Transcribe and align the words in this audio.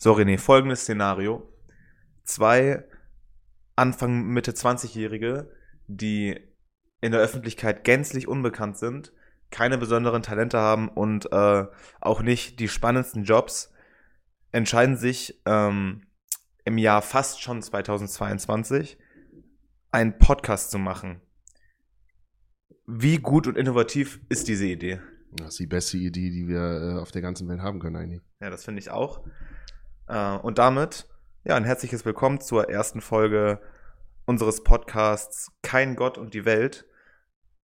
So, 0.00 0.12
René, 0.12 0.38
folgendes 0.38 0.82
Szenario. 0.82 1.52
Zwei 2.22 2.84
Anfang, 3.74 4.28
Mitte 4.28 4.52
20-Jährige, 4.52 5.50
die 5.88 6.38
in 7.00 7.10
der 7.10 7.20
Öffentlichkeit 7.20 7.82
gänzlich 7.82 8.28
unbekannt 8.28 8.78
sind, 8.78 9.12
keine 9.50 9.76
besonderen 9.76 10.22
Talente 10.22 10.58
haben 10.58 10.88
und 10.88 11.32
äh, 11.32 11.66
auch 12.00 12.22
nicht 12.22 12.60
die 12.60 12.68
spannendsten 12.68 13.24
Jobs, 13.24 13.72
entscheiden 14.52 14.96
sich 14.96 15.42
ähm, 15.46 16.02
im 16.64 16.78
Jahr 16.78 17.02
fast 17.02 17.42
schon 17.42 17.60
2022 17.60 18.98
einen 19.90 20.16
Podcast 20.18 20.70
zu 20.70 20.78
machen. 20.78 21.20
Wie 22.86 23.18
gut 23.18 23.48
und 23.48 23.56
innovativ 23.56 24.20
ist 24.28 24.46
diese 24.46 24.66
Idee? 24.66 25.00
Das 25.32 25.48
ist 25.48 25.58
die 25.58 25.66
beste 25.66 25.96
Idee, 25.98 26.30
die 26.30 26.46
wir 26.46 26.60
äh, 26.60 27.00
auf 27.00 27.10
der 27.10 27.22
ganzen 27.22 27.48
Welt 27.48 27.60
haben 27.60 27.80
können, 27.80 27.96
eigentlich. 27.96 28.22
Ja, 28.40 28.48
das 28.48 28.64
finde 28.64 28.78
ich 28.78 28.90
auch. 28.90 29.24
Äh, 30.08 30.38
und 30.38 30.58
damit, 30.58 31.06
ja, 31.44 31.54
ein 31.54 31.64
herzliches 31.64 32.04
Willkommen 32.04 32.40
zur 32.40 32.70
ersten 32.70 33.00
Folge 33.00 33.60
unseres 34.24 34.64
Podcasts 34.64 35.52
Kein 35.62 35.96
Gott 35.96 36.18
und 36.18 36.34
die 36.34 36.44
Welt. 36.44 36.86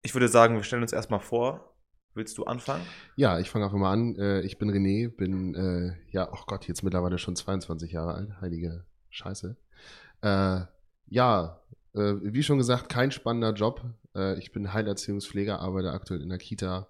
Ich 0.01 0.13
würde 0.13 0.27
sagen, 0.27 0.55
wir 0.55 0.63
stellen 0.63 0.81
uns 0.81 0.93
erstmal 0.93 1.21
vor. 1.21 1.73
Willst 2.15 2.37
du 2.37 2.43
anfangen? 2.43 2.85
Ja, 3.15 3.39
ich 3.39 3.49
fange 3.49 3.65
auch 3.65 3.73
immer 3.73 3.89
an. 3.89 4.15
Äh, 4.17 4.41
ich 4.41 4.57
bin 4.57 4.69
René, 4.69 5.09
bin, 5.09 5.55
äh, 5.55 5.95
ja, 6.11 6.29
oh 6.31 6.43
Gott, 6.45 6.67
jetzt 6.67 6.83
mittlerweile 6.83 7.17
schon 7.17 7.35
22 7.35 7.93
Jahre 7.93 8.13
alt. 8.13 8.41
Heilige 8.41 8.85
Scheiße. 9.09 9.55
Äh, 10.21 10.61
ja, 11.07 11.61
äh, 11.95 12.13
wie 12.21 12.43
schon 12.43 12.57
gesagt, 12.57 12.89
kein 12.89 13.11
spannender 13.11 13.53
Job. 13.53 13.83
Äh, 14.15 14.37
ich 14.37 14.51
bin 14.51 14.73
Heilerziehungspfleger, 14.73 15.59
arbeite 15.59 15.91
aktuell 15.91 16.21
in 16.21 16.29
der 16.29 16.37
Kita. 16.37 16.87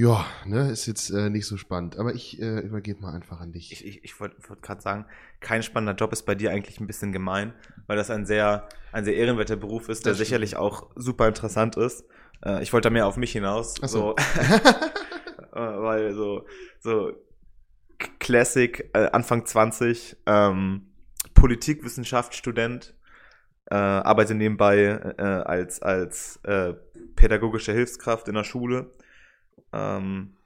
Ja, 0.00 0.24
ne, 0.46 0.70
ist 0.70 0.86
jetzt 0.86 1.10
äh, 1.10 1.28
nicht 1.28 1.46
so 1.46 1.58
spannend. 1.58 1.98
Aber 1.98 2.14
ich 2.14 2.38
übergebe 2.38 3.02
mal 3.02 3.12
einfach 3.12 3.38
an 3.38 3.52
dich. 3.52 3.70
Ich, 3.70 3.84
ich, 3.84 4.02
ich 4.02 4.18
wollte 4.18 4.36
wollt 4.48 4.62
gerade 4.62 4.80
sagen, 4.80 5.04
kein 5.40 5.62
spannender 5.62 5.94
Job 5.94 6.10
ist 6.14 6.22
bei 6.22 6.34
dir 6.34 6.52
eigentlich 6.52 6.80
ein 6.80 6.86
bisschen 6.86 7.12
gemein, 7.12 7.52
weil 7.86 7.98
das 7.98 8.10
ein 8.10 8.24
sehr, 8.24 8.66
ein 8.92 9.04
sehr 9.04 9.14
ehrenwerter 9.14 9.56
Beruf 9.56 9.90
ist, 9.90 10.06
der 10.06 10.14
sicherlich 10.14 10.56
auch 10.56 10.88
super 10.96 11.28
interessant 11.28 11.76
ist. 11.76 12.06
Äh, 12.42 12.62
ich 12.62 12.72
wollte 12.72 12.88
da 12.88 12.90
mehr 12.90 13.06
auf 13.06 13.18
mich 13.18 13.32
hinaus. 13.32 13.74
Ach 13.82 13.88
so. 13.88 14.16
so. 14.16 14.16
Äh, 15.52 15.58
weil 15.58 16.14
so, 16.14 16.46
so 16.78 17.10
Classic, 18.20 18.88
äh, 18.94 19.10
Anfang 19.10 19.44
20, 19.44 20.18
ähm, 20.26 20.92
Politikwissenschaft-Student, 21.34 22.94
äh, 23.68 23.74
arbeite 23.74 24.36
nebenbei 24.36 25.14
äh, 25.18 25.22
als, 25.22 25.82
als 25.82 26.38
äh, 26.44 26.74
pädagogische 27.16 27.72
Hilfskraft 27.72 28.28
in 28.28 28.34
der 28.34 28.44
Schule. 28.44 28.92
Ähm, 29.72 30.36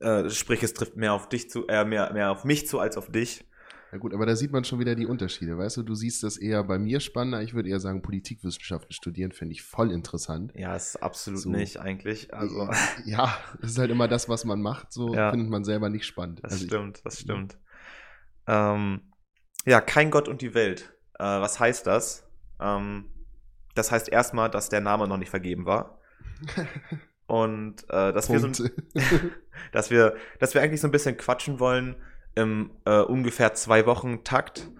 äh, 0.00 0.28
sprich, 0.30 0.62
es 0.62 0.74
trifft 0.74 0.96
mehr 0.96 1.12
auf 1.12 1.28
dich 1.28 1.50
zu, 1.50 1.66
äh, 1.68 1.84
mehr, 1.84 2.12
mehr 2.12 2.30
auf 2.30 2.44
mich 2.44 2.66
zu 2.66 2.78
als 2.78 2.96
auf 2.96 3.10
dich. 3.10 3.44
Ja 3.92 3.98
gut, 3.98 4.12
aber 4.12 4.26
da 4.26 4.34
sieht 4.34 4.52
man 4.52 4.64
schon 4.64 4.80
wieder 4.80 4.94
die 4.94 5.06
Unterschiede. 5.06 5.56
Weißt 5.56 5.76
du, 5.76 5.82
du 5.82 5.94
siehst 5.94 6.22
das 6.22 6.36
eher 6.36 6.64
bei 6.64 6.78
mir 6.78 7.00
spannender. 7.00 7.40
Ich 7.42 7.54
würde 7.54 7.68
eher 7.68 7.78
sagen, 7.78 8.02
Politikwissenschaften 8.02 8.92
studieren 8.92 9.32
finde 9.32 9.52
ich 9.52 9.62
voll 9.62 9.92
interessant. 9.92 10.52
Ja, 10.54 10.74
ist 10.74 10.96
absolut 10.96 11.40
so. 11.40 11.50
nicht 11.50 11.78
eigentlich. 11.78 12.34
Also. 12.34 12.68
Ja, 13.04 13.38
das 13.60 13.70
ist 13.70 13.78
halt 13.78 13.90
immer 13.90 14.08
das, 14.08 14.28
was 14.28 14.44
man 14.44 14.60
macht. 14.60 14.92
So 14.92 15.14
ja. 15.14 15.30
findet 15.30 15.48
man 15.48 15.64
selber 15.64 15.88
nicht 15.88 16.04
spannend. 16.04 16.40
Das 16.42 16.52
also 16.52 16.66
stimmt, 16.66 16.98
ich, 16.98 17.04
das 17.04 17.20
stimmt. 17.20 17.58
Ähm, 18.48 19.00
ja, 19.64 19.80
kein 19.80 20.10
Gott 20.10 20.28
und 20.28 20.42
die 20.42 20.54
Welt. 20.54 20.92
Äh, 21.18 21.24
was 21.24 21.60
heißt 21.60 21.86
das? 21.86 22.28
Ähm, 22.60 23.06
das 23.74 23.92
heißt 23.92 24.08
erstmal, 24.08 24.50
dass 24.50 24.68
der 24.68 24.80
Name 24.80 25.06
noch 25.06 25.16
nicht 25.16 25.30
vergeben 25.30 25.64
war. 25.64 26.00
Und 27.26 27.82
äh, 27.90 28.12
dass 28.12 28.28
Punkt. 28.28 28.58
wir 28.58 29.02
so, 29.02 29.18
dass 29.72 29.90
wir, 29.90 30.16
dass 30.38 30.54
wir 30.54 30.62
eigentlich 30.62 30.80
so 30.80 30.88
ein 30.88 30.92
bisschen 30.92 31.16
quatschen 31.16 31.58
wollen 31.58 31.96
im 32.34 32.70
äh, 32.84 33.00
ungefähr 33.00 33.54
zwei 33.54 33.86
Wochen 33.86 34.22
Takt 34.22 34.70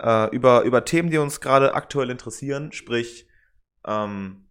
äh, 0.00 0.34
über, 0.34 0.62
über 0.62 0.84
Themen, 0.84 1.10
die 1.10 1.18
uns 1.18 1.40
gerade 1.40 1.74
aktuell 1.74 2.10
interessieren, 2.10 2.72
sprich 2.72 3.26
ähm, 3.86 4.48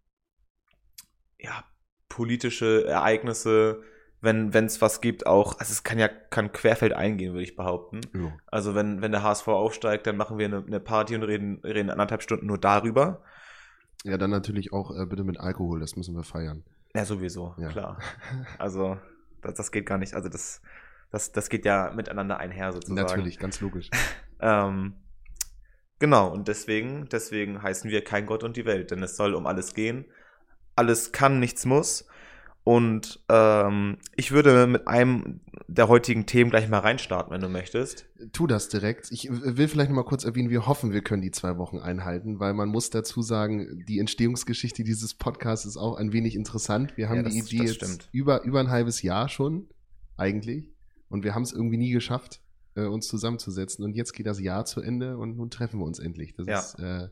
ja, 1.38 1.64
politische 2.10 2.86
Ereignisse, 2.86 3.82
wenn 4.22 4.54
es 4.54 4.82
was 4.82 5.00
gibt, 5.00 5.26
auch, 5.26 5.60
also 5.60 5.72
es 5.72 5.84
kann 5.84 5.98
ja 5.98 6.10
kann 6.10 6.52
querfeld 6.52 6.92
eingehen, 6.92 7.32
würde 7.32 7.44
ich 7.44 7.56
behaupten. 7.56 8.02
Ja. 8.14 8.36
Also 8.48 8.76
wenn, 8.76 9.02
wenn 9.02 9.14
der 9.14 9.24
HSV 9.24 9.48
aufsteigt, 9.48 10.08
dann 10.08 10.18
machen 10.18 10.38
wir 10.38 10.46
eine, 10.46 10.64
eine 10.66 10.80
Party 10.82 11.16
und 11.16 11.24
reden, 11.24 11.60
reden 11.64 11.90
anderthalb 11.90 12.22
Stunden 12.22 12.48
nur 12.48 12.58
darüber. 12.58 13.24
Ja, 14.04 14.18
dann 14.18 14.30
natürlich 14.30 14.74
auch 14.74 14.92
äh, 14.92 15.06
bitte 15.06 15.24
mit 15.24 15.40
Alkohol, 15.40 15.80
das 15.80 15.96
müssen 15.96 16.16
wir 16.16 16.24
feiern. 16.24 16.64
Ja, 16.96 17.06
sowieso, 17.06 17.56
ja. 17.58 17.70
klar. 17.70 18.00
Also, 18.58 18.98
das, 19.42 19.56
das 19.56 19.72
geht 19.72 19.86
gar 19.86 19.98
nicht. 19.98 20.14
Also, 20.14 20.30
das, 20.30 20.62
das, 21.12 21.32
das 21.32 21.50
geht 21.50 21.66
ja 21.66 21.92
miteinander 21.96 22.38
einher 22.38 22.74
sozusagen. 22.74 23.02
Natürlich, 23.02 23.40
ganz 23.40 23.62
logisch. 23.62 23.90
ähm, 24.40 24.96
genau, 26.00 26.32
und 26.32 26.48
deswegen, 26.48 27.08
deswegen 27.10 27.62
heißen 27.62 27.90
wir 27.90 28.04
kein 28.04 28.26
Gott 28.26 28.44
und 28.44 28.58
die 28.58 28.66
Welt, 28.66 28.92
denn 28.92 29.04
es 29.04 29.16
soll 29.16 29.36
um 29.36 29.46
alles 29.46 29.74
gehen. 29.74 30.06
Alles 30.76 31.12
kann, 31.12 31.40
nichts 31.40 31.66
muss. 31.66 32.08
Und 32.70 33.20
ähm, 33.30 33.98
ich 34.16 34.32
würde 34.32 34.68
mit 34.68 34.88
einem 34.88 35.40
der 35.68 35.88
heutigen 35.88 36.28
Themen 36.28 36.52
gleich 36.52 36.70
mal 36.70 36.78
reinstarten, 36.78 37.34
wenn 37.34 37.42
du 37.42 37.50
möchtest. 37.50 38.06
Tu 38.32 38.46
das 38.46 38.70
direkt. 38.70 39.12
Ich 39.12 39.28
will 39.28 39.68
vielleicht 39.68 39.90
noch 39.90 39.96
mal 39.96 40.06
kurz 40.06 40.24
erwähnen, 40.24 40.52
wir 40.52 40.68
hoffen, 40.68 40.92
wir 40.92 41.02
können 41.02 41.24
die 41.24 41.32
zwei 41.32 41.58
Wochen 41.58 41.80
einhalten, 41.80 42.40
weil 42.40 42.54
man 42.54 42.70
muss 42.70 42.92
dazu 42.92 43.24
sagen, 43.24 43.84
die 43.88 43.98
Entstehungsgeschichte 43.98 44.84
dieses 44.84 45.16
Podcasts 45.16 45.66
ist 45.66 45.78
auch 45.78 45.96
ein 45.96 46.14
wenig 46.14 46.36
interessant. 46.36 46.96
Wir 46.96 47.10
haben 47.10 47.16
ja, 47.16 47.24
das, 47.24 47.34
die 47.34 47.40
Idee 47.40 47.66
jetzt 47.66 48.08
über, 48.12 48.44
über 48.44 48.60
ein 48.60 48.70
halbes 48.70 49.02
Jahr 49.02 49.30
schon, 49.30 49.68
eigentlich. 50.16 50.72
Und 51.08 51.24
wir 51.24 51.34
haben 51.34 51.42
es 51.42 51.52
irgendwie 51.52 51.78
nie 51.78 51.90
geschafft, 51.90 52.40
äh, 52.76 52.84
uns 52.84 53.08
zusammenzusetzen. 53.08 53.84
Und 53.84 53.96
jetzt 53.96 54.14
geht 54.14 54.28
das 54.28 54.40
Jahr 54.40 54.66
zu 54.66 54.80
Ende 54.80 55.18
und 55.18 55.38
nun 55.38 55.50
treffen 55.50 55.80
wir 55.80 55.88
uns 55.88 55.98
endlich. 55.98 56.36
Das 56.36 56.46
ja. 56.46 56.60
ist, 56.60 56.76
äh, 56.78 57.10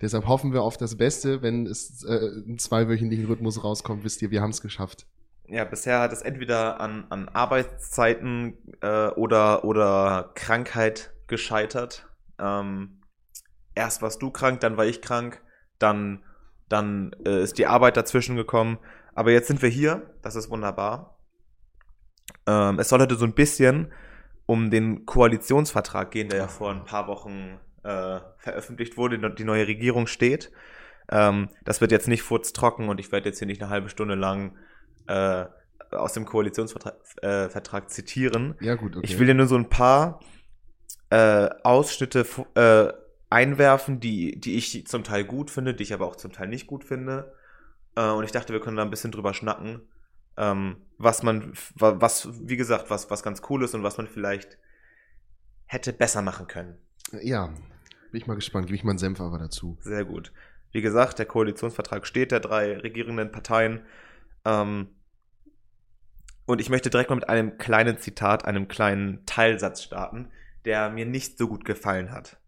deshalb 0.00 0.26
hoffen 0.26 0.52
wir 0.52 0.62
auf 0.62 0.76
das 0.76 0.96
Beste. 0.96 1.42
Wenn 1.42 1.66
es 1.66 2.04
äh, 2.04 2.12
einen 2.12 2.58
zweiwöchentlichen 2.58 3.26
Rhythmus 3.26 3.62
rauskommt, 3.62 4.04
wisst 4.04 4.22
ihr, 4.22 4.30
wir 4.30 4.42
haben 4.42 4.50
es 4.50 4.60
geschafft. 4.60 5.06
Ja, 5.48 5.64
bisher 5.64 6.00
hat 6.00 6.12
es 6.12 6.22
entweder 6.22 6.80
an, 6.80 7.06
an 7.08 7.28
Arbeitszeiten 7.28 8.58
äh, 8.80 9.08
oder, 9.08 9.64
oder 9.64 10.32
Krankheit 10.34 11.12
gescheitert. 11.28 12.06
Ähm, 12.38 13.00
erst 13.74 14.02
warst 14.02 14.20
du 14.22 14.30
krank, 14.30 14.60
dann 14.60 14.76
war 14.76 14.86
ich 14.86 15.02
krank, 15.02 15.40
dann, 15.78 16.24
dann 16.68 17.14
äh, 17.24 17.42
ist 17.42 17.58
die 17.58 17.66
Arbeit 17.66 17.96
dazwischen 17.96 18.34
gekommen. 18.34 18.78
Aber 19.14 19.30
jetzt 19.30 19.46
sind 19.46 19.62
wir 19.62 19.68
hier, 19.68 20.14
das 20.22 20.34
ist 20.34 20.50
wunderbar. 20.50 21.18
Ähm, 22.46 22.78
es 22.78 22.88
soll 22.88 23.00
heute 23.00 23.14
so 23.14 23.24
ein 23.24 23.34
bisschen 23.34 23.92
um 24.46 24.70
den 24.70 25.06
Koalitionsvertrag 25.06 26.10
gehen, 26.10 26.28
der 26.28 26.38
ja 26.38 26.48
vor 26.48 26.70
ein 26.70 26.84
paar 26.84 27.06
Wochen 27.08 27.58
äh, 27.86 28.20
veröffentlicht 28.38 28.96
wurde, 28.96 29.18
die 29.34 29.44
neue 29.44 29.66
Regierung 29.66 30.06
steht. 30.06 30.50
Ähm, 31.10 31.48
das 31.64 31.80
wird 31.80 31.92
jetzt 31.92 32.08
nicht 32.08 32.22
furztrocken 32.22 32.88
und 32.88 32.98
ich 32.98 33.12
werde 33.12 33.28
jetzt 33.28 33.38
hier 33.38 33.46
nicht 33.46 33.62
eine 33.62 33.70
halbe 33.70 33.88
Stunde 33.88 34.14
lang 34.14 34.56
äh, 35.06 35.46
aus 35.90 36.12
dem 36.12 36.26
Koalitionsvertrag 36.26 36.96
äh, 37.22 37.48
Vertrag 37.48 37.90
zitieren. 37.90 38.56
Ja, 38.60 38.74
gut, 38.74 38.96
okay. 38.96 39.06
Ich 39.06 39.18
will 39.18 39.26
dir 39.26 39.34
nur 39.34 39.46
so 39.46 39.56
ein 39.56 39.68
paar 39.68 40.20
äh, 41.10 41.48
Ausschnitte 41.62 42.26
äh, 42.54 42.92
einwerfen, 43.30 44.00
die, 44.00 44.38
die 44.40 44.56
ich 44.56 44.86
zum 44.86 45.04
Teil 45.04 45.24
gut 45.24 45.50
finde, 45.50 45.74
die 45.74 45.84
ich 45.84 45.94
aber 45.94 46.06
auch 46.06 46.16
zum 46.16 46.32
Teil 46.32 46.48
nicht 46.48 46.66
gut 46.66 46.84
finde. 46.84 47.32
Äh, 47.94 48.10
und 48.10 48.24
ich 48.24 48.32
dachte, 48.32 48.52
wir 48.52 48.60
können 48.60 48.76
da 48.76 48.82
ein 48.82 48.90
bisschen 48.90 49.12
drüber 49.12 49.32
schnacken 49.32 49.82
ähm, 50.36 50.76
was 50.98 51.22
man, 51.22 51.52
was, 51.74 52.28
wie 52.46 52.56
gesagt, 52.56 52.90
was, 52.90 53.10
was 53.10 53.22
ganz 53.22 53.42
cool 53.48 53.64
ist 53.64 53.74
und 53.74 53.82
was 53.82 53.96
man 53.96 54.06
vielleicht 54.06 54.58
hätte 55.64 55.92
besser 55.92 56.22
machen 56.22 56.46
können. 56.46 56.78
Ja, 57.22 57.52
bin 58.16 58.22
ich 58.22 58.26
mal 58.26 58.34
gespannt. 58.34 58.66
Gebe 58.66 58.76
ich 58.76 58.82
mal 58.82 58.92
einen 58.92 58.98
Senf 58.98 59.20
aber 59.20 59.38
dazu. 59.38 59.76
Sehr 59.82 60.06
gut. 60.06 60.32
Wie 60.72 60.80
gesagt, 60.80 61.18
der 61.18 61.26
Koalitionsvertrag 61.26 62.06
steht 62.06 62.32
der 62.32 62.40
drei 62.40 62.78
regierenden 62.78 63.30
Parteien. 63.30 63.82
Ähm, 64.46 64.88
und 66.46 66.62
ich 66.62 66.70
möchte 66.70 66.88
direkt 66.88 67.10
mal 67.10 67.16
mit 67.16 67.28
einem 67.28 67.58
kleinen 67.58 67.98
Zitat, 67.98 68.46
einem 68.46 68.68
kleinen 68.68 69.26
Teilsatz 69.26 69.82
starten, 69.82 70.30
der 70.64 70.88
mir 70.88 71.04
nicht 71.04 71.36
so 71.36 71.46
gut 71.46 71.66
gefallen 71.66 72.10
hat. 72.10 72.38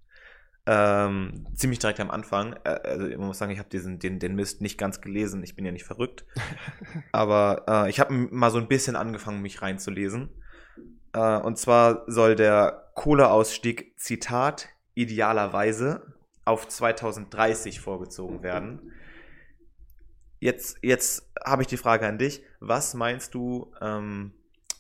Ähm, 0.65 1.47
ziemlich 1.55 1.81
direkt 1.81 2.01
am 2.01 2.11
Anfang. 2.11 2.55
Äh, 2.65 2.71
also 2.85 3.07
ich 3.07 3.19
muss 3.19 3.37
sagen, 3.37 3.53
ich 3.53 3.59
habe 3.59 3.69
diesen 3.69 3.99
den, 3.99 4.19
den 4.21 4.37
Mist 4.37 4.63
nicht 4.63 4.79
ganz 4.79 5.03
gelesen. 5.03 5.43
Ich 5.43 5.55
bin 5.55 5.67
ja 5.67 5.73
nicht 5.73 5.85
verrückt. 5.85 6.25
Aber 7.13 7.65
äh, 7.69 7.91
ich 7.91 8.01
habe 8.01 8.15
mal 8.15 8.51
so 8.51 8.57
ein 8.57 8.69
bisschen 8.69 8.97
angefangen, 8.97 9.43
mich 9.43 9.61
reinzulesen. 9.61 10.31
Äh, 11.13 11.37
und 11.41 11.59
zwar 11.59 12.05
soll 12.07 12.37
der 12.37 12.91
Kohleausstieg, 12.95 13.99
Zitat, 13.99 14.71
idealerweise 14.99 16.03
auf 16.45 16.67
2030 16.67 17.81
vorgezogen 17.81 18.43
werden. 18.43 18.93
Jetzt, 20.41 20.79
jetzt 20.83 21.31
habe 21.45 21.63
ich 21.63 21.69
die 21.69 21.77
Frage 21.77 22.07
an 22.07 22.19
dich. 22.19 22.43
Was 22.61 22.95
meinst 22.95 23.35
du, 23.35 23.73
ähm, 23.81 24.33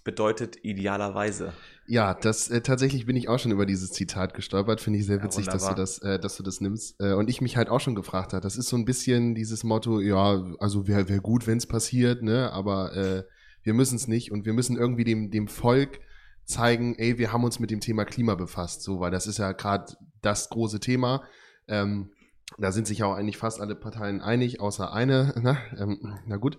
bedeutet 0.04 0.56
idealerweise? 0.64 1.52
Ja, 1.86 2.14
das 2.14 2.50
äh, 2.50 2.62
tatsächlich 2.62 3.06
bin 3.06 3.16
ich 3.16 3.28
auch 3.28 3.38
schon 3.38 3.52
über 3.52 3.66
dieses 3.66 3.92
Zitat 3.92 4.34
gestolpert. 4.34 4.80
Finde 4.80 4.98
ich 4.98 5.06
sehr 5.06 5.22
witzig, 5.22 5.46
ja, 5.46 5.52
dass 5.52 5.68
du 5.68 5.74
das, 5.74 5.98
äh, 5.98 6.18
dass 6.18 6.36
du 6.36 6.42
das 6.42 6.60
nimmst. 6.60 7.00
Äh, 7.00 7.12
und 7.12 7.30
ich 7.30 7.40
mich 7.40 7.56
halt 7.56 7.68
auch 7.68 7.80
schon 7.80 7.94
gefragt 7.94 8.32
habe. 8.32 8.40
Das 8.40 8.56
ist 8.56 8.68
so 8.68 8.76
ein 8.76 8.84
bisschen 8.84 9.34
dieses 9.34 9.62
Motto, 9.62 10.00
ja, 10.00 10.42
also 10.58 10.88
wäre 10.88 11.08
wär 11.08 11.20
gut, 11.20 11.46
wenn 11.46 11.58
es 11.58 11.66
passiert, 11.66 12.22
ne? 12.22 12.50
Aber 12.52 12.96
äh, 12.96 13.24
wir 13.62 13.74
müssen 13.74 13.96
es 13.96 14.08
nicht 14.08 14.32
und 14.32 14.46
wir 14.46 14.52
müssen 14.52 14.76
irgendwie 14.76 15.04
dem, 15.04 15.30
dem 15.30 15.48
Volk 15.48 16.00
zeigen, 16.44 16.94
ey, 16.96 17.18
wir 17.18 17.32
haben 17.32 17.44
uns 17.44 17.58
mit 17.58 17.70
dem 17.70 17.80
Thema 17.80 18.04
Klima 18.04 18.34
befasst, 18.34 18.82
so, 18.82 19.00
weil 19.00 19.10
das 19.10 19.26
ist 19.26 19.38
ja 19.38 19.52
gerade 19.52 19.92
das 20.22 20.48
große 20.48 20.80
Thema. 20.80 21.22
Ähm, 21.66 22.10
da 22.56 22.72
sind 22.72 22.86
sich 22.86 22.98
ja 22.98 23.06
auch 23.06 23.14
eigentlich 23.14 23.36
fast 23.36 23.60
alle 23.60 23.74
Parteien 23.74 24.22
einig, 24.22 24.60
außer 24.60 24.92
eine. 24.92 25.34
Na, 25.42 25.58
ähm, 25.78 26.18
na 26.26 26.36
gut. 26.36 26.56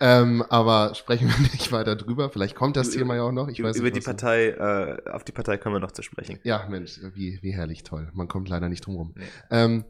Ähm, 0.00 0.42
aber 0.48 0.94
sprechen 0.94 1.28
wir 1.28 1.38
nicht 1.52 1.70
weiter 1.70 1.94
drüber. 1.94 2.30
Vielleicht 2.30 2.56
kommt 2.56 2.76
das 2.76 2.90
Thema 2.90 3.14
ja 3.14 3.22
auch 3.22 3.32
noch. 3.32 3.48
Ich 3.48 3.62
weiß 3.62 3.76
über 3.76 3.90
nicht, 3.90 3.96
die 3.96 4.00
Partei, 4.00 4.48
äh, 4.48 5.10
auf 5.10 5.22
die 5.24 5.32
Partei 5.32 5.56
kommen 5.56 5.76
wir 5.76 5.80
noch 5.80 5.92
zu 5.92 6.02
sprechen. 6.02 6.40
Ja, 6.42 6.66
Mensch, 6.68 7.00
wie, 7.14 7.38
wie 7.42 7.52
herrlich 7.52 7.84
toll. 7.84 8.10
Man 8.12 8.26
kommt 8.26 8.48
leider 8.48 8.68
nicht 8.68 8.84
drum 8.86 8.96
rum. 8.96 9.14
Nee. 9.16 9.24
Ähm, 9.50 9.84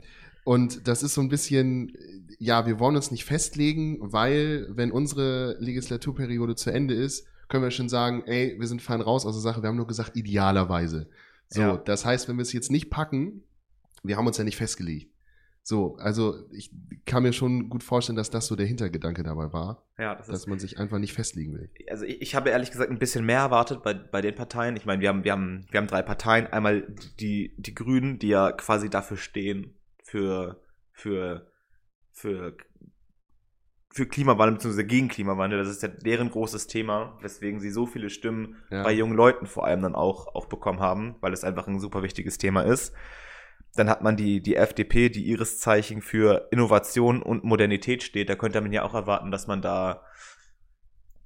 und 0.45 0.89
das 0.89 1.03
ist 1.03 1.15
so 1.15 1.21
ein 1.21 1.29
bisschen, 1.29 1.93
ja, 2.39 2.67
wir 2.67 2.79
wollen 2.79 2.97
uns 2.97 3.11
nicht 3.11 3.25
festlegen, 3.25 3.99
weil 4.01 4.67
wenn 4.71 4.91
unsere 4.91 5.57
Legislaturperiode 5.61 6.57
zu 6.57 6.71
Ende 6.71 6.95
ist, 6.95 7.27
können 7.49 7.62
wir 7.62 7.71
schon 7.71 7.89
sagen, 7.89 8.23
ey, 8.27 8.57
wir 8.59 8.67
sind 8.67 8.81
fein 8.81 9.01
raus 9.01 9.27
aus 9.27 9.35
der 9.35 9.43
Sache. 9.43 9.62
Wir 9.62 9.69
haben 9.69 9.77
nur 9.77 9.87
gesagt, 9.87 10.17
idealerweise. 10.17 11.09
So, 11.50 11.61
ja. 11.61 11.76
das 11.76 12.05
heißt, 12.05 12.29
wenn 12.29 12.37
wir 12.37 12.43
es 12.43 12.52
jetzt 12.52 12.70
nicht 12.70 12.91
packen, 12.91 13.43
wir 14.02 14.17
haben 14.17 14.26
uns 14.26 14.38
ja 14.38 14.44
nicht 14.44 14.56
festgelegt. 14.56 15.12
So, 15.62 15.97
also 15.97 16.49
ich 16.52 16.70
kann 17.05 17.23
mir 17.23 17.32
schon 17.32 17.69
gut 17.69 17.82
vorstellen, 17.82 18.17
dass 18.17 18.31
das 18.31 18.47
so 18.47 18.56
der 18.56 18.67
Hintergedanke 18.67 19.23
dabei 19.23 19.52
war. 19.52 19.87
Ja, 19.99 20.14
das 20.14 20.26
dass 20.26 20.47
man 20.47 20.58
sich 20.58 20.79
einfach 20.79 20.99
nicht 20.99 21.12
festlegen 21.12 21.55
will. 21.55 21.70
Also 21.91 22.05
ich, 22.06 22.23
ich, 22.23 22.35
habe 22.35 22.49
ehrlich 22.49 22.70
gesagt 22.70 22.91
ein 22.91 22.99
bisschen 22.99 23.26
mehr 23.26 23.41
erwartet 23.41 23.82
bei, 23.82 23.93
bei 23.93 24.23
den 24.23 24.35
Parteien. 24.35 24.76
Ich 24.76 24.87
meine, 24.87 25.02
wir 25.02 25.11
haben, 25.11 25.25
wir, 25.25 25.32
haben, 25.32 25.67
wir 25.70 25.79
haben 25.79 25.87
drei 25.87 26.02
Parteien. 26.02 26.47
Einmal 26.47 26.87
die, 27.19 27.55
die 27.58 27.75
Grünen, 27.75 28.19
die 28.19 28.29
ja 28.29 28.52
quasi 28.52 28.88
dafür 28.88 29.19
stehen, 29.19 29.75
für, 30.02 30.62
für, 30.93 31.52
für, 32.11 32.56
für 33.92 34.06
Klimawandel 34.06 34.56
bzw. 34.56 34.84
gegen 34.84 35.08
Klimawandel. 35.08 35.58
Das 35.58 35.69
ist 35.69 35.82
ja 35.82 35.88
deren 35.88 36.31
großes 36.31 36.69
Thema, 36.69 37.19
weswegen 37.20 37.60
sie 37.60 37.70
so 37.70 37.87
viele 37.87 38.08
Stimmen 38.08 38.56
ja. 38.70 38.84
bei 38.84 38.92
jungen 38.92 39.16
Leuten 39.16 39.46
vor 39.46 39.66
allem 39.66 39.82
dann 39.82 39.94
auch, 39.94 40.34
auch 40.34 40.46
bekommen 40.46 40.81
haben, 40.81 41.16
weil 41.20 41.32
es 41.32 41.44
einfach 41.44 41.66
ein 41.66 41.81
super 41.81 42.02
wichtiges 42.02 42.38
Thema 42.38 42.62
ist. 42.62 42.94
Dann 43.75 43.88
hat 43.88 44.02
man 44.02 44.16
die, 44.16 44.42
die 44.42 44.56
FDP, 44.56 45.08
die 45.08 45.25
ihres 45.25 45.58
Zeichen 45.58 46.02
für 46.02 46.48
Innovation 46.50 47.22
und 47.22 47.44
Modernität 47.44 48.02
steht. 48.02 48.28
Da 48.28 48.37
könnte 48.37 48.60
man 48.60 48.72
ja 48.72 48.84
auch 48.84 48.94
erwarten, 48.94 49.31
dass 49.31 49.46
man 49.46 49.60
da, 49.60 50.04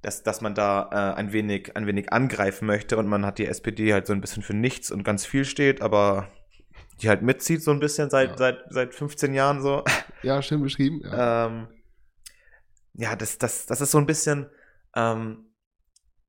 dass, 0.01 0.23
dass 0.23 0.41
man 0.41 0.55
da 0.55 0.89
äh, 0.91 1.19
ein, 1.19 1.33
wenig, 1.33 1.75
ein 1.75 1.87
wenig 1.87 2.13
angreifen 2.13 2.65
möchte. 2.65 2.97
Und 2.97 3.07
man 3.07 3.25
hat 3.25 3.37
die 3.37 3.47
SPD 3.47 3.93
halt 3.93 4.07
so 4.07 4.13
ein 4.13 4.21
bisschen 4.21 4.43
für 4.43 4.55
nichts 4.55 4.91
und 4.91 5.03
ganz 5.03 5.25
viel 5.25 5.45
steht, 5.45 5.81
aber 5.81 6.29
die 7.01 7.09
halt 7.09 7.21
mitzieht 7.21 7.61
so 7.61 7.71
ein 7.71 7.79
bisschen 7.79 8.09
seit, 8.09 8.31
ja. 8.31 8.37
seit, 8.37 8.63
seit 8.69 8.95
15 8.95 9.33
Jahren 9.33 9.61
so. 9.61 9.83
Ja, 10.23 10.41
schön 10.41 10.61
beschrieben. 10.61 11.01
Ja, 11.03 11.47
ähm, 11.47 11.67
ja 12.97 13.15
das, 13.15 13.37
das, 13.37 13.65
das 13.65 13.81
ist 13.81 13.91
so 13.91 13.97
ein 13.97 14.05
bisschen, 14.05 14.47
ähm, 14.95 15.45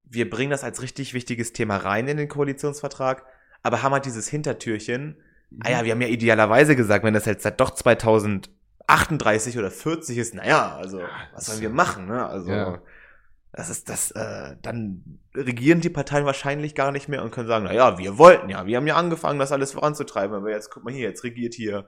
wir 0.05 0.31
bringen 0.31 0.51
das 0.51 0.65
als 0.65 0.83
richtig 0.83 1.15
wichtiges 1.15 1.53
Thema 1.53 1.77
rein 1.79 2.09
in 2.09 2.17
den 2.17 2.29
Koalitionsvertrag, 2.29 3.25
aber 3.63 3.83
haben 3.83 3.93
halt 3.93 4.05
dieses 4.05 4.29
Hintertürchen, 4.29 5.17
Mhm. 5.51 5.61
Ah 5.65 5.71
ja, 5.71 5.85
wir 5.85 5.93
haben 5.93 6.01
ja 6.01 6.09
idealerweise 6.09 6.77
gesagt, 6.77 7.05
wenn 7.05 7.15
das 7.15 7.25
jetzt 7.27 7.43
seit 7.43 7.61
doch 7.61 7.71
2038 7.71 9.59
oder 9.59 9.71
40 9.71 10.19
ist, 10.19 10.35
naja, 10.35 10.77
also 10.77 11.03
was 11.33 11.47
sollen 11.47 11.61
wir 11.61 11.71
machen, 11.71 12.07
ne? 12.07 12.27
Also 12.27 12.51
ja. 12.51 12.83
das 13.53 13.71
ist 13.71 13.89
das, 13.89 14.11
äh, 14.13 14.57
dann 14.63 15.21
regieren 15.35 15.81
die 15.81 15.89
Parteien 15.89 16.25
wahrscheinlich 16.25 16.75
gar 16.75 16.93
nicht 16.93 17.09
mehr 17.09 17.23
und 17.23 17.31
können 17.31 17.49
sagen, 17.49 17.65
naja, 17.65 17.99
wir 17.99 18.19
wollten 18.19 18.49
ja, 18.49 18.67
wir 18.67 18.77
haben 18.77 18.87
ja 18.87 18.97
angefangen, 18.97 19.39
das 19.39 19.53
alles 19.53 19.73
voranzutreiben, 19.73 20.37
aber 20.37 20.51
jetzt 20.51 20.71
guck 20.71 20.85
mal 20.85 20.93
hier, 20.93 21.09
jetzt 21.09 21.25
regiert 21.25 21.55
hier 21.55 21.87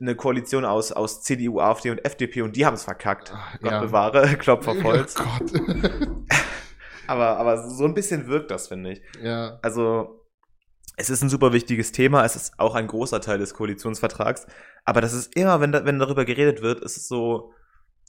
eine 0.00 0.14
Koalition 0.16 0.64
aus, 0.64 0.92
aus 0.92 1.22
CDU, 1.22 1.60
AfD 1.60 1.90
und 1.90 2.04
FDP 2.04 2.42
und 2.42 2.56
die 2.56 2.66
haben 2.66 2.74
es 2.74 2.84
verkackt. 2.84 3.32
Ach, 3.34 3.58
Gott 3.60 3.72
ja. 3.72 3.80
bewahre, 3.80 4.26
Klopferholz. 4.38 5.14
Oh 5.18 5.24
Gott. 5.24 5.52
aber, 7.06 7.36
aber 7.38 7.68
so 7.68 7.84
ein 7.84 7.94
bisschen 7.94 8.26
wirkt 8.26 8.50
das, 8.50 8.68
finde 8.68 8.92
ich. 8.92 9.02
Ja. 9.22 9.58
Also, 9.62 10.24
es 10.96 11.10
ist 11.10 11.22
ein 11.22 11.28
super 11.28 11.52
wichtiges 11.52 11.92
Thema, 11.92 12.24
es 12.24 12.36
ist 12.36 12.58
auch 12.58 12.74
ein 12.74 12.86
großer 12.86 13.20
Teil 13.20 13.38
des 13.38 13.54
Koalitionsvertrags, 13.54 14.46
aber 14.84 15.00
das 15.00 15.12
ist 15.12 15.34
immer, 15.36 15.60
wenn, 15.60 15.72
da, 15.72 15.84
wenn 15.84 15.98
darüber 15.98 16.24
geredet 16.24 16.62
wird, 16.62 16.80
ist 16.80 16.96
es 16.96 17.08
so, 17.08 17.52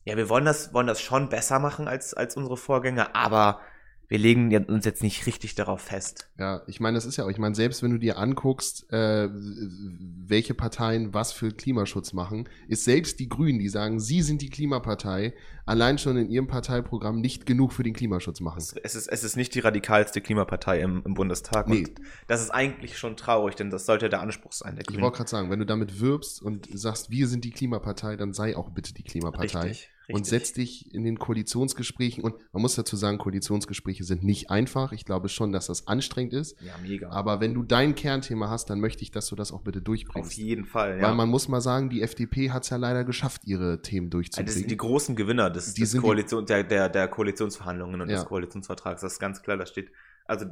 ja, 0.04 0.18
wir 0.18 0.30
wollen 0.30 0.46
das, 0.46 0.74
wollen 0.74 0.88
das 0.88 1.02
schon 1.02 1.30
besser 1.30 1.58
machen 1.60 1.88
als, 1.88 2.14
als 2.14 2.38
unsere 2.38 2.58
Vorgänger, 2.58 3.16
aber 3.16 3.60
wir 4.08 4.20
legen 4.20 4.56
uns 4.66 4.86
jetzt 4.86 5.02
nicht 5.04 5.26
richtig 5.26 5.56
darauf 5.56 5.82
fest. 5.82 6.30
Ja, 6.38 6.62
ich 6.68 6.80
meine, 6.80 6.96
das 6.96 7.06
ist 7.06 7.18
ja 7.18 7.26
auch, 7.26 7.30
ich 7.30 7.38
meine, 7.38 7.56
selbst 7.56 7.82
wenn 7.82 7.92
du 7.92 7.98
dir 7.98 8.18
anguckst, 8.18 8.92
äh, 8.92 9.30
welche 9.32 10.54
Parteien 10.54 11.14
was 11.14 11.32
für 11.32 11.52
Klimaschutz 11.52 12.14
machen, 12.14 12.48
ist 12.68 12.84
selbst 12.84 13.20
die 13.20 13.30
Grünen, 13.30 13.60
die 13.60 13.70
sagen, 13.70 14.00
sie 14.00 14.22
sind 14.22 14.42
die 14.42 14.50
Klimapartei, 14.50 15.34
allein 15.66 15.98
schon 15.98 16.18
in 16.18 16.30
ihrem 16.30 16.48
Parteiprogramm 16.48 17.20
nicht 17.20 17.46
genug 17.46 17.74
für 17.74 17.84
den 17.84 17.94
Klimaschutz 17.94 18.40
machen. 18.40 18.60
Es, 18.60 18.96
ist, 18.96 19.08
es 19.08 19.24
ist 19.24 19.36
nicht 19.36 19.56
die 19.56 19.60
radikalste 19.60 20.22
Klimapartei 20.22 20.82
im, 20.82 21.02
im 21.06 21.14
Bundestag. 21.16 21.68
Nee. 21.68 21.86
Und 21.86 22.02
das 22.28 22.42
ist 22.42 22.52
eigentlich 22.52 22.98
schon 22.98 23.18
traurig, 23.18 23.56
denn 23.56 23.70
das 23.70 23.86
sollte 23.86 24.10
der 24.10 24.22
Anspruch 24.22 24.54
sein. 24.54 24.76
Der 24.76 24.86
ich 24.90 25.02
wollte 25.02 25.18
gerade 25.18 25.30
sagen, 25.30 25.50
wenn 25.50 25.60
du 25.60 25.66
damit 25.66 26.00
wirbst 26.00 26.42
und 26.42 26.68
sagst, 26.78 27.10
wir 27.10 27.28
sind 27.28 27.44
die 27.44 27.52
Klimapartei, 27.52 28.16
dann 28.16 28.34
sei 28.34 28.56
auch 28.56 28.70
bitte 28.70 28.94
die 28.94 29.04
Klimapartei. 29.04 29.60
Richtig. 29.60 29.90
Richtig. 30.08 30.16
und 30.16 30.26
setz 30.28 30.54
dich 30.54 30.94
in 30.94 31.04
den 31.04 31.18
Koalitionsgesprächen 31.18 32.24
und 32.24 32.36
man 32.54 32.62
muss 32.62 32.76
dazu 32.76 32.96
sagen, 32.96 33.18
Koalitionsgespräche 33.18 34.04
sind 34.04 34.24
nicht 34.24 34.52
einfach. 34.52 34.92
Ich 34.92 35.04
glaube 35.04 35.30
schon, 35.30 35.52
dass 35.52 35.66
das 35.66 35.88
anstrengend 35.88 36.34
ist. 36.34 36.62
Ja, 36.62 36.74
mega. 36.82 37.10
Aber 37.10 37.40
wenn 37.42 37.56
du 37.56 37.64
dein 37.64 37.96
Kernthema 37.96 38.50
hast, 38.50 38.70
dann 38.70 38.80
möchte 38.80 39.02
ich, 39.02 39.10
dass 39.10 39.28
du 39.28 39.36
das 39.36 39.52
auch 39.52 39.62
bitte 39.62 39.82
durchbringst. 39.82 40.32
Auf 40.32 40.34
jeden 40.34 40.66
Fall, 40.66 40.98
ja. 40.98 41.08
Weil 41.08 41.16
man 41.16 41.28
muss 41.28 41.48
mal 41.48 41.60
sagen, 41.60 41.90
die 41.90 42.04
FDP 42.04 42.52
hat 42.52 42.64
es 42.64 42.70
ja 42.70 42.78
leider 42.78 43.04
geschafft, 43.04 43.42
ihre 43.46 43.82
Themen 43.82 44.12
durchzubringen. 44.12 44.46
Das 44.46 44.56
sind 44.56 44.70
die 44.70 44.78
großen 44.78 45.16
Gewinner 45.16 45.50
des, 45.50 45.74
des 45.74 45.98
Koalition, 45.98 46.46
der, 46.46 46.64
der, 46.64 46.88
der 46.88 47.08
Koalitionsverhandlungen 47.08 48.02
und 48.02 48.10
ja. 48.10 48.18
des 48.18 48.26
Koalitionsvertrags. 48.26 49.02
Das 49.02 49.14
ist 49.14 49.20
ganz 49.20 49.42
klar, 49.42 49.58
da 49.58 49.66
steht. 49.66 49.90
Also 50.26 50.46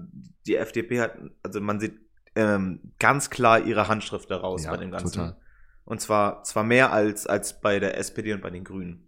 die 0.47 0.55
FDP 0.55 0.99
hat, 0.99 1.15
also 1.43 1.61
man 1.61 1.79
sieht 1.79 1.99
ähm, 2.35 2.79
ganz 2.97 3.29
klar 3.29 3.63
ihre 3.63 3.87
Handschrift 3.87 4.31
daraus 4.31 4.63
ja, 4.63 4.71
bei 4.71 4.77
dem 4.77 4.89
Ganzen. 4.89 5.13
Total. 5.13 5.37
Und 5.85 6.01
zwar, 6.01 6.43
zwar 6.43 6.63
mehr 6.63 6.91
als, 6.91 7.27
als 7.27 7.59
bei 7.61 7.79
der 7.79 7.97
SPD 7.97 8.33
und 8.33 8.41
bei 8.41 8.49
den 8.49 8.63
Grünen. 8.63 9.07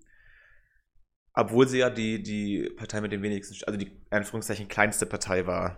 Obwohl 1.36 1.68
sie 1.68 1.80
ja 1.80 1.90
die, 1.90 2.24
die 2.24 2.70
Partei 2.78 3.02
mit 3.02 3.12
den 3.12 3.22
wenigsten, 3.22 3.56
also 3.68 3.78
die 3.78 3.92
Anführungszeichen 4.10 4.68
kleinste 4.68 5.06
Partei 5.06 5.46
war 5.46 5.78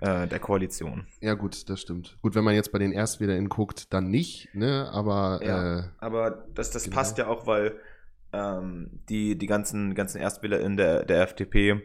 äh, 0.00 0.26
der 0.26 0.38
Koalition. 0.38 1.06
Ja, 1.20 1.34
gut, 1.34 1.68
das 1.70 1.80
stimmt. 1.80 2.18
Gut, 2.20 2.34
wenn 2.34 2.44
man 2.44 2.54
jetzt 2.54 2.72
bei 2.72 2.78
den 2.78 2.92
ErstwählerInnen 2.92 3.48
guckt, 3.48 3.92
dann 3.92 4.10
nicht, 4.10 4.54
ne? 4.54 4.90
Aber. 4.92 5.40
Ja, 5.42 5.78
äh, 5.78 5.82
aber 5.98 6.44
das, 6.54 6.70
das 6.70 6.84
genau. 6.84 6.96
passt 6.96 7.18
ja 7.18 7.26
auch, 7.28 7.46
weil 7.46 7.78
ähm, 8.32 9.00
die, 9.08 9.38
die 9.38 9.46
ganzen, 9.46 9.94
ganzen 9.94 10.20
ErstwählerInnen 10.20 10.76
der, 10.76 11.04
der 11.04 11.22
FDP 11.22 11.80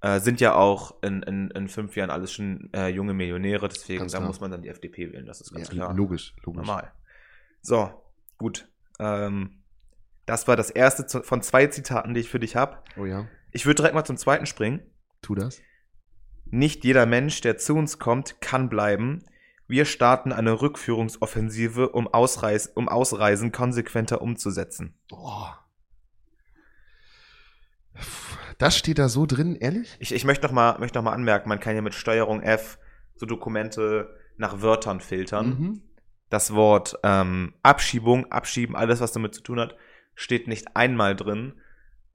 äh, 0.00 0.20
sind 0.20 0.40
ja 0.40 0.54
auch 0.54 1.02
in, 1.02 1.22
in, 1.22 1.50
in 1.50 1.68
fünf 1.68 1.96
Jahren 1.96 2.10
alles 2.10 2.32
schon 2.32 2.70
äh, 2.72 2.88
junge 2.88 3.14
Millionäre, 3.14 3.68
deswegen 3.68 4.08
da 4.08 4.20
muss 4.20 4.40
man 4.40 4.50
dann 4.50 4.62
die 4.62 4.68
FDP 4.68 5.12
wählen, 5.12 5.26
das 5.26 5.40
ist 5.40 5.52
ganz 5.52 5.68
ja, 5.68 5.74
klar. 5.74 5.94
Logisch, 5.94 6.34
logisch. 6.44 6.66
Normal. 6.66 6.92
So, 7.62 7.90
gut. 8.38 8.68
Ähm, 8.98 9.62
das 10.26 10.48
war 10.48 10.56
das 10.56 10.70
erste 10.70 11.22
von 11.22 11.42
zwei 11.42 11.68
Zitaten, 11.68 12.14
die 12.14 12.20
ich 12.20 12.28
für 12.28 12.40
dich 12.40 12.56
habe. 12.56 12.78
Oh 12.96 13.04
ja. 13.04 13.26
Ich 13.52 13.64
würde 13.64 13.76
direkt 13.76 13.94
mal 13.94 14.04
zum 14.04 14.16
zweiten 14.16 14.46
springen. 14.46 14.82
Tu 15.22 15.34
das. 15.34 15.60
Nicht 16.46 16.84
jeder 16.84 17.06
Mensch, 17.06 17.40
der 17.40 17.56
zu 17.58 17.74
uns 17.74 17.98
kommt, 17.98 18.40
kann 18.40 18.68
bleiben. 18.68 19.24
Wir 19.68 19.84
starten 19.84 20.32
eine 20.32 20.60
Rückführungsoffensive, 20.60 21.88
um, 21.88 22.06
Ausreis 22.06 22.68
um 22.68 22.88
Ausreisen 22.88 23.50
konsequenter 23.50 24.20
umzusetzen. 24.20 24.94
Oh. 25.10 25.46
Das 28.58 28.76
steht 28.76 28.98
da 28.98 29.08
so 29.08 29.26
drin, 29.26 29.56
ehrlich? 29.56 29.96
Ich, 29.98 30.14
ich 30.14 30.24
möchte 30.24 30.46
noch, 30.46 30.52
mal, 30.52 30.78
möchte 30.78 30.98
noch 30.98 31.04
mal 31.04 31.12
anmerken, 31.12 31.48
man 31.48 31.60
kann 31.60 31.74
ja 31.74 31.82
mit 31.82 31.94
Steuerung 31.94 32.42
F 32.42 32.78
so 33.16 33.26
Dokumente 33.26 34.14
nach 34.36 34.62
Wörtern 34.62 35.00
filtern. 35.00 35.48
Mhm. 35.48 35.82
Das 36.30 36.54
Wort 36.54 36.98
ähm, 37.02 37.54
Abschiebung, 37.62 38.30
Abschieben, 38.30 38.76
alles, 38.76 39.00
was 39.00 39.12
damit 39.12 39.34
zu 39.34 39.42
tun 39.42 39.60
hat, 39.60 39.76
steht 40.16 40.48
nicht 40.48 40.74
einmal 40.74 41.14
drin. 41.14 41.52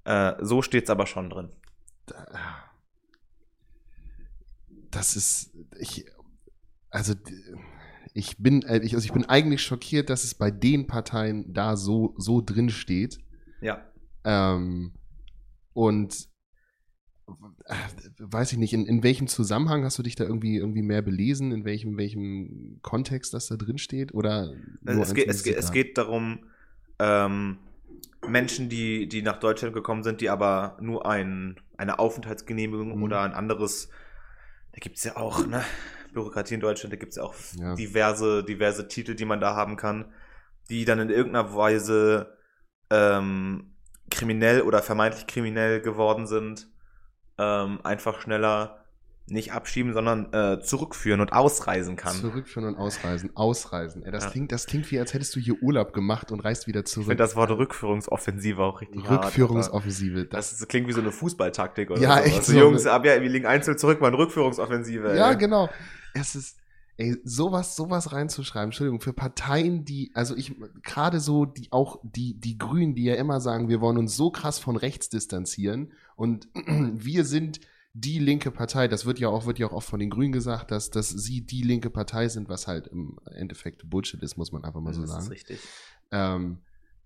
Äh, 0.03 0.33
so 0.41 0.61
steht 0.61 0.85
es 0.85 0.89
aber 0.89 1.07
schon 1.07 1.29
drin. 1.29 1.49
Das 4.89 5.15
ist. 5.15 5.53
Ich, 5.79 6.05
also 6.89 7.13
ich 8.13 8.37
bin, 8.37 8.63
äh, 8.63 8.79
ich, 8.79 8.95
also 8.95 9.05
ich 9.05 9.13
bin 9.13 9.25
eigentlich 9.25 9.61
schockiert, 9.61 10.09
dass 10.09 10.25
es 10.25 10.35
bei 10.35 10.51
den 10.51 10.87
Parteien 10.87 11.53
da 11.53 11.77
so, 11.77 12.13
so 12.17 12.41
drin 12.41 12.69
steht. 12.69 13.19
Ja. 13.61 13.85
Ähm, 14.25 14.93
und 15.73 16.27
äh, 17.27 17.75
weiß 18.19 18.51
ich 18.51 18.57
nicht, 18.57 18.73
in, 18.73 18.85
in 18.85 19.03
welchem 19.03 19.27
Zusammenhang 19.27 19.85
hast 19.85 19.97
du 19.97 20.03
dich 20.03 20.15
da 20.15 20.25
irgendwie, 20.25 20.57
irgendwie 20.57 20.81
mehr 20.81 21.01
belesen, 21.01 21.51
in 21.51 21.63
welchem, 21.63 21.97
welchem 21.97 22.79
Kontext 22.81 23.33
das 23.33 23.47
da 23.47 23.55
drin 23.55 23.77
steht? 23.77 24.13
Oder 24.13 24.53
es, 24.83 25.13
geht, 25.13 25.27
es, 25.27 25.43
geht, 25.43 25.57
es 25.57 25.71
geht 25.71 25.97
darum, 25.97 26.45
ähm, 26.99 27.59
Menschen, 28.27 28.69
die, 28.69 29.07
die 29.07 29.21
nach 29.21 29.39
Deutschland 29.39 29.73
gekommen 29.73 30.03
sind, 30.03 30.21
die 30.21 30.29
aber 30.29 30.77
nur 30.79 31.05
ein, 31.05 31.59
eine 31.77 31.99
Aufenthaltsgenehmigung 31.99 32.95
mhm. 32.95 33.03
oder 33.03 33.21
ein 33.21 33.33
anderes, 33.33 33.89
da 34.73 34.79
gibt 34.79 34.97
es 34.97 35.03
ja 35.03 35.17
auch, 35.17 35.45
ne, 35.45 35.63
Bürokratie 36.13 36.55
in 36.55 36.59
Deutschland, 36.59 36.93
da 36.93 36.97
gibt 36.97 37.11
es 37.11 37.17
ja 37.17 37.23
auch 37.23 37.35
ja. 37.57 37.75
diverse, 37.75 38.43
diverse 38.43 38.87
Titel, 38.87 39.15
die 39.15 39.25
man 39.25 39.39
da 39.39 39.55
haben 39.55 39.77
kann, 39.77 40.13
die 40.69 40.85
dann 40.85 40.99
in 40.99 41.09
irgendeiner 41.09 41.55
Weise 41.55 42.37
ähm, 42.89 43.75
kriminell 44.09 44.61
oder 44.61 44.83
vermeintlich 44.83 45.25
kriminell 45.25 45.81
geworden 45.81 46.27
sind, 46.27 46.67
ähm, 47.37 47.79
einfach 47.83 48.21
schneller 48.21 48.80
nicht 49.31 49.53
abschieben, 49.53 49.93
sondern 49.93 50.31
äh, 50.33 50.61
zurückführen 50.61 51.21
und 51.21 51.33
ausreisen 51.33 51.95
kann. 51.95 52.13
Zurückführen 52.13 52.67
und 52.67 52.75
ausreisen, 52.75 53.31
ausreisen. 53.35 54.03
Ey, 54.03 54.11
das, 54.11 54.25
ja. 54.25 54.29
klingt, 54.29 54.51
das 54.51 54.65
klingt 54.65 54.91
wie, 54.91 54.99
als 54.99 55.13
hättest 55.13 55.35
du 55.35 55.39
hier 55.39 55.61
Urlaub 55.61 55.93
gemacht 55.93 56.31
und 56.31 56.41
reist 56.41 56.67
wieder 56.67 56.85
zurück. 56.85 57.03
Ich 57.03 57.07
finde 57.07 57.23
das 57.23 57.35
Wort 57.35 57.51
Rückführungsoffensive 57.51 58.61
auch 58.61 58.81
richtig 58.81 59.09
Rückführungsoffensive. 59.09 60.19
Hart, 60.19 60.33
das, 60.33 60.57
das, 60.57 60.67
klingt 60.67 60.87
wie 60.87 60.93
so 60.93 61.01
eine 61.01 61.11
Fußballtaktik 61.11 61.91
oder 61.91 62.01
ja, 62.01 62.17
so. 62.17 62.23
Echt 62.23 62.45
so 62.45 62.57
Jungs, 62.57 62.85
ab 62.85 63.05
ja, 63.05 63.21
wir 63.21 63.29
liegen 63.29 63.45
einzeln 63.45 63.77
zurück, 63.77 64.01
mal 64.01 64.13
Rückführungsoffensive. 64.13 65.15
Ja, 65.15 65.31
ey. 65.31 65.37
genau. 65.37 65.69
Es 66.13 66.35
ist, 66.35 66.57
ey, 66.97 67.17
sowas, 67.23 67.75
sowas 67.75 68.11
reinzuschreiben, 68.11 68.67
Entschuldigung, 68.67 69.01
für 69.01 69.13
Parteien, 69.13 69.85
die, 69.85 70.11
also 70.13 70.35
ich, 70.35 70.55
gerade 70.83 71.19
so, 71.19 71.45
die 71.45 71.71
auch, 71.71 71.99
die, 72.03 72.39
die 72.39 72.57
Grünen, 72.57 72.95
die 72.95 73.05
ja 73.05 73.15
immer 73.15 73.39
sagen, 73.39 73.69
wir 73.69 73.81
wollen 73.81 73.97
uns 73.97 74.15
so 74.15 74.29
krass 74.29 74.59
von 74.59 74.75
rechts 74.75 75.09
distanzieren 75.09 75.93
und 76.15 76.47
wir 76.65 77.25
sind 77.25 77.61
die 77.93 78.19
linke 78.19 78.51
Partei, 78.51 78.87
das 78.87 79.05
wird 79.05 79.19
ja 79.19 79.27
auch, 79.29 79.45
wird 79.45 79.59
ja 79.59 79.67
auch 79.67 79.73
oft 79.73 79.89
von 79.89 79.99
den 79.99 80.09
Grünen 80.09 80.31
gesagt, 80.31 80.71
dass, 80.71 80.89
dass 80.89 81.09
sie 81.09 81.41
die 81.41 81.61
linke 81.61 81.89
Partei 81.89 82.29
sind, 82.29 82.47
was 82.47 82.67
halt 82.67 82.87
im 82.87 83.17
Endeffekt 83.25 83.89
Bullshit 83.89 84.21
ist, 84.23 84.37
muss 84.37 84.51
man 84.51 84.63
einfach 84.63 84.79
mal 84.79 84.93
so 84.93 85.05
sagen. 85.05 85.17
Das 85.17 85.25
ist 85.25 85.31
richtig. 85.31 85.59
Ähm, 86.11 86.59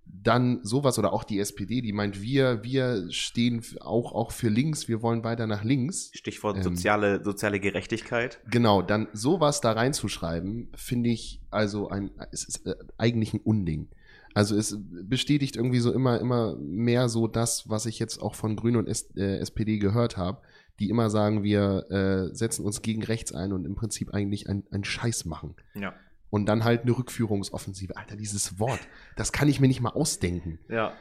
dann 0.05 0.59
sowas 0.63 0.99
oder 0.99 1.11
auch 1.13 1.23
die 1.23 1.39
SPD, 1.39 1.81
die 1.81 1.91
meint, 1.91 2.21
wir, 2.21 2.63
wir 2.63 3.07
stehen 3.09 3.63
auch, 3.79 4.13
auch 4.13 4.31
für 4.31 4.49
links, 4.49 4.87
wir 4.87 5.01
wollen 5.01 5.23
weiter 5.23 5.47
nach 5.47 5.63
links. 5.63 6.11
Stichwort 6.13 6.57
ähm, 6.57 6.63
soziale, 6.63 7.23
soziale 7.23 7.59
Gerechtigkeit. 7.59 8.39
Genau, 8.49 8.83
dann 8.83 9.07
sowas 9.13 9.61
da 9.61 9.71
reinzuschreiben, 9.71 10.69
finde 10.75 11.09
ich 11.09 11.41
also 11.49 11.89
ein, 11.89 12.11
es 12.31 12.43
ist 12.43 12.67
äh, 12.67 12.75
eigentlich 12.97 13.33
ein 13.33 13.41
Unding. 13.41 13.89
Also 14.35 14.55
es 14.55 14.77
bestätigt 14.79 15.55
irgendwie 15.55 15.79
so 15.79 15.91
immer, 15.91 16.19
immer 16.19 16.55
mehr 16.57 17.09
so 17.09 17.27
das, 17.27 17.69
was 17.69 17.87
ich 17.87 17.97
jetzt 17.97 18.21
auch 18.21 18.35
von 18.35 18.55
Grünen 18.55 18.77
und 18.77 18.87
S, 18.87 19.09
äh, 19.15 19.37
SPD 19.37 19.79
gehört 19.79 20.17
habe 20.17 20.41
die 20.79 20.89
immer 20.89 21.09
sagen, 21.09 21.43
wir 21.43 21.85
äh, 21.89 22.35
setzen 22.35 22.65
uns 22.65 22.81
gegen 22.81 23.03
rechts 23.03 23.33
ein 23.33 23.53
und 23.53 23.65
im 23.65 23.75
Prinzip 23.75 24.13
eigentlich 24.13 24.49
einen 24.49 24.83
Scheiß 24.83 25.25
machen. 25.25 25.55
Ja. 25.73 25.93
Und 26.29 26.47
dann 26.47 26.63
halt 26.63 26.81
eine 26.81 26.97
Rückführungsoffensive. 26.97 27.95
Alter, 27.95 28.17
dieses 28.17 28.59
Wort, 28.59 28.79
das 29.15 29.31
kann 29.31 29.47
ich 29.47 29.59
mir 29.59 29.67
nicht 29.67 29.81
mal 29.81 29.91
ausdenken. 29.91 30.59
Ja. 30.67 30.93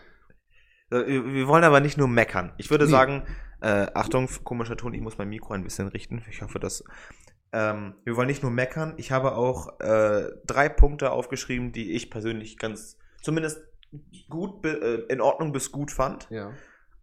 Äh, 0.90 1.06
wir 1.06 1.48
wollen 1.48 1.64
aber 1.64 1.80
nicht 1.80 1.98
nur 1.98 2.08
meckern. 2.08 2.52
Ich 2.56 2.70
würde 2.70 2.84
nee. 2.84 2.90
sagen, 2.90 3.26
äh, 3.60 3.86
Achtung, 3.94 4.28
komischer 4.44 4.76
Ton, 4.76 4.94
ich 4.94 5.00
muss 5.00 5.18
mein 5.18 5.28
Mikro 5.28 5.54
ein 5.54 5.64
bisschen 5.64 5.88
richten. 5.88 6.22
Ich 6.30 6.42
hoffe, 6.42 6.58
dass. 6.58 6.84
Ähm, 7.52 7.94
wir 8.04 8.16
wollen 8.16 8.26
nicht 8.26 8.42
nur 8.42 8.50
meckern. 8.50 8.94
Ich 8.96 9.12
habe 9.12 9.36
auch 9.36 9.80
äh, 9.80 10.28
drei 10.44 10.68
Punkte 10.68 11.12
aufgeschrieben, 11.12 11.72
die 11.72 11.92
ich 11.92 12.10
persönlich 12.10 12.58
ganz, 12.58 12.98
zumindest 13.22 13.62
gut, 14.28 14.66
äh, 14.66 15.06
in 15.08 15.20
Ordnung 15.20 15.52
bis 15.52 15.72
gut 15.72 15.90
fand. 15.90 16.28
Ja. 16.30 16.52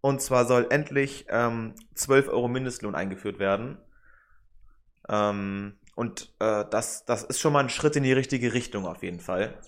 Und 0.01 0.21
zwar 0.21 0.45
soll 0.45 0.67
endlich 0.71 1.27
ähm, 1.29 1.75
12 1.93 2.27
Euro 2.29 2.47
Mindestlohn 2.47 2.95
eingeführt 2.95 3.39
werden. 3.39 3.77
Ähm, 5.07 5.77
und 5.95 6.33
äh, 6.39 6.65
das, 6.69 7.05
das 7.05 7.23
ist 7.23 7.39
schon 7.39 7.53
mal 7.53 7.59
ein 7.59 7.69
Schritt 7.69 7.95
in 7.95 8.03
die 8.03 8.13
richtige 8.13 8.53
Richtung 8.53 8.87
auf 8.87 9.03
jeden 9.03 9.19
Fall. 9.19 9.59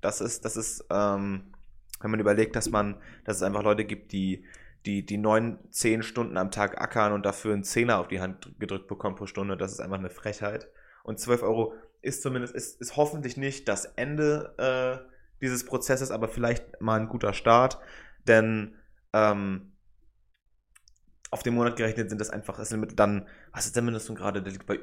Das 0.00 0.20
ist, 0.20 0.44
das 0.44 0.56
ist, 0.56 0.84
ähm, 0.90 1.52
wenn 2.00 2.10
man 2.10 2.20
überlegt, 2.20 2.54
dass 2.54 2.70
man, 2.70 3.00
dass 3.24 3.36
es 3.36 3.42
einfach 3.42 3.62
Leute 3.62 3.84
gibt, 3.84 4.12
die, 4.12 4.44
die, 4.86 5.04
die 5.04 5.18
neun, 5.18 5.58
zehn 5.70 6.02
Stunden 6.02 6.36
am 6.36 6.50
Tag 6.50 6.80
ackern 6.80 7.12
und 7.12 7.24
dafür 7.24 7.54
einen 7.54 7.64
Zehner 7.64 7.98
auf 7.98 8.08
die 8.08 8.20
Hand 8.20 8.54
gedrückt 8.58 8.88
bekommen 8.88 9.16
pro 9.16 9.26
Stunde, 9.26 9.56
das 9.56 9.72
ist 9.72 9.80
einfach 9.80 9.98
eine 9.98 10.10
Frechheit. 10.10 10.68
Und 11.02 11.18
12 11.18 11.42
Euro 11.42 11.74
ist 12.00 12.22
zumindest, 12.22 12.54
ist, 12.54 12.80
ist 12.80 12.96
hoffentlich 12.96 13.36
nicht 13.36 13.68
das 13.68 13.84
Ende 13.84 14.54
äh, 14.58 15.08
dieses 15.40 15.64
Prozesses, 15.64 16.10
aber 16.10 16.28
vielleicht 16.28 16.80
mal 16.80 17.00
ein 17.00 17.08
guter 17.08 17.32
Start. 17.32 17.78
Denn 18.26 18.76
ähm, 19.12 19.72
auf 21.30 21.42
den 21.42 21.54
Monat 21.54 21.76
gerechnet 21.76 22.10
sind 22.10 22.20
das 22.20 22.30
einfach, 22.30 22.58
es 22.58 22.68
sind 22.68 22.98
dann, 22.98 23.26
was 23.52 23.66
ist 23.66 23.74
der 23.74 23.82
Mindestlohn 23.82 24.16
gerade? 24.16 24.42
Der 24.42 24.52
liegt 24.52 24.66
bei 24.66 24.80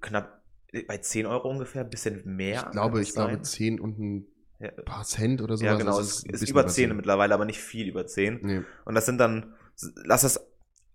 knapp, 0.00 0.42
bei 0.88 0.96
10 0.96 1.26
Euro 1.26 1.48
ungefähr, 1.50 1.82
ein 1.82 1.90
bisschen 1.90 2.22
mehr. 2.24 2.64
Ich 2.64 2.70
glaube, 2.70 3.02
ich 3.02 3.12
glaube 3.12 3.40
10 3.40 3.80
und 3.80 3.98
ein 3.98 4.26
ja. 4.60 4.70
paar 4.84 5.04
Cent 5.04 5.42
oder 5.42 5.56
so. 5.56 5.64
Ja, 5.64 5.74
genau, 5.74 5.98
es 6.00 6.24
ist, 6.24 6.42
ist 6.42 6.48
über 6.48 6.66
10 6.66 6.96
mittlerweile, 6.96 7.34
aber 7.34 7.44
nicht 7.44 7.60
viel 7.60 7.86
über 7.86 8.06
10. 8.06 8.40
Nee. 8.42 8.62
Und 8.84 8.94
das 8.94 9.06
sind 9.06 9.18
dann, 9.18 9.54
lass 10.04 10.22
es 10.22 10.40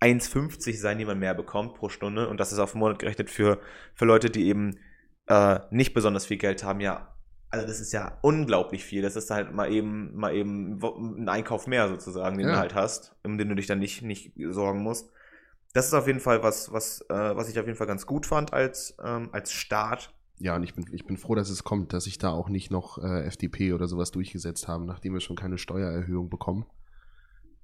1,50 0.00 0.76
sein, 0.78 0.98
die 0.98 1.04
man 1.04 1.18
mehr 1.18 1.34
bekommt 1.34 1.74
pro 1.74 1.88
Stunde. 1.88 2.28
Und 2.28 2.38
das 2.38 2.52
ist 2.52 2.58
auf 2.58 2.72
den 2.72 2.80
Monat 2.80 2.98
gerechnet 2.98 3.30
für, 3.30 3.60
für 3.94 4.04
Leute, 4.04 4.30
die 4.30 4.48
eben 4.48 4.78
äh, 5.28 5.60
nicht 5.70 5.94
besonders 5.94 6.26
viel 6.26 6.36
Geld 6.36 6.64
haben, 6.64 6.80
ja 6.80 7.15
also 7.50 7.66
das 7.66 7.80
ist 7.80 7.92
ja 7.92 8.18
unglaublich 8.22 8.84
viel. 8.84 9.02
Das 9.02 9.16
ist 9.16 9.30
halt 9.30 9.52
mal 9.52 9.72
eben, 9.72 10.14
mal 10.14 10.34
eben 10.34 10.80
ein 10.82 11.28
Einkauf 11.28 11.66
mehr 11.66 11.88
sozusagen, 11.88 12.38
den 12.38 12.48
ja. 12.48 12.54
du 12.54 12.60
halt 12.60 12.74
hast, 12.74 13.14
um 13.24 13.38
den 13.38 13.48
du 13.48 13.54
dich 13.54 13.66
dann 13.66 13.78
nicht, 13.78 14.02
nicht 14.02 14.32
sorgen 14.50 14.82
musst. 14.82 15.10
Das 15.72 15.86
ist 15.86 15.94
auf 15.94 16.06
jeden 16.06 16.20
Fall 16.20 16.42
was, 16.42 16.72
was, 16.72 17.02
äh, 17.08 17.36
was 17.36 17.48
ich 17.48 17.58
auf 17.58 17.66
jeden 17.66 17.76
Fall 17.76 17.86
ganz 17.86 18.06
gut 18.06 18.26
fand 18.26 18.52
als, 18.52 18.96
ähm, 19.04 19.28
als 19.32 19.52
Start. 19.52 20.12
Ja, 20.38 20.56
und 20.56 20.62
ich 20.62 20.74
bin, 20.74 20.86
ich 20.92 21.06
bin 21.06 21.16
froh, 21.16 21.34
dass 21.34 21.48
es 21.48 21.64
kommt, 21.64 21.92
dass 21.92 22.04
sich 22.04 22.18
da 22.18 22.30
auch 22.30 22.48
nicht 22.48 22.70
noch 22.70 22.98
äh, 22.98 23.26
FDP 23.26 23.72
oder 23.72 23.86
sowas 23.86 24.10
durchgesetzt 24.10 24.68
haben, 24.68 24.84
nachdem 24.84 25.14
wir 25.14 25.20
schon 25.20 25.36
keine 25.36 25.58
Steuererhöhung 25.58 26.28
bekommen. 26.28 26.66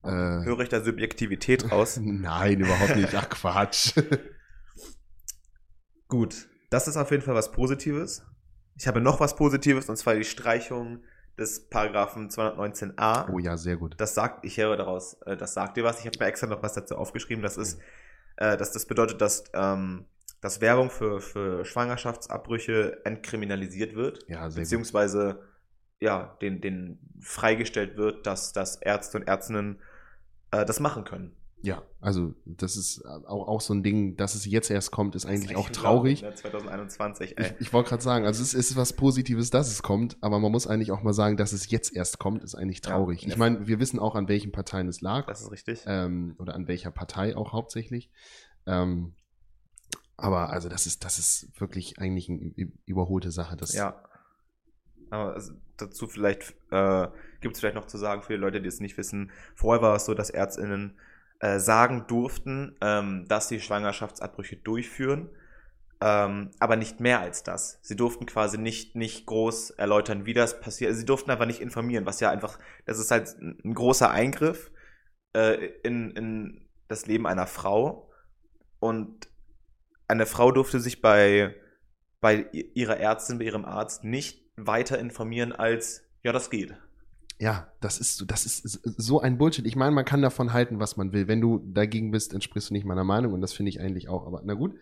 Äh, 0.03 0.11
Höre 0.11 0.61
ich 0.61 0.69
da 0.69 0.83
Subjektivität 0.83 1.71
raus? 1.71 1.97
Nein, 2.03 2.61
überhaupt 2.61 2.97
nicht. 2.97 3.15
Ach 3.15 3.29
Quatsch. 3.29 3.95
Gut, 6.09 6.49
das 6.71 6.89
ist 6.89 6.97
auf 6.97 7.11
jeden 7.11 7.23
Fall 7.23 7.35
was 7.35 7.53
Positives. 7.53 8.25
Ich 8.77 8.87
habe 8.87 9.01
noch 9.01 9.21
was 9.21 9.37
Positives, 9.37 9.89
und 9.89 9.97
zwar 9.97 10.15
die 10.15 10.25
Streichung 10.25 11.03
des 11.39 11.69
Paragraphen 11.69 12.29
219a. 12.29 13.31
Oh 13.33 13.39
ja, 13.39 13.57
sehr 13.57 13.77
gut. 13.77 13.95
Das 13.99 14.15
sagt, 14.15 14.45
ich 14.45 14.59
höre 14.59 14.77
daraus, 14.77 15.15
äh, 15.25 15.37
das 15.37 15.55
sagt 15.55 15.77
dir 15.77 15.85
was. 15.85 16.01
Ich 16.01 16.07
habe 16.07 16.17
mir 16.19 16.27
extra 16.27 16.47
noch 16.47 16.63
was 16.63 16.75
dazu 16.75 16.97
aufgeschrieben. 16.97 17.43
Das 17.43 17.57
ist, 17.57 17.81
äh, 18.37 18.57
dass 18.57 18.73
das 18.73 18.87
bedeutet, 18.87 19.21
dass, 19.21 19.45
ähm, 19.55 20.07
dass 20.41 20.61
Werbung 20.61 20.91
für, 20.91 21.21
für 21.21 21.65
Schwangerschaftsabbrüche 21.65 23.05
entkriminalisiert 23.05 23.95
wird. 23.95 24.25
Ja, 24.29 24.51
sehr 24.51 24.63
beziehungsweise, 24.63 25.35
gut. 25.35 25.45
ja, 26.01 26.37
den, 26.43 26.61
den 26.61 26.99
freigestellt 27.21 27.97
wird, 27.97 28.27
dass, 28.27 28.53
dass 28.53 28.77
Ärzte 28.77 29.19
und 29.19 29.29
Ärztinnen 29.29 29.81
äh, 30.51 30.65
das 30.65 30.81
machen 30.81 31.05
können. 31.05 31.35
Ja, 31.63 31.83
also 32.01 32.35
das 32.45 32.77
ist 32.77 33.07
auch, 33.07 33.47
auch 33.47 33.61
so 33.61 33.73
ein 33.73 33.85
Ding, 33.85 34.17
dass 34.17 34.35
es 34.35 34.45
jetzt 34.45 34.69
erst 34.69 34.91
kommt, 34.91 35.15
ist 35.15 35.25
eigentlich 35.25 35.53
ist 35.53 35.57
auch 35.57 35.71
traurig. 35.71 36.23
Ne? 36.23 36.35
2021, 36.35 37.39
ey. 37.39 37.47
Ich, 37.47 37.61
ich 37.69 37.73
wollte 37.73 37.91
gerade 37.91 38.03
sagen, 38.03 38.27
also 38.27 38.43
es 38.43 38.53
ist 38.53 38.75
was 38.77 38.93
Positives, 38.95 39.51
dass 39.51 39.69
es 39.71 39.83
kommt, 39.83 40.17
aber 40.21 40.41
man 40.41 40.51
muss 40.51 40.67
eigentlich 40.67 40.91
auch 40.91 41.03
mal 41.03 41.13
sagen, 41.13 41.37
dass 41.37 41.53
es 41.53 41.71
jetzt 41.71 41.95
erst 41.95 42.19
kommt, 42.19 42.43
ist 42.43 42.57
eigentlich 42.57 42.81
traurig. 42.81 43.23
Ja, 43.23 43.29
ich 43.29 43.37
meine, 43.37 43.69
wir 43.69 43.79
wissen 43.79 44.01
auch, 44.01 44.17
an 44.17 44.27
welchen 44.27 44.51
Parteien 44.51 44.89
es 44.89 45.01
lag. 45.01 45.27
Das 45.27 45.41
ist 45.41 45.53
richtig. 45.53 45.85
Ähm, 45.87 46.35
oder 46.39 46.55
an 46.55 46.67
welcher 46.67 46.91
Partei 46.91 47.37
auch 47.37 47.53
hauptsächlich. 47.53 48.11
Ähm, 48.67 49.15
aber 50.17 50.51
also 50.51 50.69
das 50.69 50.87
ist, 50.87 51.05
das 51.05 51.21
ist 51.21 51.49
wirklich 51.61 51.99
eigentlich 52.01 52.29
eine 52.29 52.53
überholte 52.87 53.31
Sache. 53.31 53.57
Das 53.57 53.73
ja. 53.73 54.03
Aber 55.11 55.41
dazu 55.77 56.09
vielleicht 56.09 56.55
äh, 56.71 57.07
gibt 57.41 57.55
es 57.55 57.61
vielleicht 57.61 57.77
noch 57.77 57.87
zu 57.87 57.99
sagen 57.99 58.23
für 58.23 58.33
die 58.33 58.39
Leute, 58.39 58.61
die 58.61 58.69
es 58.69 58.81
nicht 58.81 58.97
wissen. 58.97 59.31
Vorher 59.55 59.83
war 59.83 59.95
es 59.95 60.07
so, 60.07 60.15
dass 60.15 60.31
ÄrztInnen 60.31 60.99
äh, 61.43 61.59
sagen 61.59 62.07
durften, 62.07 62.77
ähm, 62.81 63.27
dass 63.27 63.49
sie 63.49 63.61
Schwangerschaftsabbrüche 63.61 64.57
durchführen, 64.59 65.29
ähm, 66.01 66.53
aber 66.61 66.77
nicht 66.77 67.01
mehr 67.01 67.19
als 67.19 67.43
das. 67.43 67.81
Sie 67.83 67.97
durften 67.97 68.27
quasi 68.27 68.59
nicht, 68.59 68.95
nicht 68.95 69.27
groß 69.27 69.71
erläutern, 69.71 70.25
wie 70.25 70.35
das 70.35 70.61
passiert. 70.61 70.95
Sie 70.95 71.05
durften 71.05 71.33
einfach 71.33 71.47
nicht 71.47 71.61
informieren, 71.61 72.07
was 72.07 72.21
ja 72.21 72.31
einfach, 72.31 72.61
das 72.87 73.01
ist 73.01 73.11
halt 73.11 73.37
ein 73.41 73.75
großer 73.75 74.09
Eingriff 74.09 74.71
äh, 75.33 75.67
in, 75.83 76.13
in 76.13 76.69
das 76.87 77.07
Leben 77.07 77.27
einer 77.27 77.49
Frau. 77.49 78.09
Und 78.79 79.29
eine 80.07 80.27
Frau 80.27 80.53
durfte 80.53 80.79
sich 80.79 81.03
bei, 81.03 81.57
bei 82.21 82.47
ihrer 82.53 82.99
Ärztin, 82.99 83.39
bei 83.39 83.47
ihrem 83.47 83.65
Arzt 83.65 84.05
nicht 84.05 84.49
weiter 84.57 84.97
informieren 84.97 85.53
als, 85.53 86.05
ja, 86.23 86.31
das 86.31 86.51
geht. 86.51 86.77
Ja, 87.43 87.67
das 87.81 87.99
ist, 87.99 88.31
das 88.31 88.47
ist 88.47 88.81
so 88.85 89.21
ein 89.21 89.37
Bullshit. 89.37 89.67
Ich 89.67 89.75
meine, 89.75 89.91
man 89.91 90.05
kann 90.05 90.23
davon 90.23 90.53
halten, 90.53 90.79
was 90.79 90.97
man 90.97 91.13
will. 91.13 91.27
Wenn 91.27 91.41
du 91.41 91.59
dagegen 91.59 92.13
bist, 92.13 92.35
entsprichst 92.35 92.71
du 92.71 92.75
nicht 92.75 92.87
meiner 92.87 93.03
Meinung 93.03 93.33
und 93.33 93.41
das 93.41 93.53
finde 93.53 93.71
ich 93.71 93.81
eigentlich 93.81 94.09
auch. 94.09 94.29
Aber 94.29 94.43
na 94.45 94.55
gut. 94.55 94.77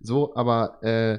So, 0.00 0.34
aber 0.34 0.82
äh, 0.82 1.18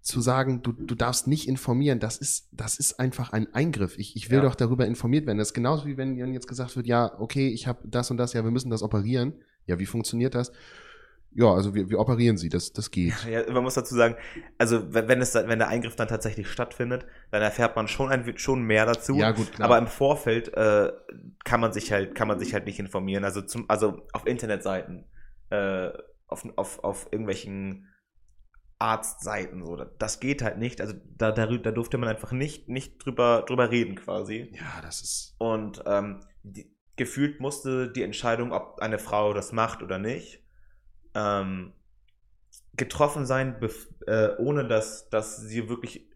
zu 0.00 0.20
sagen, 0.20 0.60
du, 0.64 0.72
du 0.72 0.96
darfst 0.96 1.28
nicht 1.28 1.46
informieren, 1.46 2.00
das 2.00 2.16
ist, 2.16 2.48
das 2.50 2.80
ist 2.80 2.98
einfach 2.98 3.32
ein 3.32 3.54
Eingriff. 3.54 3.96
Ich, 3.96 4.16
ich 4.16 4.28
will 4.28 4.38
ja. 4.38 4.42
doch 4.42 4.56
darüber 4.56 4.88
informiert 4.88 5.24
werden. 5.24 5.38
Das 5.38 5.50
ist 5.50 5.54
genauso 5.54 5.86
wie 5.86 5.96
wenn 5.96 6.16
jetzt 6.16 6.48
gesagt 6.48 6.74
wird, 6.74 6.88
ja, 6.88 7.12
okay, 7.20 7.46
ich 7.46 7.68
habe 7.68 7.86
das 7.86 8.10
und 8.10 8.16
das, 8.16 8.32
ja, 8.32 8.42
wir 8.42 8.50
müssen 8.50 8.70
das 8.70 8.82
operieren. 8.82 9.34
Ja, 9.68 9.78
wie 9.78 9.86
funktioniert 9.86 10.34
das? 10.34 10.50
Ja, 11.34 11.52
also 11.52 11.74
wir, 11.74 11.90
wir 11.90 11.98
operieren 11.98 12.36
sie, 12.36 12.48
das, 12.48 12.72
das 12.72 12.90
geht. 12.90 13.14
Ja, 13.28 13.50
man 13.52 13.64
muss 13.64 13.74
dazu 13.74 13.94
sagen, 13.94 14.16
also 14.56 14.92
wenn, 14.92 15.20
es, 15.20 15.34
wenn 15.34 15.58
der 15.58 15.68
Eingriff 15.68 15.96
dann 15.96 16.08
tatsächlich 16.08 16.48
stattfindet, 16.48 17.06
dann 17.30 17.42
erfährt 17.42 17.74
man 17.74 17.88
schon, 17.88 18.10
ein, 18.10 18.38
schon 18.38 18.62
mehr 18.62 18.86
dazu. 18.86 19.16
Ja, 19.16 19.32
gut, 19.32 19.52
klar. 19.52 19.68
Aber 19.68 19.78
im 19.78 19.88
Vorfeld 19.88 20.54
äh, 20.54 20.92
kann 21.44 21.60
man 21.60 21.72
sich 21.72 21.90
halt, 21.92 22.14
kann 22.14 22.28
man 22.28 22.38
sich 22.38 22.54
halt 22.54 22.66
nicht 22.66 22.78
informieren. 22.78 23.24
Also 23.24 23.42
zum, 23.42 23.68
also 23.68 24.02
auf 24.12 24.26
Internetseiten, 24.26 25.06
äh, 25.50 25.90
auf, 26.28 26.46
auf, 26.56 26.84
auf 26.84 27.08
irgendwelchen 27.10 27.88
Arztseiten, 28.78 29.64
so. 29.64 29.76
Das 29.76 30.20
geht 30.20 30.42
halt 30.42 30.58
nicht. 30.58 30.80
Also 30.80 30.94
da, 31.16 31.32
da, 31.32 31.46
da 31.46 31.70
durfte 31.72 31.98
man 31.98 32.08
einfach 32.08 32.32
nicht, 32.32 32.68
nicht 32.68 33.04
drüber, 33.04 33.44
drüber 33.46 33.70
reden, 33.70 33.96
quasi. 33.96 34.52
Ja, 34.52 34.80
das 34.82 35.00
ist. 35.00 35.34
Und 35.38 35.82
ähm, 35.86 36.20
die, 36.42 36.72
gefühlt 36.96 37.40
musste 37.40 37.90
die 37.90 38.02
Entscheidung, 38.02 38.52
ob 38.52 38.78
eine 38.80 38.98
Frau 38.98 39.32
das 39.32 39.52
macht 39.52 39.82
oder 39.82 39.98
nicht, 39.98 40.43
ähm, 41.14 41.72
getroffen 42.76 43.26
sein, 43.26 43.56
äh, 44.06 44.30
ohne 44.38 44.66
dass, 44.66 45.08
dass 45.08 45.36
sie 45.36 45.68
wirklich 45.68 46.08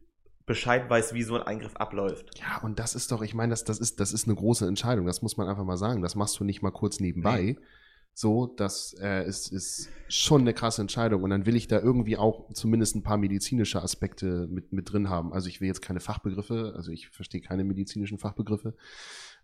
Bescheid 0.46 0.88
weiß, 0.88 1.14
wie 1.14 1.22
so 1.22 1.36
ein 1.36 1.42
Eingriff 1.42 1.76
abläuft. 1.76 2.40
Ja, 2.40 2.58
und 2.62 2.78
das 2.78 2.94
ist 2.94 3.12
doch, 3.12 3.22
ich 3.22 3.34
meine, 3.34 3.50
das, 3.50 3.64
das, 3.64 3.78
ist, 3.78 4.00
das 4.00 4.12
ist 4.12 4.26
eine 4.26 4.34
große 4.34 4.66
Entscheidung, 4.66 5.06
das 5.06 5.22
muss 5.22 5.36
man 5.36 5.46
einfach 5.46 5.64
mal 5.64 5.76
sagen. 5.76 6.02
Das 6.02 6.14
machst 6.14 6.40
du 6.40 6.44
nicht 6.44 6.62
mal 6.62 6.70
kurz 6.70 7.00
nebenbei. 7.00 7.42
Nee. 7.42 7.58
So, 8.14 8.46
das 8.46 8.96
äh, 9.00 9.24
ist, 9.28 9.52
ist 9.52 9.90
schon 10.08 10.40
eine 10.40 10.52
krasse 10.52 10.80
Entscheidung. 10.80 11.22
Und 11.22 11.30
dann 11.30 11.46
will 11.46 11.54
ich 11.54 11.68
da 11.68 11.78
irgendwie 11.78 12.16
auch 12.16 12.52
zumindest 12.52 12.96
ein 12.96 13.04
paar 13.04 13.16
medizinische 13.16 13.80
Aspekte 13.80 14.48
mit, 14.50 14.72
mit 14.72 14.90
drin 14.90 15.08
haben. 15.08 15.32
Also 15.32 15.48
ich 15.48 15.60
will 15.60 15.68
jetzt 15.68 15.82
keine 15.82 16.00
Fachbegriffe, 16.00 16.72
also 16.74 16.90
ich 16.90 17.10
verstehe 17.10 17.42
keine 17.42 17.62
medizinischen 17.62 18.18
Fachbegriffe, 18.18 18.74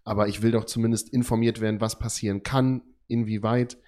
aber 0.02 0.26
ich 0.26 0.42
will 0.42 0.50
doch 0.50 0.64
zumindest 0.64 1.10
informiert 1.10 1.60
werden, 1.60 1.80
was 1.80 2.00
passieren 2.00 2.42
kann, 2.42 2.82
inwieweit. 3.06 3.78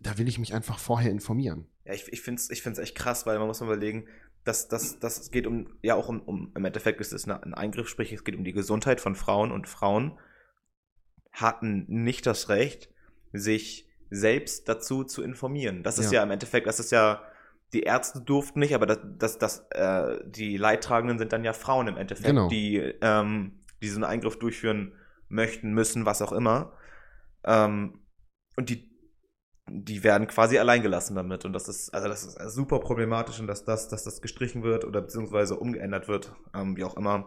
Da 0.00 0.18
will 0.18 0.28
ich 0.28 0.38
mich 0.38 0.54
einfach 0.54 0.78
vorher 0.78 1.10
informieren. 1.10 1.66
Ja, 1.84 1.94
ich, 1.94 2.12
ich 2.12 2.20
finde 2.20 2.40
es 2.40 2.50
ich 2.50 2.62
find's 2.62 2.78
echt 2.78 2.94
krass, 2.94 3.26
weil 3.26 3.38
man 3.38 3.46
muss 3.46 3.60
mal 3.60 3.66
überlegen, 3.66 4.06
dass 4.44 4.68
das, 4.68 4.98
das 4.98 5.30
geht 5.30 5.46
um, 5.46 5.78
ja 5.82 5.94
auch 5.94 6.08
um, 6.08 6.20
um, 6.20 6.52
im 6.54 6.64
Endeffekt 6.64 7.00
ist 7.00 7.12
es 7.12 7.28
ein 7.28 7.54
Eingriff, 7.54 7.88
sprich 7.88 8.12
es 8.12 8.24
geht 8.24 8.36
um 8.36 8.44
die 8.44 8.52
Gesundheit 8.52 9.00
von 9.00 9.14
Frauen 9.14 9.52
und 9.52 9.68
Frauen 9.68 10.18
hatten 11.32 11.84
nicht 11.88 12.26
das 12.26 12.48
Recht, 12.48 12.88
sich 13.32 13.88
selbst 14.10 14.68
dazu 14.68 15.04
zu 15.04 15.22
informieren. 15.22 15.82
Das 15.82 15.98
ist 15.98 16.12
ja, 16.12 16.20
ja 16.20 16.22
im 16.22 16.30
Endeffekt, 16.30 16.66
das 16.66 16.80
ist 16.80 16.92
ja, 16.92 17.22
die 17.74 17.82
Ärzte 17.82 18.22
durften 18.22 18.60
nicht, 18.60 18.74
aber 18.74 18.86
das, 18.86 18.98
das, 19.18 19.38
das, 19.38 19.66
äh, 19.70 20.18
die 20.26 20.56
Leidtragenden 20.56 21.18
sind 21.18 21.32
dann 21.32 21.44
ja 21.44 21.52
Frauen 21.52 21.88
im 21.88 21.98
Endeffekt, 21.98 22.28
genau. 22.28 22.48
die 22.48 22.78
ähm, 23.02 23.64
diesen 23.82 24.04
Eingriff 24.04 24.38
durchführen 24.38 24.94
möchten, 25.28 25.72
müssen, 25.72 26.06
was 26.06 26.22
auch 26.22 26.32
immer. 26.32 26.72
Ähm, 27.44 28.00
und 28.56 28.70
die 28.70 28.87
die 29.70 30.04
werden 30.04 30.26
quasi 30.26 30.58
alleingelassen 30.58 31.16
damit. 31.16 31.44
Und 31.44 31.52
das 31.52 31.68
ist, 31.68 31.92
also 31.94 32.08
das 32.08 32.24
ist 32.24 32.54
super 32.54 32.80
problematisch 32.80 33.40
und 33.40 33.46
dass 33.46 33.64
das, 33.64 33.88
dass 33.88 34.04
das 34.04 34.20
gestrichen 34.20 34.62
wird 34.62 34.84
oder 34.84 35.00
beziehungsweise 35.02 35.56
umgeändert 35.56 36.08
wird, 36.08 36.32
ähm, 36.54 36.76
wie 36.76 36.84
auch 36.84 36.96
immer. 36.96 37.26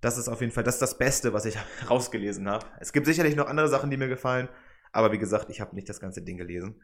Das 0.00 0.16
ist 0.16 0.28
auf 0.28 0.40
jeden 0.40 0.52
Fall, 0.52 0.64
das 0.64 0.76
ist 0.76 0.82
das 0.82 0.98
Beste, 0.98 1.32
was 1.32 1.44
ich 1.44 1.56
rausgelesen 1.90 2.48
habe. 2.48 2.66
Es 2.80 2.92
gibt 2.92 3.06
sicherlich 3.06 3.36
noch 3.36 3.46
andere 3.46 3.68
Sachen, 3.68 3.90
die 3.90 3.96
mir 3.96 4.08
gefallen, 4.08 4.48
aber 4.92 5.12
wie 5.12 5.18
gesagt, 5.18 5.50
ich 5.50 5.60
habe 5.60 5.74
nicht 5.74 5.88
das 5.88 6.00
ganze 6.00 6.22
Ding 6.22 6.36
gelesen. 6.36 6.82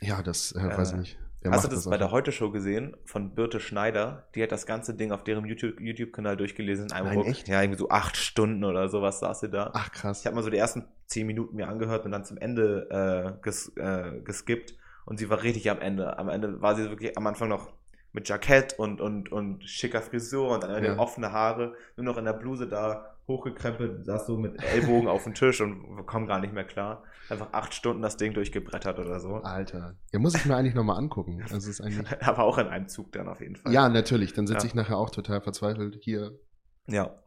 Ja, 0.00 0.22
das 0.22 0.52
äh, 0.52 0.76
weiß 0.76 0.92
ich 0.92 0.98
nicht. 0.98 1.18
Wer 1.44 1.52
Hast 1.52 1.64
du 1.64 1.68
das, 1.68 1.84
das 1.84 1.90
bei 1.90 1.98
der 1.98 2.10
Heute-Show 2.10 2.50
gesehen 2.50 2.96
von 3.04 3.34
Birte 3.34 3.60
Schneider? 3.60 4.26
Die 4.34 4.42
hat 4.42 4.50
das 4.50 4.64
ganze 4.64 4.94
Ding 4.94 5.12
auf 5.12 5.24
deren 5.24 5.44
YouTube-Kanal 5.44 6.32
YouTube 6.32 6.38
durchgelesen. 6.38 6.86
In 6.86 6.92
einem 6.92 7.18
Nein, 7.18 7.26
echt? 7.26 7.48
Ja, 7.48 7.60
irgendwie 7.60 7.78
so 7.78 7.90
acht 7.90 8.16
Stunden 8.16 8.64
oder 8.64 8.88
sowas 8.88 9.20
saß 9.20 9.40
sie 9.40 9.50
da. 9.50 9.70
Ach, 9.74 9.92
krass. 9.92 10.20
Ich 10.20 10.26
habe 10.26 10.36
mal 10.36 10.42
so 10.42 10.48
die 10.48 10.56
ersten 10.56 10.86
zehn 11.04 11.26
Minuten 11.26 11.56
mir 11.56 11.68
angehört 11.68 12.06
und 12.06 12.12
dann 12.12 12.24
zum 12.24 12.38
Ende 12.38 13.36
äh, 13.38 13.44
ges, 13.44 13.76
äh, 13.76 14.22
geskippt. 14.24 14.74
Und 15.04 15.18
sie 15.18 15.28
war 15.28 15.42
richtig 15.42 15.70
am 15.70 15.82
Ende. 15.82 16.18
Am 16.18 16.30
Ende 16.30 16.62
war 16.62 16.76
sie 16.76 16.88
wirklich 16.88 17.18
am 17.18 17.26
Anfang 17.26 17.50
noch 17.50 17.74
mit 18.12 18.26
Jackett 18.26 18.78
und, 18.78 19.02
und, 19.02 19.30
und 19.30 19.64
schicker 19.64 20.00
Frisur 20.00 20.48
und 20.48 20.62
dann 20.62 20.82
ja. 20.82 20.98
offene 20.98 21.32
Haare, 21.32 21.74
nur 21.98 22.06
noch 22.06 22.16
in 22.16 22.24
der 22.24 22.32
Bluse 22.32 22.66
da 22.68 23.13
hochgekrempelt, 23.26 24.04
saß 24.04 24.26
so 24.26 24.36
mit 24.36 24.62
Ellbogen 24.74 25.08
auf 25.08 25.24
dem 25.24 25.34
Tisch 25.34 25.60
und 25.60 26.06
kommen 26.06 26.26
gar 26.26 26.40
nicht 26.40 26.52
mehr 26.52 26.64
klar. 26.64 27.04
Einfach 27.28 27.52
acht 27.52 27.74
Stunden 27.74 28.02
das 28.02 28.16
Ding 28.16 28.34
durchgebrettert 28.34 28.98
oder 28.98 29.20
so. 29.20 29.36
Alter. 29.36 29.96
Ja, 30.12 30.18
muss 30.18 30.34
ich 30.34 30.44
mir 30.44 30.56
eigentlich 30.56 30.74
nochmal 30.74 30.98
angucken. 30.98 31.42
Also 31.50 31.70
ist 31.70 31.80
eigentlich 31.80 32.06
Aber 32.22 32.44
auch 32.44 32.58
in 32.58 32.66
einem 32.66 32.88
Zug 32.88 33.12
dann 33.12 33.28
auf 33.28 33.40
jeden 33.40 33.56
Fall. 33.56 33.72
Ja, 33.72 33.88
natürlich. 33.88 34.34
Dann 34.34 34.46
sitze 34.46 34.66
ja. 34.66 34.66
ich 34.66 34.74
nachher 34.74 34.98
auch 34.98 35.10
total 35.10 35.40
verzweifelt 35.40 35.98
hier. 36.00 36.38
Ja, 36.86 37.22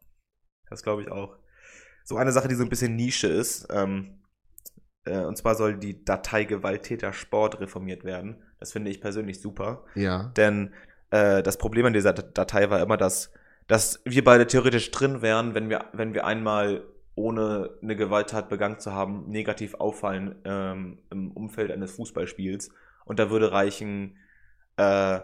das 0.69 0.83
glaube 0.83 1.01
ich 1.01 1.11
auch. 1.11 1.37
So 2.03 2.15
eine 2.15 2.31
Sache, 2.31 2.47
die 2.47 2.55
so 2.55 2.63
ein 2.63 2.69
bisschen 2.69 2.95
Nische 2.95 3.27
ist, 3.27 3.67
ähm, 3.69 4.21
äh, 5.07 5.19
und 5.19 5.37
zwar 5.37 5.55
soll 5.55 5.77
die 5.77 6.03
Datei 6.03 6.43
Gewalttäter 6.43 7.13
Sport 7.13 7.59
reformiert 7.59 8.03
werden. 8.03 8.43
Das 8.59 8.71
finde 8.71 8.91
ich 8.91 9.01
persönlich 9.01 9.41
super. 9.41 9.83
Ja. 9.95 10.31
Denn 10.37 10.73
äh, 11.09 11.41
das 11.43 11.57
Problem 11.57 11.85
an 11.85 11.93
dieser 11.93 12.13
Datei 12.13 12.69
war 12.69 12.81
immer, 12.81 12.97
dass 12.97 13.31
dass 13.67 14.01
wir 14.05 14.23
beide 14.23 14.47
theoretisch 14.47 14.91
drin 14.91 15.21
wären, 15.21 15.53
wenn 15.53 15.69
wir, 15.69 15.85
wenn 15.93 16.13
wir 16.13 16.25
einmal 16.25 16.85
ohne 17.15 17.71
eine 17.81 17.95
Gewalttat 17.95 18.47
begangen 18.47 18.79
zu 18.79 18.93
haben, 18.93 19.27
negativ 19.27 19.73
auffallen 19.75 20.35
ähm, 20.45 20.99
im 21.09 21.31
Umfeld 21.31 21.71
eines 21.71 21.93
Fußballspiels. 21.93 22.69
Und 23.05 23.19
da 23.19 23.29
würde 23.29 23.51
reichen, 23.51 24.17
äh, 24.77 25.19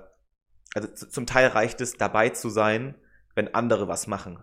also 0.74 0.88
zum 1.10 1.26
Teil 1.26 1.48
reicht 1.48 1.82
es, 1.82 1.94
dabei 1.94 2.30
zu 2.30 2.50
sein, 2.50 2.96
wenn 3.36 3.54
andere 3.54 3.88
was 3.88 4.08
machen. 4.08 4.40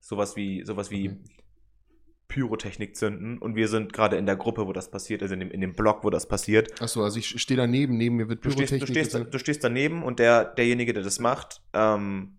Sowas 0.00 0.36
wie, 0.36 0.64
sowas 0.64 0.90
wie 0.90 1.10
okay. 1.10 1.18
Pyrotechnik 2.28 2.96
zünden 2.96 3.38
und 3.38 3.54
wir 3.54 3.68
sind 3.68 3.92
gerade 3.92 4.16
in 4.16 4.26
der 4.26 4.36
Gruppe, 4.36 4.66
wo 4.66 4.72
das 4.72 4.90
passiert, 4.90 5.22
also 5.22 5.34
in 5.34 5.40
dem, 5.40 5.50
in 5.50 5.60
dem 5.60 5.72
Block, 5.74 6.04
wo 6.04 6.10
das 6.10 6.26
passiert. 6.26 6.80
Achso, 6.80 7.02
also 7.02 7.18
ich 7.18 7.40
stehe 7.40 7.56
daneben, 7.56 7.96
neben 7.96 8.16
mir 8.16 8.28
wird 8.28 8.40
Pyrotechnik. 8.40 8.80
Du 8.80 8.86
stehst, 8.86 9.14
du 9.14 9.18
stehst, 9.18 9.34
du 9.34 9.38
stehst 9.38 9.64
daneben 9.64 10.02
und 10.02 10.18
der, 10.18 10.44
derjenige, 10.44 10.92
der 10.92 11.02
das 11.02 11.18
macht, 11.18 11.60
ähm, 11.74 12.38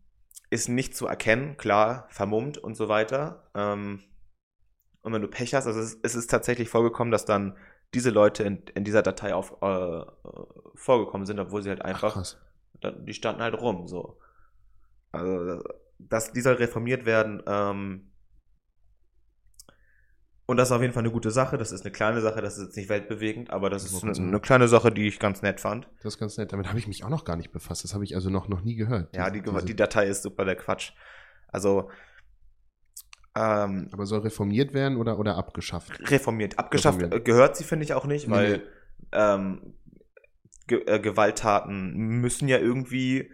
ist 0.50 0.70
nicht 0.70 0.96
zu 0.96 1.08
erkennen, 1.08 1.58
klar, 1.58 2.08
vermummt 2.10 2.58
und 2.58 2.76
so 2.76 2.88
weiter. 2.88 3.50
Ähm, 3.56 4.02
und 5.02 5.14
wenn 5.14 5.22
du 5.22 5.28
Pech 5.28 5.54
hast, 5.54 5.68
also 5.68 5.80
es, 5.80 6.00
es, 6.02 6.16
ist 6.16 6.30
tatsächlich 6.32 6.70
vorgekommen, 6.70 7.12
dass 7.12 7.26
dann 7.26 7.58
diese 7.94 8.10
Leute 8.10 8.44
in, 8.44 8.64
in 8.74 8.84
dieser 8.84 9.04
Datei 9.04 9.34
auf, 9.34 9.62
äh, 9.62 10.02
vorgekommen 10.76 11.26
sind, 11.26 11.40
obwohl 11.40 11.62
sie 11.62 11.70
halt 11.70 11.84
einfach, 11.84 12.18
Ach, 12.18 12.94
die 13.00 13.14
standen 13.14 13.42
halt 13.42 13.60
rum, 13.60 13.88
so. 13.88 14.20
Also, 15.12 15.64
das, 15.98 16.34
die 16.34 16.42
soll 16.42 16.56
reformiert 16.56 17.06
werden. 17.06 17.42
Ähm, 17.48 18.12
und 20.48 20.58
das 20.58 20.70
ist 20.70 20.72
auf 20.74 20.82
jeden 20.82 20.94
Fall 20.94 21.04
eine 21.04 21.12
gute 21.12 21.32
Sache. 21.32 21.58
Das 21.58 21.72
ist 21.72 21.82
eine 21.82 21.92
kleine 21.92 22.22
Sache, 22.22 22.42
das 22.42 22.58
ist 22.58 22.66
jetzt 22.66 22.78
nicht 22.78 22.90
weltbewegend, 22.90 23.50
aber 23.50 23.70
das, 23.70 23.84
das 23.84 23.94
ist 23.94 24.04
eine, 24.04 24.16
eine, 24.16 24.40
kleine 24.40 24.68
Sache, 24.68 24.92
die 24.92 25.08
ich 25.08 25.18
ganz 25.18 25.42
nett 25.42 25.60
fand. 25.60 25.88
Das 26.04 26.14
ist 26.14 26.20
ganz 26.20 26.38
nett. 26.38 26.54
Damit 26.54 26.68
habe 26.68 26.78
ich 26.78 26.88
mich 26.88 27.04
auch 27.04 27.10
noch 27.10 27.26
gar 27.26 27.36
nicht 27.36 27.52
befasst. 27.52 27.84
Das 27.84 27.96
habe 27.96 28.04
ich 28.04 28.14
also 28.14 28.30
noch, 28.30 28.48
noch 28.48 28.62
nie 28.62 28.76
gehört. 28.76 29.16
Ja, 29.16 29.32
die, 29.32 29.42
die 29.42 29.76
Datei 29.76 30.06
ist 30.06 30.22
super 30.22 30.46
der 30.46 30.56
Quatsch. 30.56 30.92
Also. 31.48 31.90
Ähm, 33.38 33.90
aber 33.92 34.06
soll 34.06 34.20
reformiert 34.20 34.74
werden 34.74 34.98
oder, 34.98 35.18
oder 35.20 35.36
abgeschafft? 35.36 36.00
Reformiert. 36.12 36.60
Abgeschafft 36.60 37.00
reformiert. 37.00 37.26
gehört 37.26 37.58
sie, 37.58 37.64
finde 37.64 37.84
ich 37.84 37.94
auch 37.94 38.06
nicht, 38.06 38.30
weil 38.30 38.60
nee. 38.60 38.64
ähm, 39.12 39.74
Ge 40.68 40.84
äh, 40.86 41.00
Gewalttaten 41.00 41.92
müssen 42.22 42.48
ja 42.48 42.60
irgendwie 42.60 43.32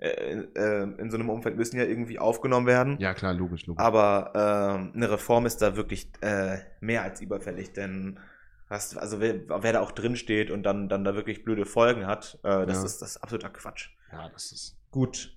in 0.00 1.10
so 1.10 1.16
einem 1.16 1.28
Umfeld 1.28 1.56
müssen 1.56 1.76
ja 1.76 1.84
irgendwie 1.84 2.18
aufgenommen 2.18 2.66
werden. 2.66 2.96
Ja, 2.98 3.12
klar, 3.12 3.34
logisch, 3.34 3.66
logisch. 3.66 3.84
Aber 3.84 4.32
äh, 4.34 4.96
eine 4.96 5.10
Reform 5.10 5.44
ist 5.44 5.60
da 5.60 5.76
wirklich 5.76 6.10
äh, 6.22 6.58
mehr 6.80 7.02
als 7.02 7.20
überfällig, 7.20 7.74
denn 7.74 8.18
was, 8.68 8.96
also 8.96 9.20
wer, 9.20 9.34
wer, 9.48 9.72
da 9.72 9.80
auch 9.80 9.92
drin 9.92 10.16
steht 10.16 10.50
und 10.50 10.62
dann, 10.62 10.88
dann 10.88 11.04
da 11.04 11.14
wirklich 11.16 11.44
blöde 11.44 11.66
Folgen 11.66 12.06
hat, 12.06 12.38
äh, 12.44 12.66
das, 12.66 12.78
ja. 12.78 12.84
ist, 12.84 13.02
das 13.02 13.10
ist 13.10 13.16
absoluter 13.18 13.50
Quatsch. 13.50 13.90
Ja, 14.12 14.28
das 14.30 14.52
ist. 14.52 14.78
Gut. 14.90 15.36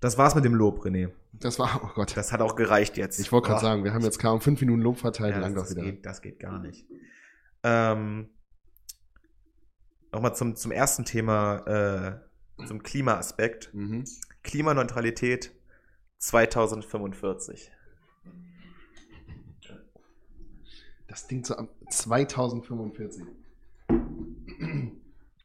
Das 0.00 0.16
war's 0.16 0.34
mit 0.34 0.44
dem 0.44 0.54
Lob, 0.54 0.84
René. 0.84 1.10
Das 1.32 1.58
war, 1.58 1.80
oh 1.84 1.90
Gott. 1.94 2.16
Das 2.16 2.32
hat 2.32 2.40
auch 2.40 2.56
gereicht 2.56 2.96
jetzt. 2.96 3.18
Ich 3.18 3.30
wollte 3.30 3.48
gerade 3.48 3.60
sagen, 3.60 3.84
wir 3.84 3.92
haben 3.92 4.02
jetzt 4.02 4.18
kaum 4.18 4.40
fünf 4.40 4.60
Minuten 4.60 4.80
Lob 4.80 4.98
verteilt, 4.98 5.34
ja, 5.34 5.40
lang 5.40 5.54
das, 5.54 5.64
das 5.64 5.76
wieder. 5.76 5.84
Geht, 5.84 6.06
das 6.06 6.22
geht 6.22 6.38
gar 6.38 6.58
nicht. 6.60 6.86
Ähm, 7.62 8.30
Nochmal 10.12 10.34
zum, 10.34 10.56
zum 10.56 10.72
ersten 10.72 11.04
Thema 11.04 11.58
äh, 11.66 12.31
zum 12.66 12.82
Klimaaspekt. 12.82 13.70
Mhm. 13.72 14.04
Klimaneutralität 14.42 15.52
2045. 16.18 17.70
Das 21.08 21.26
Ding 21.26 21.44
zu 21.44 21.54
2045. 21.90 23.24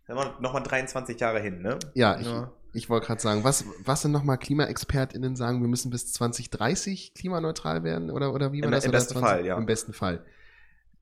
Nochmal 0.08 0.63
23 0.63 1.20
Jahre 1.20 1.41
hin, 1.41 1.62
ne? 1.62 1.78
Ja, 1.93 2.17
ich, 2.17 2.28
ja. 2.28 2.52
ich 2.72 2.89
wollte 2.89 3.08
gerade 3.08 3.22
sagen, 3.22 3.43
was, 3.43 3.65
was 3.84 4.04
sind 4.04 4.13
nochmal 4.13 4.38
KlimaexpertInnen 4.38 5.36
sagen, 5.36 5.60
wir 5.60 5.67
müssen 5.67 5.89
bis 5.89 6.13
2030 6.13 7.13
klimaneutral 7.13 7.84
werden? 7.84 8.10
Oder, 8.10 8.34
oder 8.34 8.54
wie 8.54 8.62
war 8.62 8.67
Im, 8.67 8.72
das? 8.72 8.86
Im 8.86 8.91
besten 8.91 9.15
20, 9.15 9.30
Fall, 9.30 9.46
ja. 9.46 9.58
Im 9.58 9.65
besten 9.65 9.91
Fall. 9.91 10.24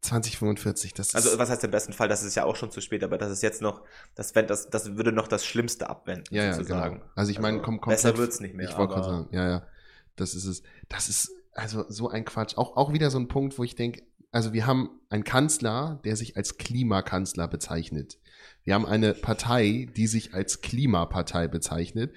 2045, 0.01 0.93
das 0.93 1.07
ist. 1.09 1.15
Also, 1.15 1.37
was 1.37 1.49
heißt 1.49 1.63
im 1.63 1.71
besten 1.71 1.93
Fall? 1.93 2.07
Das 2.07 2.23
ist 2.23 2.35
ja 2.35 2.45
auch 2.45 2.55
schon 2.55 2.71
zu 2.71 2.81
spät, 2.81 3.03
aber 3.03 3.17
das 3.17 3.31
ist 3.31 3.41
jetzt 3.41 3.61
noch, 3.61 3.81
das, 4.15 4.33
das, 4.33 4.69
das 4.69 4.95
würde 4.95 5.11
noch 5.11 5.27
das 5.27 5.45
Schlimmste 5.45 5.89
abwenden, 5.89 6.33
ja, 6.33 6.53
sozusagen. 6.53 6.97
Ja, 6.97 7.01
genau. 7.01 7.11
Also, 7.15 7.31
ich 7.31 7.39
meine, 7.39 7.57
also, 7.57 7.65
komm, 7.65 7.81
komplett. 7.81 8.03
Besser 8.03 8.17
wird's 8.17 8.39
nicht 8.39 8.55
mehr. 8.55 8.69
Ich 8.69 8.77
wollte 8.77 8.93
gerade 8.93 9.05
sagen, 9.07 9.27
ja, 9.31 9.49
ja. 9.49 9.67
Das 10.15 10.33
ist 10.33 10.45
es. 10.45 10.63
Das 10.87 11.09
ist, 11.09 11.31
also, 11.53 11.85
so 11.89 12.09
ein 12.09 12.25
Quatsch. 12.25 12.57
Auch, 12.57 12.77
auch 12.77 12.93
wieder 12.93 13.09
so 13.11 13.19
ein 13.19 13.27
Punkt, 13.27 13.57
wo 13.57 13.63
ich 13.63 13.75
denke, 13.75 14.03
also, 14.31 14.53
wir 14.53 14.67
haben 14.67 14.89
einen 15.09 15.23
Kanzler, 15.23 15.99
der 16.03 16.15
sich 16.15 16.37
als 16.37 16.57
Klimakanzler 16.57 17.47
bezeichnet. 17.47 18.17
Wir 18.63 18.73
haben 18.73 18.85
eine 18.85 19.13
Partei, 19.13 19.87
die 19.95 20.07
sich 20.07 20.33
als 20.33 20.61
Klimapartei 20.61 21.47
bezeichnet. 21.47 22.13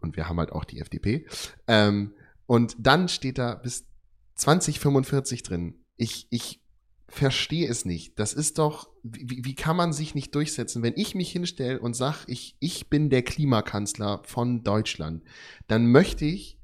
Und 0.00 0.16
wir 0.16 0.28
haben 0.28 0.38
halt 0.38 0.52
auch 0.52 0.64
die 0.64 0.80
FDP. 0.80 1.26
Ähm, 1.66 2.14
und 2.46 2.76
dann 2.78 3.08
steht 3.08 3.38
da 3.38 3.54
bis 3.54 3.86
2045 4.34 5.42
drin. 5.42 5.84
Ich, 5.96 6.26
ich 6.30 6.60
verstehe 7.08 7.68
es 7.68 7.84
nicht. 7.84 8.18
Das 8.18 8.34
ist 8.34 8.58
doch, 8.58 8.88
wie, 9.02 9.44
wie 9.44 9.54
kann 9.54 9.76
man 9.76 9.92
sich 9.92 10.14
nicht 10.14 10.34
durchsetzen? 10.34 10.82
Wenn 10.82 10.94
ich 10.96 11.14
mich 11.14 11.30
hinstelle 11.30 11.80
und 11.80 11.94
sage, 11.94 12.18
ich, 12.26 12.56
ich 12.60 12.88
bin 12.88 13.10
der 13.10 13.22
Klimakanzler 13.22 14.22
von 14.24 14.62
Deutschland, 14.64 15.22
dann 15.68 15.86
möchte 15.86 16.24
ich 16.24 16.58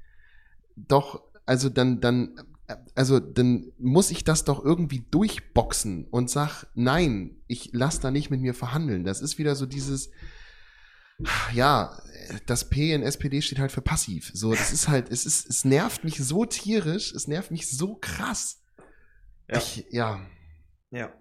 doch, 0.75 1.21
also 1.45 1.69
dann, 1.69 2.01
dann, 2.01 2.35
also 2.95 3.19
dann 3.19 3.71
muss 3.77 4.11
ich 4.11 4.23
das 4.23 4.43
doch 4.43 4.63
irgendwie 4.63 5.05
durchboxen 5.11 6.05
und 6.05 6.29
sag, 6.29 6.65
nein, 6.73 7.37
ich 7.47 7.69
lass 7.73 7.99
da 7.99 8.11
nicht 8.11 8.29
mit 8.29 8.41
mir 8.41 8.53
verhandeln. 8.53 9.03
Das 9.03 9.21
ist 9.21 9.37
wieder 9.37 9.55
so 9.55 9.65
dieses, 9.65 10.09
Ja, 11.53 12.01
das 12.45 12.69
P 12.69 12.93
in 12.93 13.03
SPD 13.03 13.41
steht 13.41 13.59
halt 13.59 13.71
für 13.71 13.81
passiv. 13.81 14.31
So, 14.33 14.51
das 14.53 14.71
ist 14.73 14.87
halt, 14.87 15.09
es 15.11 15.25
ist, 15.25 15.47
es 15.49 15.65
nervt 15.65 16.03
mich 16.03 16.17
so 16.17 16.45
tierisch, 16.45 17.13
es 17.13 17.27
nervt 17.27 17.51
mich 17.51 17.69
so 17.69 17.95
krass. 17.95 18.60
Ja. 19.51 19.57
Ich, 19.57 19.85
ja. 19.89 20.25
Ja, 20.91 21.13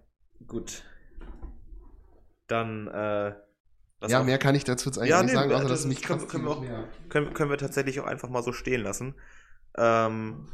gut. 0.47 0.85
Dann, 2.47 2.87
äh, 2.89 3.35
ja, 4.09 4.23
mehr 4.23 4.39
kann 4.39 4.55
ich 4.55 4.65
dazu 4.65 4.89
jetzt 4.89 4.99
eigentlich 4.99 5.11
ja, 5.11 5.23
nicht 5.23 5.33
nee, 5.33 5.39
sagen, 5.39 5.53
außer 5.53 5.69
dass 5.69 5.81
es 5.81 5.87
mich 5.87 6.03
können, 6.03 6.27
können, 6.27 6.45
wir 6.45 6.51
auch, 6.51 6.65
können, 7.09 7.35
können 7.35 7.51
wir 7.51 7.59
tatsächlich 7.59 8.01
auch 8.01 8.07
einfach 8.07 8.29
mal 8.29 8.43
so 8.43 8.53
stehen 8.53 8.83
lassen. 8.83 9.15
Ähm, 9.77 10.49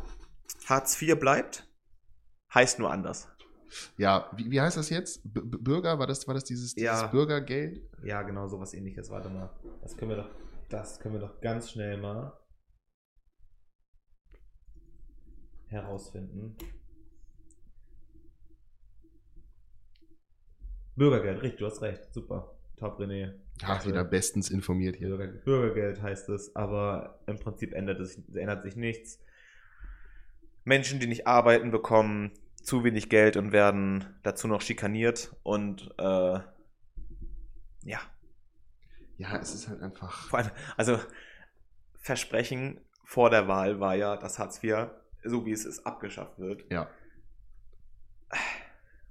Hartz 0.66 1.00
IV 1.00 1.18
bleibt, 1.18 1.70
heißt 2.52 2.78
nur 2.78 2.90
anders. 2.90 3.28
Ja, 3.98 4.30
wie, 4.34 4.50
wie 4.50 4.60
heißt 4.60 4.76
das 4.76 4.90
jetzt? 4.90 5.20
B 5.24 5.40
Bürger, 5.44 5.98
war 5.98 6.06
das, 6.06 6.26
war 6.26 6.34
das 6.34 6.44
dieses, 6.44 6.74
dieses 6.74 7.02
ja. 7.02 7.06
Bürgergeld? 7.06 7.82
Ja, 8.02 8.22
genau, 8.22 8.48
sowas 8.48 8.74
ähnliches. 8.74 9.10
Warte 9.10 9.28
mal. 9.28 9.50
Das 9.82 9.96
können 9.96 10.10
wir 10.10 10.16
doch, 10.16 10.30
das 10.68 10.98
können 10.98 11.14
wir 11.14 11.20
doch 11.20 11.40
ganz 11.40 11.70
schnell 11.70 11.98
mal 11.98 12.32
herausfinden. 15.66 16.56
Bürgergeld, 20.96 21.42
richtig, 21.42 21.58
du 21.60 21.66
hast 21.66 21.82
recht. 21.82 22.12
Super. 22.12 22.52
Top, 22.76 23.00
René. 23.00 23.32
Ach, 23.62 23.86
wieder 23.86 24.04
bestens 24.04 24.50
informiert 24.50 24.96
hier. 24.96 25.08
Bürger, 25.08 25.26
Bürgergeld 25.28 26.02
heißt 26.02 26.28
es, 26.28 26.54
aber 26.54 27.20
im 27.26 27.38
Prinzip 27.38 27.72
ändert, 27.72 28.00
es, 28.00 28.18
ändert 28.34 28.62
sich 28.62 28.76
nichts. 28.76 29.18
Menschen, 30.64 31.00
die 31.00 31.06
nicht 31.06 31.26
arbeiten, 31.26 31.70
bekommen 31.70 32.32
zu 32.62 32.84
wenig 32.84 33.08
Geld 33.08 33.36
und 33.36 33.52
werden 33.52 34.04
dazu 34.24 34.48
noch 34.48 34.60
schikaniert 34.60 35.34
und 35.42 35.94
äh, 35.98 36.40
ja. 37.84 38.00
Ja, 39.18 39.38
es 39.38 39.54
ist 39.54 39.68
halt 39.68 39.80
einfach. 39.82 40.28
Vor 40.28 40.40
allem, 40.40 40.50
also 40.76 40.98
Versprechen 41.98 42.80
vor 43.04 43.30
der 43.30 43.48
Wahl 43.48 43.80
war 43.80 43.94
ja, 43.94 44.16
dass 44.16 44.38
Hartz 44.38 44.62
IV, 44.62 44.88
so 45.24 45.46
wie 45.46 45.52
es 45.52 45.64
ist, 45.64 45.86
abgeschafft 45.86 46.38
wird. 46.38 46.64
Ja. 46.70 46.90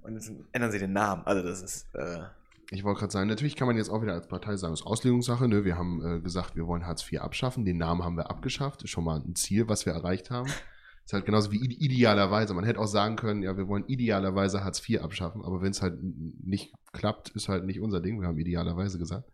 Und 0.06 0.14
jetzt 0.14 0.32
ändern 0.52 0.70
sie 0.70 0.78
den 0.78 0.92
Namen. 0.92 1.22
Also 1.24 1.42
das 1.46 1.62
ist. 1.62 1.94
Äh, 1.94 2.22
ich 2.70 2.82
wollte 2.82 3.00
gerade 3.00 3.12
sagen, 3.12 3.28
natürlich 3.28 3.56
kann 3.56 3.68
man 3.68 3.76
jetzt 3.76 3.90
auch 3.90 4.02
wieder 4.02 4.14
als 4.14 4.26
Partei 4.26 4.56
sagen, 4.56 4.74
es 4.74 4.80
ist 4.80 4.86
Auslegungssache. 4.86 5.46
Ne? 5.48 5.64
Wir 5.64 5.76
haben 5.76 6.04
äh, 6.04 6.20
gesagt, 6.20 6.56
wir 6.56 6.66
wollen 6.66 6.86
Hartz 6.86 7.10
IV 7.10 7.20
abschaffen. 7.20 7.64
Den 7.64 7.78
Namen 7.78 8.04
haben 8.04 8.16
wir 8.16 8.30
abgeschafft. 8.30 8.82
Ist 8.82 8.90
schon 8.90 9.04
mal 9.04 9.20
ein 9.20 9.34
Ziel, 9.36 9.68
was 9.68 9.86
wir 9.86 9.92
erreicht 9.92 10.30
haben. 10.30 10.50
Ist 11.04 11.12
halt 11.12 11.24
genauso 11.24 11.52
wie 11.52 11.64
idealerweise. 11.64 12.52
Man 12.52 12.64
hätte 12.64 12.80
auch 12.80 12.88
sagen 12.88 13.14
können, 13.14 13.44
ja, 13.44 13.56
wir 13.56 13.68
wollen 13.68 13.84
idealerweise 13.86 14.64
Hartz 14.64 14.86
IV 14.88 15.02
abschaffen, 15.02 15.44
aber 15.44 15.62
wenn 15.62 15.70
es 15.70 15.80
halt 15.80 15.98
nicht 16.02 16.74
klappt, 16.92 17.28
ist 17.28 17.48
halt 17.48 17.64
nicht 17.64 17.80
unser 17.80 18.00
Ding. 18.00 18.20
Wir 18.20 18.26
haben 18.26 18.38
idealerweise 18.38 18.98
gesagt. 18.98 19.30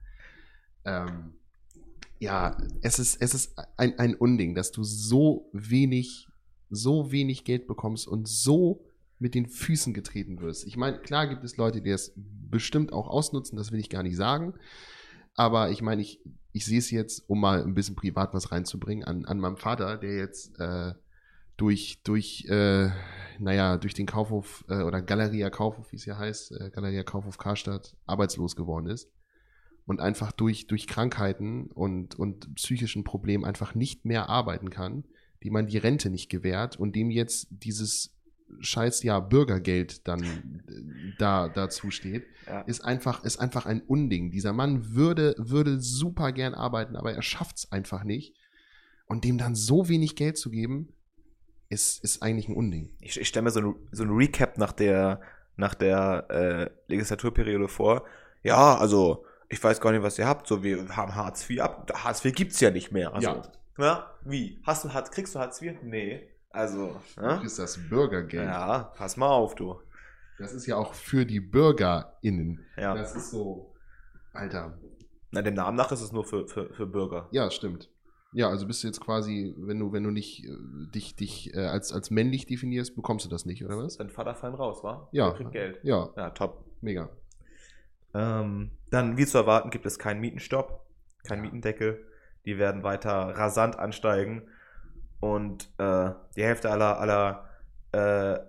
Ähm, 0.84 1.32
ja, 2.18 2.58
es 2.82 2.98
ist, 2.98 3.22
es 3.22 3.32
ist 3.32 3.58
ein, 3.78 3.98
ein 3.98 4.14
Unding, 4.14 4.54
dass 4.54 4.70
du 4.70 4.84
so 4.84 5.48
wenig, 5.54 6.28
so 6.68 7.10
wenig 7.10 7.44
Geld 7.44 7.66
bekommst 7.66 8.06
und 8.06 8.28
so 8.28 8.84
mit 9.22 9.34
den 9.34 9.46
Füßen 9.46 9.94
getreten 9.94 10.40
wirst. 10.40 10.66
Ich 10.66 10.76
meine, 10.76 10.98
klar 10.98 11.28
gibt 11.28 11.44
es 11.44 11.56
Leute, 11.56 11.80
die 11.80 11.90
das 11.90 12.12
bestimmt 12.16 12.92
auch 12.92 13.08
ausnutzen, 13.08 13.56
das 13.56 13.72
will 13.72 13.78
ich 13.78 13.88
gar 13.88 14.02
nicht 14.02 14.16
sagen. 14.16 14.54
Aber 15.34 15.70
ich 15.70 15.80
meine, 15.80 16.02
ich, 16.02 16.20
ich 16.52 16.66
sehe 16.66 16.78
es 16.78 16.90
jetzt, 16.90 17.28
um 17.28 17.40
mal 17.40 17.62
ein 17.62 17.74
bisschen 17.74 17.94
privat 17.94 18.34
was 18.34 18.52
reinzubringen, 18.52 19.04
an, 19.04 19.24
an 19.24 19.38
meinem 19.38 19.56
Vater, 19.56 19.96
der 19.96 20.16
jetzt 20.16 20.58
äh, 20.58 20.92
durch, 21.56 22.02
durch, 22.02 22.44
äh, 22.48 22.90
naja, 23.38 23.78
durch 23.78 23.94
den 23.94 24.06
Kaufhof 24.06 24.64
äh, 24.68 24.82
oder 24.82 25.00
Galeria 25.00 25.48
Kaufhof, 25.48 25.92
wie 25.92 25.96
es 25.96 26.04
ja 26.04 26.18
heißt, 26.18 26.52
äh, 26.52 26.70
Galeria 26.70 27.04
Kaufhof 27.04 27.38
Karstadt, 27.38 27.96
arbeitslos 28.04 28.56
geworden 28.56 28.88
ist 28.88 29.08
und 29.86 30.00
einfach 30.00 30.32
durch, 30.32 30.66
durch 30.66 30.86
Krankheiten 30.86 31.68
und, 31.68 32.18
und 32.18 32.54
psychischen 32.56 33.04
Problemen 33.04 33.44
einfach 33.44 33.74
nicht 33.74 34.04
mehr 34.04 34.28
arbeiten 34.28 34.70
kann, 34.70 35.04
die 35.42 35.50
man 35.50 35.66
die 35.66 35.78
Rente 35.78 36.10
nicht 36.10 36.28
gewährt 36.28 36.76
und 36.76 36.94
dem 36.94 37.10
jetzt 37.10 37.48
dieses 37.50 38.14
scheiß 38.60 39.02
ja 39.02 39.20
Bürgergeld 39.20 40.06
dann 40.06 40.22
äh, 40.22 41.14
da 41.18 41.48
dazu 41.48 41.90
steht, 41.90 42.24
ja. 42.46 42.62
ist 42.62 42.84
einfach 42.84 43.24
ist 43.24 43.38
einfach 43.38 43.66
ein 43.66 43.82
Unding. 43.82 44.30
Dieser 44.30 44.52
Mann 44.52 44.94
würde 44.94 45.34
würde 45.38 45.80
super 45.80 46.32
gern 46.32 46.54
arbeiten, 46.54 46.96
aber 46.96 47.12
er 47.12 47.22
schafft 47.22 47.58
es 47.58 47.72
einfach 47.72 48.04
nicht. 48.04 48.34
Und 49.06 49.24
dem 49.24 49.36
dann 49.36 49.54
so 49.54 49.88
wenig 49.88 50.16
Geld 50.16 50.38
zu 50.38 50.50
geben, 50.50 50.94
ist, 51.72 52.04
ist 52.04 52.22
eigentlich 52.22 52.48
ein 52.48 52.54
Unding. 52.54 52.90
Ich, 53.00 53.18
ich 53.18 53.28
stelle 53.28 53.44
mir 53.44 53.50
so 53.50 53.60
ein, 53.60 53.74
so 53.90 54.04
ein 54.04 54.10
Recap 54.10 54.58
nach 54.58 54.72
der, 54.72 55.20
nach 55.56 55.74
der 55.74 56.26
äh, 56.30 56.70
Legislaturperiode 56.88 57.68
vor. 57.68 58.04
Ja, 58.42 58.76
also, 58.76 59.24
ich 59.48 59.62
weiß 59.62 59.80
gar 59.80 59.92
nicht, 59.92 60.02
was 60.02 60.18
ihr 60.18 60.26
habt. 60.26 60.46
So, 60.46 60.62
wir 60.62 60.96
haben 60.96 61.14
Hartz 61.14 61.48
IV 61.48 61.60
ab. 61.60 61.90
Hartz 61.94 62.24
IV 62.24 62.34
gibt 62.34 62.52
es 62.52 62.60
ja 62.60 62.70
nicht 62.70 62.92
mehr. 62.92 63.14
Also, 63.14 63.28
ja. 63.28 63.42
ja. 63.78 64.10
Wie? 64.24 64.60
Hast 64.64 64.84
du, 64.84 64.88
kriegst 64.88 65.34
du 65.34 65.38
Hartz 65.38 65.60
IV? 65.62 65.74
Nee. 65.82 66.28
Also. 66.52 66.96
Ja? 67.16 67.40
ist 67.40 67.58
das 67.58 67.78
Bürgergeld. 67.88 68.44
Ja, 68.44 68.92
pass 68.96 69.16
mal 69.16 69.30
auf, 69.30 69.54
du. 69.54 69.80
Das 70.38 70.52
ist 70.52 70.66
ja 70.66 70.76
auch 70.76 70.94
für 70.94 71.24
die 71.24 71.40
BürgerInnen. 71.40 72.64
Ja. 72.76 72.94
Das 72.94 73.14
ist 73.14 73.30
so. 73.30 73.74
Alter. 74.32 74.78
Na, 75.30 75.42
dem 75.42 75.54
Namen 75.54 75.76
nach 75.76 75.92
ist 75.92 76.02
es 76.02 76.12
nur 76.12 76.24
für, 76.24 76.46
für, 76.46 76.72
für 76.72 76.86
Bürger. 76.86 77.28
Ja, 77.30 77.50
stimmt. 77.50 77.88
Ja, 78.32 78.48
also 78.48 78.66
bist 78.66 78.82
du 78.82 78.86
jetzt 78.86 79.00
quasi, 79.00 79.54
wenn 79.58 79.78
du, 79.78 79.92
wenn 79.92 80.04
du 80.04 80.10
nicht 80.10 80.44
äh, 80.44 80.56
dich, 80.94 81.16
dich 81.16 81.54
äh, 81.54 81.66
als, 81.66 81.92
als 81.92 82.10
männlich 82.10 82.46
definierst, 82.46 82.96
bekommst 82.96 83.26
du 83.26 83.30
das 83.30 83.44
nicht, 83.44 83.64
oder 83.64 83.76
was? 83.76 83.98
Dein 83.98 84.08
Vater 84.08 84.34
fallen 84.34 84.54
raus, 84.54 84.82
wa? 84.82 85.08
Ja. 85.12 85.28
Der 85.28 85.36
kriegt 85.36 85.52
Geld. 85.52 85.80
Ja. 85.82 86.10
Ja, 86.16 86.30
top. 86.30 86.64
Mega. 86.80 87.10
Ähm, 88.14 88.70
dann, 88.90 89.16
wie 89.16 89.26
zu 89.26 89.38
erwarten, 89.38 89.70
gibt 89.70 89.86
es 89.86 89.98
keinen 89.98 90.20
Mietenstopp, 90.20 90.86
keinen 91.24 91.42
Mietendeckel. 91.42 92.06
Die 92.44 92.58
werden 92.58 92.82
weiter 92.82 93.10
rasant 93.10 93.78
ansteigen. 93.78 94.48
Und 95.22 95.72
äh, 95.78 96.10
die 96.34 96.42
Hälfte 96.42 96.68
aller, 96.68 96.98
aller 96.98 97.48
äh, 97.92 98.40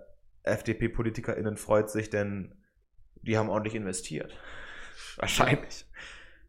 FDP-PolitikerInnen 0.42 1.56
freut 1.56 1.88
sich, 1.88 2.10
denn 2.10 2.52
die 3.22 3.38
haben 3.38 3.48
ordentlich 3.48 3.76
investiert. 3.76 4.36
Wahrscheinlich. 5.16 5.86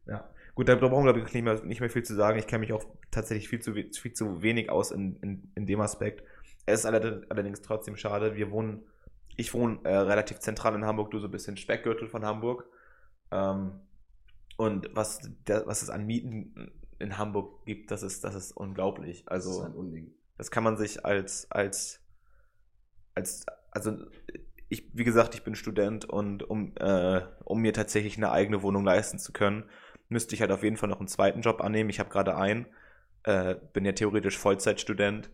Ja. 0.08 0.28
Gut, 0.56 0.68
da 0.68 0.74
brauchen 0.74 1.06
wir, 1.06 1.14
glaube 1.14 1.28
ich, 1.28 1.32
nicht 1.32 1.44
mehr, 1.44 1.64
nicht 1.64 1.80
mehr 1.80 1.92
viel 1.92 2.02
zu 2.02 2.16
sagen. 2.16 2.40
Ich 2.40 2.48
kenne 2.48 2.62
mich 2.62 2.74
auch 2.74 2.84
tatsächlich 3.12 3.50
viel 3.50 3.60
zu, 3.60 3.74
viel 3.74 4.14
zu 4.14 4.42
wenig 4.42 4.72
aus 4.72 4.90
in, 4.90 5.18
in, 5.18 5.52
in 5.54 5.68
dem 5.68 5.80
Aspekt. 5.80 6.24
Es 6.66 6.80
ist 6.80 6.86
allerdings 6.88 7.62
trotzdem 7.62 7.96
schade. 7.96 8.36
Wir 8.36 8.50
wohnen, 8.50 8.82
ich 9.36 9.54
wohne 9.54 9.78
äh, 9.84 9.96
relativ 9.96 10.40
zentral 10.40 10.74
in 10.74 10.86
Hamburg, 10.86 11.12
du 11.12 11.20
so 11.20 11.28
ein 11.28 11.32
bisschen 11.32 11.56
Speckgürtel 11.56 12.08
von 12.08 12.26
Hamburg. 12.26 12.66
Ähm, 13.30 13.80
und 14.58 14.90
was, 14.92 15.30
der, 15.46 15.68
was 15.68 15.84
es 15.84 15.92
an 15.92 16.08
Mieten 16.08 16.72
in 17.00 17.18
Hamburg 17.18 17.66
gibt, 17.66 17.92
das 17.92 18.04
ist, 18.04 18.24
das 18.24 18.36
ist 18.36 18.52
unglaublich. 18.52 19.24
Also, 19.28 19.50
das 19.50 19.60
ist 19.60 19.66
ein 19.66 19.76
Unding. 19.76 20.14
Das 20.38 20.52
kann 20.52 20.64
man 20.64 20.78
sich 20.78 21.06
als, 21.06 21.50
als, 21.52 22.02
als, 23.14 23.46
also 23.72 23.98
ich, 24.70 24.90
wie 24.94 25.04
gesagt, 25.04 25.36
ich 25.36 25.44
bin 25.44 25.56
Student 25.56 26.06
und 26.06 26.44
um, 26.44 26.76
äh, 26.78 27.22
um 27.44 27.62
mir 27.62 27.74
tatsächlich 27.74 28.18
eine 28.18 28.32
eigene 28.32 28.62
Wohnung 28.62 28.84
leisten 28.84 29.20
zu 29.20 29.32
können, 29.32 29.64
müsste 30.10 30.36
ich 30.36 30.42
halt 30.42 30.52
auf 30.52 30.64
jeden 30.64 30.78
Fall 30.78 30.90
noch 30.90 31.00
einen 31.00 31.08
zweiten 31.08 31.42
Job 31.42 31.62
annehmen. 31.62 31.90
Ich 31.90 32.00
habe 32.00 32.10
gerade 32.10 32.36
einen, 32.36 32.66
äh, 33.24 33.56
bin 33.74 33.86
ja 33.86 33.94
theoretisch 33.94 34.38
Vollzeitstudent 34.38 35.30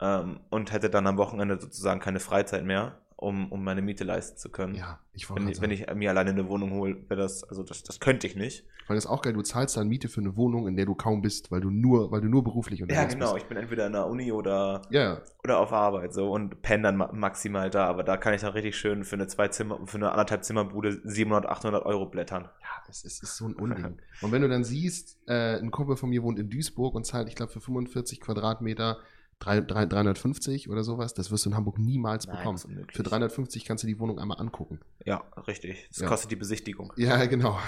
ähm, 0.00 0.40
und 0.50 0.72
hätte 0.72 0.90
dann 0.90 1.06
am 1.06 1.18
Wochenende 1.18 1.60
sozusagen 1.60 2.00
keine 2.00 2.20
Freizeit 2.20 2.64
mehr 2.64 3.00
um, 3.16 3.50
um 3.50 3.64
meine 3.64 3.80
Miete 3.80 4.04
leisten 4.04 4.36
zu 4.36 4.50
können. 4.50 4.74
Ja, 4.74 5.00
ich 5.14 5.30
wollte 5.30 5.46
wenn, 5.46 5.60
wenn 5.62 5.70
ich 5.70 5.86
mir 5.94 6.10
alleine 6.10 6.30
eine 6.30 6.48
Wohnung 6.48 6.72
hole, 6.72 6.96
wäre 7.08 7.20
das, 7.20 7.44
also 7.44 7.62
das, 7.62 7.82
das 7.82 7.98
könnte 7.98 8.26
ich 8.26 8.36
nicht. 8.36 8.64
Weil 8.86 8.96
das 8.96 9.06
ist 9.06 9.10
auch 9.10 9.22
geil, 9.22 9.32
du 9.32 9.42
zahlst 9.42 9.76
dann 9.76 9.88
Miete 9.88 10.08
für 10.08 10.20
eine 10.20 10.36
Wohnung, 10.36 10.68
in 10.68 10.76
der 10.76 10.84
du 10.84 10.94
kaum 10.94 11.22
bist, 11.22 11.50
weil 11.50 11.60
du 11.60 11.70
nur, 11.70 12.12
weil 12.12 12.20
du 12.20 12.28
nur 12.28 12.44
beruflich 12.44 12.82
unterwegs 12.82 13.06
bist. 13.06 13.14
Ja, 13.14 13.18
genau, 13.18 13.34
bist. 13.34 13.44
ich 13.44 13.48
bin 13.48 13.56
entweder 13.56 13.86
in 13.86 13.92
der 13.94 14.06
Uni 14.06 14.30
oder, 14.30 14.82
ja. 14.90 15.22
oder 15.42 15.58
auf 15.58 15.72
Arbeit 15.72 16.12
so 16.12 16.30
und 16.30 16.60
penne 16.60 16.84
dann 16.84 16.96
maximal 16.96 17.70
da, 17.70 17.86
aber 17.86 18.04
da 18.04 18.18
kann 18.18 18.34
ich 18.34 18.42
dann 18.42 18.52
richtig 18.52 18.76
schön 18.76 19.04
für 19.04 19.16
eine 19.16 19.26
zwei 19.26 19.48
Zimmer, 19.48 19.80
für 19.86 19.96
eine 19.96 20.10
anderthalb 20.10 20.44
Zimmerbude 20.44 21.00
700, 21.02 21.46
800 21.46 21.86
Euro 21.86 22.06
blättern. 22.06 22.44
Ja, 22.60 22.68
es, 22.88 23.04
es 23.04 23.22
ist 23.22 23.36
so 23.36 23.46
ein 23.46 23.54
Unding. 23.54 23.98
und 24.20 24.30
wenn 24.30 24.42
du 24.42 24.48
dann 24.48 24.62
siehst, 24.62 25.18
äh, 25.26 25.58
ein 25.58 25.70
Kumpel 25.70 25.96
von 25.96 26.10
mir 26.10 26.22
wohnt 26.22 26.38
in 26.38 26.50
Duisburg 26.50 26.94
und 26.94 27.06
zahlt, 27.06 27.28
ich 27.28 27.34
glaube, 27.34 27.52
für 27.52 27.60
45 27.60 28.20
Quadratmeter 28.20 28.98
350 29.40 30.68
oder 30.70 30.82
sowas, 30.82 31.14
das 31.14 31.30
wirst 31.30 31.44
du 31.44 31.50
in 31.50 31.56
Hamburg 31.56 31.78
niemals 31.78 32.26
Nein, 32.26 32.36
bekommen. 32.36 32.58
Für 32.92 33.02
350 33.02 33.64
kannst 33.64 33.84
du 33.84 33.88
die 33.88 33.98
Wohnung 34.00 34.18
einmal 34.18 34.40
angucken. 34.40 34.80
Ja, 35.04 35.24
richtig. 35.46 35.86
Das 35.88 36.00
ja. 36.00 36.08
kostet 36.08 36.30
die 36.30 36.36
Besichtigung. 36.36 36.92
Ja, 36.96 37.24
genau. 37.26 37.58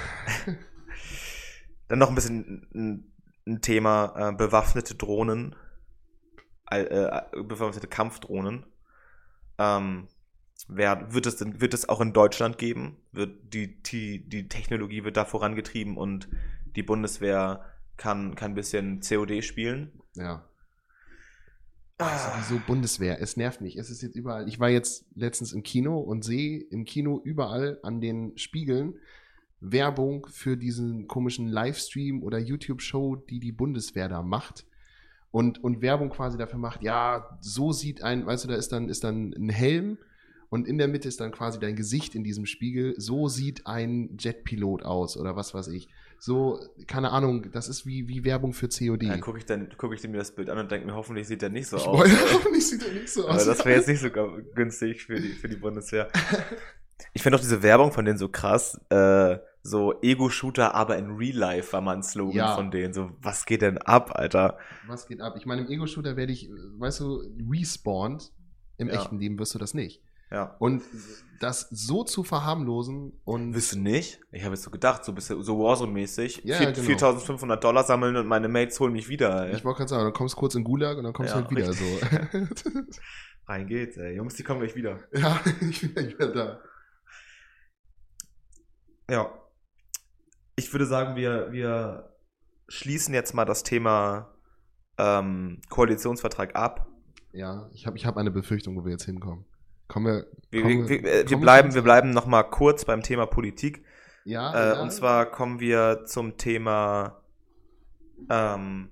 Dann 1.88 1.98
noch 1.98 2.08
ein 2.08 2.14
bisschen 2.14 2.66
ein, 2.74 3.12
ein 3.46 3.60
Thema 3.60 4.14
äh, 4.16 4.32
bewaffnete 4.32 4.94
Drohnen, 4.94 5.54
äh, 6.70 6.82
äh, 6.82 7.22
bewaffnete 7.42 7.86
Kampfdrohnen. 7.86 8.66
Ähm, 9.58 10.08
wer, 10.68 11.12
wird, 11.12 11.26
es 11.26 11.36
denn, 11.36 11.60
wird 11.60 11.74
es 11.74 11.88
auch 11.88 12.00
in 12.00 12.12
Deutschland 12.12 12.58
geben? 12.58 12.96
Wird 13.12 13.54
die, 13.54 13.82
die, 13.82 14.28
die 14.28 14.48
Technologie 14.48 15.04
wird 15.04 15.16
da 15.16 15.24
vorangetrieben 15.24 15.96
und 15.96 16.28
die 16.76 16.82
Bundeswehr 16.82 17.64
kann, 17.96 18.34
kann 18.34 18.52
ein 18.52 18.54
bisschen 18.54 19.00
COD 19.00 19.42
spielen. 19.44 19.92
Ja. 20.14 20.47
Ah. 21.98 22.32
Sowieso 22.32 22.60
Bundeswehr, 22.64 23.20
es 23.20 23.36
nervt 23.36 23.60
mich. 23.60 23.76
Es 23.76 23.90
ist 23.90 24.02
jetzt 24.02 24.14
überall. 24.14 24.48
Ich 24.48 24.60
war 24.60 24.70
jetzt 24.70 25.04
letztens 25.14 25.52
im 25.52 25.62
Kino 25.62 25.98
und 25.98 26.24
sehe 26.24 26.60
im 26.60 26.84
Kino 26.84 27.20
überall 27.22 27.78
an 27.82 28.00
den 28.00 28.38
Spiegeln 28.38 28.94
Werbung 29.60 30.26
für 30.30 30.56
diesen 30.56 31.08
komischen 31.08 31.48
Livestream 31.48 32.22
oder 32.22 32.38
YouTube-Show, 32.38 33.16
die 33.16 33.40
die 33.40 33.52
Bundeswehr 33.52 34.08
da 34.08 34.22
macht. 34.22 34.64
Und, 35.30 35.62
und 35.62 35.82
Werbung 35.82 36.10
quasi 36.10 36.38
dafür 36.38 36.58
macht, 36.58 36.82
ja, 36.82 37.38
so 37.40 37.72
sieht 37.72 38.02
ein, 38.02 38.24
weißt 38.24 38.44
du, 38.44 38.48
da 38.48 38.54
ist 38.54 38.72
dann, 38.72 38.88
ist 38.88 39.04
dann 39.04 39.34
ein 39.36 39.50
Helm 39.50 39.98
und 40.48 40.66
in 40.66 40.78
der 40.78 40.88
Mitte 40.88 41.08
ist 41.08 41.20
dann 41.20 41.32
quasi 41.32 41.58
dein 41.58 41.76
Gesicht 41.76 42.14
in 42.14 42.24
diesem 42.24 42.46
Spiegel. 42.46 42.94
So 42.96 43.28
sieht 43.28 43.66
ein 43.66 44.16
Jetpilot 44.18 44.82
aus 44.84 45.16
oder 45.16 45.36
was 45.36 45.52
weiß 45.52 45.68
ich. 45.68 45.88
So, 46.20 46.60
keine 46.86 47.10
Ahnung, 47.10 47.50
das 47.52 47.68
ist 47.68 47.86
wie, 47.86 48.08
wie 48.08 48.24
Werbung 48.24 48.52
für 48.52 48.68
COD. 48.68 49.04
Ja, 49.04 49.16
gucke 49.18 49.38
ich, 49.38 49.46
dann, 49.46 49.68
guck 49.76 49.94
ich 49.94 50.02
mir 50.08 50.18
das 50.18 50.34
Bild 50.34 50.50
an 50.50 50.58
und 50.58 50.70
denke 50.70 50.86
mir, 50.86 50.94
hoffentlich 50.94 51.28
sieht 51.28 51.42
der 51.42 51.50
nicht 51.50 51.68
so 51.68 51.76
ich 51.76 51.86
aus. 51.86 52.08
hoffentlich 52.34 52.66
sieht 52.66 52.84
der 52.84 52.92
nicht 52.92 53.08
so 53.08 53.28
aus. 53.28 53.42
Aber 53.42 53.54
das 53.54 53.64
wäre 53.64 53.76
jetzt 53.78 53.88
nicht 53.88 54.00
so 54.00 54.10
günstig 54.54 55.04
für 55.04 55.20
die, 55.20 55.28
für 55.28 55.48
die 55.48 55.56
Bundeswehr. 55.56 56.08
Ich 57.12 57.22
finde 57.22 57.36
auch 57.36 57.40
diese 57.40 57.62
Werbung 57.62 57.92
von 57.92 58.04
denen 58.04 58.18
so 58.18 58.28
krass. 58.28 58.80
Äh, 58.90 59.38
so 59.62 60.00
Ego-Shooter, 60.02 60.74
aber 60.74 60.98
in 60.98 61.16
Real 61.16 61.36
Life 61.36 61.72
war 61.72 61.80
mal 61.80 61.96
ein 61.96 62.02
Slogan 62.02 62.36
ja. 62.36 62.54
von 62.54 62.70
denen. 62.70 62.92
So, 62.94 63.10
was 63.20 63.44
geht 63.46 63.62
denn 63.62 63.78
ab, 63.78 64.12
Alter? 64.14 64.58
Was 64.86 65.06
geht 65.06 65.20
ab? 65.20 65.34
Ich 65.36 65.46
meine, 65.46 65.62
im 65.62 65.68
Ego-Shooter 65.68 66.16
werde 66.16 66.32
ich, 66.32 66.50
weißt 66.78 67.00
du, 67.00 67.22
respawned. 67.48 68.32
Im 68.76 68.88
ja. 68.88 68.94
echten 68.94 69.18
Leben 69.18 69.38
wirst 69.38 69.54
du 69.54 69.58
das 69.58 69.74
nicht. 69.74 70.02
Ja. 70.30 70.56
Und 70.58 70.82
das 71.40 71.68
so 71.70 72.04
zu 72.04 72.24
verharmlosen 72.24 73.12
und. 73.24 73.52
Du 73.52 73.78
nicht? 73.78 74.20
Ich 74.32 74.44
habe 74.44 74.54
jetzt 74.54 74.64
so 74.64 74.70
gedacht, 74.70 75.04
so 75.04 75.12
bisschen 75.12 75.42
so 75.42 75.58
Warzone-mäßig. 75.58 76.42
Ja, 76.44 76.56
4, 76.56 76.72
genau. 76.72 76.82
4500 76.86 77.62
Dollar 77.62 77.84
sammeln 77.84 78.16
und 78.16 78.26
meine 78.26 78.48
Mates 78.48 78.78
holen 78.80 78.92
mich 78.92 79.08
wieder. 79.08 79.46
Ey. 79.46 79.56
Ich 79.56 79.64
wollte 79.64 79.78
gerade 79.78 79.88
sagen, 79.88 80.04
dann 80.04 80.12
kommst 80.12 80.34
du 80.34 80.38
kurz 80.38 80.54
in 80.54 80.64
Gulag 80.64 80.98
und 80.98 81.04
dann 81.04 81.12
kommst 81.12 81.34
ja, 81.34 81.40
du 81.40 81.46
halt 81.46 81.56
wieder 81.56 81.68
richtig. 81.70 82.70
so. 82.72 82.92
Rein 83.46 83.66
geht's, 83.66 83.96
ey. 83.96 84.16
Jungs, 84.16 84.34
die 84.34 84.42
kommen 84.42 84.60
gleich 84.60 84.74
wieder. 84.74 85.00
Ja, 85.12 85.40
ich 85.70 85.80
bin 85.80 85.94
gleich 85.94 86.14
wieder 86.14 86.28
da. 86.28 86.60
Ja. 89.10 89.32
Ich 90.56 90.72
würde 90.72 90.86
sagen, 90.86 91.16
wir, 91.16 91.52
wir 91.52 92.12
schließen 92.68 93.14
jetzt 93.14 93.32
mal 93.32 93.44
das 93.44 93.62
Thema 93.62 94.34
ähm, 94.98 95.60
Koalitionsvertrag 95.70 96.56
ab. 96.56 96.88
Ja, 97.32 97.70
ich 97.72 97.86
habe 97.86 97.96
ich 97.96 98.04
hab 98.04 98.16
eine 98.16 98.30
Befürchtung, 98.30 98.76
wo 98.76 98.84
wir 98.84 98.92
jetzt 98.92 99.04
hinkommen. 99.04 99.46
Kommen 99.88 100.06
wir, 100.06 100.26
wir, 100.50 100.64
wir, 100.64 100.88
wir, 100.88 101.02
wir 101.02 101.24
kommen 101.24 101.40
bleiben, 101.40 101.74
wir 101.74 101.82
bleiben 101.82 102.10
noch 102.10 102.26
mal 102.26 102.42
kurz 102.42 102.84
beim 102.84 103.02
Thema 103.02 103.26
Politik. 103.26 103.84
Ja, 104.24 104.52
äh, 104.52 104.74
ja. 104.74 104.82
Und 104.82 104.90
zwar 104.90 105.26
kommen 105.26 105.60
wir 105.60 106.04
zum 106.04 106.36
Thema 106.36 107.22
ähm, 108.28 108.90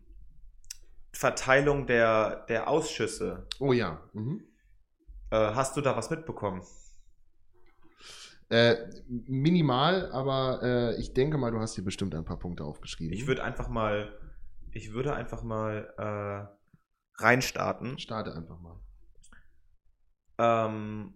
Verteilung 1.13 1.87
der, 1.87 2.47
der 2.49 2.69
Ausschüsse. 2.69 3.47
Oh 3.59 3.73
ja. 3.73 4.01
Mhm. 4.15 4.45
Äh, 5.31 5.37
hast 5.37 5.77
du 5.77 5.83
da 5.83 5.97
was 5.97 6.09
mitbekommen? 6.09 6.63
Äh, 8.49 8.77
minimal, 9.09 10.11
aber 10.13 10.61
äh, 10.63 11.01
ich 11.01 11.13
denke 11.13 11.37
mal, 11.37 11.51
du 11.51 11.59
hast 11.59 11.77
dir 11.77 11.83
bestimmt 11.83 12.15
ein 12.15 12.25
paar 12.25 12.39
Punkte 12.39 12.65
aufgeschrieben. 12.65 13.13
Ich 13.13 13.27
würde 13.27 13.43
einfach 13.43 13.69
mal, 13.69 14.17
ich 14.71 14.93
würde 14.93 15.15
einfach 15.15 15.43
mal 15.43 15.93
äh, 15.99 17.23
reinstarten. 17.23 17.99
Starte 17.99 18.35
einfach 18.35 18.61
mal. 18.61 18.79
Ähm, 20.39 21.15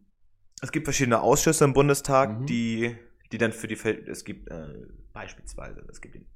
es 0.63 0.73
gibt 0.73 0.87
verschiedene 0.87 1.21
Ausschüsse 1.21 1.65
im 1.65 1.73
Bundestag, 1.73 2.41
mhm. 2.41 2.47
die, 2.47 2.97
die 3.33 3.39
dann 3.39 3.53
für 3.53 3.67
die 3.67 3.77
Fel 3.77 4.05
es 4.09 4.25
gibt 4.25 4.51
äh, 4.51 4.87
beispielsweise, 5.13 5.85
es 5.91 6.01
gibt 6.01 6.15
den 6.15 6.27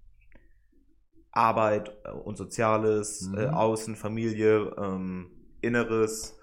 Arbeit 1.30 1.92
und 2.24 2.36
Soziales, 2.36 3.22
mhm. 3.22 3.38
äh, 3.38 3.46
Außen, 3.46 3.96
Familie, 3.96 4.74
ähm, 4.78 5.30
Inneres, 5.60 6.38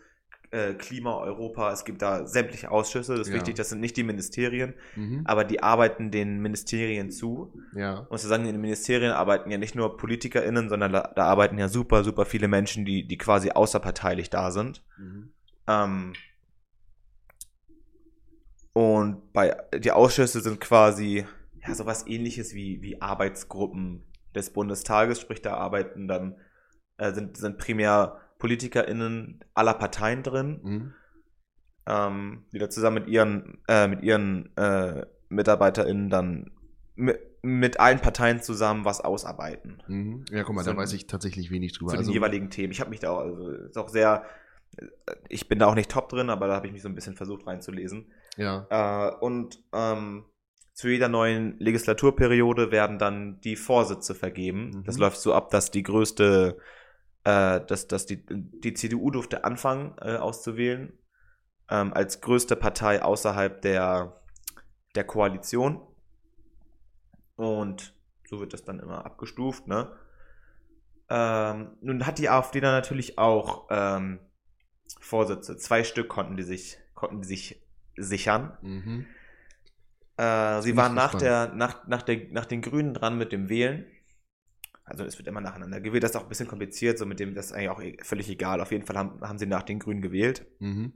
äh, 0.51 0.73
Klima, 0.73 1.17
Europa. 1.17 1.71
Es 1.71 1.85
gibt 1.85 2.01
da 2.01 2.27
sämtliche 2.27 2.69
Ausschüsse. 2.71 3.13
Das 3.13 3.27
ist 3.27 3.33
ja. 3.33 3.35
wichtig, 3.35 3.55
das 3.55 3.69
sind 3.69 3.79
nicht 3.79 3.95
die 3.95 4.03
Ministerien, 4.03 4.73
mhm. 4.97 5.21
aber 5.23 5.45
die 5.45 5.63
arbeiten 5.63 6.11
den 6.11 6.39
Ministerien 6.41 7.09
zu. 7.09 7.53
Ja. 7.73 7.99
Und 8.09 8.19
zu 8.19 8.27
sagen, 8.27 8.45
in 8.45 8.51
den 8.51 8.61
Ministerien 8.61 9.13
arbeiten 9.13 9.49
ja 9.49 9.57
nicht 9.57 9.75
nur 9.75 9.95
PolitikerInnen, 9.95 10.67
sondern 10.67 10.91
da, 10.91 11.13
da 11.15 11.23
arbeiten 11.23 11.57
ja 11.57 11.69
super, 11.69 12.03
super 12.03 12.25
viele 12.25 12.49
Menschen, 12.49 12.83
die, 12.83 13.07
die 13.07 13.17
quasi 13.17 13.51
außerparteilich 13.51 14.29
da 14.29 14.51
sind. 14.51 14.83
Mhm. 14.97 15.31
Ähm, 15.67 16.13
und 18.73 19.33
bei 19.33 19.55
die 19.77 19.91
Ausschüsse 19.91 20.41
sind 20.41 20.61
quasi 20.61 21.25
ja 21.67 21.75
sowas 21.75 22.05
ähnliches 22.07 22.53
wie, 22.53 22.81
wie 22.81 23.01
Arbeitsgruppen 23.01 24.03
des 24.33 24.51
Bundestages, 24.51 25.19
sprich 25.19 25.41
da 25.41 25.55
arbeiten 25.55 26.07
dann 26.07 26.37
äh, 26.97 27.13
sind, 27.13 27.37
sind 27.37 27.57
primär 27.57 28.19
PolitikerInnen 28.39 29.43
aller 29.53 29.73
Parteien 29.73 30.23
drin, 30.23 30.59
mhm. 30.63 30.93
ähm, 31.85 32.45
die 32.53 32.59
da 32.59 32.69
zusammen 32.69 33.03
mit 33.03 33.07
ihren, 33.07 33.61
äh, 33.67 33.87
mit 33.87 34.03
ihren 34.03 34.55
äh, 34.57 35.05
MitarbeiterInnen 35.29 36.09
dann 36.09 36.51
mit, 36.95 37.19
mit 37.43 37.79
allen 37.79 37.99
Parteien 37.99 38.41
zusammen 38.41 38.85
was 38.85 39.01
ausarbeiten. 39.01 39.83
Mhm. 39.87 40.25
Ja, 40.31 40.43
guck 40.43 40.55
mal, 40.55 40.63
so, 40.63 40.71
da 40.71 40.77
weiß 40.77 40.93
ich 40.93 41.07
tatsächlich 41.07 41.51
wenig 41.51 41.73
drüber. 41.73 41.91
Zu 41.91 41.97
also, 41.97 42.09
den 42.09 42.15
jeweiligen 42.15 42.49
Themen. 42.49 42.71
Ich 42.71 42.79
habe 42.79 42.89
mich 42.89 42.99
da 42.99 43.11
auch, 43.11 43.19
also 43.19 43.49
ist 43.51 43.77
auch 43.77 43.89
sehr, 43.89 44.25
ich 45.27 45.47
bin 45.47 45.59
da 45.59 45.67
auch 45.67 45.75
nicht 45.75 45.91
top 45.91 46.09
drin, 46.09 46.29
aber 46.29 46.47
da 46.47 46.55
habe 46.55 46.67
ich 46.67 46.73
mich 46.73 46.81
so 46.81 46.89
ein 46.89 46.95
bisschen 46.95 47.15
versucht 47.15 47.45
reinzulesen. 47.45 48.11
Ja. 48.37 48.65
Äh, 48.69 49.15
und 49.19 49.63
ähm, 49.73 50.25
zu 50.73 50.89
jeder 50.89 51.09
neuen 51.09 51.59
Legislaturperiode 51.59 52.71
werden 52.71 52.97
dann 52.97 53.39
die 53.41 53.55
Vorsitze 53.55 54.15
vergeben. 54.15 54.71
Mhm. 54.71 54.83
Das 54.85 54.97
läuft 54.97 55.17
so 55.19 55.33
ab, 55.33 55.49
dass 55.49 55.71
die 55.71 55.83
größte, 55.83 56.57
äh, 57.23 57.61
dass, 57.61 57.87
dass 57.87 58.05
die, 58.05 58.25
die 58.27 58.73
CDU 58.73 59.11
durfte 59.11 59.43
anfangen 59.43 59.95
äh, 60.01 60.15
auszuwählen, 60.15 60.97
ähm, 61.69 61.93
als 61.93 62.21
größte 62.21 62.55
Partei 62.55 63.03
außerhalb 63.03 63.61
der, 63.61 64.21
der 64.95 65.03
Koalition. 65.03 65.81
Und 67.35 67.93
so 68.27 68.39
wird 68.39 68.53
das 68.53 68.63
dann 68.63 68.79
immer 68.79 69.05
abgestuft, 69.05 69.67
ne? 69.67 69.91
Ähm, 71.09 71.75
nun 71.81 72.05
hat 72.05 72.19
die 72.19 72.29
AfD 72.29 72.61
dann 72.61 72.73
natürlich 72.73 73.17
auch 73.17 73.67
ähm, 73.69 74.19
Vorsitze. 75.01 75.57
Zwei 75.57 75.83
Stück 75.83 76.07
konnten 76.07 76.37
die 76.37 76.43
sich, 76.43 76.77
konnten 76.93 77.21
die 77.21 77.27
sich 77.27 77.61
sichern. 78.03 78.57
Mhm. 78.61 79.05
Äh, 80.17 80.61
sie 80.61 80.75
waren 80.75 80.93
nach, 80.93 81.15
der, 81.15 81.53
nach, 81.53 81.87
nach, 81.87 82.01
der, 82.03 82.27
nach 82.31 82.45
den 82.45 82.61
Grünen 82.61 82.93
dran 82.93 83.17
mit 83.17 83.31
dem 83.31 83.49
Wählen. 83.49 83.85
Also 84.83 85.05
es 85.05 85.17
wird 85.17 85.27
immer 85.27 85.41
nacheinander 85.41 85.79
gewählt. 85.79 86.03
Das 86.03 86.11
ist 86.11 86.17
auch 86.17 86.23
ein 86.23 86.29
bisschen 86.29 86.47
kompliziert, 86.47 86.97
so 86.97 87.05
mit 87.05 87.19
dem, 87.19 87.33
das 87.33 87.47
ist 87.47 87.51
eigentlich 87.53 87.69
auch 87.69 87.81
e-, 87.81 87.97
völlig 88.03 88.29
egal. 88.29 88.61
Auf 88.61 88.71
jeden 88.71 88.85
Fall 88.85 88.97
haben, 88.97 89.21
haben 89.21 89.37
sie 89.37 89.45
nach 89.45 89.63
den 89.63 89.79
Grünen 89.79 90.01
gewählt. 90.01 90.45
Mhm. 90.59 90.93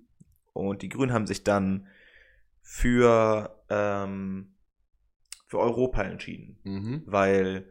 Und 0.53 0.81
die 0.81 0.89
Grünen 0.89 1.13
haben 1.13 1.27
sich 1.27 1.43
dann 1.43 1.87
für, 2.61 3.63
ähm, 3.69 4.55
für 5.47 5.59
Europa 5.59 6.03
entschieden. 6.03 6.59
Mhm. 6.63 7.03
Weil 7.05 7.67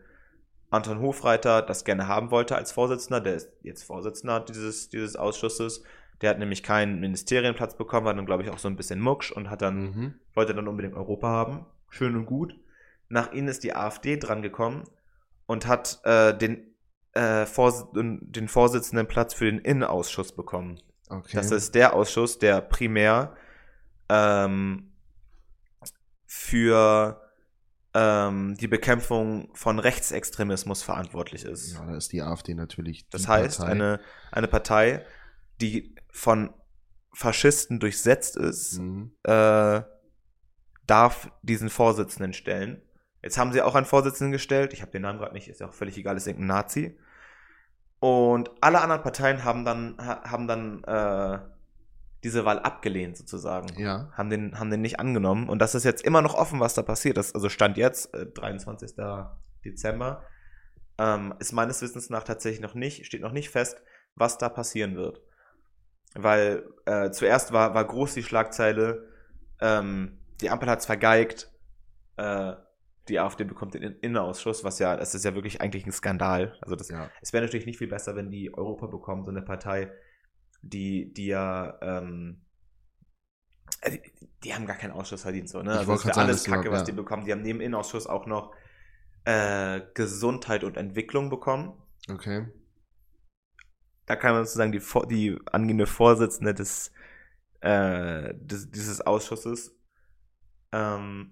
Anton 0.70 1.00
Hofreiter 1.00 1.62
das 1.62 1.84
gerne 1.84 2.08
haben 2.08 2.30
wollte 2.30 2.56
als 2.56 2.72
Vorsitzender. 2.72 3.20
Der 3.20 3.34
ist 3.34 3.52
jetzt 3.62 3.84
Vorsitzender 3.84 4.40
dieses, 4.40 4.88
dieses 4.88 5.16
Ausschusses. 5.16 5.82
Der 6.20 6.30
hat 6.30 6.38
nämlich 6.38 6.62
keinen 6.62 7.00
Ministerienplatz 7.00 7.76
bekommen, 7.76 8.06
war 8.06 8.14
dann, 8.14 8.26
glaube 8.26 8.42
ich, 8.42 8.50
auch 8.50 8.58
so 8.58 8.68
ein 8.68 8.76
bisschen 8.76 9.00
mucksch 9.00 9.32
und 9.32 9.50
hat 9.50 9.62
dann, 9.62 9.82
mhm. 9.82 10.14
wollte 10.34 10.54
dann 10.54 10.68
unbedingt 10.68 10.94
Europa 10.94 11.28
haben. 11.28 11.66
Schön 11.90 12.16
und 12.16 12.26
gut. 12.26 12.58
Nach 13.08 13.32
ihnen 13.32 13.48
ist 13.48 13.64
die 13.64 13.74
AfD 13.74 14.16
dran 14.16 14.42
gekommen 14.42 14.84
und 15.46 15.66
hat 15.66 16.00
äh, 16.04 16.36
den, 16.36 16.74
äh, 17.12 17.46
Vors 17.46 17.86
den 17.92 18.48
Vorsitzenden 18.48 19.06
Platz 19.06 19.34
für 19.34 19.44
den 19.44 19.58
Innenausschuss 19.58 20.32
bekommen. 20.32 20.80
Okay. 21.08 21.36
Das 21.36 21.50
ist 21.50 21.74
der 21.74 21.94
Ausschuss, 21.94 22.38
der 22.38 22.60
primär 22.60 23.36
ähm, 24.08 24.92
für 26.26 27.20
ähm, 27.94 28.56
die 28.56 28.66
Bekämpfung 28.66 29.50
von 29.54 29.78
Rechtsextremismus 29.78 30.82
verantwortlich 30.82 31.44
ist. 31.44 31.74
Ja, 31.74 31.86
da 31.86 31.96
ist 31.96 32.12
die 32.12 32.22
AfD 32.22 32.54
natürlich. 32.54 33.08
Das 33.10 33.28
heißt, 33.28 33.58
Partei. 33.58 33.70
Eine, 33.70 34.00
eine 34.32 34.48
Partei, 34.48 35.06
die 35.60 35.93
von 36.14 36.54
Faschisten 37.12 37.80
durchsetzt 37.80 38.36
ist, 38.36 38.78
mhm. 38.78 39.16
äh, 39.24 39.82
darf 40.86 41.28
diesen 41.42 41.68
Vorsitzenden 41.68 42.32
stellen. 42.32 42.80
Jetzt 43.20 43.36
haben 43.36 43.52
sie 43.52 43.62
auch 43.62 43.74
einen 43.74 43.84
Vorsitzenden 43.84 44.30
gestellt. 44.30 44.72
Ich 44.72 44.80
habe 44.80 44.92
den 44.92 45.02
Namen 45.02 45.18
gerade 45.18 45.34
nicht, 45.34 45.48
ist 45.48 45.60
ja 45.60 45.68
auch 45.68 45.74
völlig 45.74 45.98
egal, 45.98 46.16
ist 46.16 46.28
irgendein 46.28 46.46
Nazi. 46.46 46.98
Und 47.98 48.50
alle 48.60 48.80
anderen 48.80 49.02
Parteien 49.02 49.44
haben 49.44 49.64
dann, 49.64 49.96
haben 49.98 50.46
dann 50.46 50.84
äh, 50.84 51.38
diese 52.22 52.44
Wahl 52.44 52.60
abgelehnt, 52.60 53.16
sozusagen. 53.16 53.68
Ja. 53.80 54.10
Haben 54.12 54.30
den, 54.30 54.58
haben 54.58 54.70
den 54.70 54.82
nicht 54.82 55.00
angenommen. 55.00 55.48
Und 55.48 55.58
das 55.58 55.74
ist 55.74 55.84
jetzt 55.84 56.04
immer 56.04 56.22
noch 56.22 56.34
offen, 56.34 56.60
was 56.60 56.74
da 56.74 56.82
passiert 56.82 57.18
ist. 57.18 57.34
Also 57.34 57.48
Stand 57.48 57.76
jetzt, 57.76 58.14
äh, 58.14 58.26
23. 58.26 58.92
Dezember, 59.64 60.22
ähm, 60.98 61.34
ist 61.40 61.52
meines 61.52 61.82
Wissens 61.82 62.08
nach 62.08 62.22
tatsächlich 62.22 62.60
noch 62.60 62.74
nicht, 62.74 63.04
steht 63.04 63.22
noch 63.22 63.32
nicht 63.32 63.50
fest, 63.50 63.82
was 64.14 64.38
da 64.38 64.48
passieren 64.48 64.94
wird. 64.96 65.20
Weil 66.14 66.64
äh, 66.86 67.10
zuerst 67.10 67.52
war, 67.52 67.74
war 67.74 67.84
groß 67.84 68.14
die 68.14 68.22
Schlagzeile, 68.22 69.08
ähm, 69.60 70.18
die 70.40 70.50
Ampel 70.50 70.68
hat 70.68 70.80
es 70.80 70.86
vergeigt, 70.86 71.50
äh, 72.16 72.54
die 73.08 73.18
AfD 73.20 73.44
bekommt 73.44 73.74
den 73.74 73.82
Innenausschuss, 73.82 74.64
was 74.64 74.78
ja, 74.78 74.96
das 74.96 75.14
ist 75.14 75.24
ja 75.24 75.34
wirklich 75.34 75.60
eigentlich 75.60 75.86
ein 75.86 75.92
Skandal. 75.92 76.56
Also 76.62 76.76
das, 76.76 76.88
ja. 76.88 77.10
es 77.20 77.32
wäre 77.32 77.44
natürlich 77.44 77.66
nicht 77.66 77.78
viel 77.78 77.88
besser, 77.88 78.16
wenn 78.16 78.30
die 78.30 78.54
Europa 78.54 78.86
bekommen, 78.86 79.24
so 79.24 79.30
eine 79.30 79.42
Partei, 79.42 79.92
die, 80.62 81.12
die 81.12 81.26
ja 81.26 81.78
ähm, 81.82 82.44
also, 83.82 83.98
die 84.42 84.54
haben 84.54 84.66
gar 84.66 84.76
keinen 84.76 84.92
Ausschuss 84.92 85.22
verdient, 85.22 85.48
so, 85.48 85.62
ne? 85.62 85.72
Also 85.78 85.92
das 85.92 86.04
ist 86.04 86.18
alles 86.18 86.44
Kacke, 86.44 86.70
was 86.70 86.80
ja. 86.80 86.86
die 86.86 86.92
bekommen. 86.92 87.24
Die 87.24 87.32
haben 87.32 87.42
neben 87.42 87.60
Innenausschuss 87.60 88.06
auch 88.06 88.26
noch 88.26 88.54
äh, 89.24 89.80
Gesundheit 89.94 90.64
und 90.64 90.76
Entwicklung 90.76 91.28
bekommen. 91.28 91.74
Okay. 92.10 92.46
Da 94.06 94.16
kann 94.16 94.34
man 94.34 94.44
sozusagen 94.44 94.72
die, 94.72 94.82
die 95.08 95.38
angehende 95.46 95.86
Vorsitzende 95.86 96.54
des, 96.54 96.92
äh, 97.60 98.34
des 98.34 98.70
dieses 98.70 99.00
Ausschusses 99.00 99.74
ähm, 100.72 101.30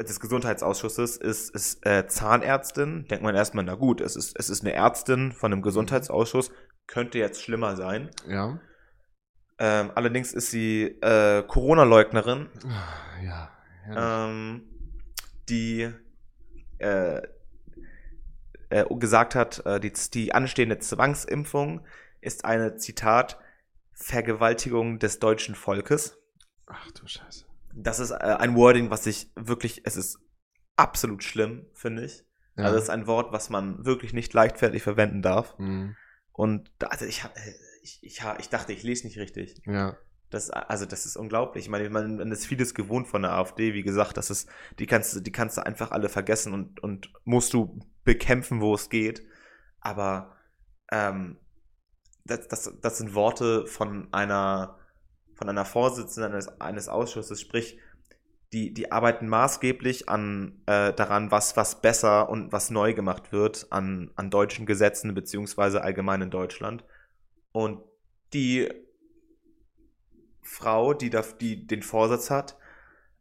des 0.00 0.20
Gesundheitsausschusses 0.20 1.16
ist, 1.16 1.54
ist 1.54 1.86
äh, 1.86 2.06
Zahnärztin. 2.06 3.06
Denkt 3.08 3.22
man 3.22 3.34
erstmal, 3.34 3.64
na 3.64 3.74
gut, 3.74 4.00
es 4.00 4.16
ist, 4.16 4.38
es 4.38 4.50
ist 4.50 4.62
eine 4.62 4.72
Ärztin 4.72 5.32
von 5.32 5.52
einem 5.52 5.62
Gesundheitsausschuss, 5.62 6.50
könnte 6.86 7.18
jetzt 7.18 7.42
schlimmer 7.42 7.76
sein. 7.76 8.10
Ja. 8.26 8.58
Ähm, 9.58 9.92
allerdings 9.94 10.32
ist 10.32 10.50
sie 10.50 10.84
äh, 11.00 11.44
Corona-Leugnerin. 11.46 12.48
Ja. 13.22 13.50
Ähm, 14.26 14.62
die 15.48 15.92
äh, 16.78 17.22
äh, 18.70 18.84
gesagt 18.96 19.34
hat, 19.34 19.64
äh, 19.66 19.80
die, 19.80 19.92
die 20.12 20.34
anstehende 20.34 20.78
Zwangsimpfung 20.78 21.86
ist 22.20 22.44
eine, 22.44 22.76
Zitat, 22.76 23.38
Vergewaltigung 23.92 24.98
des 24.98 25.18
deutschen 25.18 25.54
Volkes. 25.54 26.18
Ach 26.66 26.90
du 26.92 27.06
Scheiße. 27.06 27.44
Das 27.74 28.00
ist 28.00 28.10
äh, 28.10 28.14
ein 28.14 28.54
Wording, 28.56 28.90
was 28.90 29.06
ich 29.06 29.30
wirklich, 29.36 29.82
es 29.84 29.96
ist 29.96 30.18
absolut 30.76 31.22
schlimm, 31.22 31.66
finde 31.74 32.04
ich. 32.04 32.24
Ja. 32.56 32.64
Also 32.64 32.76
es 32.76 32.84
ist 32.84 32.90
ein 32.90 33.06
Wort, 33.06 33.32
was 33.32 33.50
man 33.50 33.84
wirklich 33.84 34.12
nicht 34.12 34.32
leichtfertig 34.32 34.82
verwenden 34.82 35.22
darf. 35.22 35.58
Mhm. 35.58 35.96
Und 36.32 36.70
da, 36.78 36.88
also 36.88 37.04
ich, 37.04 37.24
hab, 37.24 37.36
äh, 37.36 37.54
ich, 37.82 37.98
ich, 38.02 38.22
ich 38.38 38.48
dachte, 38.48 38.72
ich 38.72 38.82
lese 38.82 39.06
nicht 39.06 39.18
richtig. 39.18 39.60
Ja. 39.66 39.96
Das, 40.34 40.50
also 40.50 40.84
das 40.84 41.06
ist 41.06 41.16
unglaublich. 41.16 41.66
Ich 41.66 41.70
meine, 41.70 41.88
man, 41.90 42.16
man 42.16 42.32
ist 42.32 42.46
vieles 42.46 42.74
gewohnt 42.74 43.06
von 43.06 43.22
der 43.22 43.32
AfD, 43.32 43.72
wie 43.72 43.84
gesagt, 43.84 44.16
das 44.16 44.30
ist, 44.30 44.48
die 44.80 44.86
kannst 44.86 45.14
du, 45.14 45.20
die 45.20 45.30
kannst 45.30 45.56
du 45.56 45.64
einfach 45.64 45.92
alle 45.92 46.08
vergessen 46.08 46.52
und, 46.52 46.82
und 46.82 47.12
musst 47.24 47.54
du 47.54 47.78
bekämpfen, 48.02 48.60
wo 48.60 48.74
es 48.74 48.90
geht. 48.90 49.24
Aber 49.80 50.36
ähm, 50.90 51.38
das, 52.24 52.48
das, 52.48 52.72
das 52.80 52.98
sind 52.98 53.14
Worte 53.14 53.66
von 53.68 54.08
einer, 54.12 54.78
von 55.34 55.48
einer 55.48 55.64
Vorsitzenden 55.64 56.32
eines, 56.32 56.60
eines 56.60 56.88
Ausschusses, 56.88 57.40
sprich, 57.40 57.78
die, 58.52 58.74
die 58.74 58.90
arbeiten 58.90 59.28
maßgeblich 59.28 60.08
an 60.08 60.62
äh, 60.66 60.92
daran, 60.92 61.30
was, 61.30 61.56
was 61.56 61.80
besser 61.80 62.28
und 62.28 62.52
was 62.52 62.70
neu 62.70 62.92
gemacht 62.92 63.30
wird 63.30 63.68
an, 63.70 64.10
an 64.16 64.30
deutschen 64.30 64.66
Gesetzen, 64.66 65.14
beziehungsweise 65.14 65.82
allgemein 65.82 66.22
in 66.22 66.30
Deutschland. 66.30 66.84
Und 67.52 67.82
die 68.32 68.68
Frau, 70.44 70.94
die, 70.94 71.10
da, 71.10 71.22
die 71.40 71.66
den 71.66 71.82
Vorsitz 71.82 72.30
hat, 72.30 72.56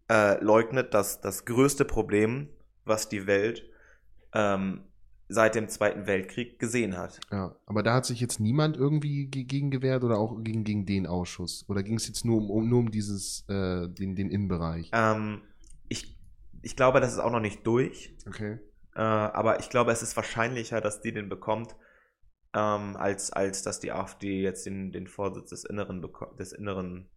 äh, 0.10 0.42
leugnet, 0.44 0.94
dass 0.94 1.22
das 1.22 1.46
größte 1.46 1.86
Problem, 1.86 2.50
was 2.86 3.10
die 3.10 3.26
Welt 3.26 3.64
ähm, 4.34 4.84
seit 5.30 5.56
dem 5.56 5.70
Zweiten 5.70 6.06
Weltkrieg 6.06 6.60
gesehen 6.60 6.98
hat. 6.98 7.20
Ja, 7.32 7.56
aber 7.66 7.82
da 7.82 7.96
hat 7.96 8.06
sich 8.06 8.20
jetzt 8.20 8.40
niemand 8.40 8.78
irgendwie 8.78 9.28
gegen 9.28 9.72
gewehrt 9.72 10.04
oder 10.04 10.18
auch 10.18 10.44
gegen, 10.44 10.64
gegen 10.64 10.86
den 10.86 11.08
Ausschuss? 11.08 11.66
Oder 11.68 11.82
ging 11.82 11.96
es 11.96 12.08
jetzt 12.08 12.26
nur 12.26 12.38
um, 12.38 12.52
um, 12.52 12.70
nur 12.70 12.80
um 12.80 12.92
dieses, 12.92 13.46
äh, 13.48 13.88
den, 13.88 14.16
den 14.16 14.30
Innenbereich? 14.30 14.92
Ähm, 14.94 15.42
ich, 15.88 16.18
ich 16.62 16.76
glaube, 16.76 17.00
das 17.00 17.14
ist 17.14 17.20
auch 17.20 17.32
noch 17.32 17.40
nicht 17.40 17.66
durch. 17.66 18.16
Okay. 18.28 18.60
Äh, 18.96 19.02
aber 19.02 19.60
ich 19.60 19.70
glaube, 19.70 19.92
es 19.92 20.04
ist 20.04 20.16
wahrscheinlicher, 20.16 20.82
dass 20.82 21.02
die 21.02 21.14
den 21.14 21.30
bekommt, 21.30 21.76
ähm, 22.54 22.96
als, 22.96 23.32
als 23.32 23.64
dass 23.64 23.80
die 23.80 23.92
AfD 23.92 24.42
jetzt 24.42 24.66
den, 24.66 24.92
den 24.92 25.08
Vorsitz 25.08 25.50
des 25.50 25.64
Inneren, 25.64 26.06
des 26.38 26.52
Inneren 26.52 27.10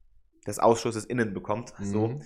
des 0.47 0.59
Ausschusses 0.59 1.05
innen 1.05 1.35
bekommt. 1.35 1.73
Mhm. 1.79 1.85
So. 1.85 2.21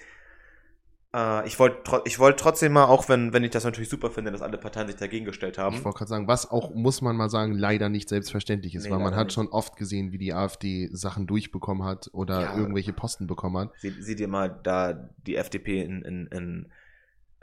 Äh, 1.12 1.46
ich 1.46 1.58
wollte 1.58 2.02
ich 2.04 2.18
wollt 2.18 2.38
trotzdem 2.38 2.72
mal, 2.72 2.84
auch 2.84 3.08
wenn, 3.08 3.32
wenn 3.32 3.42
ich 3.42 3.50
das 3.50 3.64
natürlich 3.64 3.88
super 3.88 4.10
finde, 4.10 4.30
dass 4.30 4.42
alle 4.42 4.58
Parteien 4.58 4.86
sich 4.86 4.96
dagegen 4.96 5.24
gestellt 5.24 5.58
haben. 5.58 5.76
Ich 5.76 5.84
wollte 5.84 5.98
gerade 5.98 6.08
sagen, 6.08 6.28
was 6.28 6.50
auch, 6.50 6.74
muss 6.74 7.02
man 7.02 7.16
mal 7.16 7.28
sagen, 7.28 7.54
leider 7.54 7.88
nicht 7.88 8.08
selbstverständlich 8.08 8.74
ist, 8.74 8.84
nee, 8.84 8.90
weil 8.90 9.00
man 9.00 9.16
hat 9.16 9.26
nicht. 9.26 9.34
schon 9.34 9.48
oft 9.48 9.76
gesehen, 9.76 10.12
wie 10.12 10.18
die 10.18 10.32
AfD 10.32 10.88
Sachen 10.92 11.26
durchbekommen 11.26 11.84
hat 11.84 12.10
oder 12.12 12.42
ja, 12.42 12.56
irgendwelche 12.56 12.92
Posten 12.92 13.26
bekommen 13.26 13.58
hat. 13.58 13.72
Sieh, 13.78 13.94
sieh, 13.98 14.14
dir 14.14 14.28
mal 14.28 14.48
da 14.62 15.10
die 15.26 15.36
FDP 15.36 15.82
in, 15.82 16.02
in, 16.02 16.26
in 16.28 16.72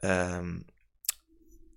ähm, 0.02 0.66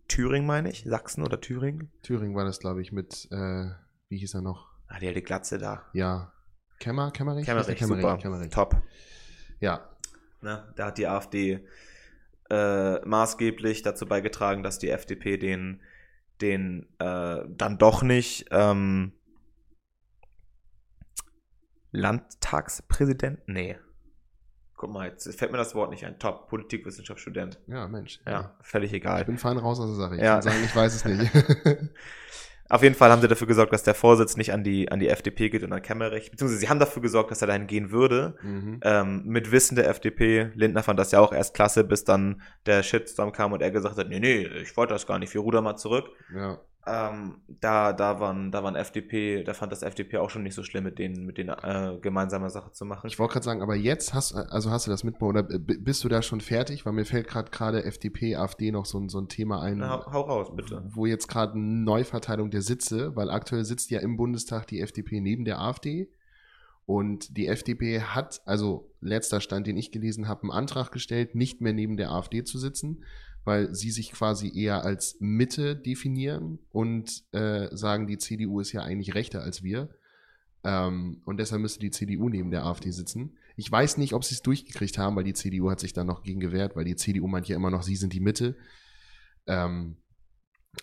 Thüringen, 0.06 0.46
meine 0.46 0.70
ich, 0.70 0.84
Sachsen 0.84 1.24
oder 1.24 1.40
Thüringen? 1.40 1.90
Thüringen 2.02 2.34
war 2.34 2.44
das, 2.44 2.60
glaube 2.60 2.82
ich, 2.82 2.92
mit, 2.92 3.28
äh, 3.30 3.70
wie 4.08 4.18
hieß 4.18 4.34
er 4.34 4.42
noch? 4.42 4.68
Ah, 4.88 4.98
die 4.98 5.08
alte 5.08 5.22
Glatze 5.22 5.58
da. 5.58 5.84
Ja, 5.92 6.32
Kämmer, 6.80 7.10
Kämmerich? 7.10 7.44
Kämmerich, 7.44 7.76
Kämmerich, 7.76 8.02
super. 8.02 8.18
Kämmerich. 8.18 8.50
Top. 8.50 8.82
Ja. 9.60 9.88
Ne, 10.40 10.72
da 10.76 10.86
hat 10.86 10.96
die 10.96 11.06
AfD 11.06 11.66
äh, 12.48 13.06
maßgeblich 13.06 13.82
dazu 13.82 14.06
beigetragen, 14.06 14.62
dass 14.62 14.78
die 14.78 14.88
FDP 14.88 15.36
den, 15.36 15.82
den 16.40 16.88
äh, 16.98 17.42
dann 17.48 17.76
doch 17.76 18.02
nicht 18.02 18.46
ähm, 18.50 19.12
Landtagspräsidenten? 21.92 23.52
Nee. 23.52 23.78
Guck 24.74 24.90
mal, 24.90 25.08
jetzt 25.08 25.30
fällt 25.38 25.52
mir 25.52 25.58
das 25.58 25.74
Wort 25.74 25.90
nicht 25.90 26.06
ein. 26.06 26.18
Top, 26.18 26.48
Politikwissenschaftsstudent. 26.48 27.60
Ja, 27.66 27.86
Mensch. 27.88 28.20
Ja, 28.24 28.32
ja, 28.32 28.56
völlig 28.62 28.94
egal. 28.94 29.20
Ich 29.20 29.26
bin 29.26 29.36
fein 29.36 29.58
raus 29.58 29.78
aus 29.78 29.88
der 29.88 29.96
Sache. 29.96 30.14
Ich 30.16 30.22
ja. 30.22 30.34
kann 30.34 30.42
sagen, 30.42 30.64
ich 30.64 30.74
weiß 30.74 30.94
es 30.94 31.04
nicht. 31.04 31.30
Auf 32.70 32.84
jeden 32.84 32.94
Fall 32.94 33.10
haben 33.10 33.20
sie 33.20 33.26
dafür 33.26 33.48
gesorgt, 33.48 33.72
dass 33.72 33.82
der 33.82 33.94
Vorsitz 33.94 34.36
nicht 34.36 34.52
an 34.52 34.62
die, 34.62 34.90
an 34.92 35.00
die 35.00 35.08
FDP 35.08 35.50
geht 35.50 35.64
und 35.64 35.72
an 35.72 35.82
Kemmerich. 35.82 36.30
Beziehungsweise 36.30 36.60
sie 36.60 36.68
haben 36.68 36.78
dafür 36.78 37.02
gesorgt, 37.02 37.32
dass 37.32 37.42
er 37.42 37.48
dahin 37.48 37.66
gehen 37.66 37.90
würde. 37.90 38.36
Mhm. 38.42 38.80
Ähm, 38.84 39.22
mit 39.26 39.50
Wissen 39.50 39.74
der 39.74 39.88
FDP. 39.88 40.52
Lindner 40.54 40.84
fand 40.84 40.98
das 40.98 41.10
ja 41.10 41.18
auch 41.18 41.32
erst 41.32 41.52
klasse, 41.54 41.82
bis 41.82 42.04
dann 42.04 42.42
der 42.66 42.84
Shitstorm 42.84 43.32
kam 43.32 43.52
und 43.52 43.60
er 43.60 43.72
gesagt 43.72 43.98
hat, 43.98 44.08
nee, 44.08 44.20
nee, 44.20 44.46
ich 44.62 44.76
wollte 44.76 44.92
das 44.94 45.06
gar 45.06 45.18
nicht, 45.18 45.34
wir 45.34 45.40
rudern 45.40 45.64
mal 45.64 45.76
zurück. 45.76 46.10
Ja. 46.32 46.60
Ähm, 46.86 47.36
da, 47.60 47.92
da 47.92 48.20
waren, 48.20 48.50
da 48.50 48.64
waren 48.64 48.74
FDP, 48.74 49.44
da 49.44 49.52
fand 49.52 49.70
das 49.70 49.82
FDP 49.82 50.16
auch 50.16 50.30
schon 50.30 50.42
nicht 50.42 50.54
so 50.54 50.62
schlimm, 50.62 50.84
mit 50.84 50.98
denen, 50.98 51.26
mit 51.26 51.36
denen 51.36 51.50
äh, 51.50 51.98
gemeinsame 52.00 52.48
Sache 52.48 52.72
zu 52.72 52.86
machen. 52.86 53.06
Ich 53.06 53.18
wollte 53.18 53.34
gerade 53.34 53.44
sagen, 53.44 53.60
aber 53.60 53.76
jetzt 53.76 54.14
hast, 54.14 54.34
also 54.34 54.70
hast 54.70 54.86
du 54.86 54.90
das 54.90 55.04
mitbekommen 55.04 55.36
oder 55.38 55.42
bist 55.42 56.02
du 56.04 56.08
da 56.08 56.22
schon 56.22 56.40
fertig? 56.40 56.86
Weil 56.86 56.94
mir 56.94 57.04
fällt 57.04 57.28
gerade 57.28 57.50
gerade 57.50 57.84
FDP, 57.84 58.36
AfD 58.36 58.72
noch 58.72 58.86
so, 58.86 58.98
ein 58.98 59.10
so 59.10 59.20
ein 59.20 59.28
Thema 59.28 59.60
ein. 59.60 59.76
Na, 59.76 60.06
hau 60.10 60.22
raus, 60.22 60.56
bitte. 60.56 60.82
Wo 60.88 61.04
jetzt 61.04 61.28
gerade 61.28 61.52
eine 61.52 61.62
Neuverteilung 61.62 62.50
der 62.50 62.62
Sitze, 62.62 63.14
weil 63.14 63.28
aktuell 63.28 63.66
sitzt 63.66 63.90
ja 63.90 64.00
im 64.00 64.16
Bundestag 64.16 64.66
die 64.66 64.80
FDP 64.80 65.20
neben 65.20 65.44
der 65.44 65.60
AfD. 65.60 66.10
Und 66.86 67.36
die 67.36 67.46
FDP 67.46 68.00
hat, 68.00 68.40
also 68.46 68.90
letzter 69.00 69.40
Stand, 69.40 69.66
den 69.66 69.76
ich 69.76 69.92
gelesen 69.92 70.26
habe, 70.26 70.42
einen 70.42 70.50
Antrag 70.50 70.90
gestellt, 70.90 71.34
nicht 71.34 71.60
mehr 71.60 71.74
neben 71.74 71.96
der 71.96 72.10
AfD 72.10 72.42
zu 72.42 72.58
sitzen 72.58 73.04
weil 73.44 73.74
sie 73.74 73.90
sich 73.90 74.12
quasi 74.12 74.52
eher 74.54 74.84
als 74.84 75.16
Mitte 75.20 75.76
definieren 75.76 76.58
und 76.70 77.24
äh, 77.32 77.74
sagen, 77.74 78.06
die 78.06 78.18
CDU 78.18 78.60
ist 78.60 78.72
ja 78.72 78.82
eigentlich 78.82 79.14
rechter 79.14 79.42
als 79.42 79.62
wir. 79.62 79.88
Ähm, 80.62 81.22
und 81.24 81.38
deshalb 81.38 81.62
müsste 81.62 81.80
die 81.80 81.90
CDU 81.90 82.28
neben 82.28 82.50
der 82.50 82.64
AfD 82.66 82.90
sitzen. 82.90 83.38
Ich 83.56 83.70
weiß 83.70 83.96
nicht, 83.96 84.12
ob 84.12 84.24
sie 84.24 84.34
es 84.34 84.42
durchgekriegt 84.42 84.98
haben, 84.98 85.16
weil 85.16 85.24
die 85.24 85.32
CDU 85.32 85.70
hat 85.70 85.80
sich 85.80 85.92
dann 85.92 86.06
noch 86.06 86.22
gegen 86.22 86.40
gewehrt, 86.40 86.76
weil 86.76 86.84
die 86.84 86.96
CDU 86.96 87.26
meint 87.28 87.48
ja 87.48 87.56
immer 87.56 87.70
noch, 87.70 87.82
sie 87.82 87.96
sind 87.96 88.12
die 88.12 88.20
Mitte. 88.20 88.56
Ähm, 89.46 89.96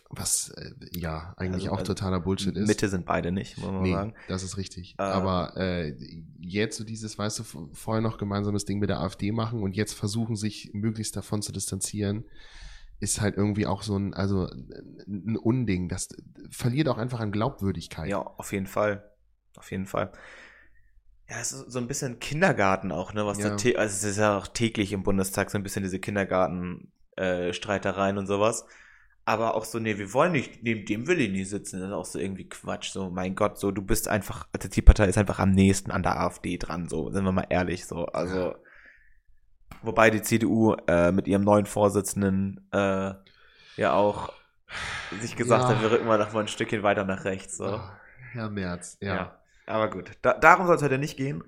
was 0.10 0.50
äh, 0.50 0.72
ja 0.92 1.34
eigentlich 1.38 1.66
also, 1.66 1.74
auch 1.74 1.80
also 1.80 1.94
totaler 1.94 2.20
Bullshit 2.20 2.56
ist. 2.56 2.68
Mitte 2.68 2.90
sind 2.90 3.06
beide 3.06 3.32
nicht, 3.32 3.58
muss 3.58 3.72
man 3.72 3.84
nee, 3.84 3.94
sagen. 3.94 4.14
Das 4.28 4.44
ist 4.44 4.58
richtig. 4.58 4.96
Äh, 4.98 5.04
Aber 5.04 5.56
äh, 5.56 5.96
jetzt 6.40 6.78
so 6.78 6.84
dieses, 6.84 7.18
weißt 7.18 7.40
du, 7.40 7.44
vorher 7.74 8.02
noch 8.02 8.18
gemeinsames 8.18 8.66
Ding 8.66 8.80
mit 8.80 8.90
der 8.90 9.00
AfD 9.00 9.32
machen 9.32 9.64
und 9.64 9.76
jetzt 9.76 9.94
versuchen, 9.94 10.36
sich 10.36 10.72
möglichst 10.74 11.16
davon 11.16 11.42
zu 11.42 11.54
distanzieren, 11.54 12.26
ist 13.00 13.22
halt 13.22 13.38
irgendwie 13.38 13.68
auch 13.68 13.84
so 13.84 13.98
ein, 13.98 14.14
also 14.14 14.50
ein 15.08 15.38
Unding. 15.38 15.88
Das 15.88 16.10
verliert 16.50 16.90
auch 16.90 16.98
einfach 16.98 17.22
an 17.22 17.32
Glaubwürdigkeit. 17.32 18.10
Ja, 18.10 18.20
auf 18.20 18.52
jeden 18.52 18.68
Fall. 18.68 19.10
Auf 19.56 19.72
jeden 19.72 19.86
Fall. 19.86 20.12
Ja, 21.30 21.40
es 21.40 21.52
ist 21.52 21.72
so 21.72 21.80
ein 21.80 21.88
bisschen 21.88 22.20
Kindergarten 22.20 22.92
auch, 22.92 23.14
ne? 23.14 23.26
Was 23.26 23.40
ja. 23.40 23.50
da 23.50 23.56
also 23.56 23.96
es 23.96 24.04
ist 24.04 24.18
ja 24.18 24.38
auch 24.38 24.48
täglich 24.48 24.92
im 24.94 25.04
Bundestag 25.04 25.52
so 25.52 25.58
ein 25.58 25.64
bisschen 25.64 25.84
diese 25.84 26.00
Kindergarten-Streitereien 26.00 28.16
äh, 28.16 28.20
und 28.20 28.28
sowas 28.28 28.66
aber 29.28 29.56
auch 29.56 29.66
so, 29.66 29.78
nee, 29.78 29.98
wir 29.98 30.14
wollen 30.14 30.32
nicht, 30.32 30.64
neben 30.64 30.86
dem 30.86 31.06
will 31.06 31.20
ich 31.20 31.30
nicht 31.30 31.50
sitzen. 31.50 31.82
Das 31.82 31.90
ist 31.90 31.94
auch 31.94 32.06
so 32.06 32.18
irgendwie 32.18 32.48
Quatsch. 32.48 32.92
So, 32.92 33.10
mein 33.10 33.36
Gott, 33.36 33.60
so, 33.60 33.72
du 33.72 33.82
bist 33.82 34.08
einfach, 34.08 34.48
also 34.54 34.70
die 34.70 34.82
Partei 34.82 35.06
ist 35.08 35.18
einfach 35.18 35.40
am 35.40 35.52
nächsten 35.52 35.92
an 35.92 36.02
der 36.02 36.18
AfD 36.18 36.58
dran, 36.58 36.88
so, 36.88 37.12
sind 37.12 37.26
wir 37.26 37.34
mal 37.34 37.46
ehrlich, 37.50 37.86
so. 37.86 38.06
Also, 38.06 38.56
wobei 39.82 40.12
die 40.12 40.22
CDU 40.22 40.78
äh, 40.88 41.12
mit 41.12 41.28
ihrem 41.28 41.44
neuen 41.44 41.66
Vorsitzenden 41.66 42.70
äh, 42.72 43.16
ja 43.76 43.92
auch 43.92 44.32
sich 45.20 45.36
gesagt 45.36 45.64
ja. 45.64 45.70
hat, 45.76 45.82
wir 45.82 45.92
rücken 45.92 46.08
mal 46.08 46.18
noch 46.18 46.32
mal 46.32 46.40
ein 46.40 46.48
Stückchen 46.48 46.82
weiter 46.84 47.04
nach 47.04 47.26
rechts, 47.26 47.58
so. 47.58 47.82
Herr 48.32 48.50
Merz, 48.50 48.98
ja. 49.02 49.16
ja. 49.16 49.42
Aber 49.66 49.90
gut, 49.90 50.12
da, 50.22 50.36
darum 50.36 50.68
soll 50.68 50.78
es 50.78 50.82
heute 50.82 51.00
nicht 51.00 51.18
gehen. 51.18 51.44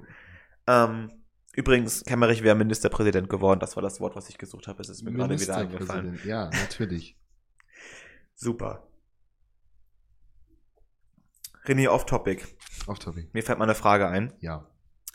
Ähm, 0.67 1.11
Übrigens, 1.55 2.03
Kemmerich 2.05 2.43
wäre 2.43 2.55
Ministerpräsident 2.55 3.27
geworden. 3.27 3.59
Das 3.59 3.75
war 3.75 3.81
das 3.83 3.99
Wort, 3.99 4.15
was 4.15 4.29
ich 4.29 4.37
gesucht 4.37 4.67
habe. 4.67 4.81
Es 4.81 4.87
ist 4.87 5.01
mir 5.01 5.11
gerade 5.11 5.37
wieder 5.37 5.57
eingefallen. 5.57 6.19
Ja, 6.23 6.49
natürlich. 6.51 7.18
Super. 8.41 8.87
René, 11.65 11.89
off-topic. 11.89 12.47
Off-topic. 12.87 13.27
Mir 13.33 13.43
fällt 13.43 13.59
mal 13.59 13.65
eine 13.65 13.75
Frage 13.75 14.07
ein. 14.07 14.33
Ja. 14.39 14.65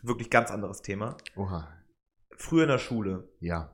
wirklich 0.02 0.28
ganz 0.28 0.50
anderes 0.50 0.82
Thema. 0.82 1.16
Oha. 1.34 1.72
Früher 2.36 2.64
in 2.64 2.68
der 2.68 2.78
Schule. 2.78 3.32
Ja. 3.40 3.72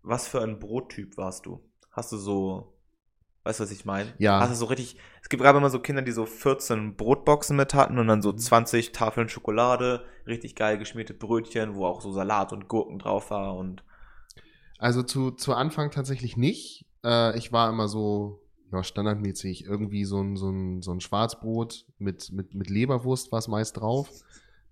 Was 0.00 0.26
für 0.26 0.40
ein 0.40 0.58
Brottyp 0.58 1.18
warst 1.18 1.44
du? 1.44 1.62
Hast 1.90 2.10
du 2.10 2.16
so, 2.16 2.80
weißt 3.44 3.60
du, 3.60 3.64
was 3.64 3.70
ich 3.70 3.84
meine? 3.84 4.14
Ja. 4.16 4.40
Hast 4.40 4.52
du 4.52 4.54
so 4.54 4.64
richtig, 4.64 4.96
es 5.22 5.28
gibt 5.28 5.42
gerade 5.42 5.58
immer 5.58 5.68
so 5.68 5.80
Kinder, 5.80 6.00
die 6.00 6.12
so 6.12 6.24
14 6.24 6.96
Brotboxen 6.96 7.58
mit 7.58 7.74
hatten 7.74 7.98
und 7.98 8.08
dann 8.08 8.22
so 8.22 8.32
20 8.32 8.88
mhm. 8.88 8.92
Tafeln 8.94 9.28
Schokolade, 9.28 10.06
richtig 10.26 10.56
geil 10.56 10.78
geschmierte 10.78 11.12
Brötchen, 11.12 11.74
wo 11.74 11.84
auch 11.84 12.00
so 12.00 12.12
Salat 12.12 12.54
und 12.54 12.66
Gurken 12.66 12.98
drauf 12.98 13.30
war 13.30 13.56
und. 13.56 13.84
Also 14.78 15.02
zu, 15.02 15.32
zu 15.32 15.52
Anfang 15.52 15.90
tatsächlich 15.90 16.38
nicht. 16.38 16.86
Äh, 17.04 17.36
ich 17.36 17.52
war 17.52 17.68
immer 17.68 17.86
so, 17.86 18.40
ja, 18.72 18.82
standardmäßig 18.82 19.64
irgendwie 19.64 20.04
so 20.04 20.20
ein, 20.20 20.36
so 20.36 20.50
ein, 20.50 20.82
so 20.82 20.92
ein 20.92 21.00
Schwarzbrot 21.00 21.86
mit, 21.98 22.32
mit, 22.32 22.54
mit 22.54 22.70
Leberwurst 22.70 23.32
war 23.32 23.38
es 23.38 23.48
meist 23.48 23.76
drauf. 23.76 24.08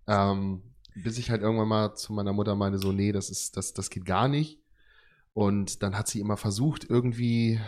Ähm, 0.06 0.62
bis 0.94 1.18
ich 1.18 1.30
halt 1.30 1.42
irgendwann 1.42 1.68
mal 1.68 1.94
zu 1.94 2.12
meiner 2.12 2.32
Mutter 2.32 2.54
meinte, 2.54 2.78
so, 2.78 2.92
nee, 2.92 3.12
das 3.12 3.30
ist, 3.30 3.56
das, 3.56 3.74
das 3.74 3.90
geht 3.90 4.04
gar 4.04 4.28
nicht. 4.28 4.60
Und 5.32 5.82
dann 5.82 5.96
hat 5.96 6.08
sie 6.08 6.20
immer 6.20 6.36
versucht, 6.36 6.88
irgendwie, 6.88 7.60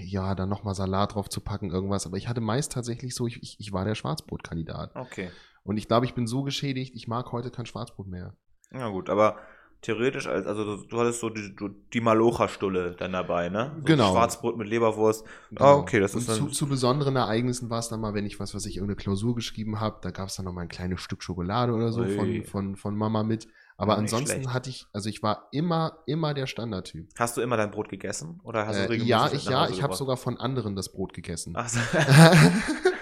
ja, 0.00 0.34
dann 0.34 0.48
nochmal 0.48 0.74
Salat 0.74 1.14
drauf 1.14 1.28
zu 1.28 1.40
packen, 1.40 1.70
irgendwas. 1.70 2.06
Aber 2.06 2.16
ich 2.16 2.28
hatte 2.28 2.40
meist 2.40 2.72
tatsächlich 2.72 3.14
so, 3.14 3.26
ich, 3.26 3.60
ich 3.60 3.72
war 3.72 3.84
der 3.84 3.94
Schwarzbrotkandidat. 3.94 4.94
Okay. 4.96 5.30
Und 5.64 5.76
ich 5.76 5.88
glaube, 5.88 6.06
ich 6.06 6.14
bin 6.14 6.26
so 6.26 6.42
geschädigt, 6.42 6.94
ich 6.94 7.08
mag 7.08 7.32
heute 7.32 7.50
kein 7.50 7.66
Schwarzbrot 7.66 8.06
mehr. 8.06 8.34
Ja, 8.72 8.88
gut, 8.88 9.10
aber 9.10 9.38
theoretisch, 9.84 10.26
also 10.26 10.76
du, 10.76 10.98
hattest 10.98 11.20
so 11.20 11.28
die, 11.28 11.54
die 11.92 12.00
Malocha-Stulle 12.00 12.96
dann 12.98 13.12
dabei, 13.12 13.50
ne? 13.50 13.72
So 13.76 13.84
genau. 13.84 14.12
Schwarzbrot 14.12 14.56
mit 14.56 14.66
Leberwurst. 14.66 15.24
Genau. 15.50 15.64
Ah, 15.64 15.74
okay, 15.74 16.00
das 16.00 16.14
ist 16.14 16.28
dann. 16.28 16.36
Zu, 16.36 16.46
zu 16.46 16.66
besonderen 16.66 17.16
Ereignissen 17.16 17.68
war 17.68 17.80
es 17.80 17.88
dann 17.88 18.00
mal, 18.00 18.14
wenn 18.14 18.24
ich 18.24 18.40
was, 18.40 18.54
was 18.54 18.64
ich 18.64 18.76
irgendeine 18.76 18.96
Klausur 18.96 19.34
geschrieben 19.34 19.80
habe, 19.80 19.98
da 20.00 20.10
gab 20.10 20.28
es 20.28 20.36
dann 20.36 20.46
noch 20.46 20.52
mal 20.52 20.62
ein 20.62 20.68
kleines 20.68 21.02
Stück 21.02 21.22
Schokolade 21.22 21.72
oder 21.72 21.92
so 21.92 22.04
von, 22.04 22.44
von, 22.44 22.76
von 22.76 22.96
Mama 22.96 23.22
mit. 23.22 23.46
Aber 23.76 23.98
ansonsten 23.98 24.42
schlecht. 24.42 24.54
hatte 24.54 24.70
ich, 24.70 24.86
also 24.92 25.08
ich 25.08 25.22
war 25.22 25.48
immer, 25.50 25.98
immer 26.06 26.32
der 26.32 26.46
Standardtyp. 26.46 27.08
Hast 27.18 27.36
du 27.36 27.40
immer 27.40 27.56
dein 27.56 27.70
Brot 27.70 27.88
gegessen? 27.88 28.40
Oder 28.44 28.66
hast 28.66 28.76
äh, 28.76 28.94
ja, 28.94 29.30
ich, 29.32 29.46
ja, 29.46 29.68
ich 29.68 29.82
habe 29.82 29.94
sogar 29.94 30.16
von 30.16 30.38
anderen 30.38 30.76
das 30.76 30.92
Brot 30.92 31.12
gegessen. 31.12 31.54
Ach 31.56 31.68
so. 31.68 31.80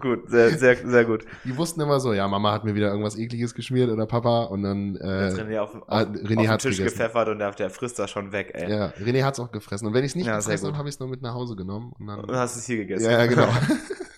gut, 0.00 0.28
sehr, 0.28 0.50
sehr, 0.58 0.76
sehr 0.76 1.04
gut. 1.04 1.24
Die 1.44 1.56
wussten 1.56 1.80
immer 1.80 2.00
so, 2.00 2.12
ja, 2.12 2.26
Mama 2.28 2.52
hat 2.52 2.64
mir 2.64 2.74
wieder 2.74 2.88
irgendwas 2.88 3.18
ekliges 3.18 3.54
geschmiert 3.54 3.90
oder 3.90 4.06
Papa 4.06 4.44
und 4.44 4.62
dann 4.62 4.96
äh, 4.96 5.04
René 5.04 5.58
auf, 5.60 5.74
auf, 5.74 5.88
René 5.88 6.40
auf 6.40 6.56
den 6.56 6.58
Tisch 6.58 6.76
gegessen. 6.78 6.98
gepfeffert 6.98 7.28
und 7.28 7.38
der, 7.38 7.50
der 7.52 7.70
frisst 7.70 7.98
das 7.98 8.10
schon 8.10 8.32
weg, 8.32 8.52
ey. 8.54 8.70
Ja, 8.70 8.86
René 9.00 9.24
hat's 9.24 9.40
auch 9.40 9.50
gefressen. 9.50 9.86
Und 9.86 9.94
wenn 9.94 10.04
ich 10.04 10.12
es 10.12 10.16
nicht 10.16 10.26
ja, 10.26 10.36
gefressen 10.36 10.68
habe, 10.68 10.78
habe 10.78 10.88
ich 10.88 10.94
es 10.94 11.00
nur 11.00 11.08
mit 11.08 11.22
nach 11.22 11.34
Hause 11.34 11.56
genommen. 11.56 11.92
Und 11.98 12.06
dann 12.06 12.20
und 12.20 12.36
hast 12.36 12.56
es 12.56 12.66
hier 12.66 12.78
gegessen. 12.78 13.04
Ja, 13.04 13.18
ja 13.18 13.26
genau. 13.26 13.48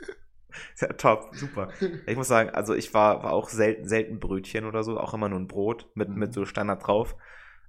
ja, 0.80 0.88
top, 0.88 1.30
super. 1.32 1.68
Ich 2.06 2.16
muss 2.16 2.28
sagen, 2.28 2.50
also 2.50 2.74
ich 2.74 2.92
war, 2.94 3.22
war 3.22 3.32
auch 3.32 3.48
selten, 3.48 3.86
selten 3.86 4.20
Brötchen 4.20 4.64
oder 4.64 4.82
so, 4.82 4.98
auch 4.98 5.14
immer 5.14 5.28
nur 5.28 5.40
ein 5.40 5.48
Brot 5.48 5.88
mit, 5.94 6.08
mhm. 6.08 6.18
mit 6.18 6.34
so 6.34 6.44
Standard 6.44 6.86
drauf. 6.86 7.16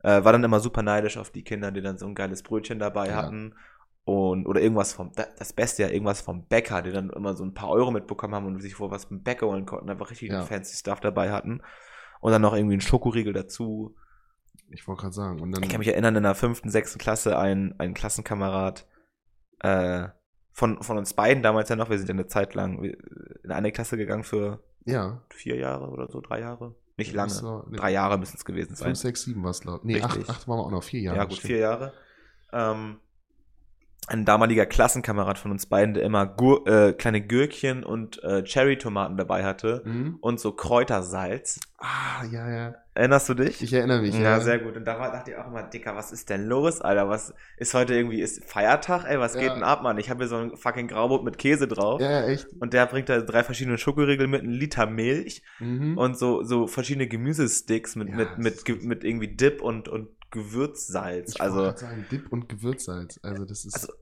Äh, 0.03 0.23
war 0.23 0.31
dann 0.31 0.43
immer 0.43 0.59
super 0.59 0.81
neidisch 0.81 1.17
auf 1.17 1.29
die 1.29 1.43
Kinder, 1.43 1.71
die 1.71 1.81
dann 1.81 1.97
so 1.97 2.07
ein 2.07 2.15
geiles 2.15 2.43
Brötchen 2.43 2.79
dabei 2.79 3.07
ja. 3.07 3.15
hatten 3.15 3.53
und 4.03 4.47
oder 4.47 4.61
irgendwas 4.61 4.93
vom 4.93 5.11
das 5.15 5.53
Beste 5.53 5.83
ja 5.83 5.89
irgendwas 5.89 6.21
vom 6.21 6.47
Bäcker, 6.47 6.81
die 6.81 6.91
dann 6.91 7.09
immer 7.11 7.35
so 7.35 7.43
ein 7.43 7.53
paar 7.53 7.69
Euro 7.69 7.91
mitbekommen 7.91 8.33
haben 8.33 8.47
und 8.47 8.59
sich 8.61 8.75
vor 8.75 8.91
was 8.91 9.05
vom 9.05 9.21
Bäcker 9.21 9.47
holen 9.47 9.65
konnten, 9.65 9.89
einfach 9.89 10.09
richtig 10.09 10.31
ja. 10.31 10.43
fancy 10.43 10.75
Stuff 10.75 10.99
dabei 10.99 11.31
hatten 11.31 11.61
und 12.19 12.31
dann 12.31 12.41
noch 12.41 12.53
irgendwie 12.53 12.73
einen 12.73 12.81
Schokoriegel 12.81 13.33
dazu. 13.33 13.95
Ich 14.69 14.87
wollte 14.87 15.01
gerade 15.01 15.13
sagen. 15.13 15.41
Und 15.41 15.51
dann 15.51 15.63
ich 15.63 15.69
kann 15.69 15.79
mich 15.79 15.89
erinnern, 15.89 16.15
in 16.15 16.23
der 16.23 16.35
fünften, 16.35 16.69
sechsten 16.69 16.97
Klasse 16.97 17.37
ein, 17.37 17.75
ein 17.77 17.93
Klassenkamerad 17.93 18.87
äh, 19.59 20.07
von, 20.51 20.81
von 20.81 20.97
uns 20.97 21.13
beiden 21.13 21.43
damals 21.43 21.69
ja 21.69 21.75
noch, 21.75 21.89
wir 21.89 21.97
sind 21.97 22.07
ja 22.07 22.13
eine 22.13 22.27
Zeit 22.27 22.53
lang 22.55 22.83
in 22.83 23.51
eine 23.51 23.71
Klasse 23.71 23.97
gegangen 23.97 24.23
für 24.23 24.63
ja. 24.85 25.21
vier 25.29 25.57
Jahre 25.57 25.89
oder 25.89 26.09
so, 26.09 26.21
drei 26.21 26.39
Jahre. 26.39 26.75
Nicht 26.97 27.13
lange. 27.13 27.31
So, 27.31 27.65
nee, 27.69 27.77
drei 27.77 27.91
Jahre 27.91 28.17
müssen 28.17 28.37
es 28.37 28.45
gewesen 28.45 28.75
sein. 28.75 28.89
Fünf, 28.89 28.99
sechs, 28.99 29.23
sieben 29.23 29.43
war 29.43 29.51
es, 29.51 29.61
glaube 29.61 29.79
ich. 29.79 29.95
Nee, 29.95 30.01
acht, 30.01 30.29
acht 30.29 30.47
waren 30.47 30.57
wir 30.57 30.65
auch 30.65 30.71
noch, 30.71 30.83
vier 30.83 31.01
Jahre. 31.01 31.17
Ja, 31.17 31.23
gut, 31.23 31.33
stimmt. 31.33 31.47
vier 31.47 31.57
Jahre. 31.57 31.93
Ähm, 32.53 32.97
ein 34.07 34.25
damaliger 34.25 34.65
Klassenkamerad 34.65 35.37
von 35.37 35.51
uns 35.51 35.67
beiden, 35.67 35.93
der 35.93 36.03
immer 36.03 36.25
Gur 36.25 36.67
äh, 36.67 36.93
kleine 36.93 37.21
Gürkchen 37.21 37.83
und 37.83 38.21
äh, 38.23 38.43
Cherry-Tomaten 38.43 39.15
dabei 39.15 39.43
hatte 39.43 39.83
mhm. 39.85 40.17
und 40.21 40.39
so 40.39 40.51
Kräutersalz. 40.53 41.59
Ah, 41.77 42.25
ja, 42.29 42.49
ja. 42.49 42.75
Erinnerst 42.93 43.29
du 43.29 43.35
dich? 43.35 43.61
Ich 43.61 43.71
erinnere 43.71 44.01
mich, 44.01 44.15
ja. 44.15 44.21
Ja, 44.21 44.39
sehr 44.41 44.59
gut. 44.59 44.75
Und 44.75 44.85
da 44.85 44.97
dachte 44.97 45.31
ich 45.31 45.37
auch 45.37 45.47
immer, 45.47 45.63
Dicker, 45.63 45.95
was 45.95 46.11
ist 46.11 46.29
denn 46.29 46.45
los, 46.45 46.81
Alter? 46.81 47.07
Was 47.07 47.33
ist 47.57 47.73
heute 47.73 47.93
irgendwie, 47.93 48.19
ist 48.19 48.43
Feiertag? 48.43 49.05
Ey, 49.07 49.19
was 49.19 49.35
ja. 49.35 49.41
geht 49.41 49.51
denn 49.51 49.63
ab, 49.63 49.81
Mann? 49.81 49.97
Ich 49.97 50.09
habe 50.09 50.19
hier 50.19 50.27
so 50.27 50.35
ein 50.35 50.57
fucking 50.57 50.87
Graubrot 50.87 51.23
mit 51.23 51.37
Käse 51.37 51.67
drauf. 51.67 52.01
Ja, 52.01 52.11
ja, 52.11 52.27
echt. 52.27 52.47
Und 52.59 52.73
der 52.73 52.87
bringt 52.87 53.07
da 53.07 53.21
drei 53.21 53.43
verschiedene 53.43 53.77
Schokoriegel 53.77 54.27
mit 54.27 54.41
einem 54.41 54.51
Liter 54.51 54.87
Milch 54.87 55.41
mhm. 55.59 55.97
und 55.97 56.17
so, 56.17 56.43
so 56.43 56.67
verschiedene 56.67 57.07
Gemüsesticks 57.07 57.95
mit, 57.95 58.09
ja, 58.09 58.15
mit, 58.15 58.37
mit, 58.39 58.67
mit, 58.67 58.83
mit 58.83 59.03
irgendwie 59.05 59.29
Dip 59.29 59.61
und, 59.61 59.87
und 59.87 60.09
Gewürzsalz. 60.31 61.35
Ich 61.35 61.41
also 61.41 61.75
sagen, 61.75 62.05
Dip 62.09 62.31
und 62.31 62.49
Gewürzsalz. 62.49 63.19
Also 63.21 63.45
das 63.45 63.65
ist. 63.65 63.75
Also, 63.75 63.93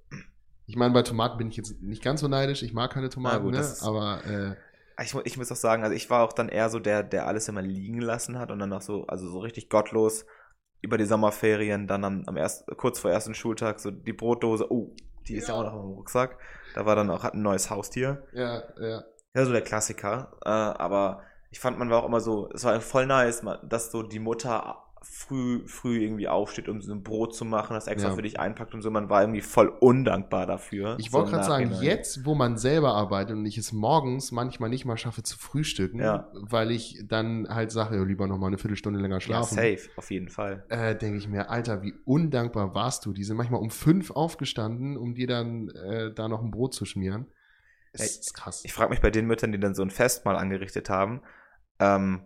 ich 0.66 0.76
meine, 0.76 0.94
bei 0.94 1.02
Tomaten 1.02 1.38
bin 1.38 1.50
ich 1.50 1.58
jetzt 1.58 1.82
nicht 1.82 2.04
ganz 2.04 2.22
so 2.22 2.28
neidisch. 2.28 2.62
Ich 2.62 2.74
mag 2.74 2.92
keine 2.94 3.10
Tomaten, 3.10 3.44
gut, 3.44 3.54
ne? 3.54 3.74
aber 3.82 4.24
äh, 4.26 4.56
ich, 5.04 5.16
ich 5.24 5.38
muss 5.38 5.52
auch 5.52 5.56
sagen, 5.56 5.84
also 5.84 5.96
ich 5.96 6.10
war 6.10 6.24
auch 6.24 6.34
dann 6.34 6.50
eher 6.50 6.70
so 6.70 6.80
der, 6.80 7.04
der 7.04 7.28
alles 7.28 7.48
immer 7.48 7.62
liegen 7.62 8.02
lassen 8.02 8.38
hat 8.38 8.52
und 8.52 8.60
dann 8.60 8.72
auch 8.72 8.82
so, 8.82 9.08
also 9.08 9.30
so 9.30 9.40
richtig 9.40 9.70
gottlos 9.70 10.26
über 10.82 10.98
die 10.98 11.06
Sommerferien, 11.06 11.88
dann 11.88 12.04
am, 12.04 12.24
am 12.26 12.38
erst, 12.38 12.68
kurz 12.78 13.00
vor 13.00 13.12
ersten 13.12 13.34
Schultag, 13.34 13.80
so 13.80 13.92
die 13.92 14.14
Brotdose, 14.14 14.72
oh, 14.72 14.96
die 15.28 15.36
ist 15.36 15.48
ja, 15.48 15.56
ja 15.56 15.60
auch 15.60 15.66
noch 15.66 15.74
im 15.74 15.90
Rucksack. 15.92 16.38
Da 16.76 16.86
war 16.86 16.96
dann 16.96 17.10
auch, 17.10 17.24
hat 17.24 17.34
ein 17.34 17.42
neues 17.42 17.70
Haustier. 17.70 18.24
Ja, 18.34 18.64
ja. 18.80 19.04
Ja, 19.34 19.46
so 19.46 19.52
der 19.52 19.62
Klassiker. 19.62 20.34
Äh, 20.44 20.50
aber 20.50 21.24
ich 21.52 21.60
fand, 21.60 21.78
man 21.78 21.90
war 21.90 22.04
auch 22.04 22.08
immer 22.08 22.22
so, 22.22 22.50
es 22.54 22.64
war 22.64 22.80
voll 22.82 23.06
nice, 23.06 23.44
dass 23.64 23.92
so 23.92 24.04
die 24.04 24.20
Mutter 24.20 24.84
früh, 25.02 25.66
früh 25.68 26.02
irgendwie 26.02 26.28
aufsteht, 26.28 26.68
um 26.68 26.82
so 26.82 26.92
ein 26.92 27.04
Brot 27.04 27.36
zu 27.36 27.46
machen, 27.46 27.74
das 27.74 27.88
extra 27.88 28.10
ja. 28.10 28.16
für 28.16 28.22
dich 28.22 28.40
einpackt 28.40 28.74
und 28.74 28.82
so. 28.82 28.92
Man 28.92 29.10
war 29.10 29.22
irgendwie 29.22 29.42
voll 29.42 29.68
undankbar 29.68 30.46
dafür. 30.46 30.96
Ich 31.00 31.14
wollte 31.14 31.30
so 31.30 31.36
gerade 31.36 31.48
sagen, 31.48 31.72
jetzt, 31.82 32.26
wo 32.26 32.36
man 32.36 32.58
selber 32.58 32.94
arbeitet 32.94 33.36
und 33.36 33.46
ich 33.46 33.58
es 33.58 33.72
morgens 33.72 34.32
manchmal 34.32 34.70
nicht 34.70 34.86
mal 34.86 34.98
schaffe 34.98 35.24
zu 35.24 35.38
frühstücken, 35.38 36.00
ja. 36.00 36.30
weil 36.34 36.72
ich 36.72 37.04
dann 37.08 37.48
halt 37.50 37.72
sage, 37.72 37.98
ja, 37.98 38.04
lieber 38.04 38.28
noch 38.28 38.38
mal 38.38 38.48
eine 38.48 38.58
Viertelstunde 38.58 39.00
länger 39.00 39.22
schlafen. 39.22 39.58
Ja, 39.58 39.78
safe, 39.78 39.90
auf 39.96 40.12
jeden 40.12 40.30
Fall. 40.30 40.66
Äh, 40.70 40.96
Denke 40.96 41.18
ich 41.18 41.28
mir, 41.28 41.50
Alter, 41.50 41.82
wie 41.82 41.94
undankbar 42.06 42.76
warst 42.76 43.06
du? 43.06 43.14
Die 43.14 43.24
sind 43.24 43.38
manchmal 43.38 43.62
um 43.62 43.70
fünf 43.70 44.12
aufgestanden, 44.12 44.98
um 44.98 45.16
dir 45.16 45.28
dann 45.28 45.70
äh, 45.70 46.14
da 46.14 46.28
noch 46.28 46.44
ein 46.44 46.52
Brot 46.52 46.74
zu 46.74 46.86
schmieren. 46.86 47.28
Das 47.94 48.18
ist 48.18 48.34
krass. 48.34 48.62
Ich 48.66 48.74
frage 48.74 48.92
mich 48.92 49.02
bei 49.02 49.12
den 49.12 49.26
Müttern, 49.26 49.52
die 49.52 49.60
dann 49.60 49.74
so 49.74 49.82
ein 49.82 49.90
Fest 49.90 50.26
mal 50.26 50.36
angerichtet 50.36 50.90
haben, 50.90 51.22
ähm, 51.80 52.22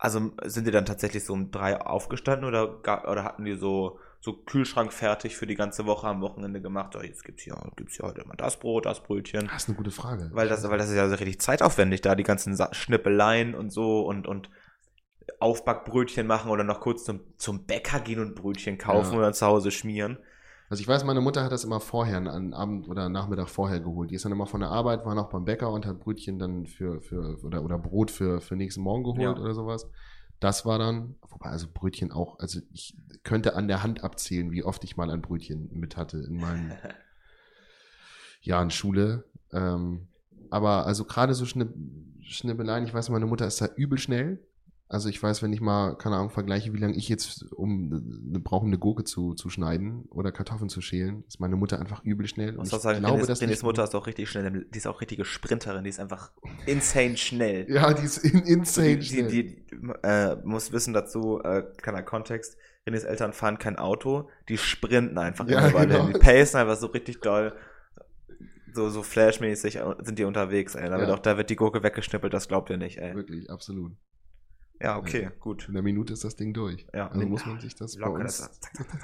also 0.00 0.32
sind 0.44 0.66
die 0.66 0.70
dann 0.70 0.86
tatsächlich 0.86 1.24
so 1.24 1.34
um 1.34 1.50
drei 1.50 1.78
aufgestanden 1.78 2.48
oder, 2.48 2.78
oder 2.80 3.22
hatten 3.22 3.44
die 3.44 3.56
so, 3.56 3.98
so 4.18 4.32
Kühlschrank 4.32 4.94
fertig 4.94 5.36
für 5.36 5.46
die 5.46 5.56
ganze 5.56 5.84
Woche 5.84 6.06
am 6.06 6.22
Wochenende 6.22 6.62
gemacht? 6.62 6.96
Oh, 6.96 7.02
jetzt 7.02 7.22
gibt's 7.22 7.44
ja, 7.44 7.54
gibt's 7.76 7.98
ja 7.98 8.06
heute 8.06 8.26
mal 8.26 8.36
das 8.38 8.58
Brot, 8.58 8.86
das 8.86 9.02
Brötchen. 9.02 9.48
Das 9.52 9.64
ist 9.64 9.68
eine 9.68 9.76
gute 9.76 9.90
Frage. 9.90 10.30
Weil 10.32 10.48
das, 10.48 10.66
weil 10.68 10.78
das 10.78 10.88
ist 10.88 10.96
ja 10.96 11.06
so 11.06 11.16
richtig 11.16 11.42
zeitaufwendig 11.42 12.00
da, 12.00 12.14
die 12.14 12.22
ganzen 12.22 12.56
Schnippeleien 12.72 13.54
und 13.54 13.68
so 13.68 14.00
und, 14.00 14.26
und 14.26 14.48
Aufbackbrötchen 15.38 16.26
machen 16.26 16.50
oder 16.50 16.64
noch 16.64 16.80
kurz 16.80 17.04
zum, 17.04 17.20
zum 17.36 17.66
Bäcker 17.66 18.00
gehen 18.00 18.20
und 18.20 18.34
Brötchen 18.34 18.78
kaufen 18.78 19.12
ja. 19.12 19.18
oder 19.18 19.32
zu 19.34 19.44
Hause 19.44 19.70
schmieren. 19.70 20.18
Also 20.70 20.82
ich 20.82 20.88
weiß, 20.88 21.02
meine 21.02 21.20
Mutter 21.20 21.42
hat 21.42 21.50
das 21.50 21.64
immer 21.64 21.80
vorher, 21.80 22.18
an 22.18 22.54
Abend 22.54 22.88
oder 22.88 23.08
Nachmittag 23.08 23.48
vorher 23.48 23.80
geholt. 23.80 24.12
Die 24.12 24.14
ist 24.14 24.24
dann 24.24 24.30
immer 24.30 24.46
von 24.46 24.60
der 24.60 24.70
Arbeit, 24.70 25.04
war 25.04 25.16
noch 25.16 25.28
beim 25.28 25.44
Bäcker 25.44 25.72
und 25.72 25.84
hat 25.84 25.98
Brötchen 25.98 26.38
dann 26.38 26.64
für, 26.64 27.00
für 27.00 27.42
oder, 27.42 27.64
oder 27.64 27.76
Brot 27.76 28.12
für, 28.12 28.40
für 28.40 28.54
nächsten 28.54 28.80
Morgen 28.80 29.02
geholt 29.02 29.36
ja. 29.36 29.42
oder 29.42 29.52
sowas. 29.52 29.90
Das 30.38 30.64
war 30.64 30.78
dann, 30.78 31.16
wobei 31.28 31.50
also 31.50 31.66
Brötchen 31.74 32.12
auch, 32.12 32.38
also 32.38 32.60
ich 32.72 32.96
könnte 33.24 33.56
an 33.56 33.66
der 33.66 33.82
Hand 33.82 34.04
abzählen, 34.04 34.52
wie 34.52 34.62
oft 34.62 34.84
ich 34.84 34.96
mal 34.96 35.10
ein 35.10 35.22
Brötchen 35.22 35.70
mit 35.72 35.96
hatte 35.96 36.18
in 36.18 36.36
meinen 36.36 36.72
Jahren 38.40 38.70
Schule. 38.70 39.24
Ähm, 39.52 40.06
aber 40.50 40.86
also 40.86 41.04
gerade 41.04 41.34
so 41.34 41.46
Schnippeleien, 41.46 42.84
ich 42.84 42.94
weiß, 42.94 43.08
meine 43.08 43.26
Mutter 43.26 43.46
ist 43.48 43.60
da 43.60 43.66
übel 43.74 43.98
schnell. 43.98 44.38
Also 44.92 45.08
ich 45.08 45.22
weiß, 45.22 45.40
wenn 45.44 45.52
ich 45.52 45.60
mal, 45.60 45.94
keine 45.94 46.16
Ahnung, 46.16 46.30
vergleiche, 46.30 46.72
wie 46.74 46.78
lange 46.78 46.96
ich 46.96 47.08
jetzt 47.08 47.52
um 47.52 47.92
eine, 48.28 48.40
brauche, 48.40 48.66
eine 48.66 48.76
Gurke 48.76 49.04
zu, 49.04 49.34
zu 49.34 49.48
schneiden 49.48 50.06
oder 50.10 50.32
Kartoffeln 50.32 50.68
zu 50.68 50.80
schälen, 50.80 51.22
ist 51.28 51.38
meine 51.38 51.54
Mutter 51.54 51.78
einfach 51.78 52.02
übel 52.02 52.26
schnell. 52.26 52.56
Und 52.56 52.64
ich 52.64 52.72
sagen, 52.72 52.98
glaube, 52.98 53.12
Dennis, 53.14 53.26
dass 53.28 53.38
Dennis 53.38 53.62
Mutter 53.62 53.84
ist 53.84 53.94
auch 53.94 54.08
richtig 54.08 54.28
schnell, 54.28 54.66
die 54.68 54.76
ist 54.76 54.88
auch 54.88 55.00
richtige 55.00 55.24
Sprinterin, 55.24 55.84
die 55.84 55.90
ist 55.90 56.00
einfach 56.00 56.32
insane 56.66 57.16
schnell. 57.16 57.66
Ja, 57.70 57.94
die 57.94 58.04
ist 58.04 58.18
in, 58.18 58.40
insane 58.40 58.98
die, 58.98 59.06
schnell. 59.06 59.28
Die, 59.28 59.44
die, 59.44 59.64
die 59.64 59.92
äh, 60.02 60.36
muss 60.42 60.72
wissen 60.72 60.92
dazu, 60.92 61.40
äh, 61.40 61.62
kleiner 61.76 62.02
Kontext, 62.02 62.56
Renés 62.84 63.04
Eltern 63.04 63.32
fahren 63.32 63.58
kein 63.58 63.76
Auto, 63.76 64.28
die 64.48 64.58
sprinten 64.58 65.18
einfach 65.18 65.48
ja, 65.48 65.68
immer 65.68 65.86
genau. 65.86 66.06
Die 66.08 66.18
pacen 66.18 66.58
einfach 66.58 66.76
so 66.76 66.88
richtig 66.88 67.20
doll 67.20 67.52
so, 68.74 68.88
so 68.88 69.02
flashmäßig 69.02 69.78
sind 70.00 70.18
die 70.18 70.24
unterwegs, 70.24 70.74
ey. 70.74 70.88
Da, 70.88 70.96
ja. 70.96 71.00
wird 71.00 71.10
auch, 71.10 71.18
da 71.18 71.36
wird 71.36 71.50
die 71.50 71.56
Gurke 71.56 71.82
weggeschnippelt, 71.82 72.32
das 72.32 72.48
glaubt 72.48 72.70
ihr 72.70 72.76
nicht, 72.76 72.98
ey. 72.98 73.14
Wirklich, 73.14 73.50
absolut. 73.50 73.92
Ja, 74.82 74.96
okay, 74.96 75.24
ja. 75.24 75.32
gut. 75.40 75.68
In 75.68 75.74
einer 75.74 75.82
Minute 75.82 76.14
ist 76.14 76.24
das 76.24 76.36
Ding 76.36 76.54
durch. 76.54 76.86
Ja, 76.94 77.08
also 77.08 77.26
muss 77.26 77.44
man 77.44 77.60
sich 77.60 77.74
das 77.74 77.96
locker, 77.96 78.14
bei 78.14 78.20
uns, 78.20 78.38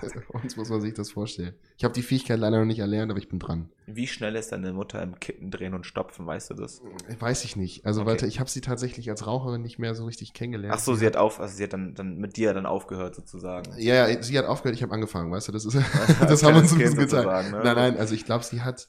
das, 0.00 0.12
bei 0.14 0.20
uns 0.42 0.56
muss 0.56 0.70
man 0.70 0.80
sich 0.80 0.94
das 0.94 1.10
vorstellen. 1.10 1.54
Ich 1.76 1.84
habe 1.84 1.92
die 1.92 2.02
Fähigkeit 2.02 2.38
leider 2.38 2.58
noch 2.58 2.64
nicht 2.64 2.78
erlernt, 2.78 3.10
aber 3.10 3.18
ich 3.18 3.28
bin 3.28 3.38
dran. 3.38 3.68
Wie 3.86 4.06
schnell 4.06 4.36
ist 4.36 4.52
deine 4.52 4.72
Mutter 4.72 5.02
im 5.02 5.20
Kippen 5.20 5.50
drehen 5.50 5.74
und 5.74 5.84
stopfen, 5.84 6.26
weißt 6.26 6.50
du 6.50 6.54
das? 6.54 6.80
Weiß 7.18 7.44
ich 7.44 7.56
nicht. 7.56 7.84
Also 7.84 8.00
okay. 8.00 8.10
warte, 8.10 8.26
ich 8.26 8.40
habe 8.40 8.48
sie 8.48 8.62
tatsächlich 8.62 9.10
als 9.10 9.26
Raucherin 9.26 9.60
nicht 9.60 9.78
mehr 9.78 9.94
so 9.94 10.06
richtig 10.06 10.32
kennengelernt. 10.32 10.74
Ach 10.74 10.82
so, 10.82 10.94
sie, 10.94 11.04
hat 11.04 11.18
auf, 11.18 11.40
also 11.40 11.54
sie 11.54 11.64
hat 11.64 11.74
dann, 11.74 11.94
dann 11.94 12.16
mit 12.16 12.38
dir 12.38 12.54
dann 12.54 12.64
aufgehört 12.64 13.14
sozusagen. 13.14 13.70
Ja, 13.76 14.08
ja, 14.08 14.22
sie 14.22 14.38
hat 14.38 14.46
aufgehört, 14.46 14.76
ich 14.76 14.82
habe 14.82 14.94
angefangen, 14.94 15.30
weißt 15.30 15.48
du, 15.48 15.52
das 15.52 15.66
ist 15.66 15.74
das 16.20 16.42
haben 16.42 16.54
wir 16.54 16.62
uns 16.62 16.72
ein 16.72 16.78
bisschen 16.78 16.96
gezeigt. 16.96 17.52
Ne? 17.52 17.60
Nein, 17.62 17.76
nein, 17.76 17.96
also 17.98 18.14
ich 18.14 18.24
glaube, 18.24 18.44
sie 18.44 18.62
hat 18.62 18.88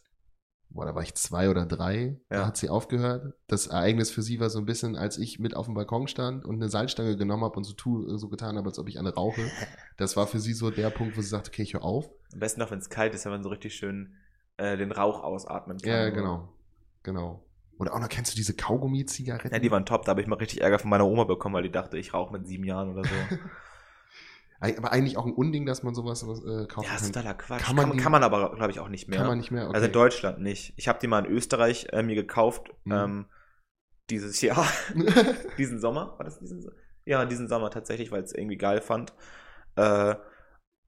boah, 0.69 0.85
da 0.85 0.95
war 0.95 1.01
ich 1.01 1.15
zwei 1.15 1.49
oder 1.49 1.65
drei, 1.65 2.19
ja. 2.29 2.37
da 2.37 2.47
hat 2.47 2.57
sie 2.57 2.69
aufgehört. 2.69 3.33
Das 3.47 3.67
Ereignis 3.67 4.11
für 4.11 4.21
sie 4.21 4.39
war 4.39 4.49
so 4.49 4.59
ein 4.59 4.65
bisschen, 4.65 4.95
als 4.95 5.17
ich 5.17 5.39
mit 5.39 5.55
auf 5.55 5.65
dem 5.65 5.75
Balkon 5.75 6.07
stand 6.07 6.45
und 6.45 6.55
eine 6.55 6.69
Salzstange 6.69 7.17
genommen 7.17 7.43
habe 7.43 7.55
und 7.55 7.63
so, 7.63 7.73
tu, 7.73 8.17
so 8.17 8.29
getan 8.29 8.57
habe, 8.57 8.67
als 8.67 8.79
ob 8.79 8.87
ich 8.89 8.99
eine 8.99 9.13
rauche. 9.13 9.41
Das 9.97 10.15
war 10.15 10.27
für 10.27 10.39
sie 10.39 10.53
so 10.53 10.69
der 10.69 10.91
Punkt, 10.91 11.17
wo 11.17 11.21
sie 11.21 11.27
sagte, 11.27 11.49
okay, 11.49 11.63
ich 11.63 11.73
höre 11.73 11.83
auf. 11.83 12.07
Am 12.31 12.39
besten 12.39 12.61
auch, 12.61 12.69
wenn 12.69 12.77
es 12.77 12.91
kalt 12.91 13.15
ist, 13.15 13.25
wenn 13.25 13.31
man 13.31 13.41
so 13.41 13.49
richtig 13.49 13.73
schön 13.73 14.13
äh, 14.57 14.77
den 14.77 14.91
Rauch 14.91 15.23
ausatmen 15.23 15.79
kann. 15.79 15.91
Ja, 15.91 16.09
genau. 16.11 16.53
Genau. 17.01 17.43
Oder 17.79 17.95
auch 17.95 17.99
noch, 17.99 18.09
kennst 18.09 18.31
du 18.31 18.35
diese 18.35 18.55
Kaugummi-Zigaretten? 18.55 19.53
Ja, 19.53 19.59
die 19.59 19.71
waren 19.71 19.85
top. 19.85 20.05
Da 20.05 20.11
habe 20.11 20.21
ich 20.21 20.27
mal 20.27 20.35
richtig 20.35 20.61
Ärger 20.61 20.77
von 20.77 20.91
meiner 20.91 21.07
Oma 21.07 21.23
bekommen, 21.23 21.55
weil 21.55 21.63
die 21.63 21.71
dachte, 21.71 21.97
ich 21.97 22.13
rauche 22.13 22.31
mit 22.31 22.47
sieben 22.47 22.63
Jahren 22.63 22.91
oder 22.91 23.03
so. 23.03 23.09
Aber 24.59 24.91
eigentlich 24.91 25.17
auch 25.17 25.25
ein 25.25 25.33
Unding, 25.33 25.65
dass 25.65 25.83
man 25.83 25.93
sowas 25.93 26.23
äh, 26.23 26.25
kaufen 26.25 26.67
kann. 26.67 26.83
Ja, 26.83 26.93
das 26.93 27.03
ist 27.03 27.13
totaler 27.13 27.35
Quatsch. 27.35 27.63
Kann 27.63 27.75
man, 27.75 27.85
kann 27.85 27.89
man, 27.89 28.03
kann 28.03 28.11
man 28.11 28.23
aber, 28.23 28.55
glaube 28.55 28.71
ich, 28.71 28.79
auch 28.79 28.89
nicht 28.89 29.07
mehr. 29.07 29.19
Kann 29.19 29.27
man 29.27 29.37
nicht 29.37 29.51
mehr, 29.51 29.65
okay. 29.65 29.75
Also 29.75 29.87
in 29.87 29.93
Deutschland 29.93 30.39
nicht. 30.39 30.73
Ich 30.77 30.87
habe 30.87 30.99
die 30.99 31.07
mal 31.07 31.25
in 31.25 31.31
Österreich 31.31 31.87
äh, 31.91 32.01
mir 32.01 32.15
gekauft, 32.15 32.71
mhm. 32.83 32.91
ähm, 32.91 33.25
dieses 34.09 34.41
Jahr. 34.41 34.65
diesen 35.57 35.79
Sommer. 35.79 36.15
War 36.17 36.25
das 36.25 36.39
diesen 36.39 36.61
Sommer? 36.61 36.75
Ja, 37.05 37.25
diesen 37.25 37.47
Sommer 37.47 37.69
tatsächlich, 37.69 38.11
weil 38.11 38.21
ich 38.21 38.27
es 38.27 38.33
irgendwie 38.33 38.57
geil 38.57 38.81
fand. 38.81 39.13
Äh, 39.75 40.15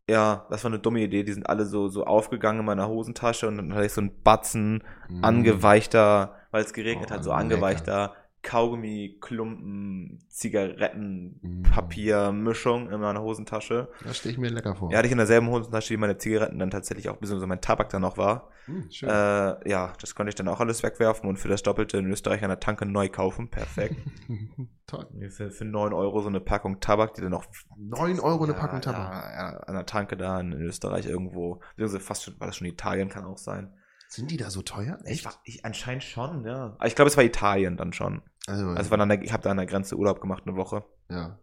ja, 0.10 0.48
das 0.50 0.64
war 0.64 0.72
eine 0.72 0.80
dumme 0.80 1.02
Idee. 1.02 1.24
Die 1.24 1.34
sind 1.34 1.48
alle 1.48 1.66
so, 1.66 1.88
so 1.88 2.06
aufgegangen 2.06 2.62
in 2.62 2.66
meiner 2.66 2.88
Hosentasche 2.88 3.48
und 3.48 3.58
dann 3.58 3.74
hatte 3.74 3.86
ich 3.86 3.94
so 3.94 4.02
einen 4.02 4.24
Batzen 4.24 4.84
mhm. 5.08 5.24
angeweichter, 5.24 6.36
weil 6.50 6.64
es 6.64 6.74
geregnet 6.74 7.10
oh, 7.12 7.14
hat, 7.14 7.24
so 7.24 7.32
angeweichter 7.32 8.02
lecker. 8.02 8.16
Kaugummi, 8.42 9.18
Klumpen, 9.20 10.20
Zigaretten, 10.30 11.40
mm. 11.42 11.64
Papier, 11.64 12.32
Mischung 12.32 12.90
in 12.90 13.00
meiner 13.02 13.22
Hosentasche. 13.22 13.90
Das 14.06 14.18
stehe 14.18 14.32
ich 14.32 14.40
mir 14.40 14.50
lecker 14.50 14.76
vor. 14.76 14.92
Ja, 14.92 14.98
hatte 14.98 15.08
ich 15.08 15.12
in 15.12 15.18
derselben 15.18 15.50
Hosentasche, 15.50 15.94
wie 15.94 15.98
meine 15.98 16.18
Zigaretten 16.18 16.58
dann 16.58 16.72
tatsächlich 16.72 17.10
auch, 17.10 17.18
beziehungsweise 17.18 17.48
mein 17.48 17.60
Tabak 17.60 17.90
dann 17.90 18.02
noch 18.02 18.18
war. 18.18 18.50
Mm, 18.68 18.90
schön. 18.90 19.10
Äh, 19.10 19.70
ja, 19.70 19.94
das 20.00 20.16
konnte 20.16 20.30
ich 20.30 20.36
dann 20.36 20.48
auch 20.48 20.62
alles 20.62 20.84
wegwerfen 20.84 21.28
und 21.28 21.38
für 21.38 21.50
das 21.50 21.64
Doppelte 21.64 21.98
in 21.98 22.10
Österreich 22.10 22.42
an 22.44 22.50
der 22.50 22.62
Tanke 22.62 22.86
neu 22.86 23.10
kaufen. 23.10 23.50
Perfekt. 23.50 23.96
Toll. 24.88 25.06
Für, 25.30 25.52
für 25.52 25.66
9 25.66 25.94
Euro 25.94 26.22
so 26.22 26.30
eine 26.30 26.40
Packung 26.40 26.80
Tabak, 26.80 27.14
die 27.16 27.22
dann 27.22 27.32
noch. 27.32 27.46
9 27.78 28.20
Euro 28.22 28.46
eine 28.46 28.54
Packung 28.54 28.80
Tabak? 28.80 29.12
Ja, 29.12 29.32
ja, 29.32 29.58
an 29.60 29.76
der 29.76 29.86
Tanke 29.86 30.16
da 30.16 30.40
in 30.40 30.54
Österreich 30.54 31.06
irgendwo. 31.06 31.62
Beziehungsweise 31.76 32.00
fast 32.00 32.24
schon, 32.24 32.40
war 32.40 32.48
das 32.48 32.56
schon 32.56 32.68
Italien, 32.68 33.10
kann 33.10 33.26
auch 33.26 33.38
sein. 33.38 33.74
Sind 34.10 34.32
die 34.32 34.38
da 34.38 34.50
so 34.50 34.64
teuer? 34.64 34.98
Echt? 35.04 35.28
Ich, 35.44 35.56
ich, 35.56 35.66
anscheinend 35.66 36.04
schon, 36.04 36.44
ja. 36.44 36.76
Aber 36.80 36.88
ich 36.88 36.96
glaube, 36.96 37.10
es 37.10 37.16
war 37.16 37.24
Italien 37.24 37.78
dann 37.78 37.94
schon. 37.94 38.24
Also, 38.48 38.68
also 38.70 38.90
war 38.90 39.06
der, 39.06 39.22
ich 39.22 39.32
habe 39.32 39.44
da 39.44 39.52
an 39.52 39.58
der 39.58 39.68
Grenze 39.68 39.96
Urlaub 39.96 40.20
gemacht, 40.20 40.44
eine 40.48 40.56
Woche. 40.56 40.84
Ja. 41.10 41.38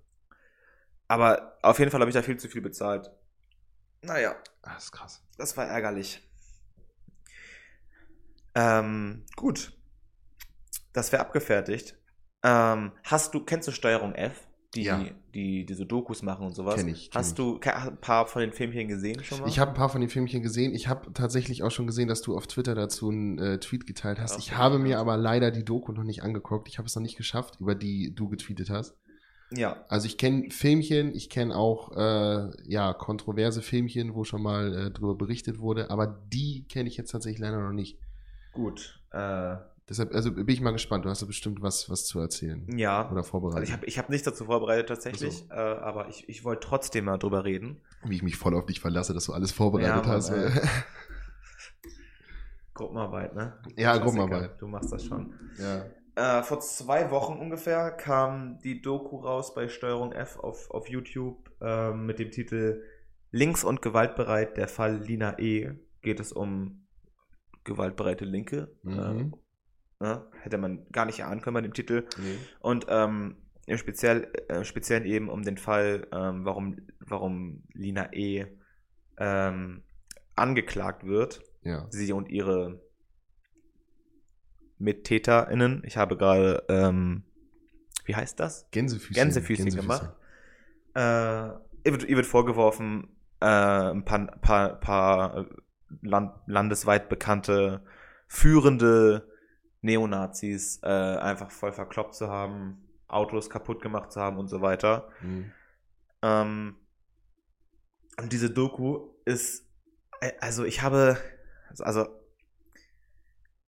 Aber 1.06 1.58
auf 1.62 1.78
jeden 1.78 1.92
Fall 1.92 2.00
habe 2.00 2.10
ich 2.10 2.14
da 2.14 2.22
viel 2.22 2.38
zu 2.38 2.48
viel 2.48 2.62
bezahlt. 2.62 3.08
Naja. 4.02 4.34
Ah, 4.62 4.74
das 4.74 4.86
ist 4.86 4.92
krass. 4.92 5.22
Das 5.38 5.56
war 5.56 5.66
ärgerlich. 5.66 6.28
Ähm, 8.56 9.24
gut. 9.36 9.72
Das 10.92 11.12
wäre 11.12 11.22
abgefertigt. 11.22 11.96
Ähm, 12.42 12.90
hast 13.04 13.32
du, 13.32 13.44
kennst 13.44 13.68
du 13.68 13.72
Steuerung 13.72 14.12
F? 14.16 14.45
Die, 14.76 14.84
ja. 14.84 15.04
die 15.34 15.64
diese 15.66 15.86
Dokus 15.86 16.22
machen 16.22 16.46
und 16.46 16.54
sowas. 16.54 16.76
Kenn 16.76 16.88
ich. 16.88 17.10
Kenn 17.10 17.18
Hast 17.18 17.38
du 17.38 17.58
ein 17.60 17.96
paar 18.00 18.26
von 18.26 18.40
den 18.40 18.52
Filmchen 18.52 18.88
gesehen 18.88 19.22
schon 19.24 19.40
mal? 19.40 19.48
Ich 19.48 19.58
habe 19.58 19.72
ein 19.72 19.76
paar 19.76 19.88
von 19.88 20.00
den 20.00 20.10
Filmchen 20.10 20.42
gesehen. 20.42 20.74
Ich 20.74 20.88
habe 20.88 21.12
tatsächlich 21.12 21.62
auch 21.62 21.70
schon 21.70 21.86
gesehen, 21.86 22.08
dass 22.08 22.22
du 22.22 22.36
auf 22.36 22.46
Twitter 22.46 22.74
dazu 22.74 23.10
einen 23.10 23.38
äh, 23.38 23.58
Tweet 23.58 23.86
geteilt 23.86 24.20
hast. 24.20 24.38
ich 24.38 24.56
habe 24.56 24.78
mir 24.78 24.98
aber 24.98 25.16
leider 25.16 25.50
die 25.50 25.64
Doku 25.64 25.92
noch 25.92 26.04
nicht 26.04 26.22
angeguckt. 26.22 26.68
Ich 26.68 26.78
habe 26.78 26.86
es 26.86 26.94
noch 26.94 27.02
nicht 27.02 27.16
geschafft, 27.16 27.58
über 27.60 27.74
die 27.74 28.14
du 28.14 28.28
getweetet 28.28 28.70
hast. 28.70 28.94
Ja. 29.50 29.84
Also 29.88 30.06
ich 30.06 30.18
kenne 30.18 30.50
Filmchen, 30.50 31.14
ich 31.14 31.30
kenne 31.30 31.54
auch 31.56 31.96
äh, 31.96 32.50
ja 32.64 32.92
kontroverse 32.92 33.62
Filmchen, 33.62 34.14
wo 34.14 34.24
schon 34.24 34.42
mal 34.42 34.74
äh, 34.74 34.90
drüber 34.90 35.14
berichtet 35.14 35.60
wurde, 35.60 35.90
aber 35.90 36.06
die 36.32 36.64
kenne 36.68 36.88
ich 36.88 36.96
jetzt 36.96 37.12
tatsächlich 37.12 37.40
leider 37.40 37.60
noch 37.60 37.72
nicht. 37.72 37.98
Gut. 38.52 39.00
Äh, 39.12 39.56
Deshalb, 39.88 40.12
also 40.14 40.32
bin 40.32 40.48
ich 40.48 40.60
mal 40.60 40.72
gespannt. 40.72 41.04
Du 41.04 41.08
hast 41.08 41.20
ja 41.20 41.28
bestimmt 41.28 41.62
was, 41.62 41.88
was 41.88 42.06
zu 42.06 42.18
erzählen. 42.18 42.66
Ja. 42.76 43.08
Oder 43.10 43.22
vorbereitet. 43.22 43.60
Also 43.60 43.70
ich 43.70 43.76
habe 43.76 43.86
ich 43.86 43.98
hab 43.98 44.10
nichts 44.10 44.24
dazu 44.24 44.46
vorbereitet 44.46 44.88
tatsächlich, 44.88 45.44
also. 45.48 45.62
äh, 45.62 45.80
aber 45.80 46.08
ich, 46.08 46.28
ich 46.28 46.44
wollte 46.44 46.66
trotzdem 46.66 47.04
mal 47.04 47.18
drüber 47.18 47.44
reden. 47.44 47.80
Wie 48.04 48.16
ich 48.16 48.22
mich 48.22 48.36
voll 48.36 48.54
auf 48.56 48.66
dich 48.66 48.80
verlasse, 48.80 49.14
dass 49.14 49.26
du 49.26 49.32
alles 49.32 49.52
vorbereitet 49.52 50.06
ja, 50.06 50.12
hast. 50.12 50.30
Äh. 50.30 50.50
Gruppenarbeit, 52.74 53.34
ne? 53.34 53.58
Ja, 53.76 53.96
Gruppenarbeit. 53.96 54.60
Du 54.60 54.66
machst 54.66 54.92
das 54.92 55.04
schon. 55.04 55.32
Ja. 55.58 55.86
Äh, 56.16 56.42
vor 56.42 56.60
zwei 56.60 57.10
Wochen 57.10 57.34
ungefähr 57.34 57.90
kam 57.92 58.58
die 58.58 58.82
Doku 58.82 59.18
raus 59.18 59.54
bei 59.54 59.68
Steuerung 59.68 60.12
F 60.12 60.38
auf, 60.38 60.70
auf 60.70 60.88
YouTube 60.88 61.50
äh, 61.60 61.92
mit 61.92 62.18
dem 62.18 62.32
Titel 62.32 62.82
Links 63.30 63.64
und 63.64 63.82
gewaltbereit, 63.82 64.56
der 64.56 64.66
Fall 64.66 64.96
Lina 64.96 65.38
E. 65.38 65.74
Geht 66.02 66.20
es 66.20 66.32
um 66.32 66.86
gewaltbereite 67.64 68.24
Linke. 68.24 68.74
Mhm. 68.82 69.34
Äh, 70.00 70.04
Ne? 70.04 70.26
Hätte 70.42 70.58
man 70.58 70.86
gar 70.92 71.06
nicht 71.06 71.20
erahnen 71.20 71.40
können 71.40 71.54
bei 71.54 71.62
dem 71.62 71.72
Titel. 71.74 72.06
Nee. 72.18 72.38
Und 72.60 72.86
ähm, 72.88 73.36
speziell, 73.76 74.30
äh, 74.48 74.64
speziell 74.64 75.06
eben 75.06 75.28
um 75.28 75.42
den 75.42 75.56
Fall, 75.56 76.06
ähm, 76.12 76.44
warum, 76.44 76.76
warum 77.00 77.62
Lina 77.72 78.12
E. 78.12 78.46
Ähm, 79.18 79.82
angeklagt 80.34 81.06
wird. 81.06 81.42
Ja. 81.62 81.86
Sie 81.90 82.12
und 82.12 82.28
ihre 82.28 82.82
MittäterInnen. 84.78 85.82
Ich 85.86 85.96
habe 85.96 86.18
gerade, 86.18 86.64
ähm, 86.68 87.22
wie 88.04 88.14
heißt 88.14 88.38
das? 88.38 88.68
Gänsefüßchen, 88.70 89.14
Gänsefüßchen, 89.14 89.64
Gänsefüßchen. 89.64 89.98
gemacht. 89.98 90.16
Äh, 90.94 91.88
ihr, 91.88 91.92
wird, 91.92 92.04
ihr 92.04 92.16
wird 92.16 92.26
vorgeworfen, 92.26 93.16
äh, 93.40 93.46
ein 93.46 94.04
paar, 94.04 94.26
paar, 94.26 94.78
paar 94.78 95.46
Land, 96.02 96.32
landesweit 96.46 97.08
bekannte 97.08 97.82
führende 98.28 99.26
Neonazis 99.86 100.80
äh, 100.82 100.86
einfach 100.88 101.50
voll 101.50 101.72
verkloppt 101.72 102.14
zu 102.14 102.28
haben, 102.28 102.86
Autos 103.08 103.48
kaputt 103.48 103.80
gemacht 103.80 104.12
zu 104.12 104.20
haben 104.20 104.36
und 104.36 104.48
so 104.48 104.60
weiter. 104.60 105.08
Mhm. 105.22 105.52
Ähm, 106.22 106.76
und 108.18 108.32
diese 108.32 108.50
Doku 108.50 109.08
ist, 109.24 109.66
äh, 110.20 110.32
also 110.40 110.64
ich 110.64 110.82
habe, 110.82 111.16
also 111.78 112.06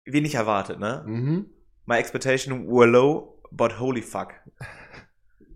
wenig 0.05 0.35
erwartet, 0.35 0.79
ne? 0.79 1.05
Mhm. 1.07 1.51
My 1.87 1.97
expectation 1.99 2.69
were 2.69 2.87
low, 2.87 3.43
but 3.51 3.79
holy 3.79 4.03
fuck. 4.03 4.35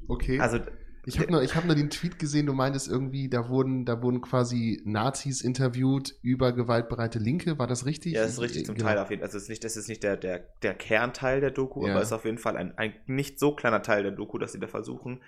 Okay. 0.08 0.38
Also 0.40 0.58
ich 1.04 1.18
habe 1.18 1.32
nur, 1.32 1.42
hab 1.42 1.64
nur 1.64 1.74
den 1.74 1.90
Tweet 1.90 2.18
gesehen, 2.18 2.46
du 2.46 2.52
meintest 2.52 2.88
irgendwie, 2.88 3.28
da 3.28 3.48
wurden, 3.48 3.84
da 3.84 4.02
wurden 4.02 4.20
quasi 4.20 4.80
Nazis 4.84 5.40
interviewt 5.42 6.14
über 6.22 6.52
gewaltbereite 6.52 7.18
Linke, 7.18 7.58
war 7.58 7.66
das 7.66 7.86
richtig? 7.86 8.12
Ja, 8.14 8.22
das 8.22 8.32
ist 8.32 8.40
richtig 8.40 8.66
zum 8.66 8.76
genau. 8.76 8.88
Teil 8.88 8.98
auf 8.98 9.10
jeden 9.10 9.20
Fall. 9.20 9.26
Also 9.26 9.38
es 9.38 9.44
ist 9.44 9.48
nicht, 9.48 9.64
das 9.64 9.76
ist 9.76 9.88
nicht 9.88 10.02
der, 10.02 10.16
der, 10.16 10.46
der 10.62 10.74
Kernteil 10.74 11.40
der 11.40 11.50
Doku, 11.50 11.84
ja. 11.84 11.92
aber 11.92 12.02
es 12.02 12.08
ist 12.08 12.12
auf 12.12 12.24
jeden 12.24 12.38
Fall 12.38 12.56
ein, 12.56 12.76
ein 12.78 12.94
nicht 13.06 13.40
so 13.40 13.54
kleiner 13.54 13.82
Teil 13.82 14.04
der 14.04 14.12
Doku, 14.12 14.38
dass 14.38 14.52
sie 14.52 14.60
da 14.60 14.68
versuchen, 14.68 15.22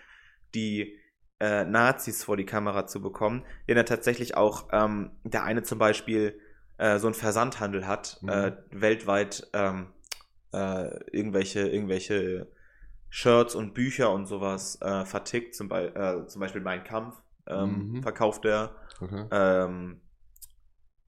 die 0.54 0.96
äh, 1.40 1.64
Nazis 1.64 2.22
vor 2.22 2.36
die 2.36 2.46
Kamera 2.46 2.86
zu 2.86 3.02
bekommen. 3.02 3.44
Der 3.66 3.74
dann 3.74 3.86
tatsächlich 3.86 4.36
auch, 4.36 4.68
ähm, 4.72 5.10
der 5.24 5.42
eine 5.42 5.64
zum 5.64 5.78
Beispiel 5.78 6.38
äh, 6.78 6.98
so 6.98 7.08
einen 7.08 7.14
Versandhandel 7.14 7.86
hat, 7.86 8.18
mhm. 8.22 8.28
äh, 8.28 8.52
weltweit 8.70 9.48
ähm, 9.52 9.88
äh, 10.52 11.00
irgendwelche, 11.10 11.68
irgendwelche 11.68 12.46
Shirts 13.16 13.54
und 13.54 13.74
Bücher 13.74 14.10
und 14.10 14.26
sowas 14.26 14.76
äh, 14.82 15.04
vertickt, 15.04 15.54
zum, 15.54 15.68
Be 15.68 15.94
äh, 15.94 16.26
zum 16.26 16.40
Beispiel 16.40 16.60
Mein 16.60 16.82
Kampf 16.82 17.22
ähm, 17.46 17.92
mhm. 17.92 18.02
verkauft 18.02 18.44
er. 18.44 18.74
Okay. 19.00 19.26
Ähm, 19.30 20.00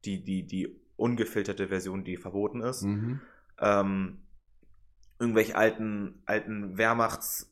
die, 0.05 0.23
die, 0.23 0.47
die 0.47 0.81
ungefilterte 0.95 1.67
Version, 1.67 2.05
die 2.05 2.17
verboten 2.17 2.61
ist. 2.61 2.83
Mhm. 2.83 3.21
Ähm, 3.59 4.23
irgendwelche 5.19 5.57
alten, 5.57 6.23
alten 6.27 6.79
Wehrmachtsscheiß, 6.79 7.49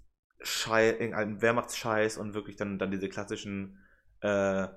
alten 1.12 1.42
Wehrmachtsscheiß 1.42 2.16
und 2.18 2.34
wirklich 2.34 2.54
dann, 2.54 2.78
dann 2.78 2.92
diese 2.92 3.08
klassischen 3.08 3.80
äh, 4.20 4.68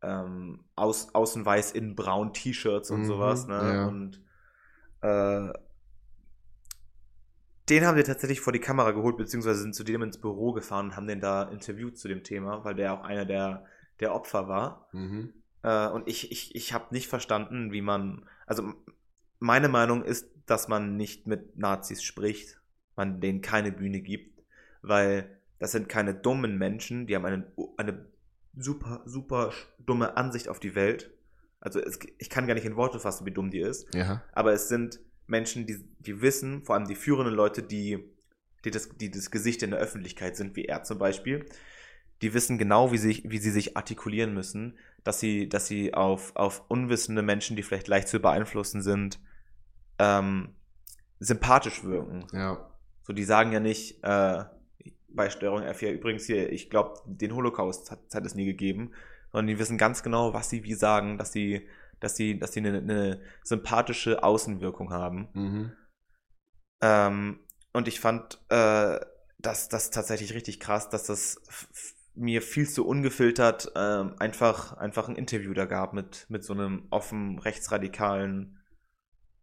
ähm, 0.00 0.64
aus, 0.76 1.14
außen 1.14 1.44
weiß, 1.44 1.72
innen 1.72 1.94
braun 1.94 2.32
T-Shirts 2.32 2.90
und 2.90 3.02
mhm, 3.02 3.04
sowas, 3.04 3.46
ne? 3.46 3.74
Ja. 3.74 3.86
Und 3.86 4.22
äh, 5.02 5.52
den 7.70 7.86
haben 7.86 7.96
wir 7.96 8.04
tatsächlich 8.04 8.40
vor 8.40 8.52
die 8.52 8.58
Kamera 8.58 8.90
geholt, 8.90 9.16
beziehungsweise 9.16 9.60
sind 9.60 9.74
zu 9.74 9.84
dem 9.84 10.02
ins 10.02 10.18
Büro 10.18 10.52
gefahren 10.52 10.86
und 10.86 10.96
haben 10.96 11.06
den 11.06 11.20
da 11.20 11.44
interviewt 11.44 11.96
zu 11.96 12.08
dem 12.08 12.24
Thema, 12.24 12.64
weil 12.64 12.74
der 12.74 12.92
auch 12.92 13.04
einer 13.04 13.24
der, 13.24 13.64
der 14.00 14.14
Opfer 14.14 14.48
war. 14.48 14.88
Mhm. 14.92 15.32
Äh, 15.62 15.88
und 15.88 16.08
ich, 16.08 16.32
ich, 16.32 16.54
ich 16.54 16.72
habe 16.72 16.92
nicht 16.92 17.08
verstanden, 17.08 17.72
wie 17.72 17.82
man. 17.82 18.26
Also, 18.46 18.74
meine 19.38 19.68
Meinung 19.68 20.04
ist, 20.04 20.28
dass 20.46 20.68
man 20.68 20.96
nicht 20.96 21.26
mit 21.26 21.56
Nazis 21.56 22.02
spricht, 22.02 22.60
man 22.96 23.20
denen 23.20 23.40
keine 23.40 23.72
Bühne 23.72 24.00
gibt, 24.00 24.42
weil 24.82 25.38
das 25.58 25.72
sind 25.72 25.88
keine 25.88 26.14
dummen 26.14 26.58
Menschen, 26.58 27.06
die 27.06 27.14
haben 27.14 27.24
eine, 27.24 27.46
eine 27.76 28.06
super, 28.56 29.02
super 29.04 29.52
dumme 29.78 30.16
Ansicht 30.16 30.48
auf 30.48 30.58
die 30.58 30.74
Welt. 30.74 31.10
Also 31.60 31.78
es, 31.78 31.98
ich 32.18 32.30
kann 32.30 32.46
gar 32.46 32.54
nicht 32.54 32.64
in 32.64 32.76
Worte 32.76 32.98
fassen, 32.98 33.26
wie 33.26 33.30
dumm 33.30 33.50
die 33.50 33.60
ist. 33.60 33.94
Ja. 33.94 34.22
Aber 34.32 34.52
es 34.52 34.68
sind 34.68 35.00
Menschen, 35.30 35.66
die, 35.66 35.84
die 35.98 36.20
wissen, 36.20 36.62
vor 36.64 36.74
allem 36.74 36.86
die 36.86 36.94
führenden 36.94 37.34
Leute, 37.34 37.62
die, 37.62 38.04
die, 38.64 38.70
das, 38.70 38.88
die 38.90 39.10
das 39.10 39.30
Gesicht 39.30 39.62
in 39.62 39.70
der 39.70 39.80
Öffentlichkeit 39.80 40.36
sind, 40.36 40.56
wie 40.56 40.64
er 40.64 40.82
zum 40.82 40.98
Beispiel, 40.98 41.46
die 42.22 42.34
wissen 42.34 42.58
genau, 42.58 42.92
wie, 42.92 42.98
sich, 42.98 43.22
wie 43.30 43.38
sie 43.38 43.50
sich 43.50 43.76
artikulieren 43.76 44.34
müssen, 44.34 44.78
dass 45.04 45.20
sie, 45.20 45.48
dass 45.48 45.66
sie 45.66 45.94
auf, 45.94 46.36
auf 46.36 46.64
unwissende 46.68 47.22
Menschen, 47.22 47.56
die 47.56 47.62
vielleicht 47.62 47.88
leicht 47.88 48.08
zu 48.08 48.20
beeinflussen 48.20 48.82
sind, 48.82 49.18
ähm, 49.98 50.54
sympathisch 51.18 51.84
wirken. 51.84 52.26
Ja. 52.32 52.70
So, 53.02 53.12
die 53.12 53.24
sagen 53.24 53.52
ja 53.52 53.60
nicht, 53.60 54.02
äh, 54.02 54.44
bei 55.08 55.30
Steuerung 55.30 55.62
F4, 55.62 55.90
übrigens 55.90 56.26
hier, 56.26 56.52
ich 56.52 56.70
glaube, 56.70 57.00
den 57.06 57.34
Holocaust 57.34 57.90
hat, 57.90 58.00
hat, 58.12 58.26
es 58.26 58.34
nie 58.34 58.44
gegeben, 58.44 58.92
sondern 59.32 59.48
die 59.48 59.58
wissen 59.58 59.78
ganz 59.78 60.02
genau, 60.02 60.32
was 60.32 60.50
sie 60.50 60.64
wie 60.64 60.74
sagen, 60.74 61.18
dass 61.18 61.32
sie, 61.32 61.66
dass 62.00 62.16
sie, 62.16 62.38
dass 62.38 62.52
sie 62.52 62.60
eine, 62.60 62.78
eine 62.78 63.20
sympathische 63.44 64.22
Außenwirkung 64.22 64.92
haben. 64.92 65.28
Mhm. 65.34 65.72
Ähm, 66.82 67.40
und 67.72 67.88
ich 67.88 68.00
fand 68.00 68.40
äh, 68.48 68.98
das, 69.38 69.68
das 69.68 69.90
tatsächlich 69.90 70.34
richtig 70.34 70.60
krass, 70.60 70.88
dass 70.88 71.04
das 71.04 71.40
mir 72.14 72.42
viel 72.42 72.68
zu 72.68 72.86
ungefiltert 72.86 73.72
ähm, 73.76 74.14
einfach, 74.18 74.76
einfach 74.76 75.08
ein 75.08 75.16
Interview 75.16 75.54
da 75.54 75.66
gab 75.66 75.92
mit, 75.92 76.26
mit 76.28 76.44
so 76.44 76.52
einem 76.52 76.86
offen 76.90 77.38
rechtsradikalen 77.38 78.58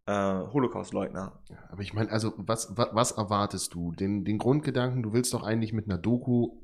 äh, 0.06 0.12
Holocaust-Leugner. 0.12 1.40
Aber 1.70 1.82
ich 1.82 1.94
meine, 1.94 2.10
also 2.10 2.34
was, 2.36 2.76
was, 2.76 2.88
was 2.92 3.10
erwartest 3.12 3.74
du? 3.74 3.92
Den, 3.92 4.24
den 4.24 4.38
Grundgedanken, 4.38 5.02
du 5.02 5.12
willst 5.12 5.32
doch 5.34 5.42
eigentlich 5.42 5.72
mit 5.72 5.86
einer 5.86 5.98
Doku 5.98 6.60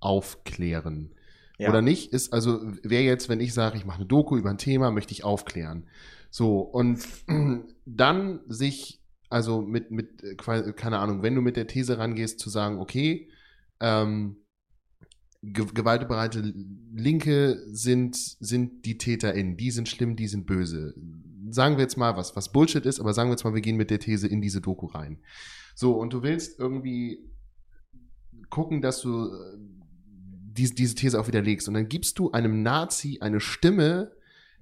aufklären. 0.00 1.14
Ja. 1.58 1.70
Oder 1.70 1.82
nicht? 1.82 2.12
Ist 2.12 2.32
also, 2.32 2.60
wer 2.82 3.02
jetzt, 3.02 3.28
wenn 3.28 3.40
ich 3.40 3.52
sage, 3.52 3.76
ich 3.76 3.84
mache 3.84 3.98
eine 3.98 4.06
Doku 4.06 4.36
über 4.36 4.50
ein 4.50 4.58
Thema, 4.58 4.90
möchte 4.90 5.12
ich 5.12 5.24
aufklären. 5.24 5.88
So, 6.30 6.60
und 6.60 7.04
dann 7.84 8.40
sich, 8.46 9.02
also 9.28 9.60
mit, 9.60 9.90
mit, 9.90 10.38
keine 10.38 10.98
Ahnung, 10.98 11.22
wenn 11.22 11.34
du 11.34 11.40
mit 11.40 11.56
der 11.56 11.66
These 11.66 11.98
rangehst, 11.98 12.38
zu 12.38 12.48
sagen, 12.48 12.78
okay, 12.78 13.28
ähm, 13.80 14.36
gewaltbereite 15.42 16.40
Linke 16.94 17.62
sind, 17.70 18.16
sind 18.16 18.84
die 18.84 18.98
TäterInnen, 18.98 19.56
die 19.56 19.70
sind 19.70 19.88
schlimm, 19.88 20.16
die 20.16 20.26
sind 20.28 20.46
böse. 20.46 20.94
Sagen 21.50 21.76
wir 21.76 21.82
jetzt 21.82 21.96
mal 21.96 22.16
was, 22.16 22.36
was 22.36 22.52
Bullshit 22.52 22.84
ist, 22.84 23.00
aber 23.00 23.14
sagen 23.14 23.30
wir 23.30 23.34
jetzt 23.34 23.44
mal, 23.44 23.54
wir 23.54 23.60
gehen 23.60 23.76
mit 23.76 23.90
der 23.90 24.00
These 24.00 24.26
in 24.26 24.40
diese 24.40 24.60
Doku 24.60 24.86
rein. 24.86 25.18
So, 25.74 25.92
und 25.94 26.12
du 26.12 26.22
willst 26.22 26.58
irgendwie 26.58 27.30
gucken, 28.50 28.80
dass 28.80 29.00
du 29.00 29.26
äh, 29.26 29.58
diese, 30.58 30.74
diese 30.74 30.94
These 30.94 31.20
auch 31.20 31.26
widerlegst. 31.26 31.68
Und 31.68 31.74
dann 31.74 31.88
gibst 31.88 32.18
du 32.18 32.32
einem 32.32 32.62
Nazi 32.62 33.18
eine 33.20 33.40
Stimme, 33.40 34.12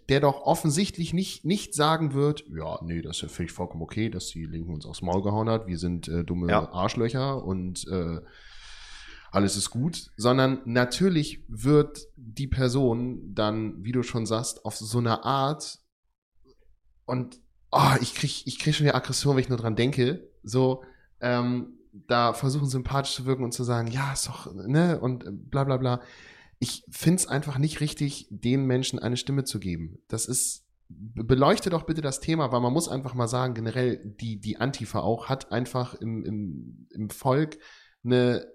der 0.09 0.21
doch 0.21 0.43
offensichtlich 0.43 1.13
nicht, 1.13 1.45
nicht 1.45 1.75
sagen 1.75 2.15
wird, 2.15 2.45
ja, 2.55 2.79
nee, 2.83 3.03
das 3.03 3.17
ist 3.17 3.23
ja 3.23 3.29
völlig 3.29 3.53
vollkommen 3.53 3.83
okay, 3.83 4.09
dass 4.09 4.29
die 4.29 4.45
Linken 4.45 4.73
uns 4.73 4.87
aufs 4.87 5.03
Maul 5.03 5.23
gehauen 5.23 5.49
hat, 5.49 5.67
wir 5.67 5.79
sind 5.79 6.07
äh, 6.07 6.23
dumme 6.23 6.49
ja. 6.49 6.71
Arschlöcher 6.73 7.45
und 7.45 7.89
äh, 7.89 8.21
alles 9.33 9.57
ist 9.57 9.71
gut, 9.71 10.13
sondern 10.17 10.61
natürlich 10.65 11.45
wird 11.49 12.07
die 12.15 12.47
Person 12.47 13.35
dann, 13.35 13.85
wie 13.85 13.93
du 13.93 14.05
schon 14.05 14.27
sagst, 14.27 14.65
auf 14.65 14.77
so 14.77 14.99
eine 14.99 15.25
Art 15.25 15.81
und 17.05 17.41
oh, 17.73 17.95
ich 18.01 18.15
krieg, 18.15 18.47
ich 18.47 18.59
krieg 18.61 18.75
schon 18.75 18.87
wieder 18.87 18.95
Aggression, 18.95 19.35
wenn 19.35 19.43
ich 19.43 19.49
nur 19.49 19.59
dran 19.59 19.77
denke, 19.77 20.31
so, 20.45 20.85
ähm, 21.21 21.79
da 22.07 22.33
versuchen 22.33 22.69
sympathisch 22.69 23.15
zu 23.15 23.27
wirken 23.27 23.45
und 23.45 23.53
zu 23.53 23.65
sagen, 23.65 23.89
ja, 23.89 24.13
ist 24.13 24.29
doch, 24.29 24.53
ne, 24.55 24.99
und 25.01 25.51
bla 25.51 25.65
bla 25.65 25.77
bla. 25.77 26.01
Ich 26.59 26.85
find's 26.91 27.27
einfach 27.27 27.59
nicht 27.59 27.81
richtig, 27.81 28.29
den 28.31 28.65
Menschen 28.65 28.99
eine 28.99 29.17
Stimme 29.17 29.45
zu 29.45 29.61
geben. 29.61 29.99
Das 30.09 30.27
ist, 30.27 30.65
beleuchte 30.89 31.71
doch 31.71 31.83
bitte 31.83 32.01
das 32.01 32.21
Thema, 32.21 32.53
weil 32.53 32.61
man 32.61 32.73
muss 32.73 32.89
einfach 32.89 33.15
mal 33.15 33.29
sagen, 33.29 33.55
generell, 33.55 33.99
die, 34.21 34.41
die 34.41 34.59
Antifa 34.59 35.01
auch 35.01 35.29
hat 35.29 35.53
einfach 35.53 35.95
im, 35.95 36.25
im, 36.25 36.89
im 36.91 37.11
Volk 37.11 37.59
eine 38.05 38.47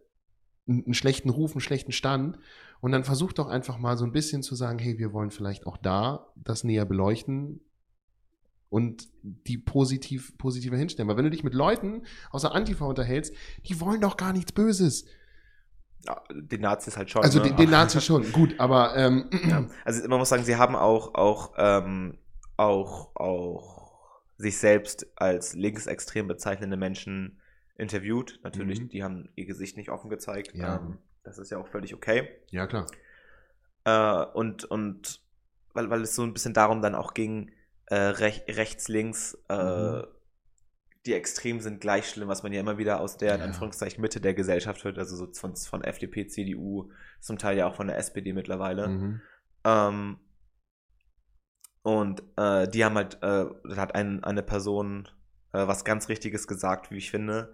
einen 0.67 0.93
schlechten 0.93 1.29
Ruf, 1.29 1.51
einen 1.51 1.61
schlechten 1.61 1.91
Stand. 1.91 2.37
Und 2.81 2.91
dann 2.91 3.03
versucht 3.03 3.39
doch 3.39 3.47
einfach 3.47 3.77
mal 3.77 3.97
so 3.97 4.05
ein 4.05 4.11
bisschen 4.11 4.41
zu 4.41 4.55
sagen, 4.55 4.79
hey, 4.79 4.97
wir 4.97 5.11
wollen 5.11 5.31
vielleicht 5.31 5.67
auch 5.67 5.77
da 5.77 6.31
das 6.35 6.63
näher 6.63 6.85
beleuchten 6.85 7.61
und 8.71 9.09
die 9.21 9.57
positiv, 9.57 10.37
positiver 10.37 10.77
hinstellen. 10.77 11.09
Weil 11.09 11.17
wenn 11.17 11.25
du 11.25 11.29
dich 11.29 11.43
mit 11.43 11.53
Leuten 11.53 12.03
außer 12.31 12.55
Antifa 12.55 12.85
unterhältst, 12.85 13.35
die 13.65 13.81
wollen 13.81 13.99
doch 13.99 14.15
gar 14.15 14.31
nichts 14.31 14.53
Böses. 14.53 15.05
Ja, 16.07 16.23
den 16.33 16.61
Nazis 16.61 16.95
halt 16.95 17.11
schon. 17.11 17.21
Also 17.21 17.39
ne? 17.39 17.49
den, 17.49 17.57
den 17.57 17.69
Nazis 17.69 18.05
schon, 18.05 18.31
gut, 18.31 18.57
aber 18.59 18.95
ähm, 18.95 19.29
ja, 19.47 19.67
also 19.83 20.07
man 20.07 20.19
muss 20.19 20.29
sagen, 20.29 20.45
sie 20.45 20.55
haben 20.55 20.77
auch, 20.77 21.13
auch, 21.15 21.53
ähm, 21.57 22.17
auch, 22.55 23.13
auch 23.17 23.91
sich 24.37 24.57
selbst 24.57 25.05
als 25.17 25.53
linksextrem 25.53 26.29
bezeichnende 26.29 26.77
Menschen 26.77 27.41
interviewt. 27.77 28.39
Natürlich, 28.41 28.79
mhm. 28.79 28.89
die 28.89 29.03
haben 29.03 29.29
ihr 29.35 29.45
Gesicht 29.45 29.75
nicht 29.75 29.89
offen 29.89 30.09
gezeigt. 30.09 30.55
Ja. 30.55 30.77
Ähm, 30.77 30.97
das 31.23 31.37
ist 31.37 31.51
ja 31.51 31.57
auch 31.57 31.67
völlig 31.67 31.93
okay. 31.93 32.29
Ja, 32.51 32.67
klar. 32.67 32.87
Äh, 33.83 34.25
und, 34.33 34.63
und 34.63 35.21
weil, 35.73 35.89
weil 35.89 36.01
es 36.03 36.15
so 36.15 36.23
ein 36.23 36.31
bisschen 36.31 36.53
darum 36.53 36.81
dann 36.81 36.95
auch 36.95 37.13
ging, 37.13 37.51
äh, 37.91 37.95
rech, 37.95 38.43
rechts, 38.47 38.87
links, 38.87 39.37
äh, 39.49 39.53
mhm. 39.53 40.03
die 41.05 41.13
Extremen 41.13 41.59
sind 41.59 41.81
gleich 41.81 42.09
schlimm, 42.09 42.29
was 42.29 42.41
man 42.41 42.53
ja 42.53 42.61
immer 42.61 42.77
wieder 42.77 43.01
aus 43.01 43.17
der, 43.17 43.35
in 43.35 43.41
Anführungszeichen, 43.41 44.01
Mitte 44.01 44.21
der 44.21 44.33
Gesellschaft 44.33 44.85
hört, 44.85 44.97
also 44.97 45.17
so 45.17 45.27
von, 45.33 45.57
von 45.57 45.83
FDP, 45.83 46.27
CDU, 46.27 46.89
zum 47.19 47.37
Teil 47.37 47.57
ja 47.57 47.67
auch 47.67 47.75
von 47.75 47.87
der 47.87 47.97
SPD 47.97 48.31
mittlerweile. 48.31 48.87
Mhm. 48.87 49.21
Ähm, 49.65 50.19
und 51.83 52.23
äh, 52.37 52.69
die 52.69 52.85
haben 52.85 52.95
halt, 52.95 53.15
äh, 53.15 53.45
da 53.45 53.75
hat 53.75 53.93
ein, 53.93 54.23
eine 54.23 54.43
Person 54.43 55.09
äh, 55.51 55.67
was 55.67 55.83
ganz 55.83 56.07
Richtiges 56.07 56.47
gesagt, 56.47 56.91
wie 56.91 56.97
ich 56.97 57.11
finde, 57.11 57.53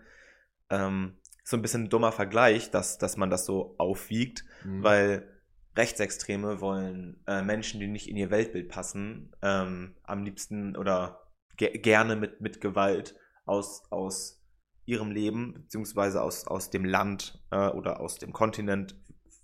ähm, 0.69 1.17
so 1.43 1.57
ein 1.57 1.63
bisschen 1.63 1.85
ein 1.85 1.89
dummer 1.89 2.11
Vergleich, 2.11 2.69
dass, 2.69 2.99
dass 2.99 3.17
man 3.17 3.31
das 3.31 3.45
so 3.47 3.73
aufwiegt, 3.79 4.45
mhm. 4.63 4.83
weil 4.83 5.36
Rechtsextreme 5.77 6.59
wollen 6.59 7.23
äh, 7.27 7.41
Menschen, 7.41 7.79
die 7.79 7.87
nicht 7.87 8.09
in 8.09 8.17
ihr 8.17 8.31
Weltbild 8.31 8.69
passen, 8.69 9.35
ähm, 9.41 9.95
am 10.03 10.23
liebsten 10.23 10.75
oder 10.75 11.21
ge 11.55 11.77
gerne 11.77 12.15
mit, 12.15 12.41
mit 12.41 12.61
Gewalt 12.61 13.15
aus, 13.45 13.83
aus 13.91 14.43
ihrem 14.85 15.11
Leben 15.11 15.53
beziehungsweise 15.53 16.21
aus, 16.21 16.47
aus 16.47 16.69
dem 16.69 16.85
Land 16.85 17.43
äh, 17.51 17.67
oder 17.67 17.99
aus 17.99 18.17
dem 18.17 18.33
Kontinent 18.33 18.95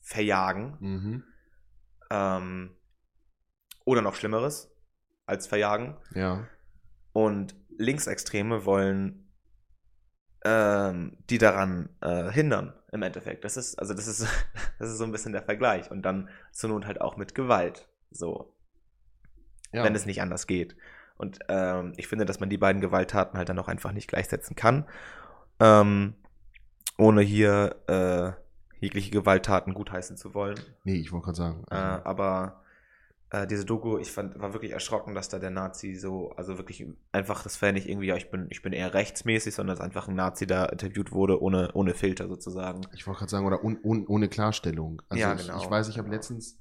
verjagen. 0.01 0.77
Mhm. 0.79 1.23
Ähm, 2.09 2.75
oder 3.85 4.01
noch 4.01 4.15
Schlimmeres 4.15 4.71
als 5.25 5.47
verjagen. 5.47 5.97
Ja. 6.13 6.47
Und 7.11 7.55
Linksextreme 7.77 8.65
wollen 8.65 9.31
ähm, 10.45 11.17
die 11.29 11.37
daran 11.37 11.89
äh, 12.01 12.31
hindern, 12.31 12.73
im 12.93 13.01
Endeffekt. 13.01 13.43
Das 13.43 13.57
ist, 13.57 13.77
also 13.79 13.93
das 13.93 14.07
ist, 14.07 14.27
das 14.79 14.89
ist 14.89 14.97
so 14.97 15.03
ein 15.03 15.11
bisschen 15.11 15.33
der 15.33 15.43
Vergleich. 15.43 15.91
Und 15.91 16.03
dann 16.03 16.29
zur 16.51 16.69
Not 16.69 16.85
halt 16.85 17.01
auch 17.01 17.17
mit 17.17 17.35
Gewalt. 17.35 17.87
So. 18.11 18.53
Ja. 19.71 19.83
Wenn 19.83 19.95
es 19.95 20.05
nicht 20.05 20.21
anders 20.21 20.47
geht. 20.47 20.75
Und 21.17 21.39
ähm, 21.49 21.93
ich 21.97 22.07
finde, 22.07 22.25
dass 22.25 22.39
man 22.39 22.49
die 22.49 22.57
beiden 22.57 22.81
Gewalttaten 22.81 23.37
halt 23.37 23.49
dann 23.49 23.59
auch 23.59 23.67
einfach 23.67 23.91
nicht 23.91 24.07
gleichsetzen 24.07 24.55
kann. 24.55 24.85
Ähm, 25.59 26.15
ohne 26.97 27.21
hier 27.21 27.75
äh, 27.87 28.31
jegliche 28.79 29.11
Gewalttaten 29.11 29.73
gutheißen 29.73 30.17
zu 30.17 30.33
wollen. 30.33 30.59
Nee, 30.83 30.95
ich 30.95 31.11
wollte 31.11 31.25
gerade 31.25 31.37
sagen. 31.37 31.65
Also. 31.69 32.01
Äh, 32.01 32.03
aber 32.03 32.62
äh, 33.33 33.47
diese 33.47 33.65
Doku, 33.65 33.97
ich 33.97 34.11
fand, 34.11 34.39
war 34.39 34.53
wirklich 34.53 34.71
erschrocken, 34.71 35.15
dass 35.15 35.27
da 35.27 35.39
der 35.39 35.49
Nazi 35.49 35.95
so, 35.95 36.31
also 36.37 36.59
wirklich 36.59 36.85
einfach, 37.11 37.41
das 37.41 37.59
wäre 37.63 37.73
nicht 37.73 37.89
irgendwie, 37.89 38.05
ja, 38.05 38.15
ich 38.15 38.29
bin, 38.29 38.45
ich 38.51 38.61
bin 38.61 38.73
eher 38.73 38.93
rechtsmäßig, 38.93 39.55
sondern 39.55 39.75
dass 39.75 39.83
einfach 39.83 40.07
ein 40.07 40.13
Nazi 40.13 40.45
da 40.45 40.65
interviewt 40.65 41.11
wurde, 41.11 41.41
ohne, 41.41 41.71
ohne 41.73 41.95
Filter 41.95 42.27
sozusagen. 42.27 42.81
Ich 42.93 43.07
wollte 43.07 43.19
gerade 43.19 43.31
sagen, 43.31 43.47
oder 43.47 43.63
un, 43.63 43.79
un, 43.83 44.05
ohne 44.05 44.29
Klarstellung. 44.29 45.01
Also 45.09 45.19
ja, 45.19 45.33
ich, 45.33 45.47
genau. 45.47 45.57
Ich 45.57 45.69
weiß, 45.69 45.89
ich 45.89 45.97
habe 45.97 46.09
letztens, 46.11 46.59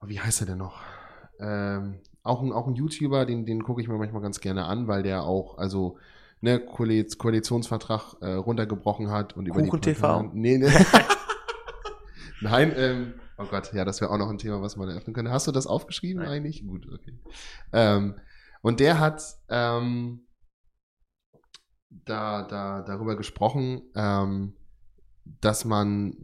oh, 0.00 0.06
wie 0.06 0.20
heißt 0.20 0.42
er 0.42 0.46
denn 0.46 0.58
noch? 0.58 0.80
Ähm, 1.40 1.98
auch 2.22 2.42
ein, 2.42 2.52
auch 2.52 2.68
ein 2.68 2.76
YouTuber, 2.76 3.26
den, 3.26 3.44
den 3.44 3.64
gucke 3.64 3.82
ich 3.82 3.88
mir 3.88 3.98
manchmal 3.98 4.22
ganz 4.22 4.38
gerne 4.38 4.66
an, 4.66 4.86
weil 4.86 5.02
der 5.02 5.24
auch, 5.24 5.58
also, 5.58 5.98
ne, 6.40 6.60
Koalitionsvertrag 6.60 8.18
äh, 8.20 8.34
runtergebrochen 8.34 9.10
hat 9.10 9.36
und 9.36 9.48
über 9.48 9.60
Kuchen 9.60 9.80
die 9.80 9.94
TV. 9.94 10.30
Nee, 10.32 10.58
ne. 10.58 10.70
Nein, 12.40 12.72
ähm, 12.76 13.14
Oh 13.42 13.46
Gott, 13.50 13.72
ja, 13.72 13.84
das 13.84 14.00
wäre 14.00 14.10
auch 14.10 14.18
noch 14.18 14.30
ein 14.30 14.38
Thema, 14.38 14.62
was 14.62 14.76
man 14.76 14.88
eröffnen 14.88 15.14
könnte. 15.14 15.30
Hast 15.30 15.46
du 15.46 15.52
das 15.52 15.66
aufgeschrieben 15.66 16.22
Nein. 16.22 16.32
eigentlich? 16.32 16.64
Gut, 16.66 16.86
okay. 16.92 17.18
Ähm, 17.72 18.18
und 18.62 18.80
der 18.80 19.00
hat 19.00 19.22
ähm, 19.48 20.26
da, 21.90 22.42
da 22.44 22.82
darüber 22.82 23.16
gesprochen, 23.16 23.82
ähm, 23.94 24.54
dass 25.24 25.64
man 25.64 26.16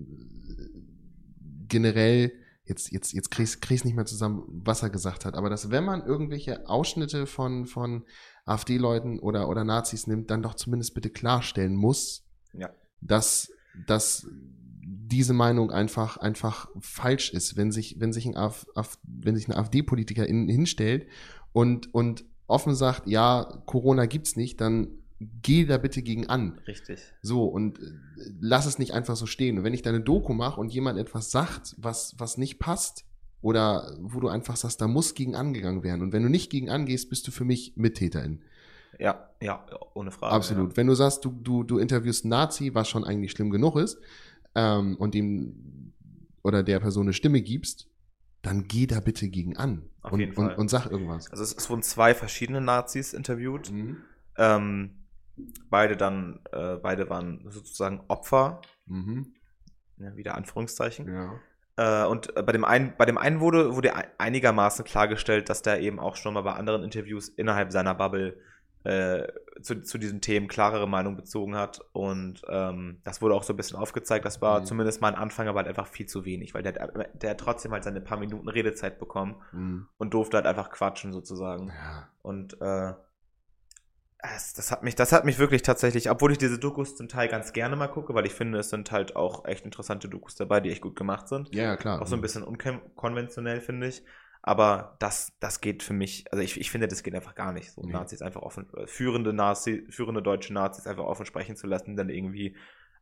generell, 1.68 2.32
jetzt, 2.64 2.92
jetzt, 2.92 3.12
jetzt 3.12 3.30
krieg 3.30 3.70
ich 3.70 3.84
nicht 3.84 3.96
mehr 3.96 4.06
zusammen, 4.06 4.44
was 4.48 4.82
er 4.82 4.90
gesagt 4.90 5.24
hat, 5.24 5.34
aber 5.34 5.50
dass 5.50 5.70
wenn 5.70 5.84
man 5.84 6.04
irgendwelche 6.04 6.68
Ausschnitte 6.68 7.26
von, 7.26 7.66
von 7.66 8.04
AfD-Leuten 8.44 9.18
oder, 9.18 9.48
oder 9.48 9.64
Nazis 9.64 10.06
nimmt, 10.06 10.30
dann 10.30 10.42
doch 10.42 10.54
zumindest 10.54 10.94
bitte 10.94 11.10
klarstellen 11.10 11.74
muss, 11.74 12.24
ja. 12.52 12.70
dass, 13.00 13.52
dass 13.86 14.26
diese 15.08 15.32
Meinung 15.32 15.70
einfach, 15.70 16.16
einfach 16.18 16.68
falsch 16.80 17.32
ist. 17.32 17.56
Wenn 17.56 17.72
sich, 17.72 17.98
wenn 17.98 18.12
sich 18.12 18.26
ein, 18.26 18.36
Af, 18.36 18.66
Af, 18.74 18.98
wenn 19.02 19.36
sich 19.36 19.48
ein 19.48 19.54
AfD-Politiker 19.54 20.24
hinstellt 20.24 21.06
und, 21.52 21.92
und 21.94 22.24
offen 22.46 22.74
sagt, 22.74 23.06
ja, 23.06 23.62
Corona 23.66 24.06
gibt's 24.06 24.36
nicht, 24.36 24.60
dann 24.60 24.88
geh 25.20 25.64
da 25.64 25.78
bitte 25.78 26.02
gegen 26.02 26.28
an. 26.28 26.60
Richtig. 26.66 27.00
So, 27.22 27.44
und 27.44 27.78
äh, 27.78 27.82
lass 28.40 28.66
es 28.66 28.78
nicht 28.78 28.92
einfach 28.92 29.16
so 29.16 29.26
stehen. 29.26 29.58
Und 29.58 29.64
wenn 29.64 29.74
ich 29.74 29.82
da 29.82 29.90
eine 29.90 30.00
Doku 30.00 30.32
mache 30.32 30.60
und 30.60 30.72
jemand 30.72 30.98
etwas 30.98 31.30
sagt, 31.30 31.74
was, 31.78 32.14
was 32.18 32.38
nicht 32.38 32.58
passt, 32.58 33.04
oder 33.40 33.96
wo 34.00 34.20
du 34.20 34.28
einfach 34.28 34.56
sagst, 34.56 34.80
da 34.80 34.88
muss 34.88 35.14
gegen 35.14 35.36
angegangen 35.36 35.82
werden. 35.82 36.02
Und 36.02 36.12
wenn 36.12 36.22
du 36.22 36.28
nicht 36.28 36.50
gegen 36.50 36.70
angehst, 36.70 37.08
bist 37.08 37.26
du 37.26 37.30
für 37.30 37.44
mich 37.44 37.72
Mittäterin. 37.76 38.42
Ja, 38.98 39.30
ja, 39.40 39.64
ohne 39.94 40.10
Frage. 40.10 40.34
Absolut. 40.34 40.72
Ja. 40.72 40.76
Wenn 40.76 40.88
du 40.88 40.94
sagst, 40.94 41.24
du, 41.24 41.30
du, 41.30 41.62
du 41.62 41.78
interviewst 41.78 42.24
einen 42.24 42.30
Nazi, 42.30 42.74
was 42.74 42.88
schon 42.88 43.04
eigentlich 43.04 43.30
schlimm 43.30 43.50
genug 43.50 43.76
ist, 43.76 43.98
ähm, 44.58 44.96
und 44.96 45.14
ihm 45.14 45.92
oder 46.42 46.62
der 46.62 46.80
Person 46.80 47.06
eine 47.06 47.12
Stimme 47.12 47.40
gibst, 47.42 47.88
dann 48.42 48.66
geh 48.66 48.86
da 48.86 49.00
bitte 49.00 49.28
gegen 49.28 49.56
an. 49.56 49.88
Auf 50.02 50.12
und, 50.12 50.20
jeden 50.20 50.34
Fall. 50.34 50.52
Und, 50.52 50.58
und 50.58 50.68
sag 50.68 50.86
irgendwas. 50.86 51.30
Also 51.30 51.42
es, 51.42 51.54
es 51.54 51.70
wurden 51.70 51.82
zwei 51.82 52.14
verschiedene 52.14 52.60
Nazis 52.60 53.12
interviewt. 53.12 53.70
Mhm. 53.70 53.98
Ähm, 54.36 54.90
beide 55.70 55.96
dann, 55.96 56.40
äh, 56.52 56.76
beide 56.76 57.08
waren 57.10 57.46
sozusagen 57.50 58.00
Opfer. 58.08 58.60
Mhm. 58.86 59.34
Ja, 59.98 60.16
wieder 60.16 60.36
Anführungszeichen. 60.36 61.08
Ja. 61.08 61.40
Äh, 61.76 62.06
und 62.08 62.34
bei 62.34 62.52
dem 62.52 62.64
einen, 62.64 62.94
bei 62.96 63.04
dem 63.04 63.18
einen 63.18 63.40
wurde, 63.40 63.74
wurde 63.74 63.92
einigermaßen 64.18 64.84
klargestellt, 64.84 65.48
dass 65.48 65.62
der 65.62 65.80
eben 65.80 66.00
auch 66.00 66.16
schon 66.16 66.34
mal 66.34 66.42
bei 66.42 66.52
anderen 66.54 66.82
Interviews 66.82 67.28
innerhalb 67.28 67.72
seiner 67.72 67.94
Bubble 67.94 68.38
äh, 68.88 69.28
zu, 69.60 69.82
zu 69.82 69.98
diesen 69.98 70.22
Themen 70.22 70.48
klarere 70.48 70.88
Meinung 70.88 71.14
bezogen 71.14 71.56
hat. 71.56 71.80
Und 71.92 72.40
ähm, 72.48 73.00
das 73.04 73.20
wurde 73.20 73.34
auch 73.34 73.42
so 73.42 73.52
ein 73.52 73.56
bisschen 73.56 73.76
aufgezeigt. 73.76 74.24
Das 74.24 74.40
war 74.40 74.60
mhm. 74.60 74.64
zumindest 74.64 75.02
mal 75.02 75.08
ein 75.08 75.20
Anfang, 75.20 75.46
aber 75.46 75.58
halt 75.58 75.68
einfach 75.68 75.88
viel 75.88 76.06
zu 76.06 76.24
wenig, 76.24 76.54
weil 76.54 76.62
der, 76.62 76.72
der 76.72 77.30
hat 77.30 77.38
trotzdem 77.38 77.72
halt 77.72 77.84
seine 77.84 78.00
paar 78.00 78.18
Minuten 78.18 78.48
Redezeit 78.48 78.98
bekommen 78.98 79.42
mhm. 79.52 79.88
und 79.98 80.14
durfte 80.14 80.38
halt 80.38 80.46
einfach 80.46 80.70
quatschen 80.70 81.12
sozusagen. 81.12 81.68
Ja. 81.68 82.08
Und 82.22 82.54
äh, 82.62 82.94
das, 84.22 84.54
das, 84.54 84.72
hat 84.72 84.82
mich, 84.82 84.94
das 84.94 85.12
hat 85.12 85.26
mich 85.26 85.38
wirklich 85.38 85.60
tatsächlich, 85.60 86.10
obwohl 86.10 86.32
ich 86.32 86.38
diese 86.38 86.58
Dokus 86.58 86.96
zum 86.96 87.08
Teil 87.08 87.28
ganz 87.28 87.52
gerne 87.52 87.76
mal 87.76 87.88
gucke, 87.88 88.14
weil 88.14 88.24
ich 88.24 88.32
finde, 88.32 88.58
es 88.58 88.70
sind 88.70 88.90
halt 88.90 89.16
auch 89.16 89.44
echt 89.44 89.66
interessante 89.66 90.08
Dokus 90.08 90.34
dabei, 90.34 90.60
die 90.60 90.70
echt 90.70 90.80
gut 90.80 90.96
gemacht 90.96 91.28
sind. 91.28 91.54
Ja, 91.54 91.76
klar. 91.76 92.00
Auch 92.00 92.06
so 92.06 92.16
ein 92.16 92.22
bisschen 92.22 92.42
unkonventionell, 92.42 93.60
finde 93.60 93.88
ich. 93.88 94.02
Aber 94.48 94.96
das, 94.98 95.36
das 95.40 95.60
geht 95.60 95.82
für 95.82 95.92
mich, 95.92 96.24
also 96.32 96.42
ich, 96.42 96.58
ich 96.58 96.70
finde, 96.70 96.88
das 96.88 97.02
geht 97.02 97.14
einfach 97.14 97.34
gar 97.34 97.52
nicht. 97.52 97.70
So 97.70 97.82
nee. 97.82 97.92
Nazis 97.92 98.22
einfach 98.22 98.40
offen, 98.40 98.66
äh, 98.78 98.86
führende 98.86 99.34
Nazi, 99.34 99.86
führende 99.90 100.22
deutsche 100.22 100.54
Nazis 100.54 100.86
einfach 100.86 101.04
offen 101.04 101.26
sprechen 101.26 101.54
zu 101.54 101.66
lassen, 101.66 101.96
dann 101.96 102.08
irgendwie 102.08 102.56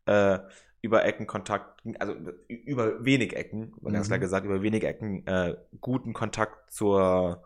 äh, 0.06 0.40
über 0.82 1.04
Ecken 1.04 1.28
Kontakt, 1.28 1.84
also 2.00 2.16
über 2.48 3.04
wenig 3.04 3.36
Ecken, 3.36 3.76
mhm. 3.80 3.92
ganz 3.92 4.08
klar 4.08 4.18
gesagt, 4.18 4.44
über 4.44 4.60
wenig 4.60 4.82
Ecken 4.82 5.24
äh, 5.28 5.56
guten 5.80 6.14
Kontakt 6.14 6.72
zur, 6.72 7.44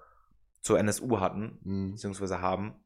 zur 0.63 0.79
NSU 0.79 1.21
hatten, 1.21 1.59
mhm. 1.63 1.91
beziehungsweise 1.91 2.41
haben 2.41 2.83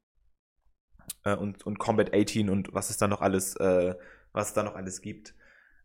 äh, 1.22 1.36
und, 1.36 1.64
und 1.64 1.78
Combat 1.78 2.12
18 2.12 2.50
und 2.50 2.74
was 2.74 2.90
es 2.90 2.96
da 2.96 3.06
noch 3.06 3.20
alles, 3.20 3.54
äh, 3.54 3.94
was 4.32 4.48
es 4.48 4.54
da 4.54 4.64
noch 4.64 4.74
alles 4.74 5.00
gibt. 5.00 5.36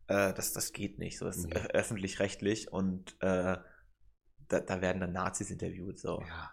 Äh, 0.08 0.34
das, 0.34 0.54
das 0.54 0.74
geht 0.74 0.98
nicht. 0.98 1.20
So, 1.20 1.28
ist 1.28 1.46
mhm. 1.46 1.54
öffentlich-rechtlich 1.54 2.74
und 2.74 3.16
da, 4.50 4.60
da 4.60 4.82
werden 4.82 5.00
dann 5.00 5.14
Nazis 5.14 5.52
interviewt. 5.52 6.00
So. 6.00 6.22
Ja. 6.28 6.52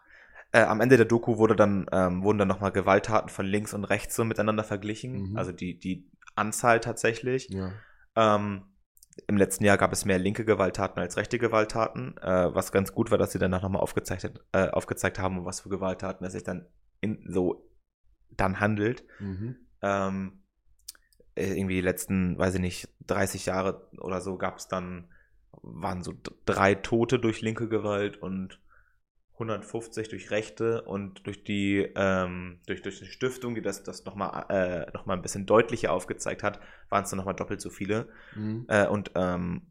Äh, 0.52 0.62
am 0.64 0.80
Ende 0.80 0.96
der 0.96 1.06
Doku 1.06 1.38
wurde 1.38 1.56
dann, 1.56 1.86
ähm, 1.92 2.22
wurden 2.22 2.38
dann 2.38 2.48
nochmal 2.48 2.72
Gewalttaten 2.72 3.28
von 3.28 3.44
links 3.44 3.74
und 3.74 3.84
rechts 3.84 4.14
so 4.14 4.24
miteinander 4.24 4.64
verglichen. 4.64 5.30
Mhm. 5.30 5.36
Also 5.36 5.52
die, 5.52 5.78
die 5.78 6.08
Anzahl 6.34 6.80
tatsächlich. 6.80 7.48
Ja. 7.50 7.72
Ähm, 8.14 8.62
Im 9.26 9.36
letzten 9.36 9.64
Jahr 9.64 9.78
gab 9.78 9.92
es 9.92 10.04
mehr 10.04 10.18
linke 10.18 10.44
Gewalttaten 10.44 11.00
als 11.00 11.16
rechte 11.16 11.38
Gewalttaten, 11.38 12.16
äh, 12.18 12.54
was 12.54 12.70
ganz 12.72 12.92
gut 12.92 13.10
war, 13.10 13.18
dass 13.18 13.32
sie 13.32 13.38
danach 13.38 13.62
nochmal 13.62 13.82
aufgezeigt, 13.82 14.30
äh, 14.52 14.68
aufgezeigt 14.68 15.18
haben, 15.18 15.44
was 15.44 15.60
für 15.60 15.68
Gewalttaten 15.68 16.24
es 16.26 16.32
sich 16.32 16.44
dann 16.44 16.66
in, 17.00 17.24
so 17.28 17.68
dann 18.30 18.60
handelt. 18.60 19.04
Mhm. 19.18 19.56
Ähm, 19.82 20.42
äh, 21.34 21.52
irgendwie 21.52 21.76
die 21.76 21.82
letzten, 21.82 22.38
weiß 22.38 22.54
ich 22.54 22.60
nicht, 22.60 22.88
30 23.06 23.46
Jahre 23.46 23.88
oder 23.98 24.20
so 24.20 24.38
gab 24.38 24.58
es 24.58 24.68
dann, 24.68 25.08
waren 25.62 26.02
so 26.02 26.14
drei 26.44 26.74
Tote 26.74 27.18
durch 27.18 27.40
linke 27.40 27.68
Gewalt 27.68 28.16
und 28.16 28.60
150 29.34 30.08
durch 30.08 30.30
Rechte 30.30 30.82
und 30.82 31.26
durch 31.26 31.44
die 31.44 31.86
ähm, 31.94 32.60
durch, 32.66 32.80
durch 32.82 33.00
eine 33.02 33.10
Stiftung, 33.10 33.54
die 33.54 33.60
das, 33.60 33.82
das 33.82 34.04
nochmal 34.04 34.46
äh, 34.48 34.90
noch 34.92 35.06
ein 35.06 35.22
bisschen 35.22 35.44
deutlicher 35.44 35.92
aufgezeigt 35.92 36.42
hat, 36.42 36.58
waren 36.88 37.04
es 37.04 37.10
dann 37.10 37.18
nochmal 37.18 37.34
doppelt 37.34 37.60
so 37.60 37.68
viele. 37.68 38.08
Mhm. 38.34 38.64
Äh, 38.68 38.86
und 38.86 39.10
ähm, 39.14 39.62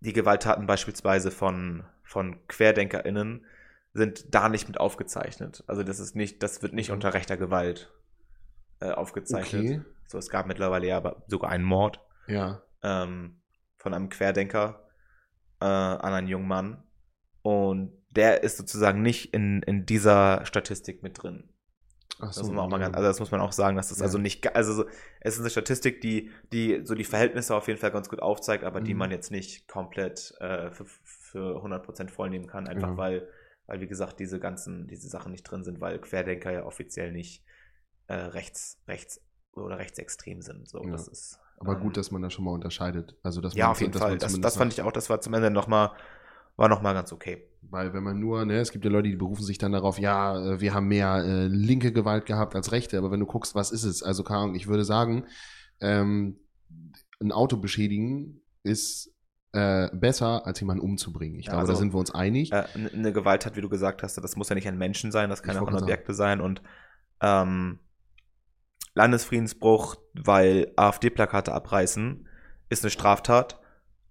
die 0.00 0.12
Gewalttaten 0.12 0.66
beispielsweise 0.66 1.32
von, 1.32 1.84
von 2.04 2.46
QuerdenkerInnen 2.46 3.44
sind 3.92 4.34
da 4.34 4.48
nicht 4.48 4.68
mit 4.68 4.78
aufgezeichnet. 4.78 5.64
Also 5.66 5.82
das 5.82 5.98
ist 5.98 6.14
nicht, 6.14 6.42
das 6.42 6.62
wird 6.62 6.74
nicht 6.74 6.90
mhm. 6.90 6.94
unter 6.94 7.12
rechter 7.12 7.36
Gewalt 7.36 7.90
äh, 8.78 8.90
aufgezeichnet. 8.90 9.64
Okay. 9.64 9.80
So, 10.06 10.18
es 10.18 10.30
gab 10.30 10.46
mittlerweile 10.46 10.86
ja 10.86 11.16
sogar 11.26 11.50
einen 11.50 11.64
Mord 11.64 12.00
ja. 12.28 12.62
ähm, 12.82 13.40
von 13.86 13.94
einem 13.94 14.08
Querdenker 14.08 14.84
äh, 15.60 15.64
an 15.64 16.12
einen 16.12 16.26
jungen 16.26 16.48
Mann. 16.48 16.82
Und 17.42 17.92
der 18.10 18.42
ist 18.42 18.56
sozusagen 18.56 19.00
nicht 19.00 19.32
in, 19.32 19.62
in 19.62 19.86
dieser 19.86 20.44
Statistik 20.44 21.04
mit 21.04 21.22
drin. 21.22 21.48
Ach 22.18 22.32
so, 22.32 22.40
das 22.40 22.48
muss 22.48 22.56
man 22.56 22.64
auch 22.64 22.70
mal 22.70 22.78
ganz, 22.78 22.96
also 22.96 23.06
das 23.06 23.20
muss 23.20 23.30
man 23.30 23.40
auch 23.40 23.52
sagen, 23.52 23.76
dass 23.76 23.90
das 23.90 23.98
ja. 23.98 24.04
also 24.04 24.18
nicht, 24.18 24.56
also 24.56 24.72
so, 24.72 24.86
es 25.20 25.34
ist 25.34 25.40
eine 25.40 25.50
Statistik, 25.50 26.00
die, 26.00 26.32
die 26.52 26.80
so 26.82 26.96
die 26.96 27.04
Verhältnisse 27.04 27.54
auf 27.54 27.68
jeden 27.68 27.78
Fall 27.78 27.92
ganz 27.92 28.08
gut 28.08 28.20
aufzeigt, 28.20 28.64
aber 28.64 28.80
mhm. 28.80 28.84
die 28.86 28.94
man 28.94 29.10
jetzt 29.12 29.30
nicht 29.30 29.68
komplett 29.68 30.34
äh, 30.40 30.72
für, 30.72 30.86
für 30.86 31.62
100% 31.64 32.08
vollnehmen 32.08 32.48
kann, 32.48 32.66
einfach 32.66 32.90
ja. 32.90 32.96
weil 32.96 33.28
weil 33.66 33.80
wie 33.80 33.86
gesagt 33.86 34.20
diese 34.20 34.38
ganzen, 34.38 34.86
diese 34.86 35.08
Sachen 35.08 35.32
nicht 35.32 35.44
drin 35.44 35.64
sind, 35.64 35.80
weil 35.80 36.00
Querdenker 36.00 36.52
ja 36.52 36.64
offiziell 36.64 37.12
nicht 37.12 37.44
äh, 38.06 38.14
rechts, 38.14 38.82
rechts 38.86 39.20
oder 39.52 39.78
rechtsextrem 39.78 40.40
sind. 40.40 40.68
So, 40.68 40.84
ja. 40.84 40.90
das 40.90 41.08
ist, 41.08 41.40
Aber 41.58 41.74
ähm, 41.74 41.80
gut, 41.80 41.96
dass 41.96 42.10
man 42.10 42.22
da 42.22 42.30
schon 42.30 42.44
mal 42.44 42.52
unterscheidet. 42.52 43.16
Also, 43.22 43.40
dass 43.40 43.54
ja, 43.54 43.70
auf 43.70 43.80
jeden 43.80 43.92
Fall. 43.92 44.18
Das, 44.18 44.40
das 44.40 44.56
fand 44.56 44.72
ich 44.72 44.82
auch, 44.82 44.92
das 44.92 45.08
war 45.10 45.20
zum 45.20 45.34
Ende 45.34 45.50
nochmal, 45.50 45.92
war 46.56 46.68
nochmal 46.68 46.94
ganz 46.94 47.12
okay. 47.12 47.48
Weil 47.62 47.92
wenn 47.92 48.02
man 48.02 48.20
nur, 48.20 48.44
ne, 48.44 48.58
es 48.58 48.70
gibt 48.70 48.84
ja 48.84 48.90
Leute, 48.90 49.08
die 49.08 49.16
berufen 49.16 49.42
sich 49.42 49.58
dann 49.58 49.72
darauf, 49.72 49.98
ja, 49.98 50.38
äh, 50.38 50.60
wir 50.60 50.74
haben 50.74 50.86
mehr 50.88 51.24
äh, 51.24 51.46
linke 51.46 51.92
Gewalt 51.92 52.26
gehabt 52.26 52.54
als 52.54 52.72
rechte, 52.72 52.98
aber 52.98 53.10
wenn 53.10 53.20
du 53.20 53.26
guckst, 53.26 53.54
was 53.54 53.70
ist 53.70 53.84
es? 53.84 54.02
Also, 54.02 54.22
keine 54.22 54.40
Ahnung, 54.40 54.54
ich 54.54 54.66
würde 54.66 54.84
sagen, 54.84 55.26
ähm, 55.80 56.38
ein 57.20 57.32
Auto 57.32 57.56
beschädigen 57.56 58.42
ist 58.62 59.12
äh, 59.52 59.88
besser, 59.92 60.46
als 60.46 60.60
jemanden 60.60 60.82
umzubringen. 60.82 61.38
Ich 61.38 61.46
ja, 61.46 61.52
glaube, 61.52 61.62
also, 61.62 61.72
da 61.72 61.78
sind 61.78 61.94
wir 61.94 61.98
uns 61.98 62.14
einig. 62.14 62.52
Äh, 62.52 62.64
eine 62.92 63.12
Gewalttat, 63.12 63.56
wie 63.56 63.62
du 63.62 63.68
gesagt 63.68 64.02
hast, 64.02 64.16
das 64.16 64.36
muss 64.36 64.48
ja 64.48 64.54
nicht 64.54 64.68
ein 64.68 64.78
Menschen 64.78 65.12
sein, 65.12 65.30
das 65.30 65.42
kann 65.42 65.56
auch 65.56 65.68
ein 65.68 65.74
Objekte 65.74 66.14
sein 66.14 66.40
und 66.40 66.62
ähm, 67.20 67.78
Landesfriedensbruch, 68.96 69.96
weil 70.14 70.72
AfD-Plakate 70.76 71.52
abreißen, 71.52 72.26
ist 72.70 72.82
eine 72.82 72.90
Straftat 72.90 73.60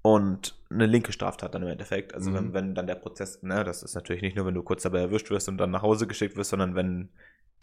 und 0.04 0.62
eine 0.70 0.86
linke 0.86 1.12
Straftat 1.12 1.56
dann 1.56 1.64
im 1.64 1.70
Endeffekt. 1.70 2.14
Also 2.14 2.30
mhm. 2.30 2.36
wenn, 2.36 2.54
wenn 2.54 2.76
dann 2.76 2.88
der 2.88 2.96
Prozess, 2.96 3.42
ne, 3.42 3.64
das 3.64 3.82
ist 3.82 3.96
natürlich 3.96 4.22
nicht 4.22 4.38
nur, 4.38 4.46
wenn 4.46 4.54
du 4.54 4.62
kurz 4.62 4.84
dabei 4.84 5.00
erwischt 5.00 5.32
wirst 5.32 5.50
und 5.50 5.58
dann 5.58 5.72
nach 5.72 5.82
Hause 5.82 6.06
geschickt 6.06 6.38
wirst, 6.38 6.52
sondern 6.52 6.76
wenn 6.76 7.10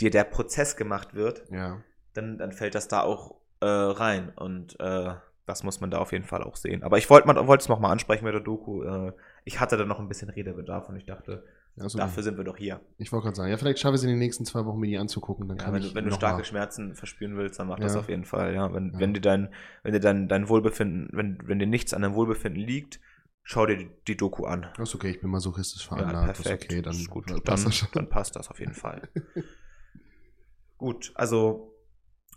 dir 0.00 0.10
der 0.10 0.24
Prozess 0.24 0.76
gemacht 0.76 1.14
wird, 1.14 1.44
ja. 1.50 1.80
dann, 2.12 2.38
dann 2.38 2.50
fällt 2.50 2.74
das 2.74 2.88
da 2.88 3.02
auch 3.02 3.36
äh, 3.60 3.66
rein. 3.66 4.32
Und 4.34 4.78
äh, 4.80 5.14
das 5.46 5.62
muss 5.62 5.80
man 5.80 5.92
da 5.92 5.98
auf 5.98 6.10
jeden 6.10 6.24
Fall 6.24 6.42
auch 6.42 6.56
sehen. 6.56 6.82
Aber 6.82 6.98
ich 6.98 7.08
wollte 7.08 7.30
es 7.56 7.68
noch 7.68 7.78
mal 7.78 7.92
ansprechen 7.92 8.24
mit 8.24 8.34
der 8.34 8.40
Doku. 8.40 8.82
Äh, 8.82 9.12
ich 9.44 9.60
hatte 9.60 9.76
da 9.76 9.84
noch 9.84 10.00
ein 10.00 10.08
bisschen 10.08 10.28
Redebedarf 10.28 10.88
und 10.88 10.96
ich 10.96 11.06
dachte, 11.06 11.44
also, 11.78 11.98
dafür 11.98 12.22
sind 12.22 12.36
wir 12.36 12.44
doch 12.44 12.56
hier. 12.56 12.80
Ich 12.98 13.12
wollte 13.12 13.24
gerade 13.24 13.36
sagen, 13.36 13.50
ja, 13.50 13.56
vielleicht 13.56 13.78
schaffe 13.78 13.94
ich 13.94 14.00
es 14.00 14.04
in 14.04 14.10
den 14.10 14.18
nächsten 14.18 14.44
zwei 14.44 14.66
Wochen, 14.66 14.78
mir 14.78 14.88
die 14.88 14.98
anzugucken. 14.98 15.48
Dann 15.48 15.56
ja, 15.56 15.64
kann 15.64 15.74
wenn, 15.74 15.82
ich 15.82 15.94
wenn 15.94 16.04
du 16.04 16.12
starke 16.12 16.38
mal. 16.38 16.44
Schmerzen 16.44 16.94
verspüren 16.94 17.36
willst, 17.36 17.58
dann 17.58 17.68
mach 17.68 17.78
ja. 17.78 17.84
das 17.84 17.96
auf 17.96 18.08
jeden 18.08 18.24
Fall. 18.24 18.54
Ja, 18.54 18.72
wenn, 18.74 18.92
ja. 18.92 19.00
wenn 19.00 19.14
dir 19.14 19.20
dein, 19.20 19.54
wenn 19.82 19.92
dir 19.92 20.00
dein, 20.00 20.28
dein 20.28 20.48
Wohlbefinden, 20.48 21.08
wenn, 21.12 21.38
wenn 21.44 21.58
dir 21.58 21.66
nichts 21.66 21.94
an 21.94 22.02
deinem 22.02 22.14
Wohlbefinden 22.14 22.62
liegt, 22.62 23.00
schau 23.42 23.64
dir 23.64 23.76
die, 23.76 23.90
die 24.06 24.16
Doku 24.16 24.44
an. 24.44 24.66
Das 24.76 24.90
ist 24.90 24.94
okay, 24.94 25.10
ich 25.10 25.20
bin 25.20 25.30
masochistisch 25.30 25.86
veranlagt. 25.86 26.14
Ja, 26.14 26.32
perfekt. 26.32 26.64
Das 26.86 26.96
ist 26.98 27.08
okay, 27.08 27.08
dann, 27.08 27.14
gut. 27.14 27.30
Dann, 27.30 27.42
passt 27.42 27.66
das 27.66 27.90
dann 27.92 28.08
passt 28.08 28.36
das 28.36 28.50
auf 28.50 28.60
jeden 28.60 28.74
Fall. 28.74 29.08
gut, 30.76 31.12
also 31.14 31.74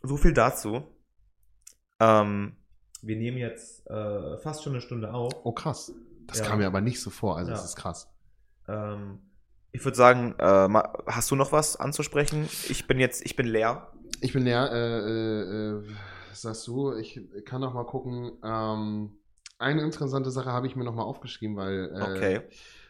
so 0.02 0.16
viel 0.16 0.34
dazu. 0.34 0.84
Ähm, 2.00 2.56
wir 3.02 3.18
nehmen 3.18 3.38
jetzt 3.38 3.86
äh, 3.88 4.38
fast 4.38 4.64
schon 4.64 4.74
eine 4.74 4.82
Stunde 4.82 5.14
auf. 5.14 5.34
Oh, 5.44 5.52
krass. 5.52 5.94
Das 6.28 6.42
kam 6.42 6.60
mir 6.60 6.68
aber 6.68 6.82
nicht 6.82 7.02
so 7.02 7.10
vor, 7.10 7.38
also 7.38 7.52
das 7.52 7.66
ist 7.66 7.76
krass. 7.76 8.12
Ähm, 8.68 9.20
ich 9.72 9.84
würde 9.84 9.98
sagen, 9.98 10.36
äh, 10.38 10.70
hast 11.08 11.32
du 11.32 11.36
noch 11.36 11.52
was 11.52 11.76
anzusprechen? 11.76 12.48
Ich 12.70 12.88
bin 12.88 13.00
jetzt, 13.00 13.26
ich 13.26 13.36
bin 13.36 13.46
leer. 13.46 13.92
Ich 14.22 14.34
bin 14.34 14.44
leer, 14.44 14.72
äh, 14.72 15.00
äh, 15.00 15.80
äh 15.80 15.84
sagst 16.32 16.68
du, 16.68 16.94
ich 16.94 17.20
kann 17.46 17.62
noch 17.62 17.74
mal 17.74 17.86
gucken. 17.86 18.34
Ähm, 18.44 19.18
eine 19.58 19.82
interessante 19.82 20.32
Sache 20.32 20.52
habe 20.52 20.68
ich 20.68 20.76
mir 20.76 20.84
noch 20.84 20.96
mal 20.96 21.04
aufgeschrieben, 21.04 21.56
weil 21.56 21.92
äh, 21.94 22.02
okay. 22.02 22.42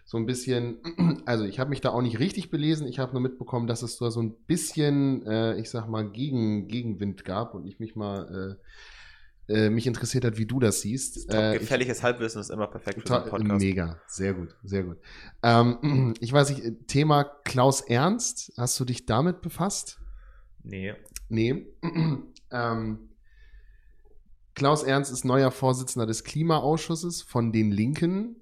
so 0.03 0.17
ein 0.17 0.25
bisschen, 0.25 1.23
also 1.25 1.45
ich 1.45 1.59
habe 1.59 1.69
mich 1.69 1.81
da 1.81 1.89
auch 1.89 2.01
nicht 2.01 2.19
richtig 2.19 2.51
belesen. 2.51 2.87
Ich 2.87 2.99
habe 2.99 3.13
nur 3.13 3.21
mitbekommen, 3.21 3.67
dass 3.67 3.81
es 3.81 3.97
da 3.97 4.11
so 4.11 4.21
ein 4.21 4.35
bisschen, 4.45 5.25
äh, 5.25 5.57
ich 5.59 5.69
sag 5.69 5.87
mal, 5.87 6.09
Gegen, 6.09 6.67
Gegenwind 6.67 7.25
gab 7.25 7.53
und 7.53 7.65
ich 7.65 7.79
mich 7.79 7.95
mal 7.95 8.57
äh, 9.47 9.69
mich 9.69 9.85
interessiert 9.87 10.25
hat, 10.25 10.37
wie 10.37 10.45
du 10.45 10.59
das 10.59 10.81
siehst. 10.81 11.31
Äh, 11.31 11.59
gefährliches 11.59 11.99
ich, 11.99 12.03
Halbwissen 12.03 12.41
ist 12.41 12.49
immer 12.49 12.67
perfekt 12.67 13.07
für 13.07 13.21
den 13.21 13.29
Podcast. 13.29 13.61
Mega, 13.61 14.01
sehr 14.07 14.33
gut, 14.33 14.55
sehr 14.63 14.83
gut. 14.83 14.97
Ähm, 15.43 16.13
ich 16.19 16.33
weiß 16.33 16.49
nicht, 16.49 16.87
Thema 16.87 17.23
Klaus 17.43 17.81
Ernst, 17.81 18.53
hast 18.57 18.79
du 18.79 18.85
dich 18.85 19.05
damit 19.05 19.41
befasst? 19.41 19.99
Nee. 20.63 20.93
Nee. 21.29 21.67
ähm, 22.51 23.09
Klaus 24.55 24.83
Ernst 24.83 25.11
ist 25.11 25.25
neuer 25.25 25.51
Vorsitzender 25.51 26.05
des 26.05 26.23
Klimaausschusses 26.23 27.21
von 27.21 27.51
den 27.51 27.71
Linken. 27.71 28.37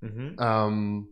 Mhm. 0.00 0.36
Ähm, 0.38 1.08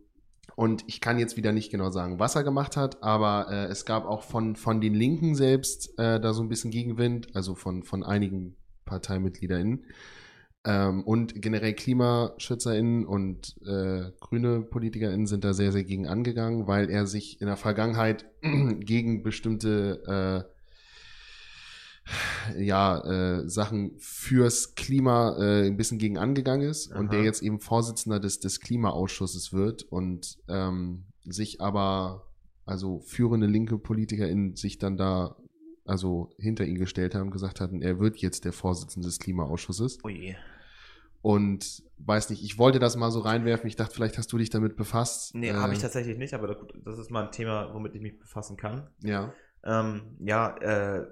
und 0.55 0.83
ich 0.87 1.01
kann 1.01 1.19
jetzt 1.19 1.37
wieder 1.37 1.51
nicht 1.51 1.69
genau 1.69 1.91
sagen, 1.91 2.19
was 2.19 2.35
er 2.35 2.43
gemacht 2.43 2.77
hat, 2.77 3.03
aber 3.03 3.51
äh, 3.51 3.65
es 3.65 3.85
gab 3.85 4.05
auch 4.05 4.23
von, 4.23 4.55
von 4.55 4.81
den 4.81 4.95
Linken 4.95 5.35
selbst 5.35 5.99
äh, 5.99 6.19
da 6.19 6.33
so 6.33 6.41
ein 6.41 6.49
bisschen 6.49 6.71
Gegenwind, 6.71 7.35
also 7.35 7.53
von, 7.53 7.83
von 7.83 8.03
einigen 8.03 8.55
ParteimitgliederInnen. 8.87 9.85
Ähm, 10.65 11.03
und 11.03 11.41
generell 11.41 11.73
KlimaschützerInnen 11.73 13.05
und 13.05 13.55
äh, 13.65 14.11
grüne 14.19 14.61
PolitikerInnen 14.61 15.27
sind 15.27 15.43
da 15.43 15.53
sehr, 15.53 15.71
sehr 15.71 15.83
gegen 15.83 16.07
angegangen, 16.07 16.67
weil 16.67 16.89
er 16.89 17.05
sich 17.05 17.39
in 17.39 17.47
der 17.47 17.57
Vergangenheit 17.57 18.25
gegen 18.41 19.21
bestimmte 19.21 20.47
äh, 20.47 20.57
ja, 22.61 22.99
äh, 22.99 23.49
Sachen 23.49 23.93
fürs 23.99 24.75
Klima 24.75 25.37
äh, 25.37 25.67
ein 25.67 25.77
bisschen 25.77 25.99
gegen 25.99 26.17
angegangen 26.17 26.67
ist 26.67 26.91
Aha. 26.91 26.99
und 26.99 27.13
der 27.13 27.23
jetzt 27.23 27.41
eben 27.41 27.59
Vorsitzender 27.59 28.19
des, 28.19 28.39
des 28.39 28.59
Klimaausschusses 28.59 29.53
wird 29.53 29.83
und 29.83 30.37
ähm, 30.47 31.05
sich 31.23 31.61
aber, 31.61 32.27
also 32.65 32.99
führende 32.99 33.47
linke 33.47 33.77
PolitikerInnen 33.77 34.55
sich 34.55 34.77
dann 34.77 34.97
da 34.97 35.35
also 35.87 36.29
hinter 36.37 36.65
ihn 36.65 36.77
gestellt 36.77 37.15
haben, 37.15 37.31
gesagt 37.31 37.61
hatten, 37.61 37.81
er 37.81 37.99
wird 37.99 38.17
jetzt 38.17 38.45
der 38.45 38.53
Vorsitzende 38.53 39.07
des 39.07 39.19
Klimaausschusses. 39.19 39.99
Oh 40.03 40.09
je. 40.09 40.35
Und 41.21 41.83
weiß 41.97 42.29
nicht, 42.29 42.43
ich 42.43 42.57
wollte 42.57 42.79
das 42.79 42.95
mal 42.95 43.11
so 43.11 43.19
reinwerfen. 43.19 43.67
Ich 43.67 43.75
dachte, 43.75 43.93
vielleicht 43.95 44.17
hast 44.17 44.31
du 44.31 44.37
dich 44.37 44.49
damit 44.49 44.75
befasst. 44.75 45.33
Nee, 45.35 45.49
äh, 45.49 45.53
habe 45.53 45.73
ich 45.73 45.79
tatsächlich 45.79 46.17
nicht, 46.17 46.33
aber 46.33 46.55
das 46.83 46.99
ist 46.99 47.09
mal 47.09 47.25
ein 47.25 47.31
Thema, 47.31 47.73
womit 47.73 47.95
ich 47.95 48.01
mich 48.01 48.19
befassen 48.19 48.55
kann. 48.55 48.87
Ja. 49.03 49.33
Ähm, 49.63 50.15
ja, 50.19 50.55
äh, 50.57 51.07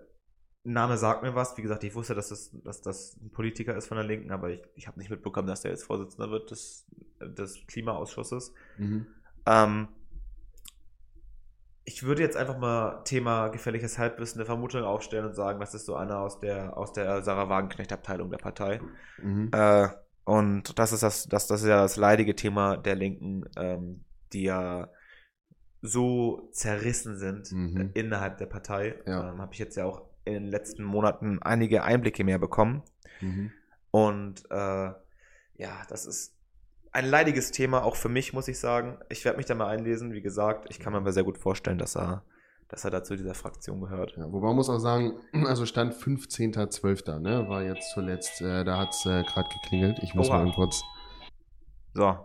Name 0.63 0.97
sagt 0.97 1.23
mir 1.23 1.35
was. 1.35 1.57
Wie 1.57 1.61
gesagt, 1.61 1.83
ich 1.83 1.93
wusste, 1.95 2.15
dass 2.15 2.29
das, 2.29 2.51
dass 2.63 2.81
das 2.81 3.17
ein 3.21 3.29
Politiker 3.29 3.75
ist 3.75 3.87
von 3.87 3.97
der 3.97 4.05
Linken, 4.05 4.31
aber 4.31 4.49
ich, 4.49 4.61
ich 4.75 4.87
habe 4.87 4.99
nicht 4.99 5.09
mitbekommen, 5.09 5.47
dass 5.47 5.61
der 5.61 5.71
jetzt 5.71 5.83
Vorsitzender 5.83 6.31
wird 6.31 6.49
des, 6.51 6.85
des 7.21 7.65
Klimaausschusses. 7.67 8.53
Mhm. 8.77 9.07
Ähm, 9.45 9.87
ich 11.85 12.03
würde 12.03 12.23
jetzt 12.23 12.35
einfach 12.35 12.57
mal 12.57 13.03
Thema 13.03 13.49
gefährliches 13.49 13.99
Halbwissen 13.99 14.39
der 14.39 14.47
Vermutung 14.47 14.83
aufstellen 14.83 15.25
und 15.25 15.35
sagen, 15.35 15.59
das 15.59 15.75
ist 15.75 15.85
so 15.85 15.95
einer 15.95 16.19
aus 16.19 16.39
der, 16.39 16.75
aus 16.75 16.93
der 16.93 17.21
Sarah 17.21 17.47
Wagenknecht-Abteilung 17.47 18.31
der 18.31 18.37
Partei. 18.37 18.81
Mhm. 19.21 19.51
Äh, 19.53 19.87
und 20.23 20.77
das 20.79 20.91
ist 20.91 21.03
das, 21.03 21.27
das, 21.27 21.45
das 21.45 21.61
ist 21.61 21.67
ja 21.67 21.81
das 21.81 21.95
leidige 21.95 22.35
Thema 22.35 22.77
der 22.77 22.95
Linken, 22.95 23.45
ähm, 23.55 24.03
die 24.33 24.43
ja 24.43 24.89
so 25.83 26.49
zerrissen 26.51 27.17
sind 27.17 27.51
mhm. 27.51 27.91
innerhalb 27.93 28.39
der 28.39 28.47
Partei. 28.47 28.95
Ja. 29.05 29.29
Ähm, 29.29 29.39
Habe 29.39 29.53
ich 29.53 29.59
jetzt 29.59 29.77
ja 29.77 29.85
auch 29.85 30.01
in 30.25 30.33
den 30.33 30.47
letzten 30.47 30.83
Monaten 30.83 31.39
einige 31.43 31.83
Einblicke 31.83 32.23
mehr 32.23 32.39
bekommen. 32.39 32.81
Mhm. 33.21 33.51
Und 33.91 34.43
äh, 34.49 34.91
ja, 35.57 35.83
das 35.87 36.07
ist 36.07 36.34
ein 36.95 37.05
leidiges 37.05 37.51
Thema, 37.51 37.83
auch 37.83 37.97
für 37.97 38.07
mich, 38.07 38.31
muss 38.31 38.47
ich 38.47 38.57
sagen. 38.57 38.97
Ich 39.09 39.25
werde 39.25 39.37
mich 39.37 39.45
da 39.45 39.53
mal 39.53 39.67
einlesen. 39.67 40.13
Wie 40.13 40.21
gesagt, 40.21 40.67
ich 40.69 40.79
kann 40.79 40.93
mir 40.93 40.99
aber 40.99 41.11
sehr 41.11 41.25
gut 41.25 41.37
vorstellen, 41.37 41.77
dass 41.77 41.97
er, 41.97 42.23
dass 42.69 42.85
er 42.85 42.91
dazu 42.91 43.17
dieser 43.17 43.33
Fraktion 43.33 43.81
gehört. 43.81 44.15
Ja, 44.15 44.31
wobei 44.31 44.47
man 44.47 44.55
muss 44.55 44.69
auch 44.69 44.79
sagen, 44.79 45.19
also 45.45 45.65
Stand 45.65 45.93
15.12., 45.93 47.19
ne, 47.19 47.49
war 47.49 47.63
jetzt 47.63 47.91
zuletzt, 47.91 48.41
äh, 48.41 48.63
da 48.63 48.79
hat 48.79 48.91
es 48.91 49.05
äh, 49.05 49.23
gerade 49.23 49.49
geklingelt. 49.49 49.99
Ich 50.01 50.15
muss 50.15 50.29
Oha. 50.29 50.43
mal 50.43 50.53
kurz. 50.53 50.83
So, 51.93 52.17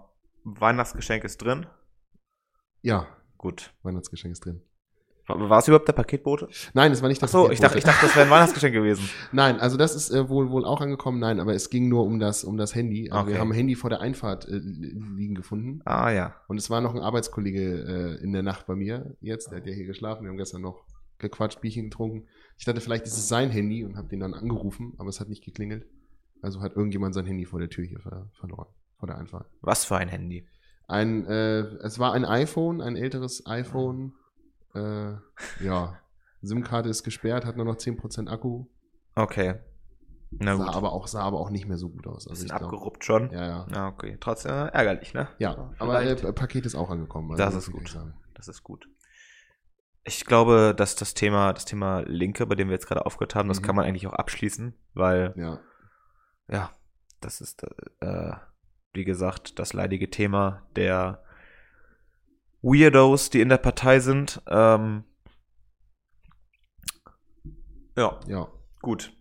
Weihnachtsgeschenk 0.45 1.25
ist 1.25 1.39
drin. 1.39 1.66
Ja. 2.83 3.07
Gut. 3.37 3.73
Weihnachtsgeschenk 3.83 4.33
ist 4.33 4.45
drin. 4.45 4.62
War 5.39 5.59
es 5.59 5.68
überhaupt 5.68 5.89
der 5.89 5.93
Paketbote? 5.93 6.49
Nein, 6.74 6.93
es 6.93 7.03
war 7.03 7.09
nicht 7.09 7.22
das 7.22 7.35
Ach 7.35 7.47
so, 7.47 7.51
ich 7.51 7.61
dachte, 7.61 7.78
ich 7.78 7.85
dachte, 7.85 8.07
das 8.07 8.14
wäre 8.16 8.26
ein 8.26 8.31
Weihnachtsgeschenk 8.31 8.74
gewesen. 8.74 9.09
Nein, 9.33 9.61
also 9.61 9.76
das 9.76 9.95
ist 9.95 10.11
äh, 10.11 10.28
wohl 10.28 10.51
wohl 10.51 10.64
auch 10.64 10.81
angekommen. 10.81 11.18
Nein, 11.18 11.41
aber 11.41 11.55
es 11.55 11.70
ging 11.70 11.89
nur 11.89 12.05
um 12.05 12.18
das 12.18 12.45
um 12.45 12.57
das 12.57 12.74
Handy. 12.74 13.11
Also 13.11 13.22
okay. 13.22 13.33
Wir 13.33 13.41
haben 13.41 13.51
ein 13.51 13.55
Handy 13.55 13.74
vor 13.74 13.91
der 13.91 14.01
Einfahrt 14.01 14.49
äh, 14.49 14.59
liegen 14.59 15.35
gefunden. 15.35 15.81
Ah 15.85 16.11
ja. 16.11 16.35
Und 16.49 16.59
es 16.59 16.70
war 16.70 16.81
noch 16.81 16.95
ein 16.95 17.01
Arbeitskollege 17.01 18.18
äh, 18.18 18.22
in 18.22 18.33
der 18.33 18.43
Nacht 18.43 18.66
bei 18.66 18.74
mir 18.74 19.16
jetzt, 19.20 19.51
der 19.51 19.59
hat 19.59 19.66
ja 19.66 19.72
hier 19.72 19.87
geschlafen. 19.87 20.22
Wir 20.22 20.31
haben 20.31 20.39
gestern 20.39 20.62
noch 20.62 20.85
gequatscht, 21.18 21.61
Bierchen 21.61 21.85
getrunken. 21.85 22.26
Ich 22.59 22.64
dachte, 22.64 22.81
vielleicht 22.81 23.07
ist 23.07 23.16
es 23.16 23.28
sein 23.28 23.51
Handy 23.51 23.85
und 23.85 23.97
habe 23.97 24.09
den 24.09 24.20
dann 24.20 24.35
angerufen, 24.35 24.95
aber 24.99 25.09
es 25.09 25.20
hat 25.20 25.28
nicht 25.28 25.45
geklingelt. 25.45 25.87
Also 26.43 26.61
hat 26.61 26.76
irgendjemand 26.76 27.14
sein 27.14 27.26
Handy 27.26 27.45
vor 27.45 27.61
der 27.61 27.68
Tür 27.68 27.85
hier 27.85 28.01
ver 28.01 28.31
verloren, 28.33 28.68
vor 28.99 29.07
der 29.07 29.18
Einfahrt. 29.18 29.47
Was 29.61 29.85
für 29.85 29.97
ein 29.97 30.09
Handy? 30.09 30.47
Ein, 30.89 31.24
äh, 31.26 31.61
es 31.83 31.99
war 31.99 32.14
ein 32.14 32.24
iPhone, 32.24 32.81
ein 32.81 32.97
älteres 32.97 33.47
iPhone. 33.47 34.14
Äh, 34.75 35.12
ja, 35.64 35.99
SIM-Karte 36.43 36.89
ist 36.89 37.03
gesperrt, 37.03 37.45
hat 37.45 37.57
nur 37.57 37.66
noch 37.66 37.77
10% 37.77 38.29
Akku. 38.29 38.66
Okay. 39.14 39.57
Na 40.31 40.57
sah 40.57 40.66
gut. 40.66 40.75
aber 40.75 40.93
auch 40.93 41.09
sah 41.09 41.23
aber 41.23 41.41
auch 41.41 41.51
nicht 41.51 41.66
mehr 41.66 41.77
so 41.77 41.91
gut 41.91 42.07
aus. 42.07 42.29
Also 42.29 42.47
abgeruppt 42.55 43.05
schon. 43.05 43.31
Ja, 43.33 43.47
ja. 43.47 43.66
Ja, 43.73 43.89
okay. 43.89 44.16
Trotzdem 44.21 44.53
äh, 44.53 44.68
ärgerlich, 44.68 45.12
ne? 45.12 45.29
Ja, 45.39 45.73
aber 45.79 46.03
äh, 46.03 46.33
Paket 46.33 46.66
ist 46.66 46.77
auch 46.77 46.91
angekommen. 46.91 47.33
Also 47.33 47.43
das 47.43 47.55
ist 47.57 47.73
gut. 47.73 47.99
Das 48.35 48.47
ist 48.47 48.62
gut. 48.62 48.89
Ich 50.05 50.25
glaube, 50.25 50.73
dass 50.77 50.95
das 50.95 51.14
Thema, 51.14 51.53
das 51.53 51.64
Thema 51.64 52.01
Linke, 52.07 52.47
bei 52.47 52.55
dem 52.55 52.68
wir 52.68 52.75
jetzt 52.75 52.87
gerade 52.87 53.05
aufgehört 53.05 53.35
haben, 53.35 53.47
mhm. 53.47 53.51
das 53.51 53.62
kann 53.62 53.77
man 53.77 53.85
eigentlich 53.85 54.07
auch 54.07 54.12
abschließen, 54.12 54.75
weil 54.95 55.35
ja, 55.37 55.59
ja 56.49 56.71
das 57.21 57.41
ist, 57.41 57.64
äh, 58.01 58.33
wie 58.93 59.05
gesagt, 59.05 59.59
das 59.59 59.73
leidige 59.73 60.11
Thema 60.11 60.62
der 60.77 61.23
Weirdos, 62.63 63.31
die 63.31 63.41
in 63.41 63.49
der 63.49 63.59
Partei 63.59 64.01
sind. 64.01 64.43
Ähm, 64.49 65.05
ja. 67.97 68.19
Ja. 68.27 68.49
Gut. 68.81 69.13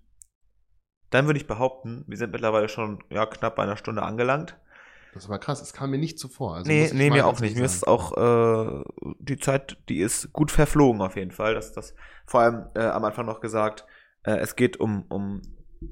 Dann 1.10 1.26
würde 1.26 1.40
ich 1.40 1.48
behaupten, 1.48 2.06
wir 2.08 2.18
sind 2.18 2.32
mittlerweile 2.32 2.70
schon 2.70 3.04
ja, 3.10 3.26
knapp 3.26 3.56
bei 3.56 3.64
einer 3.64 3.78
Stunde 3.78 4.04
angelangt. 4.04 4.58
Das 5.14 5.28
war 5.28 5.40
krass, 5.40 5.62
es 5.62 5.74
kam 5.74 5.90
mir 5.90 5.98
nicht 5.98 6.20
zuvor. 6.20 6.56
Also 6.56 6.70
nee, 6.70 6.90
nee 6.94 7.10
mir 7.10 7.26
auch 7.26 7.40
nicht. 7.40 7.58
Mir 7.58 7.66
ist 7.66 7.88
auch 7.88 8.16
äh, 8.16 8.84
die 9.20 9.38
Zeit, 9.38 9.78
die 9.90 10.00
ist 10.00 10.32
gut 10.34 10.52
verflogen 10.52 11.02
auf 11.02 11.16
jeden 11.16 11.32
Fall. 11.32 11.56
Das, 11.56 11.74
das 11.74 11.96
vor 12.28 12.42
allem 12.42 12.68
äh, 12.76 12.86
am 12.86 13.04
Anfang 13.04 13.26
noch 13.26 13.42
gesagt, 13.42 13.86
äh, 14.24 14.38
es 14.38 14.56
geht 14.56 14.80
um, 14.80 15.06
um, 15.10 15.42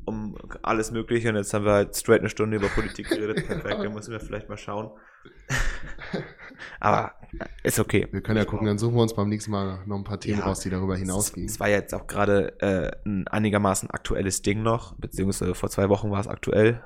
um 0.06 0.38
alles 0.62 0.91
Mögliche 0.91 1.30
und 1.30 1.36
jetzt 1.36 1.54
haben 1.54 1.66
wir 1.66 1.74
halt 1.74 1.95
straight 1.95 2.20
eine 2.20 2.30
Stunde 2.30 2.58
über 2.58 2.68
Politik 2.68 3.10
geredet. 3.10 3.38
Perfekt, 3.48 3.84
da 3.84 3.89
müssen 3.89 4.12
wir 4.12 4.20
vielleicht 4.20 4.50
mal 4.50 4.58
schauen. 4.58 4.91
Aber 6.80 7.14
ist 7.64 7.80
okay. 7.80 8.08
Wir 8.12 8.22
können 8.22 8.38
ja 8.38 8.45
gucken, 8.45 8.68
dann 8.68 8.78
suchen 8.78 8.95
wir 8.95 9.01
uns 9.01 9.14
beim 9.14 9.30
nächsten 9.30 9.51
Mal 9.51 9.80
noch 9.86 9.97
ein 9.97 10.03
paar 10.03 10.20
Themen 10.20 10.39
ja, 10.39 10.45
raus, 10.45 10.60
die 10.62 10.70
darüber 10.70 10.95
hinausgehen. 10.95 11.47
Es 11.47 11.60
war 11.60 11.70
jetzt 11.70 11.93
auch 11.93 12.08
gerade 12.08 12.60
äh, 12.62 12.91
ein 13.05 13.28
einigermaßen 13.28 13.89
aktuelles 13.89 14.41
Ding 14.41 14.64
noch, 14.64 14.95
beziehungsweise 14.95 15.53
vor 15.55 15.70
zwei 15.70 15.89
Wochen 15.89 16.10
war 16.12 16.20
es 16.20 16.28
aktuell. 16.28 16.82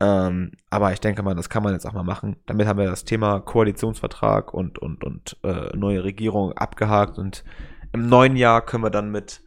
Ähm, 0.00 0.52
aber 0.70 0.92
ich 0.92 1.00
denke 1.00 1.22
mal, 1.22 1.34
das 1.34 1.48
kann 1.48 1.62
man 1.62 1.72
jetzt 1.72 1.86
auch 1.86 1.92
mal 1.92 2.04
machen. 2.04 2.36
Damit 2.46 2.66
haben 2.66 2.78
wir 2.78 2.86
das 2.86 3.04
Thema 3.04 3.40
Koalitionsvertrag 3.40 4.54
und, 4.54 4.78
und, 4.78 5.02
und 5.04 5.36
äh, 5.42 5.76
neue 5.76 6.04
Regierung 6.04 6.52
abgehakt 6.52 7.18
und 7.18 7.44
im 7.92 8.08
neuen 8.08 8.36
Jahr 8.36 8.64
können 8.64 8.84
wir 8.84 8.90
dann 8.90 9.10
mit, 9.10 9.42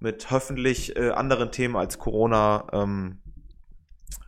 mit 0.00 0.30
hoffentlich 0.30 0.96
äh, 0.96 1.10
anderen 1.10 1.52
Themen 1.52 1.76
als 1.76 1.98
Corona 1.98 2.66
ähm, 2.72 3.18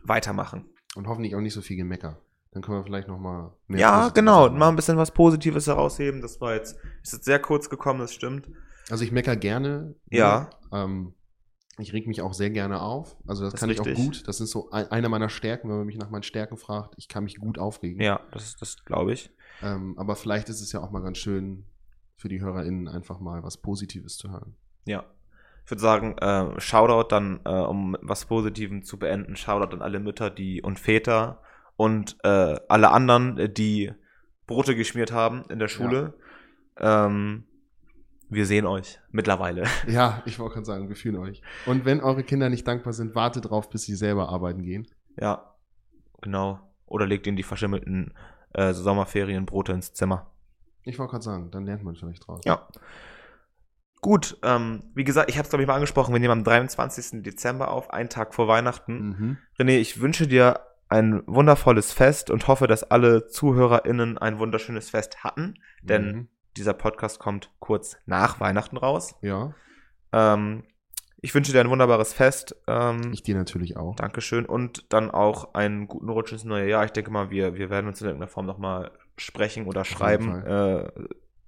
weitermachen. 0.03 0.65
Und 0.95 1.07
hoffentlich 1.07 1.35
auch 1.35 1.41
nicht 1.41 1.53
so 1.53 1.61
viel 1.61 1.77
Gemecker. 1.77 2.17
Dann 2.51 2.61
können 2.61 2.77
wir 2.77 2.83
vielleicht 2.83 3.07
noch 3.07 3.19
mal 3.19 3.53
mehr 3.67 3.79
Ja, 3.79 4.09
genau, 4.09 4.49
mal 4.49 4.69
ein 4.69 4.75
bisschen 4.75 4.97
was 4.97 5.11
Positives 5.11 5.67
herausheben. 5.67 6.21
Das 6.21 6.41
war 6.41 6.55
jetzt, 6.55 6.77
ist 7.03 7.13
jetzt 7.13 7.25
sehr 7.25 7.39
kurz 7.39 7.69
gekommen, 7.69 7.99
das 7.99 8.13
stimmt. 8.13 8.49
Also 8.89 9.03
ich 9.03 9.11
mecker 9.11 9.35
gerne. 9.35 9.95
Ja. 10.09 10.49
Ähm, 10.71 11.13
ich 11.79 11.93
reg 11.93 12.07
mich 12.07 12.21
auch 12.21 12.33
sehr 12.33 12.49
gerne 12.49 12.81
auf. 12.81 13.15
Also 13.27 13.43
das, 13.43 13.53
das 13.53 13.59
kann 13.59 13.69
ich 13.69 13.79
auch 13.79 13.93
gut. 13.93 14.27
Das 14.27 14.41
ist 14.41 14.51
so 14.51 14.71
ein, 14.71 14.89
einer 14.91 15.09
meiner 15.09 15.29
Stärken, 15.29 15.69
wenn 15.69 15.77
man 15.77 15.85
mich 15.85 15.97
nach 15.97 16.09
meinen 16.09 16.23
Stärken 16.23 16.57
fragt. 16.57 16.95
Ich 16.97 17.07
kann 17.07 17.23
mich 17.23 17.37
gut 17.37 17.59
aufregen. 17.59 18.01
Ja, 18.01 18.21
das, 18.31 18.55
das 18.55 18.83
glaube 18.83 19.13
ich. 19.13 19.29
Ähm, 19.61 19.93
aber 19.97 20.15
vielleicht 20.15 20.49
ist 20.49 20.61
es 20.61 20.71
ja 20.71 20.81
auch 20.81 20.91
mal 20.91 21.01
ganz 21.01 21.17
schön 21.17 21.65
für 22.15 22.29
die 22.29 22.41
HörerInnen 22.41 22.87
einfach 22.87 23.19
mal 23.19 23.43
was 23.43 23.57
Positives 23.57 24.17
zu 24.17 24.31
hören. 24.31 24.55
Ja. 24.85 25.05
Ich 25.65 25.71
würde 25.71 25.81
sagen, 25.81 26.17
äh, 26.17 26.59
Shoutout 26.59 27.09
dann, 27.09 27.41
äh, 27.45 27.49
um 27.49 27.97
was 28.01 28.25
Positivem 28.25 28.83
zu 28.83 28.97
beenden, 28.97 29.35
Shoutout 29.35 29.75
an 29.75 29.81
alle 29.81 29.99
Mütter 29.99 30.29
die 30.29 30.61
und 30.61 30.79
Väter, 30.79 31.41
und 31.77 32.17
äh, 32.23 32.59
alle 32.67 32.91
anderen, 32.91 33.37
äh, 33.37 33.49
die 33.49 33.93
Brote 34.47 34.75
geschmiert 34.75 35.11
haben 35.11 35.43
in 35.49 35.59
der 35.59 35.67
Schule. 35.67 36.15
Ja. 36.79 37.05
Ähm, 37.05 37.45
wir 38.29 38.45
sehen 38.45 38.65
euch 38.65 38.99
mittlerweile. 39.11 39.63
Ja, 39.87 40.21
ich 40.25 40.37
wollte 40.39 40.55
gerade 40.55 40.65
sagen, 40.65 40.89
wir 40.89 40.95
fühlen 40.95 41.17
euch. 41.17 41.41
Und 41.65 41.85
wenn 41.85 42.01
eure 42.01 42.23
Kinder 42.23 42.49
nicht 42.49 42.67
dankbar 42.67 42.93
sind, 42.93 43.15
wartet 43.15 43.49
drauf, 43.49 43.69
bis 43.69 43.83
sie 43.83 43.95
selber 43.95 44.29
arbeiten 44.29 44.63
gehen. 44.63 44.87
Ja, 45.17 45.55
genau. 46.21 46.59
Oder 46.85 47.05
legt 47.05 47.27
ihnen 47.27 47.37
die 47.37 47.43
verschimmelten 47.43 48.13
äh, 48.53 48.73
Sommerferienbrote 48.73 49.71
ins 49.71 49.93
Zimmer. 49.93 50.31
Ich 50.83 50.99
wollte 50.99 51.11
gerade 51.11 51.23
sagen, 51.23 51.51
dann 51.51 51.65
lernt 51.65 51.83
man 51.83 51.95
vielleicht 51.95 52.27
draus. 52.27 52.41
Ja. 52.45 52.67
Gut, 54.01 54.37
ähm, 54.43 54.83
wie 54.93 55.03
gesagt, 55.03 55.29
ich 55.29 55.37
habe 55.37 55.43
es 55.43 55.49
glaube 55.49 55.63
ich 55.63 55.67
mal 55.67 55.73
angesprochen, 55.75 56.13
wir 56.13 56.19
nehmen 56.19 56.31
am 56.31 56.43
23. 56.43 57.23
Dezember 57.23 57.71
auf, 57.71 57.91
einen 57.91 58.09
Tag 58.09 58.33
vor 58.35 58.47
Weihnachten. 58.47 58.93
Mhm. 58.93 59.37
René, 59.59 59.79
ich 59.79 59.99
wünsche 59.99 60.27
dir 60.27 60.59
ein 60.89 61.23
wundervolles 61.27 61.91
Fest 61.91 62.29
und 62.29 62.47
hoffe, 62.47 62.67
dass 62.67 62.83
alle 62.83 63.27
ZuhörerInnen 63.27 64.17
ein 64.17 64.39
wunderschönes 64.39 64.89
Fest 64.89 65.23
hatten, 65.23 65.55
denn 65.81 66.05
mhm. 66.05 66.27
dieser 66.55 66.73
Podcast 66.73 67.19
kommt 67.19 67.51
kurz 67.59 67.97
nach 68.05 68.39
Weihnachten 68.39 68.77
raus. 68.77 69.15
Ja. 69.21 69.53
Ähm, 70.13 70.63
ich 71.19 71.33
wünsche 71.33 71.51
dir 71.51 71.59
ein 71.61 71.69
wunderbares 71.69 72.13
Fest. 72.13 72.55
Ähm, 72.67 73.11
ich 73.11 73.23
dir 73.23 73.35
natürlich 73.35 73.75
auch. 73.75 73.95
Dankeschön. 73.95 74.45
Und 74.45 74.85
dann 74.93 75.09
auch 75.09 75.55
einen 75.55 75.87
guten 75.87 76.09
Rutsch 76.09 76.31
ins 76.31 76.43
neue 76.43 76.69
Jahr. 76.69 76.85
Ich 76.85 76.91
denke 76.91 77.11
mal, 77.11 77.31
wir, 77.31 77.55
wir 77.55 77.69
werden 77.69 77.87
uns 77.87 78.01
in 78.01 78.07
irgendeiner 78.07 78.29
Form 78.29 78.45
nochmal 78.45 78.91
sprechen 79.17 79.65
oder 79.65 79.83
schreiben 79.83 80.43
äh, 80.45 80.89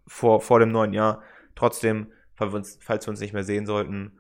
vor, 0.08 0.42
vor 0.42 0.60
dem 0.60 0.72
neuen 0.72 0.94
Jahr. 0.94 1.22
Trotzdem, 1.56 2.08
falls 2.34 2.52
wir 2.52 2.58
uns, 2.58 2.80
falls 2.82 3.06
wir 3.06 3.12
uns 3.12 3.20
nicht 3.20 3.34
mehr 3.34 3.44
sehen 3.44 3.68
sollten, 3.68 4.18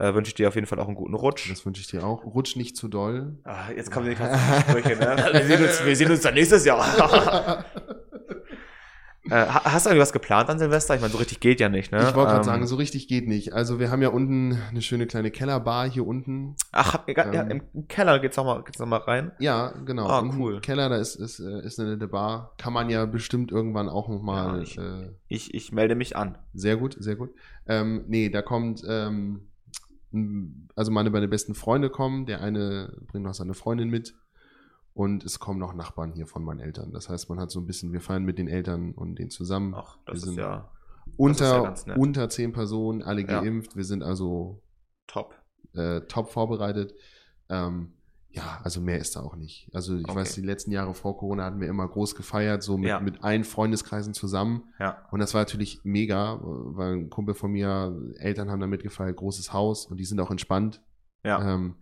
äh, 0.00 0.14
wünsche 0.14 0.30
ich 0.30 0.34
dir 0.34 0.48
auf 0.48 0.54
jeden 0.54 0.66
Fall 0.66 0.80
auch 0.80 0.86
einen 0.86 0.96
guten 0.96 1.14
Rutsch. 1.14 1.50
Das 1.50 1.64
wünsche 1.66 1.82
ich 1.82 1.88
dir 1.88 2.04
auch. 2.04 2.24
Rutsch 2.24 2.56
nicht 2.56 2.76
zu 2.76 2.88
doll. 2.88 3.36
Ah, 3.44 3.70
jetzt 3.76 3.90
kommen 3.92 4.08
die 4.08 4.14
ganzen 4.14 4.62
Sprüche, 4.62 4.96
ne? 4.96 5.16
wir, 5.32 5.44
sehen 5.44 5.62
uns, 5.62 5.84
wir 5.84 5.96
sehen 5.96 6.10
uns 6.10 6.22
dann 6.22 6.34
nächstes 6.34 6.64
Jahr. 6.64 7.64
Äh, 9.28 9.46
hast 9.46 9.84
du 9.84 9.90
irgendwas 9.90 10.12
geplant 10.12 10.48
an 10.48 10.58
Silvester? 10.58 10.94
Ich 10.94 11.00
meine, 11.00 11.12
so 11.12 11.18
richtig 11.18 11.40
geht 11.40 11.60
ja 11.60 11.68
nicht, 11.68 11.92
ne? 11.92 11.98
Ich 11.98 12.14
wollte 12.16 12.30
gerade 12.30 12.36
ähm, 12.38 12.44
sagen, 12.44 12.66
so 12.66 12.76
richtig 12.76 13.06
geht 13.06 13.28
nicht. 13.28 13.52
Also 13.52 13.78
wir 13.78 13.90
haben 13.90 14.02
ja 14.02 14.08
unten 14.08 14.58
eine 14.70 14.82
schöne 14.82 15.06
kleine 15.06 15.30
Kellerbar 15.30 15.88
hier 15.88 16.06
unten. 16.06 16.56
Ach, 16.72 16.94
hab, 16.94 17.08
ähm, 17.08 17.32
ja, 17.32 17.42
im 17.42 17.86
Keller 17.86 18.18
geht's 18.18 18.38
noch 18.38 18.44
mal, 18.44 18.64
geht's 18.64 18.78
noch 18.78 18.86
mal 18.86 18.96
rein? 18.96 19.30
Ja, 19.38 19.72
genau. 19.84 20.08
Ah, 20.08 20.28
cool. 20.36 20.54
Im 20.54 20.60
Keller, 20.62 20.88
da 20.88 20.96
ist, 20.96 21.16
ist, 21.16 21.38
äh, 21.38 21.64
ist 21.64 21.78
eine 21.78 21.90
nette 21.90 22.08
Bar. 22.08 22.54
Kann 22.56 22.72
man 22.72 22.88
ja 22.88 23.04
bestimmt 23.04 23.52
irgendwann 23.52 23.88
auch 23.88 24.08
noch 24.08 24.22
mal. 24.22 24.56
Ja, 24.56 24.62
ich, 24.62 24.78
äh, 24.78 25.10
ich, 25.28 25.54
ich, 25.54 25.70
melde 25.70 25.94
mich 25.94 26.16
an. 26.16 26.38
Sehr 26.54 26.76
gut, 26.76 26.96
sehr 26.98 27.14
gut. 27.14 27.30
Ähm, 27.68 28.06
nee, 28.08 28.30
da 28.30 28.42
kommt, 28.42 28.82
ähm, 28.88 29.49
also 30.74 30.90
meine 30.90 31.10
beiden 31.10 31.30
besten 31.30 31.54
Freunde 31.54 31.90
kommen. 31.90 32.26
Der 32.26 32.40
eine 32.40 32.96
bringt 33.06 33.24
noch 33.24 33.34
seine 33.34 33.54
Freundin 33.54 33.88
mit. 33.88 34.14
Und 34.92 35.24
es 35.24 35.38
kommen 35.38 35.60
noch 35.60 35.72
Nachbarn 35.72 36.12
hier 36.12 36.26
von 36.26 36.44
meinen 36.44 36.60
Eltern. 36.60 36.92
Das 36.92 37.08
heißt, 37.08 37.28
man 37.28 37.38
hat 37.38 37.50
so 37.50 37.60
ein 37.60 37.66
bisschen, 37.66 37.92
wir 37.92 38.00
feiern 38.00 38.24
mit 38.24 38.38
den 38.38 38.48
Eltern 38.48 38.92
und 38.92 39.18
denen 39.18 39.30
zusammen. 39.30 39.74
Ach, 39.74 39.98
das 40.04 40.24
ist 40.24 40.36
ja 40.36 40.70
unter, 41.16 41.74
ja 41.86 41.94
unter 41.94 42.28
zehn 42.28 42.52
Personen, 42.52 43.02
alle 43.02 43.24
geimpft. 43.24 43.72
Ja. 43.72 43.76
Wir 43.76 43.84
sind 43.84 44.02
also 44.02 44.62
top, 45.06 45.34
äh, 45.74 46.00
top 46.02 46.30
vorbereitet. 46.30 46.94
Ähm, 47.48 47.94
ja, 48.32 48.60
also 48.62 48.80
mehr 48.80 48.98
ist 48.98 49.16
da 49.16 49.20
auch 49.20 49.34
nicht. 49.34 49.68
Also 49.72 49.96
ich 49.96 50.04
okay. 50.04 50.14
weiß, 50.14 50.34
die 50.34 50.42
letzten 50.42 50.70
Jahre 50.70 50.94
vor 50.94 51.16
Corona 51.18 51.44
hatten 51.44 51.60
wir 51.60 51.68
immer 51.68 51.88
groß 51.88 52.14
gefeiert, 52.14 52.62
so 52.62 52.78
mit, 52.78 52.88
ja. 52.88 53.00
mit 53.00 53.24
allen 53.24 53.44
Freundeskreisen 53.44 54.14
zusammen. 54.14 54.62
Ja. 54.78 55.04
Und 55.10 55.20
das 55.20 55.34
war 55.34 55.40
natürlich 55.40 55.80
mega, 55.82 56.38
weil 56.42 56.94
ein 56.94 57.10
Kumpel 57.10 57.34
von 57.34 57.50
mir, 57.50 57.96
Eltern 58.18 58.50
haben 58.50 58.60
damit 58.60 58.82
gefeiert, 58.82 59.16
großes 59.16 59.52
Haus 59.52 59.86
und 59.86 59.96
die 59.96 60.04
sind 60.04 60.20
auch 60.20 60.30
entspannt. 60.30 60.80
Ja. 61.24 61.54
Ähm, 61.54 61.76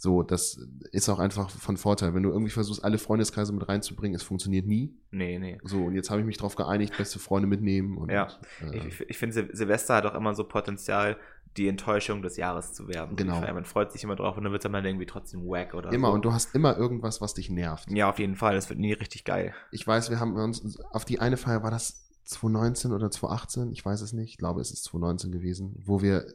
so, 0.00 0.22
das 0.22 0.64
ist 0.92 1.08
auch 1.08 1.18
einfach 1.18 1.50
von 1.50 1.76
Vorteil. 1.76 2.14
Wenn 2.14 2.22
du 2.22 2.30
irgendwie 2.30 2.52
versuchst, 2.52 2.84
alle 2.84 2.98
Freundeskreise 2.98 3.52
mit 3.52 3.68
reinzubringen, 3.68 4.14
es 4.14 4.22
funktioniert 4.22 4.64
nie. 4.64 4.96
Nee, 5.10 5.40
nee. 5.40 5.58
So, 5.64 5.86
und 5.86 5.94
jetzt 5.96 6.08
habe 6.10 6.20
ich 6.20 6.26
mich 6.26 6.36
darauf 6.36 6.54
geeinigt, 6.54 6.96
beste 6.96 7.18
Freunde 7.18 7.48
mitnehmen. 7.48 7.98
Und, 7.98 8.10
ja, 8.10 8.28
äh, 8.62 8.86
ich, 8.86 9.00
ich 9.00 9.18
finde, 9.18 9.34
Sil 9.34 9.50
Silvester 9.52 9.96
hat 9.96 10.06
auch 10.06 10.14
immer 10.14 10.34
so 10.34 10.44
Potenzial, 10.44 11.16
die 11.56 11.68
Enttäuschung 11.68 12.22
des 12.22 12.36
Jahres 12.36 12.72
zu 12.72 12.88
werden. 12.88 13.16
Genau. 13.16 13.40
Man 13.40 13.64
freut 13.64 13.92
sich 13.92 14.04
immer 14.04 14.16
drauf 14.16 14.36
und 14.36 14.44
dann 14.44 14.52
wird 14.52 14.64
es 14.64 14.70
dann 14.70 14.84
irgendwie 14.84 15.06
trotzdem 15.06 15.46
wack 15.46 15.74
oder 15.74 15.92
Immer, 15.92 16.08
so. 16.08 16.14
und 16.14 16.24
du 16.24 16.32
hast 16.32 16.54
immer 16.54 16.76
irgendwas, 16.76 17.20
was 17.20 17.34
dich 17.34 17.50
nervt. 17.50 17.90
Ja, 17.90 18.10
auf 18.10 18.18
jeden 18.18 18.36
Fall. 18.36 18.54
Das 18.54 18.68
wird 18.68 18.78
nie 18.78 18.92
richtig 18.92 19.24
geil. 19.24 19.54
Ich 19.72 19.86
weiß, 19.86 20.10
wir 20.10 20.20
haben 20.20 20.36
uns, 20.36 20.78
auf 20.92 21.04
die 21.04 21.20
eine 21.20 21.36
Feier 21.36 21.62
war 21.62 21.70
das 21.70 22.08
2019 22.24 22.92
oder 22.92 23.10
2018, 23.10 23.72
ich 23.72 23.84
weiß 23.84 24.02
es 24.02 24.12
nicht, 24.12 24.30
ich 24.30 24.36
glaube, 24.36 24.60
es 24.60 24.70
ist 24.70 24.84
2019 24.84 25.32
gewesen, 25.32 25.82
wo 25.84 26.02
wir 26.02 26.26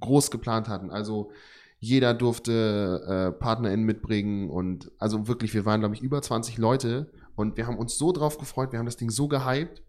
groß 0.00 0.30
geplant 0.30 0.68
hatten. 0.68 0.90
Also 0.90 1.32
jeder 1.80 2.14
durfte 2.14 3.02
äh, 3.06 3.38
PartnerInnen 3.38 3.84
mitbringen 3.84 4.48
und 4.50 4.92
also 4.98 5.26
wirklich, 5.26 5.52
wir 5.54 5.64
waren, 5.64 5.80
glaube 5.80 5.94
ich, 5.94 6.02
über 6.02 6.22
20 6.22 6.58
Leute 6.58 7.10
und 7.34 7.56
wir 7.56 7.66
haben 7.66 7.78
uns 7.78 7.98
so 7.98 8.12
drauf 8.12 8.38
gefreut, 8.38 8.70
wir 8.72 8.78
haben 8.78 8.86
das 8.86 8.96
Ding 8.96 9.10
so 9.10 9.26
gehypt 9.28 9.82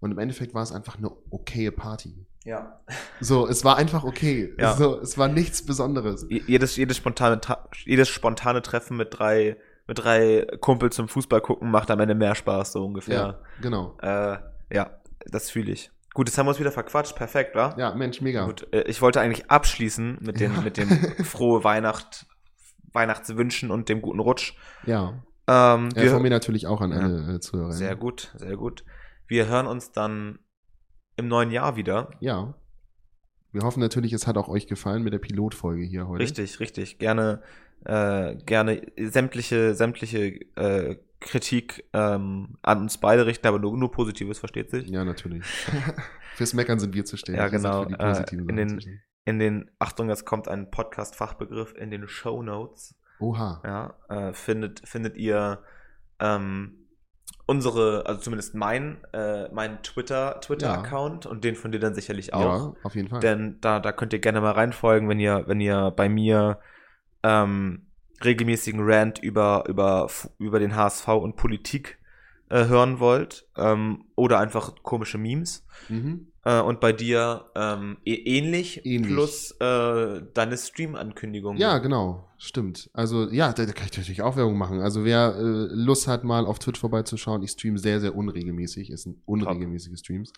und 0.00 0.10
im 0.10 0.18
Endeffekt 0.18 0.54
war 0.54 0.62
es 0.62 0.72
einfach 0.72 0.98
eine 0.98 1.10
okaye 1.30 1.70
Party. 1.70 2.26
Ja. 2.46 2.80
So, 3.20 3.48
es 3.48 3.64
war 3.64 3.76
einfach 3.76 4.04
okay. 4.04 4.54
Ja. 4.56 4.74
So, 4.74 5.00
es 5.00 5.18
war 5.18 5.26
nichts 5.26 5.66
Besonderes. 5.66 6.26
Jedes, 6.28 6.76
jedes, 6.76 6.96
spontane, 6.96 7.40
jedes 7.84 8.08
spontane 8.08 8.62
Treffen 8.62 8.96
mit 8.96 9.08
drei, 9.10 9.56
mit 9.88 9.98
drei 9.98 10.46
Kumpels 10.60 10.94
zum 10.94 11.08
Fußball 11.08 11.40
gucken 11.40 11.70
macht 11.70 11.90
am 11.90 11.98
Ende 11.98 12.14
mehr 12.14 12.36
Spaß, 12.36 12.72
so 12.72 12.86
ungefähr. 12.86 13.16
Ja, 13.16 13.38
genau. 13.60 13.98
Äh, 14.00 14.38
ja, 14.72 14.90
das 15.26 15.50
fühle 15.50 15.72
ich. 15.72 15.90
Gut, 16.14 16.28
jetzt 16.28 16.38
haben 16.38 16.46
wir 16.46 16.50
uns 16.50 16.60
wieder 16.60 16.70
verquatscht. 16.70 17.16
Perfekt, 17.16 17.56
wa? 17.56 17.74
Ja, 17.76 17.94
Mensch, 17.94 18.20
mega. 18.20 18.46
Gut, 18.46 18.72
äh, 18.72 18.82
ich 18.82 19.02
wollte 19.02 19.20
eigentlich 19.20 19.50
abschließen 19.50 20.18
mit 20.20 20.38
dem, 20.38 20.54
ja. 20.54 20.60
mit 20.60 20.76
dem 20.76 20.88
frohe 21.24 21.64
Weihnacht, 21.64 22.26
Weihnachtswünschen 22.92 23.72
und 23.72 23.88
dem 23.88 24.00
guten 24.00 24.20
Rutsch. 24.20 24.54
Ja. 24.86 25.14
Ähm, 25.48 25.88
ja, 25.96 26.10
von 26.10 26.22
mir 26.22 26.30
natürlich 26.30 26.68
auch 26.68 26.80
an 26.80 26.92
ja. 26.92 26.98
alle 26.98 27.34
äh, 27.34 27.40
Zuhörer. 27.40 27.72
Sehr 27.72 27.96
gut, 27.96 28.32
sehr 28.36 28.56
gut. 28.56 28.84
Wir 29.26 29.48
hören 29.48 29.66
uns 29.66 29.90
dann 29.90 30.38
im 31.16 31.28
neuen 31.28 31.50
Jahr 31.50 31.76
wieder. 31.76 32.10
Ja. 32.20 32.54
Wir 33.52 33.62
hoffen 33.62 33.80
natürlich, 33.80 34.12
es 34.12 34.26
hat 34.26 34.36
auch 34.36 34.48
euch 34.48 34.66
gefallen 34.66 35.02
mit 35.02 35.12
der 35.12 35.18
Pilotfolge 35.18 35.82
hier 35.82 36.08
heute. 36.08 36.22
Richtig, 36.22 36.60
richtig. 36.60 36.98
Gerne, 36.98 37.42
äh, 37.84 38.36
gerne 38.44 38.82
sämtliche, 38.98 39.74
sämtliche 39.74 40.40
äh, 40.56 40.96
Kritik 41.20 41.84
ähm, 41.92 42.58
an 42.62 42.82
uns 42.82 42.98
beide 42.98 43.24
richten, 43.24 43.46
aber 43.46 43.58
nur, 43.58 43.76
nur 43.76 43.90
Positives, 43.90 44.38
versteht 44.38 44.70
sich. 44.70 44.88
Ja, 44.88 45.04
natürlich. 45.04 45.44
Fürs 46.34 46.52
Meckern 46.52 46.78
sind 46.78 46.94
wir 46.94 47.04
zu 47.06 47.16
stehen. 47.16 47.36
Ja, 47.36 47.48
genau. 47.48 47.84
Äh, 47.84 48.24
in, 48.32 48.56
den, 48.56 49.00
in 49.24 49.38
den, 49.38 49.70
Achtung, 49.78 50.10
jetzt 50.10 50.26
kommt 50.26 50.48
ein 50.48 50.70
Podcast-Fachbegriff, 50.70 51.74
in 51.74 51.90
den 51.90 52.06
Show 52.08 52.42
Notes. 52.42 52.94
Oha. 53.18 53.62
Ja, 53.64 53.94
äh, 54.14 54.34
findet, 54.34 54.86
findet 54.86 55.16
ihr 55.16 55.62
ähm, 56.20 56.85
unsere, 57.46 58.04
also 58.06 58.20
zumindest 58.20 58.54
mein, 58.54 58.98
äh, 59.12 59.48
mein 59.52 59.82
Twitter, 59.82 60.40
Twitter-Account 60.40 61.24
ja. 61.24 61.30
und 61.30 61.44
den 61.44 61.54
von 61.54 61.72
dir 61.72 61.78
dann 61.78 61.94
sicherlich 61.94 62.34
auch. 62.34 62.74
Ja, 62.74 62.74
auf 62.82 62.94
jeden 62.94 63.08
Fall. 63.08 63.20
Denn 63.20 63.58
da, 63.60 63.80
da 63.80 63.92
könnt 63.92 64.12
ihr 64.12 64.18
gerne 64.18 64.40
mal 64.40 64.52
reinfolgen, 64.52 65.08
wenn 65.08 65.20
ihr, 65.20 65.44
wenn 65.46 65.60
ihr 65.60 65.92
bei 65.92 66.08
mir 66.08 66.58
ähm, 67.22 67.86
regelmäßigen 68.24 68.80
Rant 68.82 69.18
über, 69.20 69.64
über, 69.68 70.08
über 70.38 70.58
den 70.58 70.74
HSV 70.74 71.08
und 71.08 71.36
Politik 71.36 71.98
äh, 72.48 72.66
hören 72.66 72.98
wollt 73.00 73.48
ähm, 73.56 74.04
oder 74.14 74.38
einfach 74.40 74.74
komische 74.82 75.18
Memes. 75.18 75.66
Mhm. 75.88 76.28
Äh, 76.46 76.60
und 76.60 76.78
bei 76.78 76.92
dir 76.92 77.46
ähm, 77.56 77.96
e 78.04 78.14
ähnlich, 78.14 78.86
ähnlich, 78.86 79.12
plus 79.12 79.50
äh, 79.58 80.22
deine 80.32 80.56
Stream-Ankündigung. 80.56 81.56
Ja, 81.56 81.78
genau, 81.78 82.28
stimmt. 82.38 82.88
Also 82.92 83.28
ja, 83.30 83.52
da, 83.52 83.66
da, 83.66 83.72
kann 83.72 83.88
ich 83.90 83.98
natürlich 83.98 84.22
auch 84.22 84.36
Werbung 84.36 84.56
machen. 84.56 84.80
Also 84.80 85.04
wer 85.04 85.34
äh, 85.34 85.40
Lust 85.40 86.06
hat, 86.06 86.22
mal 86.22 86.46
auf 86.46 86.60
Twitch 86.60 86.78
vorbeizuschauen, 86.78 87.42
ich 87.42 87.50
stream 87.50 87.78
sehr, 87.78 88.00
sehr 88.00 88.14
unregelmäßig. 88.14 88.90
Es 88.90 89.02
sind 89.02 89.18
unregelmäßige 89.26 89.98
Streams. 89.98 90.32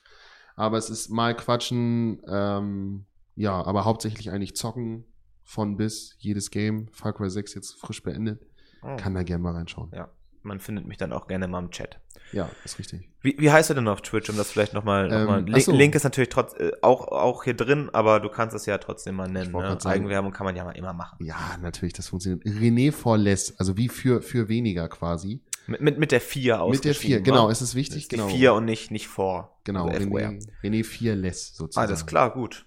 Aber 0.57 0.79
es 0.79 0.89
ist 0.89 1.11
mal 1.11 1.37
Quatschen, 1.37 2.23
ähm, 2.27 3.05
ja, 3.37 3.63
aber 3.63 3.85
hauptsächlich 3.85 4.31
eigentlich 4.31 4.57
zocken, 4.57 5.05
von 5.45 5.77
bis 5.77 6.17
jedes 6.21 6.51
Game. 6.51 6.89
Far 6.91 7.13
Cry 7.13 7.29
6 7.29 7.55
jetzt 7.55 7.79
frisch 7.79 8.03
beendet. 8.03 8.47
Oh. 8.83 8.97
Kann 8.97 9.13
da 9.13 9.25
gerne 9.25 9.43
mal 9.43 9.53
reinschauen. 9.53 9.91
Ja, 9.95 10.09
man 10.49 10.59
findet 10.59 10.87
mich 10.87 10.97
dann 10.97 11.13
auch 11.13 11.29
gerne 11.29 11.47
mal 11.47 11.61
im 11.61 11.71
Chat. 11.71 12.01
Ja, 12.33 12.51
ist 12.65 12.79
richtig. 12.79 13.09
Wie, 13.23 13.37
wie 13.39 13.51
heißt 13.51 13.71
du 13.71 13.75
denn 13.75 13.89
auf 13.89 14.03
Twitch, 14.03 14.29
um 14.29 14.37
das 14.37 14.51
vielleicht 14.51 14.75
nochmal. 14.75 15.09
Noch 15.09 15.39
ähm, 15.39 15.47
Link, 15.47 15.63
so. 15.63 15.73
Link 15.73 15.95
ist 15.95 16.05
natürlich 16.05 16.29
trotz, 16.29 16.55
äh, 16.55 16.73
auch, 16.83 17.09
auch 17.09 17.45
hier 17.45 17.55
drin, 17.55 17.89
aber 17.93 18.21
du 18.21 18.29
kannst 18.29 18.55
es 18.55 18.67
ja 18.67 18.77
trotzdem 18.79 19.15
mal 19.15 19.29
nennen. 19.29 19.53
Ne? 19.53 19.79
Eigenwerbung 19.85 20.33
kann 20.33 20.45
man 20.45 20.57
ja 20.57 20.65
mal 20.65 20.77
immer 20.77 20.93
machen. 20.93 21.25
Ja, 21.25 21.57
natürlich, 21.63 21.95
das 21.95 22.09
funktioniert. 22.09 22.45
René 22.45 22.93
Forless, 22.93 23.59
also 23.59 23.77
wie 23.77 23.89
für, 23.89 24.21
für 24.21 24.49
weniger 24.49 24.89
quasi. 24.89 25.43
Mit, 25.67 25.81
mit, 25.81 25.99
mit 25.99 26.13
der 26.13 26.21
4 26.21 26.63
aus. 26.63 26.75
Mit 26.75 26.85
der 26.85 26.95
4, 26.95 27.21
genau, 27.21 27.51
es 27.51 27.63
ist 27.63 27.75
wichtig. 27.75 28.05
Ist 28.05 28.11
genau. 28.11 28.29
Die 28.29 28.39
4 28.39 28.55
und 28.55 28.65
nicht, 28.65 28.91
nicht 28.91 29.09
vor. 29.09 29.61
Genau, 29.65 29.87
also 29.87 30.09
René, 30.09 30.43
René 30.63 30.85
4 30.85 31.15
Less 31.15 31.55
sozusagen. 31.55 31.87
Alles 31.87 32.07
klar, 32.07 32.33
gut. 32.33 32.67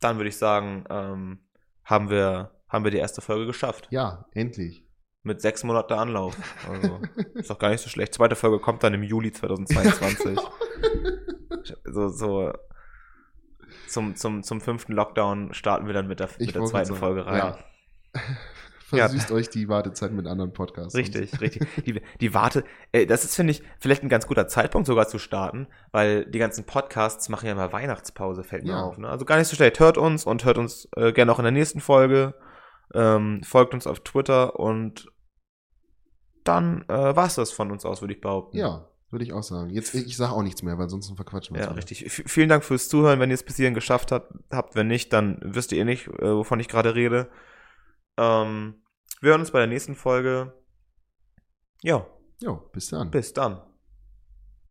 Dann 0.00 0.16
würde 0.16 0.28
ich 0.28 0.36
sagen, 0.36 0.84
ähm, 0.90 1.38
haben 1.84 2.10
wir 2.10 2.50
haben 2.74 2.82
wir 2.82 2.90
die 2.90 2.98
erste 2.98 3.20
Folge 3.20 3.46
geschafft. 3.46 3.86
Ja, 3.90 4.26
endlich. 4.32 4.83
Mit 5.24 5.40
sechs 5.40 5.64
Monaten 5.64 5.94
Anlauf. 5.94 6.36
Also, 6.70 7.00
ist 7.34 7.50
doch 7.50 7.58
gar 7.58 7.70
nicht 7.70 7.80
so 7.80 7.88
schlecht. 7.88 8.14
Zweite 8.14 8.36
Folge 8.36 8.58
kommt 8.60 8.82
dann 8.82 8.94
im 8.94 9.02
Juli 9.02 9.32
2022. 9.32 10.38
so, 11.84 12.08
so 12.08 12.52
zum, 13.88 14.16
zum, 14.16 14.42
zum 14.42 14.60
fünften 14.60 14.92
Lockdown 14.92 15.54
starten 15.54 15.86
wir 15.86 15.94
dann 15.94 16.06
mit 16.08 16.20
der, 16.20 16.28
mit 16.38 16.54
der 16.54 16.64
zweiten 16.64 16.94
Folge 16.94 17.26
rein. 17.26 17.36
Ja. 17.38 17.58
Versüßt 18.88 19.30
ja. 19.30 19.36
euch 19.36 19.48
die 19.48 19.68
Wartezeit 19.68 20.12
mit 20.12 20.26
anderen 20.26 20.52
Podcasts. 20.52 20.94
Richtig, 20.94 21.40
richtig. 21.40 21.66
Die, 21.84 22.00
die 22.20 22.34
Warte, 22.34 22.64
äh, 22.92 23.06
das 23.06 23.24
ist, 23.24 23.34
finde 23.34 23.52
ich, 23.52 23.62
vielleicht 23.78 24.02
ein 24.02 24.08
ganz 24.08 24.26
guter 24.26 24.46
Zeitpunkt 24.46 24.86
sogar 24.86 25.08
zu 25.08 25.18
starten, 25.18 25.66
weil 25.90 26.26
die 26.26 26.38
ganzen 26.38 26.64
Podcasts 26.64 27.28
machen 27.28 27.46
ja 27.46 27.52
immer 27.52 27.72
Weihnachtspause, 27.72 28.44
fällt 28.44 28.64
mir 28.64 28.72
ja. 28.72 28.82
auf. 28.82 28.98
Ne? 28.98 29.08
Also 29.08 29.24
gar 29.24 29.38
nicht 29.38 29.48
so 29.48 29.56
schlecht. 29.56 29.80
Hört 29.80 29.96
uns 29.96 30.24
und 30.24 30.44
hört 30.44 30.58
uns 30.58 30.88
äh, 30.96 31.12
gerne 31.12 31.32
auch 31.32 31.38
in 31.38 31.44
der 31.44 31.52
nächsten 31.52 31.80
Folge. 31.80 32.34
Ähm, 32.92 33.42
folgt 33.42 33.74
uns 33.74 33.86
auf 33.86 34.00
Twitter 34.00 34.60
und 34.60 35.10
dann 36.44 36.82
äh, 36.88 37.16
war 37.16 37.26
es 37.26 37.34
das 37.34 37.50
von 37.52 37.70
uns 37.70 37.84
aus, 37.84 38.02
würde 38.02 38.14
ich 38.14 38.20
behaupten. 38.20 38.56
Ja, 38.56 38.88
Würde 39.10 39.24
ich 39.24 39.32
auch 39.32 39.42
sagen. 39.42 39.70
Jetzt, 39.70 39.94
ich 39.94 40.16
sage 40.16 40.32
auch 40.32 40.42
nichts 40.42 40.62
mehr, 40.62 40.78
weil 40.78 40.88
sonst 40.88 41.10
verquatschen 41.14 41.56
wir. 41.56 41.62
Ja, 41.62 41.70
richtig. 41.72 42.10
V 42.12 42.22
vielen 42.26 42.48
Dank 42.48 42.64
fürs 42.64 42.88
Zuhören. 42.88 43.20
Wenn 43.20 43.30
ihr 43.30 43.34
es 43.34 43.42
bis 43.42 43.56
hierhin 43.56 43.74
geschafft 43.74 44.12
habt, 44.12 44.32
habt, 44.50 44.74
wenn 44.74 44.88
nicht, 44.88 45.12
dann 45.12 45.38
wisst 45.42 45.72
ihr 45.72 45.80
eh 45.80 45.84
nicht, 45.84 46.06
äh, 46.08 46.34
wovon 46.34 46.60
ich 46.60 46.68
gerade 46.68 46.94
rede. 46.94 47.28
Ähm, 48.16 48.74
wir 49.20 49.30
hören 49.30 49.40
uns 49.40 49.50
bei 49.50 49.58
der 49.58 49.68
nächsten 49.68 49.94
Folge. 49.94 50.52
Ja. 51.82 52.06
Ja, 52.40 52.60
bis 52.72 52.88
dann. 52.88 53.10
Bis 53.10 53.32
dann. 53.32 53.60